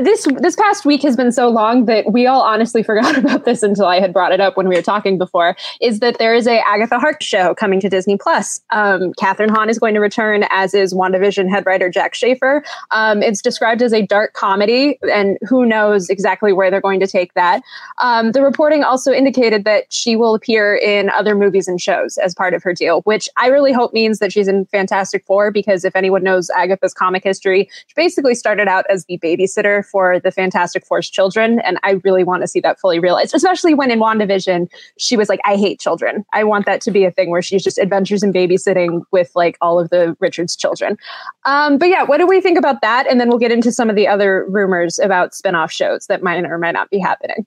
this 0.00 0.26
this 0.40 0.56
past 0.56 0.86
week 0.86 1.02
has 1.02 1.16
been 1.16 1.32
so 1.32 1.50
long 1.50 1.84
that 1.84 2.10
we 2.10 2.26
all 2.26 2.40
honestly 2.40 2.82
forgot 2.82 3.18
about 3.18 3.44
this 3.44 3.62
until 3.62 3.84
I 3.84 4.00
had 4.00 4.14
brought 4.14 4.32
it 4.32 4.40
up 4.40 4.56
when 4.56 4.68
we 4.68 4.74
were 4.74 4.80
talking 4.80 5.18
before. 5.18 5.54
Is 5.82 6.00
that 6.00 6.16
there 6.18 6.34
is 6.34 6.46
a 6.46 6.66
Agatha 6.66 6.98
Harkness 6.98 7.28
show 7.28 7.54
coming 7.54 7.78
to 7.80 7.90
Disney 7.90 8.16
Plus? 8.16 8.62
Um, 8.70 9.12
Kathryn 9.20 9.50
Hahn 9.50 9.68
is 9.68 9.78
going 9.78 9.92
to 9.92 10.00
return, 10.00 10.46
as 10.48 10.72
is 10.72 10.94
WandaVision 10.94 11.50
head 11.50 11.66
writer 11.66 11.90
Jac 11.90 12.14
Schaeffer. 12.14 12.64
Um, 12.90 13.22
it's 13.22 13.42
described 13.42 13.82
as 13.82 13.92
a 13.92 14.00
dark 14.00 14.32
comedy 14.32 14.98
and 15.12 15.25
and 15.26 15.38
who 15.48 15.66
knows 15.66 16.08
exactly 16.08 16.52
where 16.52 16.70
they're 16.70 16.80
going 16.80 17.00
to 17.00 17.06
take 17.06 17.34
that. 17.34 17.62
Um, 17.98 18.32
the 18.32 18.42
reporting 18.42 18.82
also 18.82 19.12
indicated 19.12 19.64
that 19.64 19.92
she 19.92 20.16
will 20.16 20.34
appear 20.34 20.76
in 20.76 21.10
other 21.10 21.34
movies 21.34 21.68
and 21.68 21.80
shows 21.80 22.18
as 22.18 22.34
part 22.34 22.54
of 22.54 22.62
her 22.62 22.72
deal, 22.72 23.00
which 23.02 23.28
I 23.36 23.48
really 23.48 23.72
hope 23.72 23.92
means 23.92 24.18
that 24.18 24.32
she's 24.32 24.48
in 24.48 24.66
Fantastic 24.66 25.24
Four 25.26 25.50
because 25.50 25.84
if 25.84 25.96
anyone 25.96 26.22
knows 26.22 26.50
Agatha's 26.50 26.94
comic 26.94 27.24
history, 27.24 27.68
she 27.86 27.94
basically 27.94 28.34
started 28.34 28.68
out 28.68 28.84
as 28.88 29.04
the 29.06 29.18
babysitter 29.18 29.84
for 29.84 30.20
the 30.20 30.30
Fantastic 30.30 30.86
Four's 30.86 31.08
children, 31.08 31.60
and 31.60 31.78
I 31.82 31.92
really 32.04 32.24
want 32.24 32.42
to 32.42 32.48
see 32.48 32.60
that 32.60 32.78
fully 32.78 32.98
realized, 32.98 33.34
especially 33.34 33.74
when 33.74 33.90
in 33.90 33.98
WandaVision 33.98 34.68
she 34.98 35.16
was 35.16 35.28
like, 35.28 35.40
"I 35.44 35.56
hate 35.56 35.80
children. 35.80 36.24
I 36.32 36.44
want 36.44 36.66
that 36.66 36.80
to 36.82 36.90
be 36.90 37.04
a 37.04 37.10
thing 37.10 37.30
where 37.30 37.42
she's 37.42 37.64
just 37.64 37.78
adventures 37.78 38.22
in 38.22 38.32
babysitting 38.32 39.02
with 39.10 39.30
like 39.34 39.56
all 39.60 39.78
of 39.80 39.90
the 39.90 40.16
Richards 40.20 40.56
children." 40.56 40.96
Um, 41.44 41.78
but 41.78 41.88
yeah, 41.88 42.02
what 42.02 42.18
do 42.18 42.26
we 42.26 42.40
think 42.40 42.58
about 42.58 42.80
that? 42.82 43.06
And 43.06 43.20
then 43.20 43.28
we'll 43.28 43.38
get 43.38 43.52
into 43.52 43.72
some 43.72 43.90
of 43.90 43.96
the 43.96 44.06
other 44.06 44.46
rumors 44.48 44.98
about 44.98 45.15
about 45.16 45.34
spin-off 45.34 45.72
shows 45.72 46.06
that 46.06 46.22
might 46.22 46.44
or 46.44 46.58
might 46.58 46.72
not 46.72 46.90
be 46.90 46.98
happening? 46.98 47.46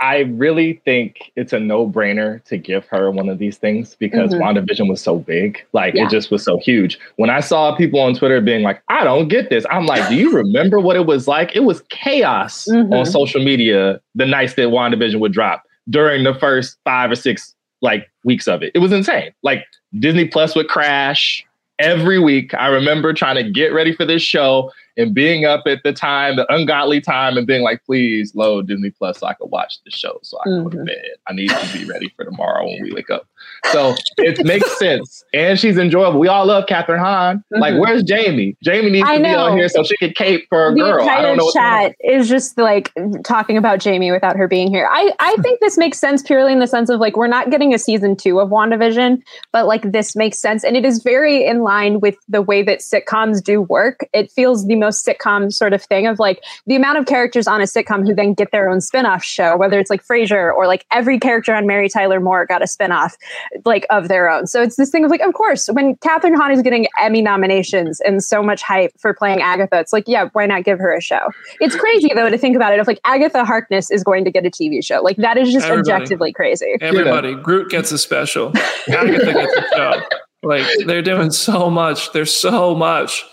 I 0.00 0.18
really 0.20 0.80
think 0.84 1.32
it's 1.34 1.52
a 1.52 1.58
no-brainer 1.58 2.44
to 2.44 2.56
give 2.56 2.86
her 2.86 3.10
one 3.10 3.28
of 3.28 3.38
these 3.38 3.56
things 3.56 3.96
because 3.96 4.32
mm-hmm. 4.32 4.42
WandaVision 4.42 4.88
was 4.88 5.00
so 5.00 5.18
big. 5.18 5.66
Like 5.72 5.94
yeah. 5.94 6.04
it 6.04 6.10
just 6.10 6.30
was 6.30 6.44
so 6.44 6.58
huge. 6.58 7.00
When 7.16 7.30
I 7.30 7.40
saw 7.40 7.74
people 7.74 7.98
on 7.98 8.14
Twitter 8.14 8.40
being 8.40 8.62
like, 8.62 8.80
I 8.88 9.02
don't 9.02 9.26
get 9.26 9.50
this, 9.50 9.66
I'm 9.70 9.86
like, 9.86 10.08
do 10.08 10.14
you 10.14 10.32
remember 10.36 10.78
what 10.78 10.94
it 10.94 11.06
was 11.06 11.26
like? 11.26 11.56
It 11.56 11.64
was 11.64 11.82
chaos 11.88 12.68
mm-hmm. 12.70 12.92
on 12.92 13.06
social 13.06 13.42
media 13.42 14.00
the 14.14 14.26
nights 14.26 14.54
that 14.54 14.68
WandaVision 14.68 15.18
would 15.18 15.32
drop 15.32 15.64
during 15.90 16.22
the 16.22 16.34
first 16.34 16.78
five 16.84 17.10
or 17.10 17.16
six 17.16 17.56
like 17.82 18.08
weeks 18.22 18.46
of 18.46 18.62
it. 18.62 18.70
It 18.76 18.78
was 18.78 18.92
insane. 18.92 19.32
Like 19.42 19.64
Disney 19.98 20.28
Plus 20.28 20.54
would 20.54 20.68
crash 20.68 21.44
every 21.78 22.18
week. 22.18 22.54
I 22.54 22.68
remember 22.68 23.12
trying 23.12 23.36
to 23.36 23.50
get 23.50 23.72
ready 23.72 23.94
for 23.94 24.04
this 24.04 24.22
show 24.22 24.70
and 24.98 25.14
being 25.14 25.44
up 25.44 25.62
at 25.66 25.82
the 25.84 25.92
time, 25.92 26.36
the 26.36 26.52
ungodly 26.52 27.00
time, 27.00 27.38
and 27.38 27.46
being 27.46 27.62
like, 27.62 27.84
please 27.84 28.34
load 28.34 28.66
Disney 28.66 28.90
Plus 28.90 29.18
so 29.18 29.28
I 29.28 29.34
can 29.34 29.48
watch 29.48 29.78
the 29.84 29.92
show 29.92 30.18
so 30.22 30.38
I 30.40 30.42
can 30.42 30.52
mm-hmm. 30.52 30.64
go 30.64 30.70
to 30.70 30.76
mm-hmm. 30.78 30.86
bed. 30.86 31.10
I 31.28 31.32
need 31.32 31.50
to 31.50 31.78
be 31.78 31.84
ready 31.84 32.12
for 32.16 32.24
tomorrow 32.24 32.66
when 32.66 32.82
we 32.82 32.92
wake 32.92 33.08
up. 33.08 33.28
So 33.72 33.94
it 34.16 34.44
makes 34.44 34.78
sense. 34.78 35.24
And 35.34 35.58
she's 35.58 35.78
enjoyable. 35.78 36.18
We 36.18 36.28
all 36.28 36.46
love 36.46 36.66
Kathryn 36.66 36.98
Hahn. 36.98 37.38
Mm-hmm. 37.38 37.60
Like, 37.60 37.74
where's 37.80 38.02
Jamie? 38.02 38.56
Jamie 38.62 38.90
needs 38.90 39.08
I 39.08 39.16
to 39.16 39.22
know. 39.22 39.28
be 39.28 39.34
on 39.34 39.56
here 39.56 39.68
so 39.68 39.82
she 39.82 39.96
can 39.96 40.12
cape 40.12 40.46
for 40.48 40.68
a 40.68 40.74
girl. 40.74 40.98
the 40.98 41.04
girl. 41.04 41.32
Entire 41.32 41.36
chat 41.52 41.96
is 42.00 42.28
just 42.28 42.56
like 42.58 42.92
talking 43.24 43.56
about 43.56 43.80
Jamie 43.80 44.10
without 44.10 44.36
her 44.36 44.48
being 44.48 44.68
here. 44.68 44.88
I, 44.90 45.12
I 45.20 45.36
think 45.42 45.60
this 45.60 45.76
makes 45.76 45.98
sense 45.98 46.22
purely 46.22 46.52
in 46.52 46.60
the 46.60 46.66
sense 46.66 46.88
of 46.90 47.00
like, 47.00 47.16
we're 47.16 47.26
not 47.26 47.50
getting 47.50 47.74
a 47.74 47.78
season 47.78 48.16
two 48.16 48.40
of 48.40 48.48
WandaVision, 48.50 49.22
but 49.52 49.66
like 49.66 49.92
this 49.92 50.16
makes 50.16 50.38
sense. 50.38 50.64
And 50.64 50.76
it 50.76 50.84
is 50.84 51.02
very 51.02 51.44
in 51.44 51.62
line 51.62 52.00
with 52.00 52.16
the 52.28 52.42
way 52.42 52.62
that 52.62 52.80
sitcoms 52.80 53.42
do 53.42 53.62
work. 53.62 54.06
It 54.12 54.30
feels 54.30 54.66
the 54.66 54.76
most 54.76 55.06
sitcom 55.06 55.52
sort 55.52 55.72
of 55.72 55.82
thing 55.82 56.06
of 56.06 56.18
like 56.18 56.42
the 56.66 56.76
amount 56.76 56.98
of 56.98 57.06
characters 57.06 57.46
on 57.46 57.60
a 57.60 57.64
sitcom 57.64 58.06
who 58.06 58.14
then 58.14 58.34
get 58.34 58.50
their 58.52 58.68
own 58.68 58.80
spin-off 58.80 59.24
show, 59.24 59.56
whether 59.56 59.78
it's 59.78 59.90
like 59.90 60.04
Frasier 60.06 60.54
or 60.54 60.66
like 60.66 60.86
every 60.90 61.18
character 61.18 61.54
on 61.54 61.66
Mary 61.66 61.88
Tyler 61.88 62.20
Moore 62.20 62.46
got 62.46 62.62
a 62.62 62.66
spin-off 62.66 63.16
like 63.64 63.86
of 63.90 64.08
their 64.08 64.28
own. 64.28 64.46
So 64.46 64.62
it's 64.62 64.76
this 64.76 64.90
thing 64.90 65.04
of 65.04 65.10
like, 65.10 65.20
of 65.20 65.34
course, 65.34 65.68
when 65.68 65.96
Kathryn 65.96 66.36
Hahn 66.36 66.52
is 66.52 66.62
getting 66.62 66.86
Emmy 67.00 67.22
nominations 67.22 68.00
and 68.00 68.22
so 68.22 68.42
much 68.42 68.62
hype 68.62 68.92
for 68.98 69.14
playing 69.14 69.40
Agatha, 69.40 69.78
it's 69.78 69.92
like, 69.92 70.04
yeah, 70.06 70.28
why 70.32 70.46
not 70.46 70.64
give 70.64 70.78
her 70.78 70.94
a 70.94 71.00
show? 71.00 71.28
It's 71.60 71.76
crazy 71.76 72.10
though 72.14 72.30
to 72.30 72.38
think 72.38 72.56
about 72.56 72.72
it. 72.72 72.80
If 72.80 72.86
like 72.86 73.00
Agatha 73.04 73.44
Harkness 73.44 73.90
is 73.90 74.04
going 74.04 74.24
to 74.24 74.30
get 74.30 74.46
a 74.46 74.50
TV 74.50 74.84
show, 74.84 75.00
like 75.02 75.16
that 75.16 75.36
is 75.36 75.52
just 75.52 75.66
Everybody. 75.66 75.92
objectively 75.92 76.32
crazy. 76.32 76.76
Everybody, 76.80 77.34
Groot 77.34 77.70
gets 77.70 77.92
a 77.92 77.98
special. 77.98 78.52
Agatha 78.88 79.32
gets 79.32 79.56
a 79.56 79.76
show. 79.76 80.00
Like 80.42 80.66
they're 80.86 81.02
doing 81.02 81.30
so 81.30 81.68
much. 81.70 82.12
There's 82.12 82.32
so 82.32 82.74
much. 82.74 83.24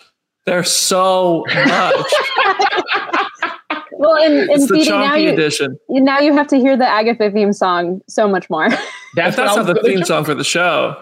There's 0.46 0.72
so 0.72 1.44
much. 1.66 2.14
well, 3.98 4.24
in, 4.24 4.34
in 4.34 4.50
it's 4.50 4.68
the 4.68 4.86
now 4.90 5.16
you, 5.16 5.32
edition. 5.32 5.78
Now 5.90 6.20
you 6.20 6.34
have 6.34 6.48
to 6.48 6.58
hear 6.58 6.78
the 6.78 6.88
Agatha 6.88 7.32
theme 7.32 7.54
song 7.54 8.02
so 8.08 8.28
much 8.28 8.50
more. 8.50 8.70
That's, 9.16 9.38
that's 9.38 9.56
not 9.56 9.66
the 9.66 9.76
theme 9.76 10.04
song 10.04 10.26
for 10.26 10.36
the 10.36 10.44
show. 10.44 11.02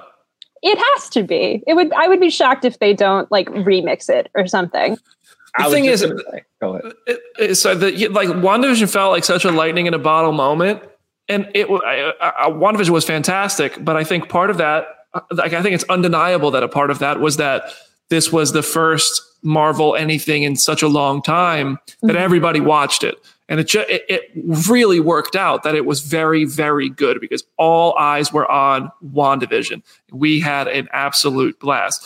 It 0.62 0.78
has 0.78 1.10
to 1.10 1.24
be. 1.24 1.64
It 1.66 1.74
would. 1.74 1.92
I 1.94 2.08
would 2.08 2.20
be 2.20 2.30
shocked 2.30 2.64
if 2.64 2.78
they 2.78 2.94
don't 2.94 3.30
like 3.32 3.50
remix 3.50 4.08
it 4.08 4.30
or 4.36 4.46
something. 4.46 5.00
The 5.58 5.70
thing 5.72 5.86
is, 5.86 6.06
go 6.62 6.76
ahead. 6.76 6.94
It, 7.08 7.20
it, 7.40 7.56
so 7.56 7.74
the 7.74 8.08
like 8.10 8.30
WandaVision 8.30 8.92
felt 8.92 9.12
like 9.12 9.24
such 9.24 9.46
a 9.46 9.52
lightning 9.52 9.88
in 9.88 9.96
a 9.96 10.00
bottle 10.00 10.32
moment, 10.32 10.84
and 11.28 11.50
it 11.56 11.68
I, 11.70 12.14
I, 12.22 12.50
WandaVision 12.52 12.92
was 12.92 13.04
fantastic. 13.04 13.84
But 13.84 13.96
I 13.96 14.04
think 14.04 14.30
part 14.30 14.52
of 14.52 14.58
that, 14.58 14.86
like 15.32 15.54
I 15.54 15.64
think 15.64 15.74
it's 15.74 15.86
undeniable 15.86 16.52
that 16.52 16.62
a 16.62 16.68
part 16.68 16.92
of 16.92 17.00
that 17.00 17.20
was 17.20 17.38
that 17.38 17.74
this 18.10 18.32
was 18.32 18.52
the 18.52 18.62
first 18.62 19.24
Marvel 19.44 19.96
anything 19.96 20.44
in 20.44 20.56
such 20.56 20.82
a 20.82 20.88
long 20.88 21.22
time 21.22 21.78
that 22.02 22.10
mm-hmm. 22.10 22.18
everybody 22.18 22.60
watched 22.60 23.04
it. 23.04 23.16
And 23.50 23.60
it, 23.60 23.66
just, 23.66 23.90
it, 23.90 24.06
it 24.08 24.32
really 24.36 25.00
worked 25.00 25.36
out 25.36 25.64
that 25.64 25.76
it 25.76 25.86
was 25.86 26.00
very, 26.00 26.46
very 26.46 26.90
good 26.90 27.20
because 27.20 27.44
all 27.58 27.96
eyes 27.98 28.32
were 28.32 28.50
on 28.50 28.92
WandaVision. 29.06 29.84
We 30.12 30.40
had 30.40 30.68
an 30.68 30.88
absolute 30.94 31.60
blast. 31.60 32.06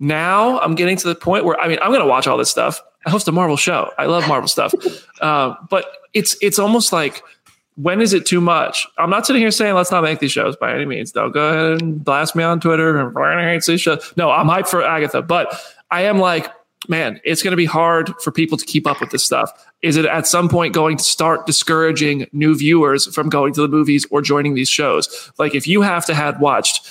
Now 0.00 0.58
I'm 0.60 0.74
getting 0.74 0.96
to 0.96 1.08
the 1.08 1.14
point 1.14 1.44
where 1.44 1.60
I 1.60 1.68
mean 1.68 1.78
I'm 1.82 1.90
going 1.90 2.00
to 2.00 2.06
watch 2.06 2.26
all 2.26 2.38
this 2.38 2.50
stuff. 2.50 2.80
I 3.06 3.10
host 3.10 3.28
a 3.28 3.32
Marvel 3.32 3.56
show. 3.56 3.92
I 3.98 4.06
love 4.06 4.26
Marvel 4.26 4.48
stuff, 4.48 4.74
uh, 5.20 5.54
but 5.68 5.84
it's 6.14 6.36
it's 6.40 6.58
almost 6.58 6.92
like 6.92 7.22
when 7.76 8.00
is 8.00 8.12
it 8.12 8.26
too 8.26 8.40
much? 8.40 8.86
I'm 8.98 9.10
not 9.10 9.26
sitting 9.26 9.40
here 9.40 9.50
saying 9.50 9.74
let's 9.74 9.90
not 9.90 10.02
make 10.02 10.18
these 10.18 10.32
shows 10.32 10.56
by 10.56 10.74
any 10.74 10.86
means. 10.86 11.12
Don't 11.12 11.32
go 11.32 11.48
ahead 11.48 11.82
and 11.82 12.02
blast 12.02 12.34
me 12.34 12.42
on 12.42 12.60
Twitter 12.60 12.98
and 12.98 13.40
hates 13.40 13.66
these 13.66 13.80
shows. 13.80 14.12
No, 14.16 14.30
I'm 14.30 14.46
hyped 14.46 14.68
for 14.68 14.82
Agatha, 14.82 15.22
but 15.22 15.54
I 15.90 16.02
am 16.02 16.18
like, 16.18 16.50
man, 16.88 17.20
it's 17.24 17.42
going 17.42 17.52
to 17.52 17.56
be 17.56 17.66
hard 17.66 18.14
for 18.22 18.30
people 18.30 18.56
to 18.56 18.64
keep 18.64 18.86
up 18.86 19.00
with 19.00 19.10
this 19.10 19.24
stuff. 19.24 19.52
Is 19.82 19.96
it 19.96 20.06
at 20.06 20.26
some 20.26 20.48
point 20.48 20.74
going 20.74 20.96
to 20.96 21.04
start 21.04 21.46
discouraging 21.46 22.26
new 22.32 22.56
viewers 22.56 23.12
from 23.14 23.28
going 23.28 23.52
to 23.54 23.62
the 23.62 23.68
movies 23.68 24.06
or 24.10 24.22
joining 24.22 24.54
these 24.54 24.68
shows? 24.68 25.32
Like 25.38 25.54
if 25.54 25.66
you 25.66 25.82
have 25.82 26.06
to 26.06 26.14
had 26.14 26.40
watched 26.40 26.88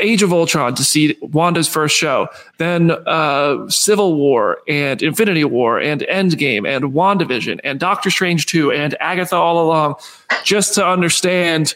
Age 0.00 0.22
of 0.22 0.32
Ultron 0.32 0.74
to 0.74 0.84
see 0.84 1.16
Wanda's 1.20 1.68
first 1.68 1.96
show, 1.96 2.28
then 2.58 2.90
uh, 2.90 3.68
Civil 3.68 4.16
War 4.16 4.58
and 4.66 5.00
Infinity 5.00 5.44
War 5.44 5.78
and 5.78 6.00
Endgame 6.02 6.66
and 6.68 6.92
WandaVision 6.92 7.60
and 7.62 7.78
Doctor 7.78 8.10
Strange 8.10 8.46
2 8.46 8.72
and 8.72 8.96
Agatha 9.00 9.36
all 9.36 9.64
along, 9.64 9.94
just 10.42 10.74
to 10.74 10.84
understand, 10.84 11.74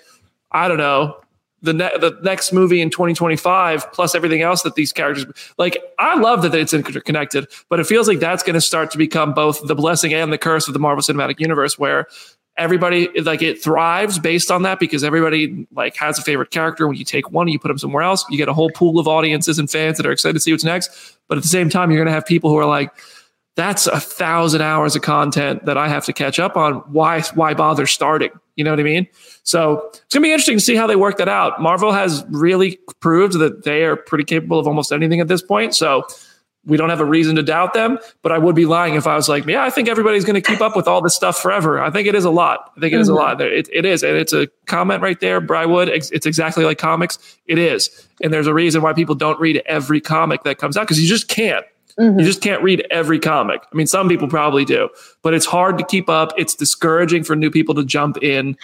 I 0.51 0.67
don't 0.67 0.79
know, 0.79 1.21
the, 1.63 1.73
ne- 1.73 1.99
the 1.99 2.19
next 2.23 2.53
movie 2.53 2.81
in 2.81 2.91
2025 2.91 3.93
plus 3.93 4.15
everything 4.15 4.43
else 4.43 4.63
that 4.63 4.75
these 4.75 4.93
characters 4.93 5.27
like 5.59 5.79
i 5.99 6.19
love 6.19 6.43
that 6.43 6.55
it's 6.55 6.73
interconnected 6.73 7.47
but 7.69 7.81
it 7.81 7.87
feels 7.87 8.09
like 8.09 8.21
that's 8.21 8.43
going 8.43 8.55
to 8.55 8.61
start 8.61 8.91
to 8.91 8.99
become 8.99 9.33
both 9.33 9.67
the 9.67 9.75
blessing 9.75 10.15
and 10.15 10.33
the 10.33 10.39
curse 10.39 10.69
of 10.69 10.75
the 10.75 10.81
marvel 10.81 11.03
cinematic 11.03 11.41
universe 11.41 11.79
where 11.79 12.07
everybody 12.57 13.09
like 13.21 13.43
it 13.43 13.63
thrives 13.63 14.19
based 14.19 14.51
on 14.51 14.63
that 14.63 14.81
because 14.81 15.05
everybody 15.05 15.67
like 15.73 15.97
has 15.97 16.19
a 16.19 16.23
favorite 16.23 16.51
character 16.51 16.87
when 16.87 16.97
you 16.97 17.05
take 17.05 17.31
one 17.31 17.49
you 17.49 17.59
put 17.59 17.69
them 17.69 17.79
somewhere 17.79 18.03
else 18.03 18.25
you 18.31 18.37
get 18.37 18.49
a 18.49 18.55
whole 18.55 18.71
pool 18.71 18.99
of 18.99 19.07
audiences 19.09 19.59
and 19.59 19.71
fans 19.71 19.97
that 19.97 20.07
are 20.07 20.13
excited 20.13 20.35
to 20.35 20.41
see 20.41 20.53
what's 20.53 20.65
next 20.65 21.19
but 21.29 21.37
at 21.37 21.43
the 21.43 21.49
same 21.49 21.69
time 21.69 21.91
you're 21.91 21.99
going 21.99 22.07
to 22.07 22.13
have 22.13 22.27
people 22.27 22.51
who 22.51 22.57
are 22.57 22.67
like 22.67 22.93
that's 23.59 23.89
a 23.89 23.99
thousand 23.99 24.63
hours 24.63 24.95
of 24.95 25.03
content 25.03 25.65
that 25.65 25.77
I 25.77 25.89
have 25.89 26.05
to 26.05 26.13
catch 26.13 26.39
up 26.39 26.57
on. 26.57 26.75
Why 26.93 27.23
why 27.35 27.55
bother 27.55 27.87
starting? 27.87 28.31
You 28.59 28.65
know 28.65 28.71
what 28.71 28.81
I 28.81 28.83
mean? 28.83 29.07
So 29.45 29.89
it's 29.93 30.13
gonna 30.13 30.25
be 30.25 30.33
interesting 30.33 30.59
to 30.59 30.65
see 30.65 30.75
how 30.75 30.87
they 30.87 30.97
work 30.97 31.17
that 31.19 31.29
out. 31.29 31.63
Marvel 31.63 31.93
has 31.93 32.25
really 32.29 32.79
proved 33.01 33.39
that 33.39 33.65
they 33.65 33.85
are 33.85 33.97
pretty 33.97 34.25
capable 34.25 34.59
of 34.59 34.67
almost 34.67 34.93
anything 34.93 35.21
at 35.21 35.29
this 35.29 35.41
point. 35.41 35.75
So 35.75 36.05
we 36.67 36.77
don't 36.77 36.91
have 36.91 37.01
a 37.01 37.05
reason 37.05 37.37
to 37.37 37.43
doubt 37.43 37.73
them, 37.73 37.99
but 38.21 38.31
I 38.31 38.39
would 38.39 38.55
be 38.55 38.67
lying 38.67 38.95
if 38.95 39.07
I 39.07 39.15
was 39.15 39.29
like, 39.29 39.47
yeah, 39.47 39.63
I 39.63 39.71
think 39.71 39.89
everybody's 39.89 40.25
going 40.25 40.41
to 40.41 40.47
keep 40.47 40.61
up 40.61 40.77
with 40.77 40.87
all 40.87 41.01
this 41.01 41.15
stuff 41.15 41.39
forever. 41.41 41.81
I 41.81 41.91
think 41.91 42.07
it 42.07 42.15
is 42.15 42.27
a 42.27 42.31
lot. 42.31 42.73
I 42.77 42.81
think 42.81 42.93
it 42.93 43.01
is 43.01 43.09
mm-hmm. 43.09 43.17
a 43.17 43.21
lot. 43.21 43.41
It, 43.41 43.69
it 43.73 43.87
is. 43.87 44.03
And 44.03 44.17
it's 44.17 44.35
a 44.35 44.49
comment 44.67 45.03
right 45.03 45.19
there, 45.19 45.41
Brywood. 45.41 45.89
It's 45.89 46.27
exactly 46.27 46.65
like 46.65 46.77
comics. 46.77 47.19
It 47.47 47.59
is. 47.59 48.07
And 48.23 48.33
there's 48.33 48.47
a 48.47 48.55
reason 48.55 48.83
why 48.83 48.93
people 48.93 49.15
don't 49.15 49.41
read 49.41 49.63
every 49.65 50.01
comic 50.01 50.43
that 50.43 50.59
comes 50.59 50.77
out 50.77 50.83
because 50.83 51.01
you 51.01 51.09
just 51.09 51.29
can't. 51.29 51.65
Mm-hmm. 51.99 52.21
You 52.21 52.25
just 52.25 52.41
can't 52.41 52.63
read 52.63 52.87
every 52.91 53.19
comic. 53.19 53.63
I 53.73 53.77
mean, 53.77 53.87
some 53.87 54.09
people 54.09 54.29
probably 54.29 54.65
do, 54.65 54.89
but 55.23 55.35
it's 55.35 55.47
hard 55.47 55.79
to 55.79 55.85
keep 55.85 56.09
up. 56.09 56.33
It's 56.37 56.55
discouraging 56.55 57.25
for 57.25 57.35
new 57.35 57.51
people 57.51 57.75
to 57.75 57.85
jump 57.85 58.23
in. 58.23 58.57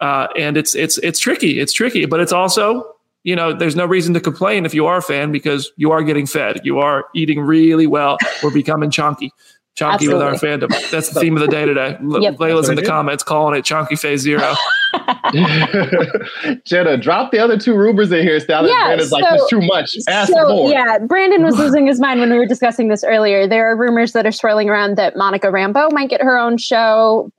Uh, 0.00 0.28
and 0.36 0.56
it's 0.56 0.76
it's 0.76 0.96
it's 0.98 1.18
tricky. 1.18 1.58
It's 1.58 1.72
tricky, 1.72 2.06
but 2.06 2.20
it's 2.20 2.32
also 2.32 2.94
you 3.24 3.36
know, 3.36 3.52
there's 3.52 3.76
no 3.76 3.84
reason 3.84 4.14
to 4.14 4.20
complain 4.20 4.64
if 4.64 4.72
you 4.72 4.86
are 4.86 4.98
a 4.98 5.02
fan 5.02 5.32
because 5.32 5.72
you 5.76 5.90
are 5.90 6.02
getting 6.02 6.24
fed. 6.24 6.60
You 6.64 6.78
are 6.78 7.06
eating 7.14 7.40
really 7.40 7.86
well. 7.86 8.16
We're 8.42 8.52
becoming 8.52 8.90
chunky. 8.90 9.32
Chunky 9.78 10.06
Absolutely. 10.06 10.24
with 10.24 10.42
our 10.42 10.48
fandom. 10.48 10.90
That's 10.90 11.10
the 11.10 11.20
theme 11.20 11.36
of 11.36 11.40
the 11.40 11.46
day 11.46 11.64
today. 11.64 11.96
Yep. 12.02 12.38
Layla's 12.38 12.68
in 12.68 12.74
the 12.74 12.82
comments 12.82 13.22
calling 13.22 13.56
it 13.56 13.64
Chunky 13.64 13.94
Phase 13.94 14.22
Zero. 14.22 14.54
Jenna, 16.64 16.96
drop 16.96 17.30
the 17.30 17.38
other 17.38 17.56
two 17.56 17.76
rumors 17.76 18.10
in 18.10 18.22
here. 18.22 18.40
Stalin 18.40 18.70
yeah, 18.70 18.86
Brandon's 18.86 19.10
so, 19.10 19.18
like, 19.18 19.24
there's 19.30 19.48
too 19.48 19.60
much. 19.60 19.96
Ask 20.08 20.32
so, 20.32 20.48
more. 20.48 20.68
Yeah, 20.68 20.98
Brandon 20.98 21.44
was 21.44 21.56
losing 21.58 21.86
his 21.86 22.00
mind 22.00 22.18
when 22.18 22.28
we 22.28 22.38
were 22.38 22.46
discussing 22.46 22.88
this 22.88 23.04
earlier. 23.04 23.46
There 23.46 23.70
are 23.70 23.76
rumors 23.76 24.14
that 24.14 24.26
are 24.26 24.32
swirling 24.32 24.68
around 24.68 24.96
that 24.96 25.14
Monica 25.14 25.46
Rambeau 25.46 25.92
might 25.92 26.10
get 26.10 26.22
her 26.22 26.36
own 26.36 26.56
show 26.56 27.30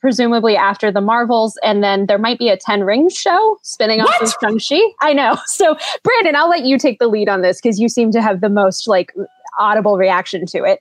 presumably 0.00 0.56
after 0.56 0.90
the 0.90 1.02
Marvels, 1.02 1.58
and 1.62 1.84
then 1.84 2.06
there 2.06 2.18
might 2.18 2.38
be 2.38 2.48
a 2.48 2.56
Ten 2.56 2.84
Rings 2.84 3.14
show 3.14 3.58
spinning 3.62 4.00
off 4.00 4.22
of 4.22 4.32
Shang-Chi. 4.40 4.80
I 5.02 5.12
know. 5.12 5.36
So, 5.44 5.76
Brandon, 6.02 6.36
I'll 6.36 6.48
let 6.48 6.64
you 6.64 6.78
take 6.78 6.98
the 6.98 7.08
lead 7.08 7.28
on 7.28 7.42
this 7.42 7.60
because 7.60 7.78
you 7.78 7.90
seem 7.90 8.12
to 8.12 8.22
have 8.22 8.40
the 8.40 8.48
most 8.48 8.88
like 8.88 9.12
audible 9.58 9.98
reaction 9.98 10.46
to 10.46 10.64
it. 10.64 10.78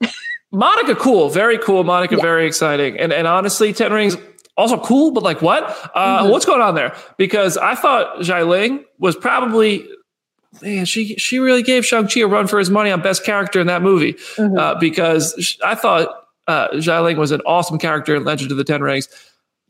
Monica, 0.52 0.96
cool, 0.96 1.30
very 1.30 1.58
cool. 1.58 1.84
Monica, 1.84 2.16
yeah. 2.16 2.22
very 2.22 2.46
exciting, 2.46 2.98
and 3.00 3.14
and 3.14 3.28
honestly, 3.28 3.72
Ten 3.72 3.94
Rings 3.94 4.18
also 4.58 4.80
cool, 4.80 5.12
but 5.12 5.24
like 5.24 5.42
what? 5.42 5.64
Uh, 5.96 6.24
mm-hmm. 6.24 6.30
What's 6.30 6.46
going 6.46 6.62
on 6.62 6.76
there? 6.76 6.96
Because 7.18 7.58
I 7.58 7.76
thought 7.76 8.20
Xialing 8.20 8.84
was 9.00 9.16
probably 9.16 9.88
man, 10.62 10.86
she 10.86 11.16
she 11.16 11.40
really 11.40 11.64
gave 11.64 11.86
Shang 11.86 12.08
Chi 12.08 12.22
a 12.22 12.28
run 12.28 12.48
for 12.48 12.60
his 12.60 12.70
money 12.70 12.92
on 12.92 13.02
best 13.02 13.24
character 13.24 13.60
in 13.60 13.68
that 13.68 13.82
movie 13.82 14.14
mm-hmm. 14.14 14.58
uh, 14.58 14.76
because 14.76 15.58
I 15.64 15.76
thought 15.76 16.28
uh, 16.48 16.70
Xialing 16.70 17.18
was 17.18 17.32
an 17.32 17.42
awesome 17.46 17.78
character 17.78 18.16
in 18.16 18.24
Legend 18.24 18.52
of 18.52 18.58
the 18.58 18.64
Ten 18.64 18.82
Rings. 18.82 19.08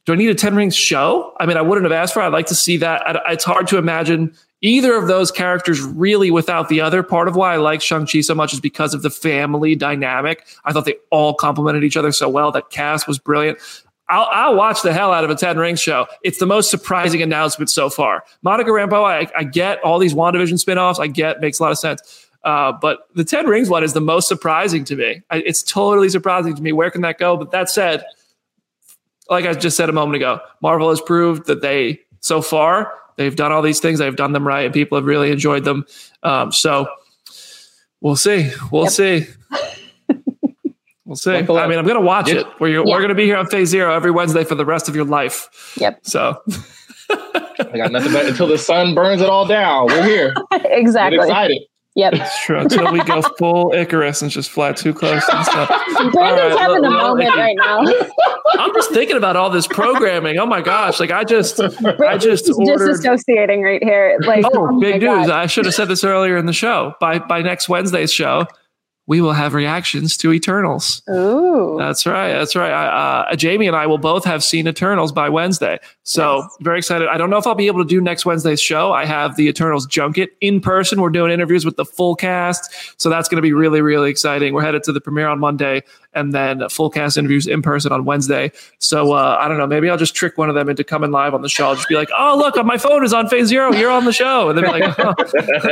Do 0.05 0.13
I 0.13 0.15
need 0.15 0.29
a 0.29 0.35
Ten 0.35 0.55
Rings 0.55 0.75
show? 0.75 1.33
I 1.39 1.45
mean, 1.45 1.57
I 1.57 1.61
wouldn't 1.61 1.85
have 1.85 1.91
asked 1.91 2.13
for. 2.13 2.21
It. 2.21 2.25
I'd 2.25 2.33
like 2.33 2.47
to 2.47 2.55
see 2.55 2.77
that. 2.77 3.07
I, 3.07 3.33
it's 3.33 3.43
hard 3.43 3.67
to 3.67 3.77
imagine 3.77 4.35
either 4.61 4.93
of 4.93 5.07
those 5.07 5.31
characters 5.31 5.81
really 5.81 6.31
without 6.31 6.69
the 6.69 6.81
other. 6.81 7.03
Part 7.03 7.27
of 7.27 7.35
why 7.35 7.53
I 7.53 7.57
like 7.57 7.81
Shang 7.81 8.05
Chi 8.05 8.21
so 8.21 8.35
much 8.35 8.53
is 8.53 8.59
because 8.59 8.93
of 8.93 9.01
the 9.01 9.09
family 9.09 9.75
dynamic. 9.75 10.45
I 10.65 10.71
thought 10.71 10.85
they 10.85 10.95
all 11.09 11.33
complemented 11.33 11.83
each 11.83 11.97
other 11.97 12.11
so 12.11 12.29
well. 12.29 12.51
That 12.51 12.69
cast 12.69 13.07
was 13.07 13.19
brilliant. 13.19 13.57
I'll, 14.09 14.27
I'll, 14.29 14.55
watch 14.55 14.81
the 14.81 14.91
hell 14.91 15.13
out 15.13 15.23
of 15.23 15.29
a 15.29 15.35
Ten 15.35 15.57
Rings 15.57 15.79
show. 15.79 16.05
It's 16.21 16.37
the 16.37 16.45
most 16.45 16.69
surprising 16.69 17.21
announcement 17.21 17.69
so 17.69 17.89
far. 17.89 18.25
Monica 18.41 18.69
Rambeau, 18.69 19.05
I, 19.05 19.31
I 19.37 19.45
get 19.45 19.81
all 19.83 19.99
these 19.99 20.13
WandaVision 20.13 20.63
spinoffs. 20.63 20.99
I 20.99 21.07
get 21.07 21.39
makes 21.39 21.59
a 21.59 21.63
lot 21.63 21.71
of 21.71 21.79
sense. 21.79 22.27
Uh, 22.43 22.73
but 22.73 23.07
the 23.15 23.23
Ten 23.23 23.47
Rings 23.47 23.69
one 23.69 23.83
is 23.83 23.93
the 23.93 24.01
most 24.01 24.27
surprising 24.27 24.83
to 24.85 24.95
me. 24.97 25.21
I, 25.29 25.37
it's 25.37 25.63
totally 25.63 26.09
surprising 26.09 26.55
to 26.55 26.61
me. 26.61 26.73
Where 26.73 26.91
can 26.91 27.01
that 27.01 27.19
go? 27.19 27.37
But 27.37 27.51
that 27.51 27.69
said, 27.69 28.03
like 29.29 29.45
I 29.45 29.53
just 29.53 29.77
said 29.77 29.87
a 29.87 29.93
moment 29.93 30.17
ago, 30.17 30.41
Marvel 30.61 30.89
has 30.89 30.99
proved 30.99 31.45
that 31.47 31.61
they, 31.61 32.01
so 32.19 32.41
far, 32.41 32.91
they've 33.21 33.35
done 33.35 33.51
all 33.51 33.61
these 33.61 33.79
things. 33.79 33.99
They've 33.99 34.15
done 34.15 34.33
them 34.33 34.47
right, 34.47 34.65
and 34.65 34.73
people 34.73 34.97
have 34.97 35.05
really 35.05 35.31
enjoyed 35.31 35.63
them. 35.63 35.85
Um, 36.23 36.51
so 36.51 36.87
we'll 38.01 38.15
see. 38.15 38.51
We'll 38.71 38.83
yep. 38.83 38.91
see. 38.91 39.27
We'll 41.03 41.17
see. 41.17 41.35
I 41.35 41.41
mean, 41.41 41.77
I'm 41.77 41.83
going 41.83 41.95
to 41.95 41.99
watch 41.99 42.29
yep. 42.29 42.37
it. 42.37 42.47
We're, 42.61 42.77
yep. 42.77 42.85
we're 42.85 42.99
going 42.99 43.09
to 43.09 43.15
be 43.15 43.25
here 43.25 43.35
on 43.35 43.45
Phase 43.47 43.67
Zero 43.67 43.93
every 43.93 44.11
Wednesday 44.11 44.45
for 44.45 44.55
the 44.55 44.63
rest 44.63 44.87
of 44.87 44.95
your 44.95 45.03
life. 45.03 45.75
Yep. 45.75 45.99
So. 46.03 46.41
I 47.09 47.77
got 47.77 47.91
nothing 47.91 48.13
but 48.13 48.27
until 48.27 48.47
the 48.47 48.57
sun 48.57 48.95
burns 48.95 49.21
it 49.21 49.27
all 49.27 49.45
down. 49.45 49.87
We're 49.87 50.05
here. 50.05 50.33
exactly. 50.63 51.17
Get 51.17 51.25
excited. 51.25 51.61
Yep. 51.95 52.13
It's 52.13 52.45
true. 52.45 52.59
Until 52.59 52.91
we 52.91 53.03
go 53.03 53.21
full 53.37 53.73
Icarus 53.73 54.21
and 54.21 54.31
just 54.31 54.49
fly 54.49 54.71
too 54.71 54.93
close 54.93 55.27
and 55.27 55.45
stuff. 55.45 55.69
Brandon's 56.13 56.53
right, 56.53 56.59
having 56.59 56.85
a 56.85 56.89
moment 56.89 57.35
right 57.35 57.55
now. 57.57 57.79
I'm 58.59 58.73
just 58.73 58.91
thinking 58.91 59.17
about 59.17 59.35
all 59.35 59.49
this 59.49 59.67
programming. 59.67 60.37
Oh 60.37 60.45
my 60.45 60.61
gosh. 60.61 60.99
Like 60.99 61.11
I 61.11 61.23
just 61.23 61.59
I 61.59 62.17
just 62.17 62.49
ordered 62.49 62.89
disassociating 62.89 63.61
right 63.61 63.83
here. 63.83 64.17
Like 64.21 64.45
oh, 64.45 64.69
oh 64.71 64.79
big 64.79 65.01
news. 65.01 65.27
God. 65.27 65.29
I 65.29 65.47
should 65.47 65.65
have 65.65 65.73
said 65.73 65.89
this 65.89 66.03
earlier 66.03 66.37
in 66.37 66.45
the 66.45 66.53
show. 66.53 66.95
By 67.01 67.19
by 67.19 67.41
next 67.41 67.67
Wednesday's 67.67 68.11
show, 68.11 68.45
we 69.11 69.19
will 69.19 69.33
have 69.33 69.53
reactions 69.53 70.15
to 70.15 70.31
Eternals. 70.31 71.01
Ooh. 71.09 71.75
That's 71.77 72.05
right. 72.05 72.31
That's 72.31 72.55
right. 72.55 72.71
Uh, 72.71 73.35
Jamie 73.35 73.67
and 73.67 73.75
I 73.75 73.85
will 73.85 73.97
both 73.97 74.23
have 74.23 74.41
seen 74.41 74.69
Eternals 74.69 75.11
by 75.11 75.27
Wednesday. 75.27 75.81
So 76.03 76.37
yes. 76.37 76.57
very 76.61 76.77
excited. 76.77 77.09
I 77.09 77.17
don't 77.17 77.29
know 77.29 77.35
if 77.35 77.45
I'll 77.45 77.53
be 77.53 77.67
able 77.67 77.83
to 77.83 77.89
do 77.89 77.99
next 77.99 78.25
Wednesday's 78.25 78.61
show. 78.61 78.93
I 78.93 79.03
have 79.03 79.35
the 79.35 79.49
Eternals 79.49 79.85
junket 79.85 80.29
in 80.39 80.61
person. 80.61 81.01
We're 81.01 81.09
doing 81.09 81.29
interviews 81.29 81.65
with 81.65 81.75
the 81.75 81.83
full 81.83 82.15
cast. 82.15 82.73
So 83.01 83.09
that's 83.09 83.27
going 83.27 83.35
to 83.35 83.41
be 83.41 83.51
really, 83.51 83.81
really 83.81 84.09
exciting. 84.09 84.53
We're 84.53 84.61
headed 84.61 84.83
to 84.83 84.93
the 84.93 85.01
premiere 85.01 85.27
on 85.27 85.39
Monday 85.39 85.83
and 86.13 86.33
then 86.33 86.67
full 86.69 86.89
cast 86.89 87.17
interviews 87.17 87.47
in 87.47 87.61
person 87.61 87.91
on 87.91 88.05
Wednesday. 88.05 88.51
So 88.79 89.13
uh, 89.13 89.37
I 89.39 89.47
don't 89.47 89.57
know. 89.57 89.67
Maybe 89.67 89.89
I'll 89.89 89.97
just 89.97 90.15
trick 90.15 90.37
one 90.37 90.49
of 90.49 90.55
them 90.55 90.69
into 90.69 90.83
coming 90.83 91.11
live 91.11 91.33
on 91.33 91.41
the 91.41 91.49
show. 91.49 91.67
I'll 91.67 91.75
just 91.75 91.87
be 91.87 91.95
like, 91.95 92.09
"Oh, 92.17 92.35
look, 92.37 92.63
my 92.65 92.77
phone 92.77 93.03
is 93.03 93.13
on 93.13 93.29
Phase 93.29 93.47
Zero. 93.47 93.73
You're 93.73 93.91
on 93.91 94.05
the 94.05 94.13
show," 94.13 94.49
and 94.49 94.57
they'll 94.57 94.71
be 94.71 94.79
like, 94.79 94.99
oh, 94.99 95.13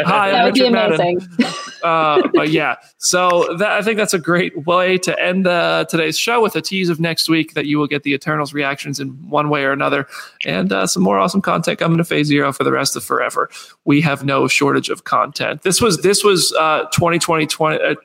"Hi, 0.06 0.32
that 0.32 0.40
I'm 0.40 0.46
would 0.46 0.58
Richard 0.58 0.72
be 0.72 0.78
amazing." 0.78 1.20
Uh, 1.82 2.28
but 2.34 2.50
yeah, 2.50 2.76
so 2.98 3.56
that, 3.58 3.70
I 3.70 3.82
think 3.82 3.96
that's 3.96 4.14
a 4.14 4.20
great 4.20 4.66
way 4.66 4.98
to 4.98 5.18
end 5.18 5.48
uh, 5.48 5.86
today's 5.86 6.20
show 6.20 6.42
with 6.42 6.54
a 6.58 6.62
tease 6.62 6.90
of 6.90 7.00
next 7.00 7.30
week 7.30 7.54
that 7.54 7.68
you 7.68 7.80
will 7.80 7.88
get 7.88 8.04
the 8.04 8.14
Eternals 8.14 8.54
reactions 8.54 9.00
in 9.00 9.12
one 9.30 9.48
way 9.48 9.64
or 9.64 9.72
another, 9.72 10.06
and 10.46 10.74
uh, 10.74 10.86
some 10.86 11.04
more 11.04 11.18
awesome 11.18 11.42
content 11.42 11.80
coming 11.80 11.98
to 11.98 12.04
Phase 12.04 12.28
Zero 12.28 12.52
for 12.52 12.66
the 12.66 12.72
rest 12.74 12.98
of 12.98 13.04
forever. 13.06 13.50
We 13.86 14.02
have 14.02 14.26
no 14.26 14.50
shortage 14.50 14.90
of 14.90 15.06
content. 15.06 15.62
This 15.62 15.80
was 15.80 16.02
this 16.02 16.22
was 16.22 16.54
uh, 16.60 16.82
2020 16.92 17.48
20. 17.48 17.82
Uh, 17.82 17.96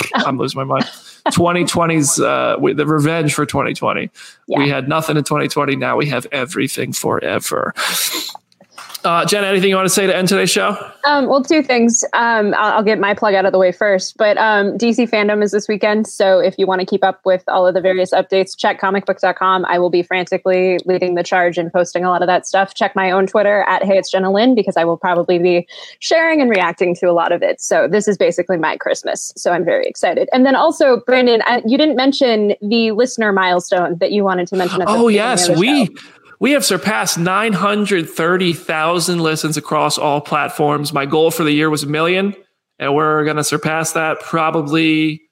I'm 0.14 0.38
losing 0.38 0.58
my 0.58 0.64
mind. 0.64 0.88
2020's 1.28 2.20
uh, 2.20 2.56
the 2.74 2.86
revenge 2.86 3.34
for 3.34 3.46
2020. 3.46 4.10
Yeah. 4.46 4.58
We 4.58 4.68
had 4.68 4.88
nothing 4.88 5.16
in 5.16 5.24
2020. 5.24 5.76
Now 5.76 5.96
we 5.96 6.06
have 6.06 6.26
everything 6.32 6.92
forever. 6.92 7.74
Uh, 9.04 9.24
Jen, 9.26 9.44
anything 9.44 9.68
you 9.68 9.74
want 9.74 9.86
to 9.86 9.94
say 9.94 10.06
to 10.06 10.16
end 10.16 10.28
today's 10.28 10.50
show? 10.50 10.76
Um, 11.04 11.26
well, 11.26 11.42
two 11.42 11.62
things. 11.62 12.04
Um, 12.12 12.54
I'll, 12.54 12.74
I'll, 12.74 12.82
get 12.82 13.00
my 13.00 13.14
plug 13.14 13.34
out 13.34 13.44
of 13.44 13.52
the 13.52 13.58
way 13.58 13.72
first. 13.72 14.16
But 14.16 14.38
um, 14.38 14.78
DC 14.78 15.10
fandom 15.10 15.42
is 15.42 15.50
this 15.50 15.66
weekend. 15.66 16.06
So 16.06 16.38
if 16.38 16.56
you 16.56 16.66
want 16.66 16.80
to 16.80 16.86
keep 16.86 17.02
up 17.02 17.20
with 17.24 17.42
all 17.48 17.66
of 17.66 17.74
the 17.74 17.80
various 17.80 18.12
updates, 18.12 18.56
check 18.56 18.80
comicbook.com. 18.80 19.64
I 19.64 19.78
will 19.78 19.90
be 19.90 20.02
frantically 20.02 20.78
leading 20.84 21.16
the 21.16 21.24
charge 21.24 21.58
and 21.58 21.72
posting 21.72 22.04
a 22.04 22.10
lot 22.10 22.22
of 22.22 22.28
that 22.28 22.46
stuff. 22.46 22.74
Check 22.74 22.94
my 22.94 23.10
own 23.10 23.26
Twitter 23.26 23.62
at 23.62 23.82
Hey 23.84 23.98
It's 23.98 24.10
Jenna 24.10 24.32
Lynn 24.32 24.54
because 24.54 24.76
I 24.76 24.84
will 24.84 24.96
probably 24.98 25.38
be 25.38 25.66
sharing 25.98 26.40
and 26.40 26.48
reacting 26.48 26.94
to 26.96 27.06
a 27.06 27.12
lot 27.12 27.32
of 27.32 27.42
it. 27.42 27.60
So 27.60 27.88
this 27.88 28.06
is 28.06 28.16
basically 28.16 28.58
my 28.58 28.76
Christmas. 28.76 29.32
So 29.36 29.52
I'm 29.52 29.64
very 29.64 29.86
excited. 29.86 30.28
And 30.32 30.46
then 30.46 30.54
also, 30.54 31.00
Brandon, 31.00 31.42
I, 31.46 31.62
you 31.66 31.76
didn't 31.76 31.96
mention 31.96 32.54
the 32.60 32.92
listener 32.92 33.32
milestone 33.32 33.98
that 33.98 34.12
you 34.12 34.22
wanted 34.22 34.46
to 34.48 34.56
mention. 34.56 34.84
oh, 34.86 35.08
yes. 35.08 35.48
We. 35.48 35.86
Show 35.86 36.21
we 36.42 36.50
have 36.50 36.64
surpassed 36.64 37.18
930,000 37.18 39.18
listens 39.20 39.56
across 39.56 39.96
all 39.96 40.20
platforms. 40.20 40.92
My 40.92 41.06
goal 41.06 41.30
for 41.30 41.44
the 41.44 41.52
year 41.52 41.70
was 41.70 41.84
a 41.84 41.86
million, 41.86 42.34
and 42.80 42.96
we're 42.96 43.22
going 43.22 43.36
to 43.36 43.44
surpass 43.44 43.92
that 43.92 44.18
probably 44.18 45.22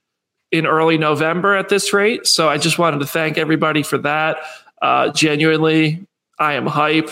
in 0.52 0.66
early 0.66 0.98
November 0.98 1.56
at 1.56 1.68
this 1.68 1.92
rate. 1.92 2.28
So 2.28 2.48
I 2.48 2.58
just 2.58 2.78
wanted 2.78 3.00
to 3.00 3.06
thank 3.06 3.38
everybody 3.38 3.82
for 3.82 3.98
that. 3.98 4.36
Uh, 4.80 5.10
genuinely, 5.10 6.06
I 6.38 6.52
am 6.52 6.68
hype. 6.68 7.10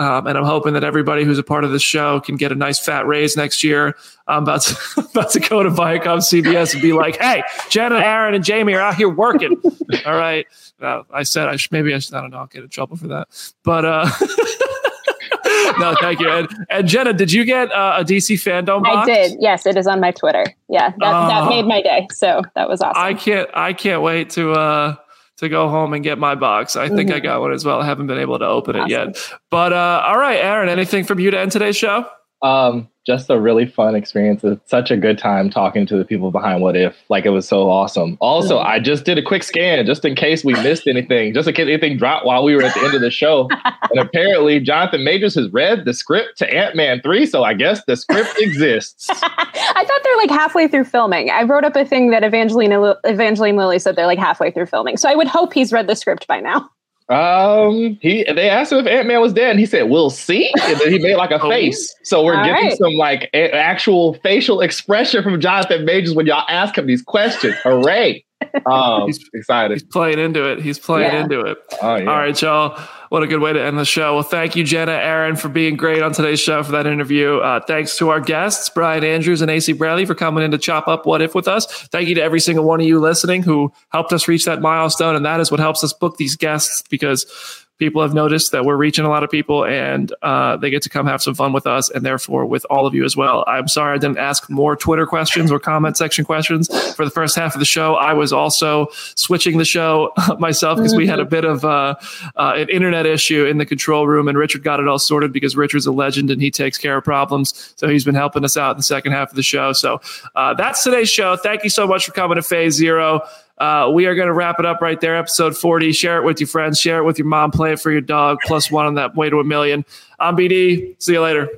Um, 0.00 0.26
and 0.26 0.38
I'm 0.38 0.44
hoping 0.44 0.72
that 0.72 0.82
everybody 0.82 1.24
who's 1.24 1.38
a 1.38 1.42
part 1.42 1.62
of 1.62 1.72
this 1.72 1.82
show 1.82 2.20
can 2.20 2.36
get 2.36 2.50
a 2.50 2.54
nice 2.54 2.78
fat 2.78 3.06
raise 3.06 3.36
next 3.36 3.62
year. 3.62 3.94
I'm 4.26 4.44
about 4.44 4.62
to, 4.62 4.76
about 5.12 5.30
to 5.32 5.40
go 5.40 5.62
to 5.62 5.68
Viacom 5.68 6.20
CBS 6.20 6.72
and 6.72 6.80
be 6.80 6.94
like, 6.94 7.18
hey, 7.20 7.42
Jenna, 7.68 7.96
Aaron, 7.96 8.32
and 8.32 8.42
Jamie 8.42 8.72
are 8.72 8.80
out 8.80 8.94
here 8.94 9.10
working. 9.10 9.60
All 10.06 10.16
right. 10.16 10.46
Uh, 10.80 11.02
I 11.12 11.24
said 11.24 11.48
I 11.48 11.56
should, 11.56 11.70
maybe 11.72 11.92
I 11.92 11.98
should, 11.98 12.14
I 12.14 12.22
don't 12.22 12.30
know, 12.30 12.38
I'll 12.38 12.46
get 12.46 12.62
in 12.62 12.70
trouble 12.70 12.96
for 12.96 13.08
that. 13.08 13.28
But 13.62 13.84
uh, 13.84 14.04
no, 15.78 15.94
thank 16.00 16.18
you. 16.18 16.30
And, 16.30 16.48
and 16.70 16.88
Jenna, 16.88 17.12
did 17.12 17.30
you 17.30 17.44
get 17.44 17.70
uh, 17.70 17.96
a 17.98 18.02
DC 18.02 18.36
fandom 18.36 18.82
box? 18.82 19.06
I 19.06 19.14
did. 19.14 19.36
Yes, 19.38 19.66
it 19.66 19.76
is 19.76 19.86
on 19.86 20.00
my 20.00 20.12
Twitter. 20.12 20.46
Yeah, 20.70 20.94
that, 20.98 21.28
that 21.28 21.48
made 21.50 21.66
my 21.66 21.82
day. 21.82 22.08
So 22.10 22.40
that 22.54 22.70
was 22.70 22.80
awesome. 22.80 23.02
I 23.02 23.12
can't, 23.12 23.50
I 23.52 23.74
can't 23.74 24.00
wait 24.00 24.30
to, 24.30 24.52
uh, 24.52 24.96
to 25.40 25.48
go 25.48 25.68
home 25.68 25.94
and 25.94 26.04
get 26.04 26.18
my 26.18 26.34
box. 26.34 26.76
I 26.76 26.88
think 26.88 27.08
mm-hmm. 27.08 27.16
I 27.16 27.20
got 27.20 27.40
one 27.40 27.52
as 27.52 27.64
well. 27.64 27.80
I 27.80 27.86
haven't 27.86 28.06
been 28.06 28.18
able 28.18 28.38
to 28.38 28.46
open 28.46 28.76
awesome. 28.76 28.90
it 28.90 28.90
yet. 28.90 29.38
But 29.50 29.72
uh, 29.72 30.04
all 30.06 30.18
right, 30.18 30.38
Aaron, 30.38 30.68
anything 30.68 31.04
from 31.04 31.18
you 31.18 31.30
to 31.30 31.38
end 31.38 31.50
today's 31.50 31.76
show? 31.76 32.06
Um, 32.42 32.88
just 33.10 33.28
a 33.28 33.40
really 33.40 33.66
fun 33.66 33.96
experience. 33.96 34.44
It's 34.44 34.70
such 34.70 34.92
a 34.92 34.96
good 34.96 35.18
time 35.18 35.50
talking 35.50 35.84
to 35.86 35.96
the 35.96 36.04
people 36.04 36.30
behind 36.30 36.62
What 36.62 36.76
If. 36.76 36.94
Like 37.08 37.26
it 37.26 37.30
was 37.30 37.48
so 37.48 37.68
awesome. 37.68 38.16
Also. 38.20 38.60
I 38.60 38.78
just 38.78 39.04
did 39.04 39.18
a 39.18 39.22
quick 39.22 39.42
scan 39.42 39.84
just 39.84 40.04
in 40.04 40.14
case 40.14 40.44
we 40.44 40.52
missed 40.62 40.86
anything, 40.86 41.34
just 41.34 41.48
in 41.48 41.54
case 41.54 41.66
anything 41.66 41.96
dropped 41.96 42.24
while 42.24 42.44
we 42.44 42.54
were 42.54 42.62
at 42.62 42.72
the 42.72 42.84
end 42.84 42.94
of 42.94 43.00
the 43.00 43.10
show. 43.10 43.48
and 43.64 43.98
apparently, 43.98 44.60
Jonathan 44.60 45.02
Majors 45.02 45.34
has 45.34 45.50
read 45.50 45.86
the 45.86 45.92
script 45.92 46.38
to 46.38 46.54
Ant 46.54 46.76
Man 46.76 47.00
3. 47.02 47.26
So 47.26 47.42
I 47.42 47.52
guess 47.52 47.84
the 47.86 47.96
script 47.96 48.36
exists. 48.38 49.08
I 49.22 49.84
thought 49.84 50.00
they're 50.04 50.16
like 50.16 50.30
halfway 50.30 50.68
through 50.68 50.84
filming. 50.84 51.30
I 51.30 51.42
wrote 51.42 51.64
up 51.64 51.74
a 51.74 51.84
thing 51.84 52.12
that 52.12 52.22
Evangeline, 52.22 52.70
Evangeline 53.02 53.56
Lilly 53.56 53.80
said 53.80 53.96
they're 53.96 54.06
like 54.06 54.20
halfway 54.20 54.52
through 54.52 54.66
filming. 54.66 54.96
So 54.96 55.08
I 55.08 55.16
would 55.16 55.26
hope 55.26 55.52
he's 55.52 55.72
read 55.72 55.88
the 55.88 55.96
script 55.96 56.28
by 56.28 56.38
now. 56.38 56.70
Um, 57.10 57.98
he 58.00 58.24
they 58.24 58.48
asked 58.48 58.70
him 58.70 58.78
if 58.78 58.86
Ant 58.86 59.08
Man 59.08 59.20
was 59.20 59.32
dead, 59.32 59.50
and 59.50 59.58
he 59.58 59.66
said, 59.66 59.90
"We'll 59.90 60.10
see." 60.10 60.52
And 60.62 60.78
then 60.80 60.92
he 60.92 60.98
made 61.00 61.16
like 61.16 61.32
a 61.32 61.40
oh. 61.42 61.48
face. 61.48 61.92
So 62.04 62.24
we're 62.24 62.36
All 62.36 62.44
getting 62.44 62.68
right. 62.68 62.78
some 62.78 62.94
like 62.94 63.28
a- 63.34 63.52
actual 63.52 64.14
facial 64.22 64.60
expression 64.60 65.22
from 65.24 65.40
Jonathan 65.40 65.84
Majors 65.84 66.14
when 66.14 66.26
y'all 66.26 66.44
ask 66.48 66.78
him 66.78 66.86
these 66.86 67.02
questions. 67.02 67.54
Hooray! 67.64 68.24
Um, 68.66 69.06
he's 69.06 69.28
excited. 69.32 69.74
He's 69.74 69.82
playing 69.82 70.18
into 70.18 70.50
it. 70.50 70.60
He's 70.60 70.78
playing 70.78 71.12
yeah. 71.12 71.22
into 71.22 71.40
it. 71.40 71.58
Oh, 71.82 71.96
yeah. 71.96 72.10
All 72.10 72.16
right, 72.16 72.40
y'all. 72.40 72.80
What 73.08 73.22
a 73.22 73.26
good 73.26 73.40
way 73.40 73.52
to 73.52 73.60
end 73.60 73.78
the 73.78 73.84
show. 73.84 74.14
Well, 74.14 74.22
thank 74.22 74.54
you, 74.54 74.64
Jenna, 74.64 74.92
Aaron, 74.92 75.36
for 75.36 75.48
being 75.48 75.76
great 75.76 76.02
on 76.02 76.12
today's 76.12 76.40
show 76.40 76.62
for 76.62 76.72
that 76.72 76.86
interview. 76.86 77.38
Uh, 77.38 77.60
thanks 77.60 77.96
to 77.98 78.10
our 78.10 78.20
guests, 78.20 78.68
Bryan 78.70 79.02
Andrews 79.02 79.42
and 79.42 79.50
AC 79.50 79.72
Bradley, 79.72 80.04
for 80.04 80.14
coming 80.14 80.44
in 80.44 80.50
to 80.52 80.58
chop 80.58 80.86
up 80.86 81.06
What 81.06 81.20
If 81.20 81.34
with 81.34 81.48
us. 81.48 81.66
Thank 81.88 82.08
you 82.08 82.14
to 82.16 82.22
every 82.22 82.40
single 82.40 82.64
one 82.64 82.80
of 82.80 82.86
you 82.86 83.00
listening 83.00 83.42
who 83.42 83.72
helped 83.88 84.12
us 84.12 84.28
reach 84.28 84.44
that 84.44 84.60
milestone. 84.60 85.16
And 85.16 85.24
that 85.24 85.40
is 85.40 85.50
what 85.50 85.60
helps 85.60 85.82
us 85.82 85.92
book 85.92 86.18
these 86.18 86.36
guests 86.36 86.84
because 86.88 87.66
people 87.80 88.02
have 88.02 88.12
noticed 88.12 88.52
that 88.52 88.64
we're 88.64 88.76
reaching 88.76 89.06
a 89.06 89.08
lot 89.08 89.24
of 89.24 89.30
people 89.30 89.64
and 89.64 90.12
uh, 90.22 90.56
they 90.58 90.68
get 90.68 90.82
to 90.82 90.90
come 90.90 91.06
have 91.06 91.22
some 91.22 91.34
fun 91.34 91.52
with 91.52 91.66
us 91.66 91.90
and 91.90 92.04
therefore 92.04 92.44
with 92.44 92.64
all 92.68 92.86
of 92.86 92.94
you 92.94 93.04
as 93.04 93.16
well. 93.16 93.42
I'm 93.48 93.66
sorry 93.66 93.94
I 93.94 93.98
didn't 93.98 94.18
ask 94.18 94.48
more 94.50 94.76
Twitter 94.76 95.06
questions 95.06 95.50
or 95.50 95.58
comment 95.58 95.96
section 95.96 96.24
questions 96.24 96.68
for 96.94 97.06
the 97.06 97.10
first 97.10 97.34
half 97.34 97.54
of 97.54 97.58
the 97.58 97.64
show. 97.64 97.94
I 97.94 98.12
was 98.12 98.32
also 98.32 98.88
switching 99.14 99.56
the 99.56 99.64
show 99.64 100.12
myself 100.38 100.76
because 100.76 100.94
we 100.94 101.06
had 101.06 101.18
a 101.18 101.24
bit 101.24 101.44
of 101.44 101.64
uh, 101.64 101.94
uh, 102.36 102.52
an 102.56 102.68
internet 102.68 103.06
issue 103.06 103.46
in 103.46 103.56
the 103.56 103.66
control 103.66 104.06
room 104.06 104.28
and 104.28 104.36
Richard 104.36 104.62
got 104.62 104.78
it 104.78 104.86
all 104.86 104.98
sorted 104.98 105.32
because 105.32 105.56
Richard's 105.56 105.86
a 105.86 105.92
legend 105.92 106.30
and 106.30 106.40
he 106.40 106.50
takes 106.50 106.76
care 106.76 106.98
of 106.98 107.04
problems. 107.04 107.72
So 107.76 107.88
he's 107.88 108.04
been 108.04 108.14
helping 108.14 108.44
us 108.44 108.58
out 108.58 108.72
in 108.72 108.76
the 108.76 108.82
second 108.82 109.12
half 109.12 109.30
of 109.30 109.36
the 109.36 109.42
show. 109.42 109.72
So 109.72 110.02
uh, 110.34 110.52
that's 110.52 110.84
today's 110.84 111.08
show. 111.08 111.36
Thank 111.36 111.64
you 111.64 111.70
so 111.70 111.86
much 111.86 112.04
for 112.04 112.12
coming 112.12 112.36
to 112.36 112.42
Phase 112.42 112.74
Zero. 112.74 113.26
Uh, 113.60 113.90
we 113.92 114.06
are 114.06 114.14
going 114.14 114.26
to 114.26 114.32
wrap 114.32 114.58
it 114.58 114.64
up 114.64 114.80
right 114.80 115.00
there. 115.00 115.16
Episode 115.16 115.54
40. 115.54 115.92
Share 115.92 116.16
it 116.16 116.24
with 116.24 116.40
your 116.40 116.48
friends. 116.48 116.80
Share 116.80 116.98
it 116.98 117.04
with 117.04 117.18
your 117.18 117.26
mom. 117.26 117.50
Play 117.50 117.72
it 117.72 117.80
for 117.80 117.92
your 117.92 118.00
dog. 118.00 118.38
Plus 118.46 118.70
one 118.70 118.86
on 118.86 118.94
that 118.94 119.14
way 119.14 119.28
to 119.28 119.38
a 119.38 119.44
million. 119.44 119.84
I'm 120.18 120.34
BD. 120.34 120.96
See 120.98 121.12
you 121.12 121.20
later. 121.20 121.48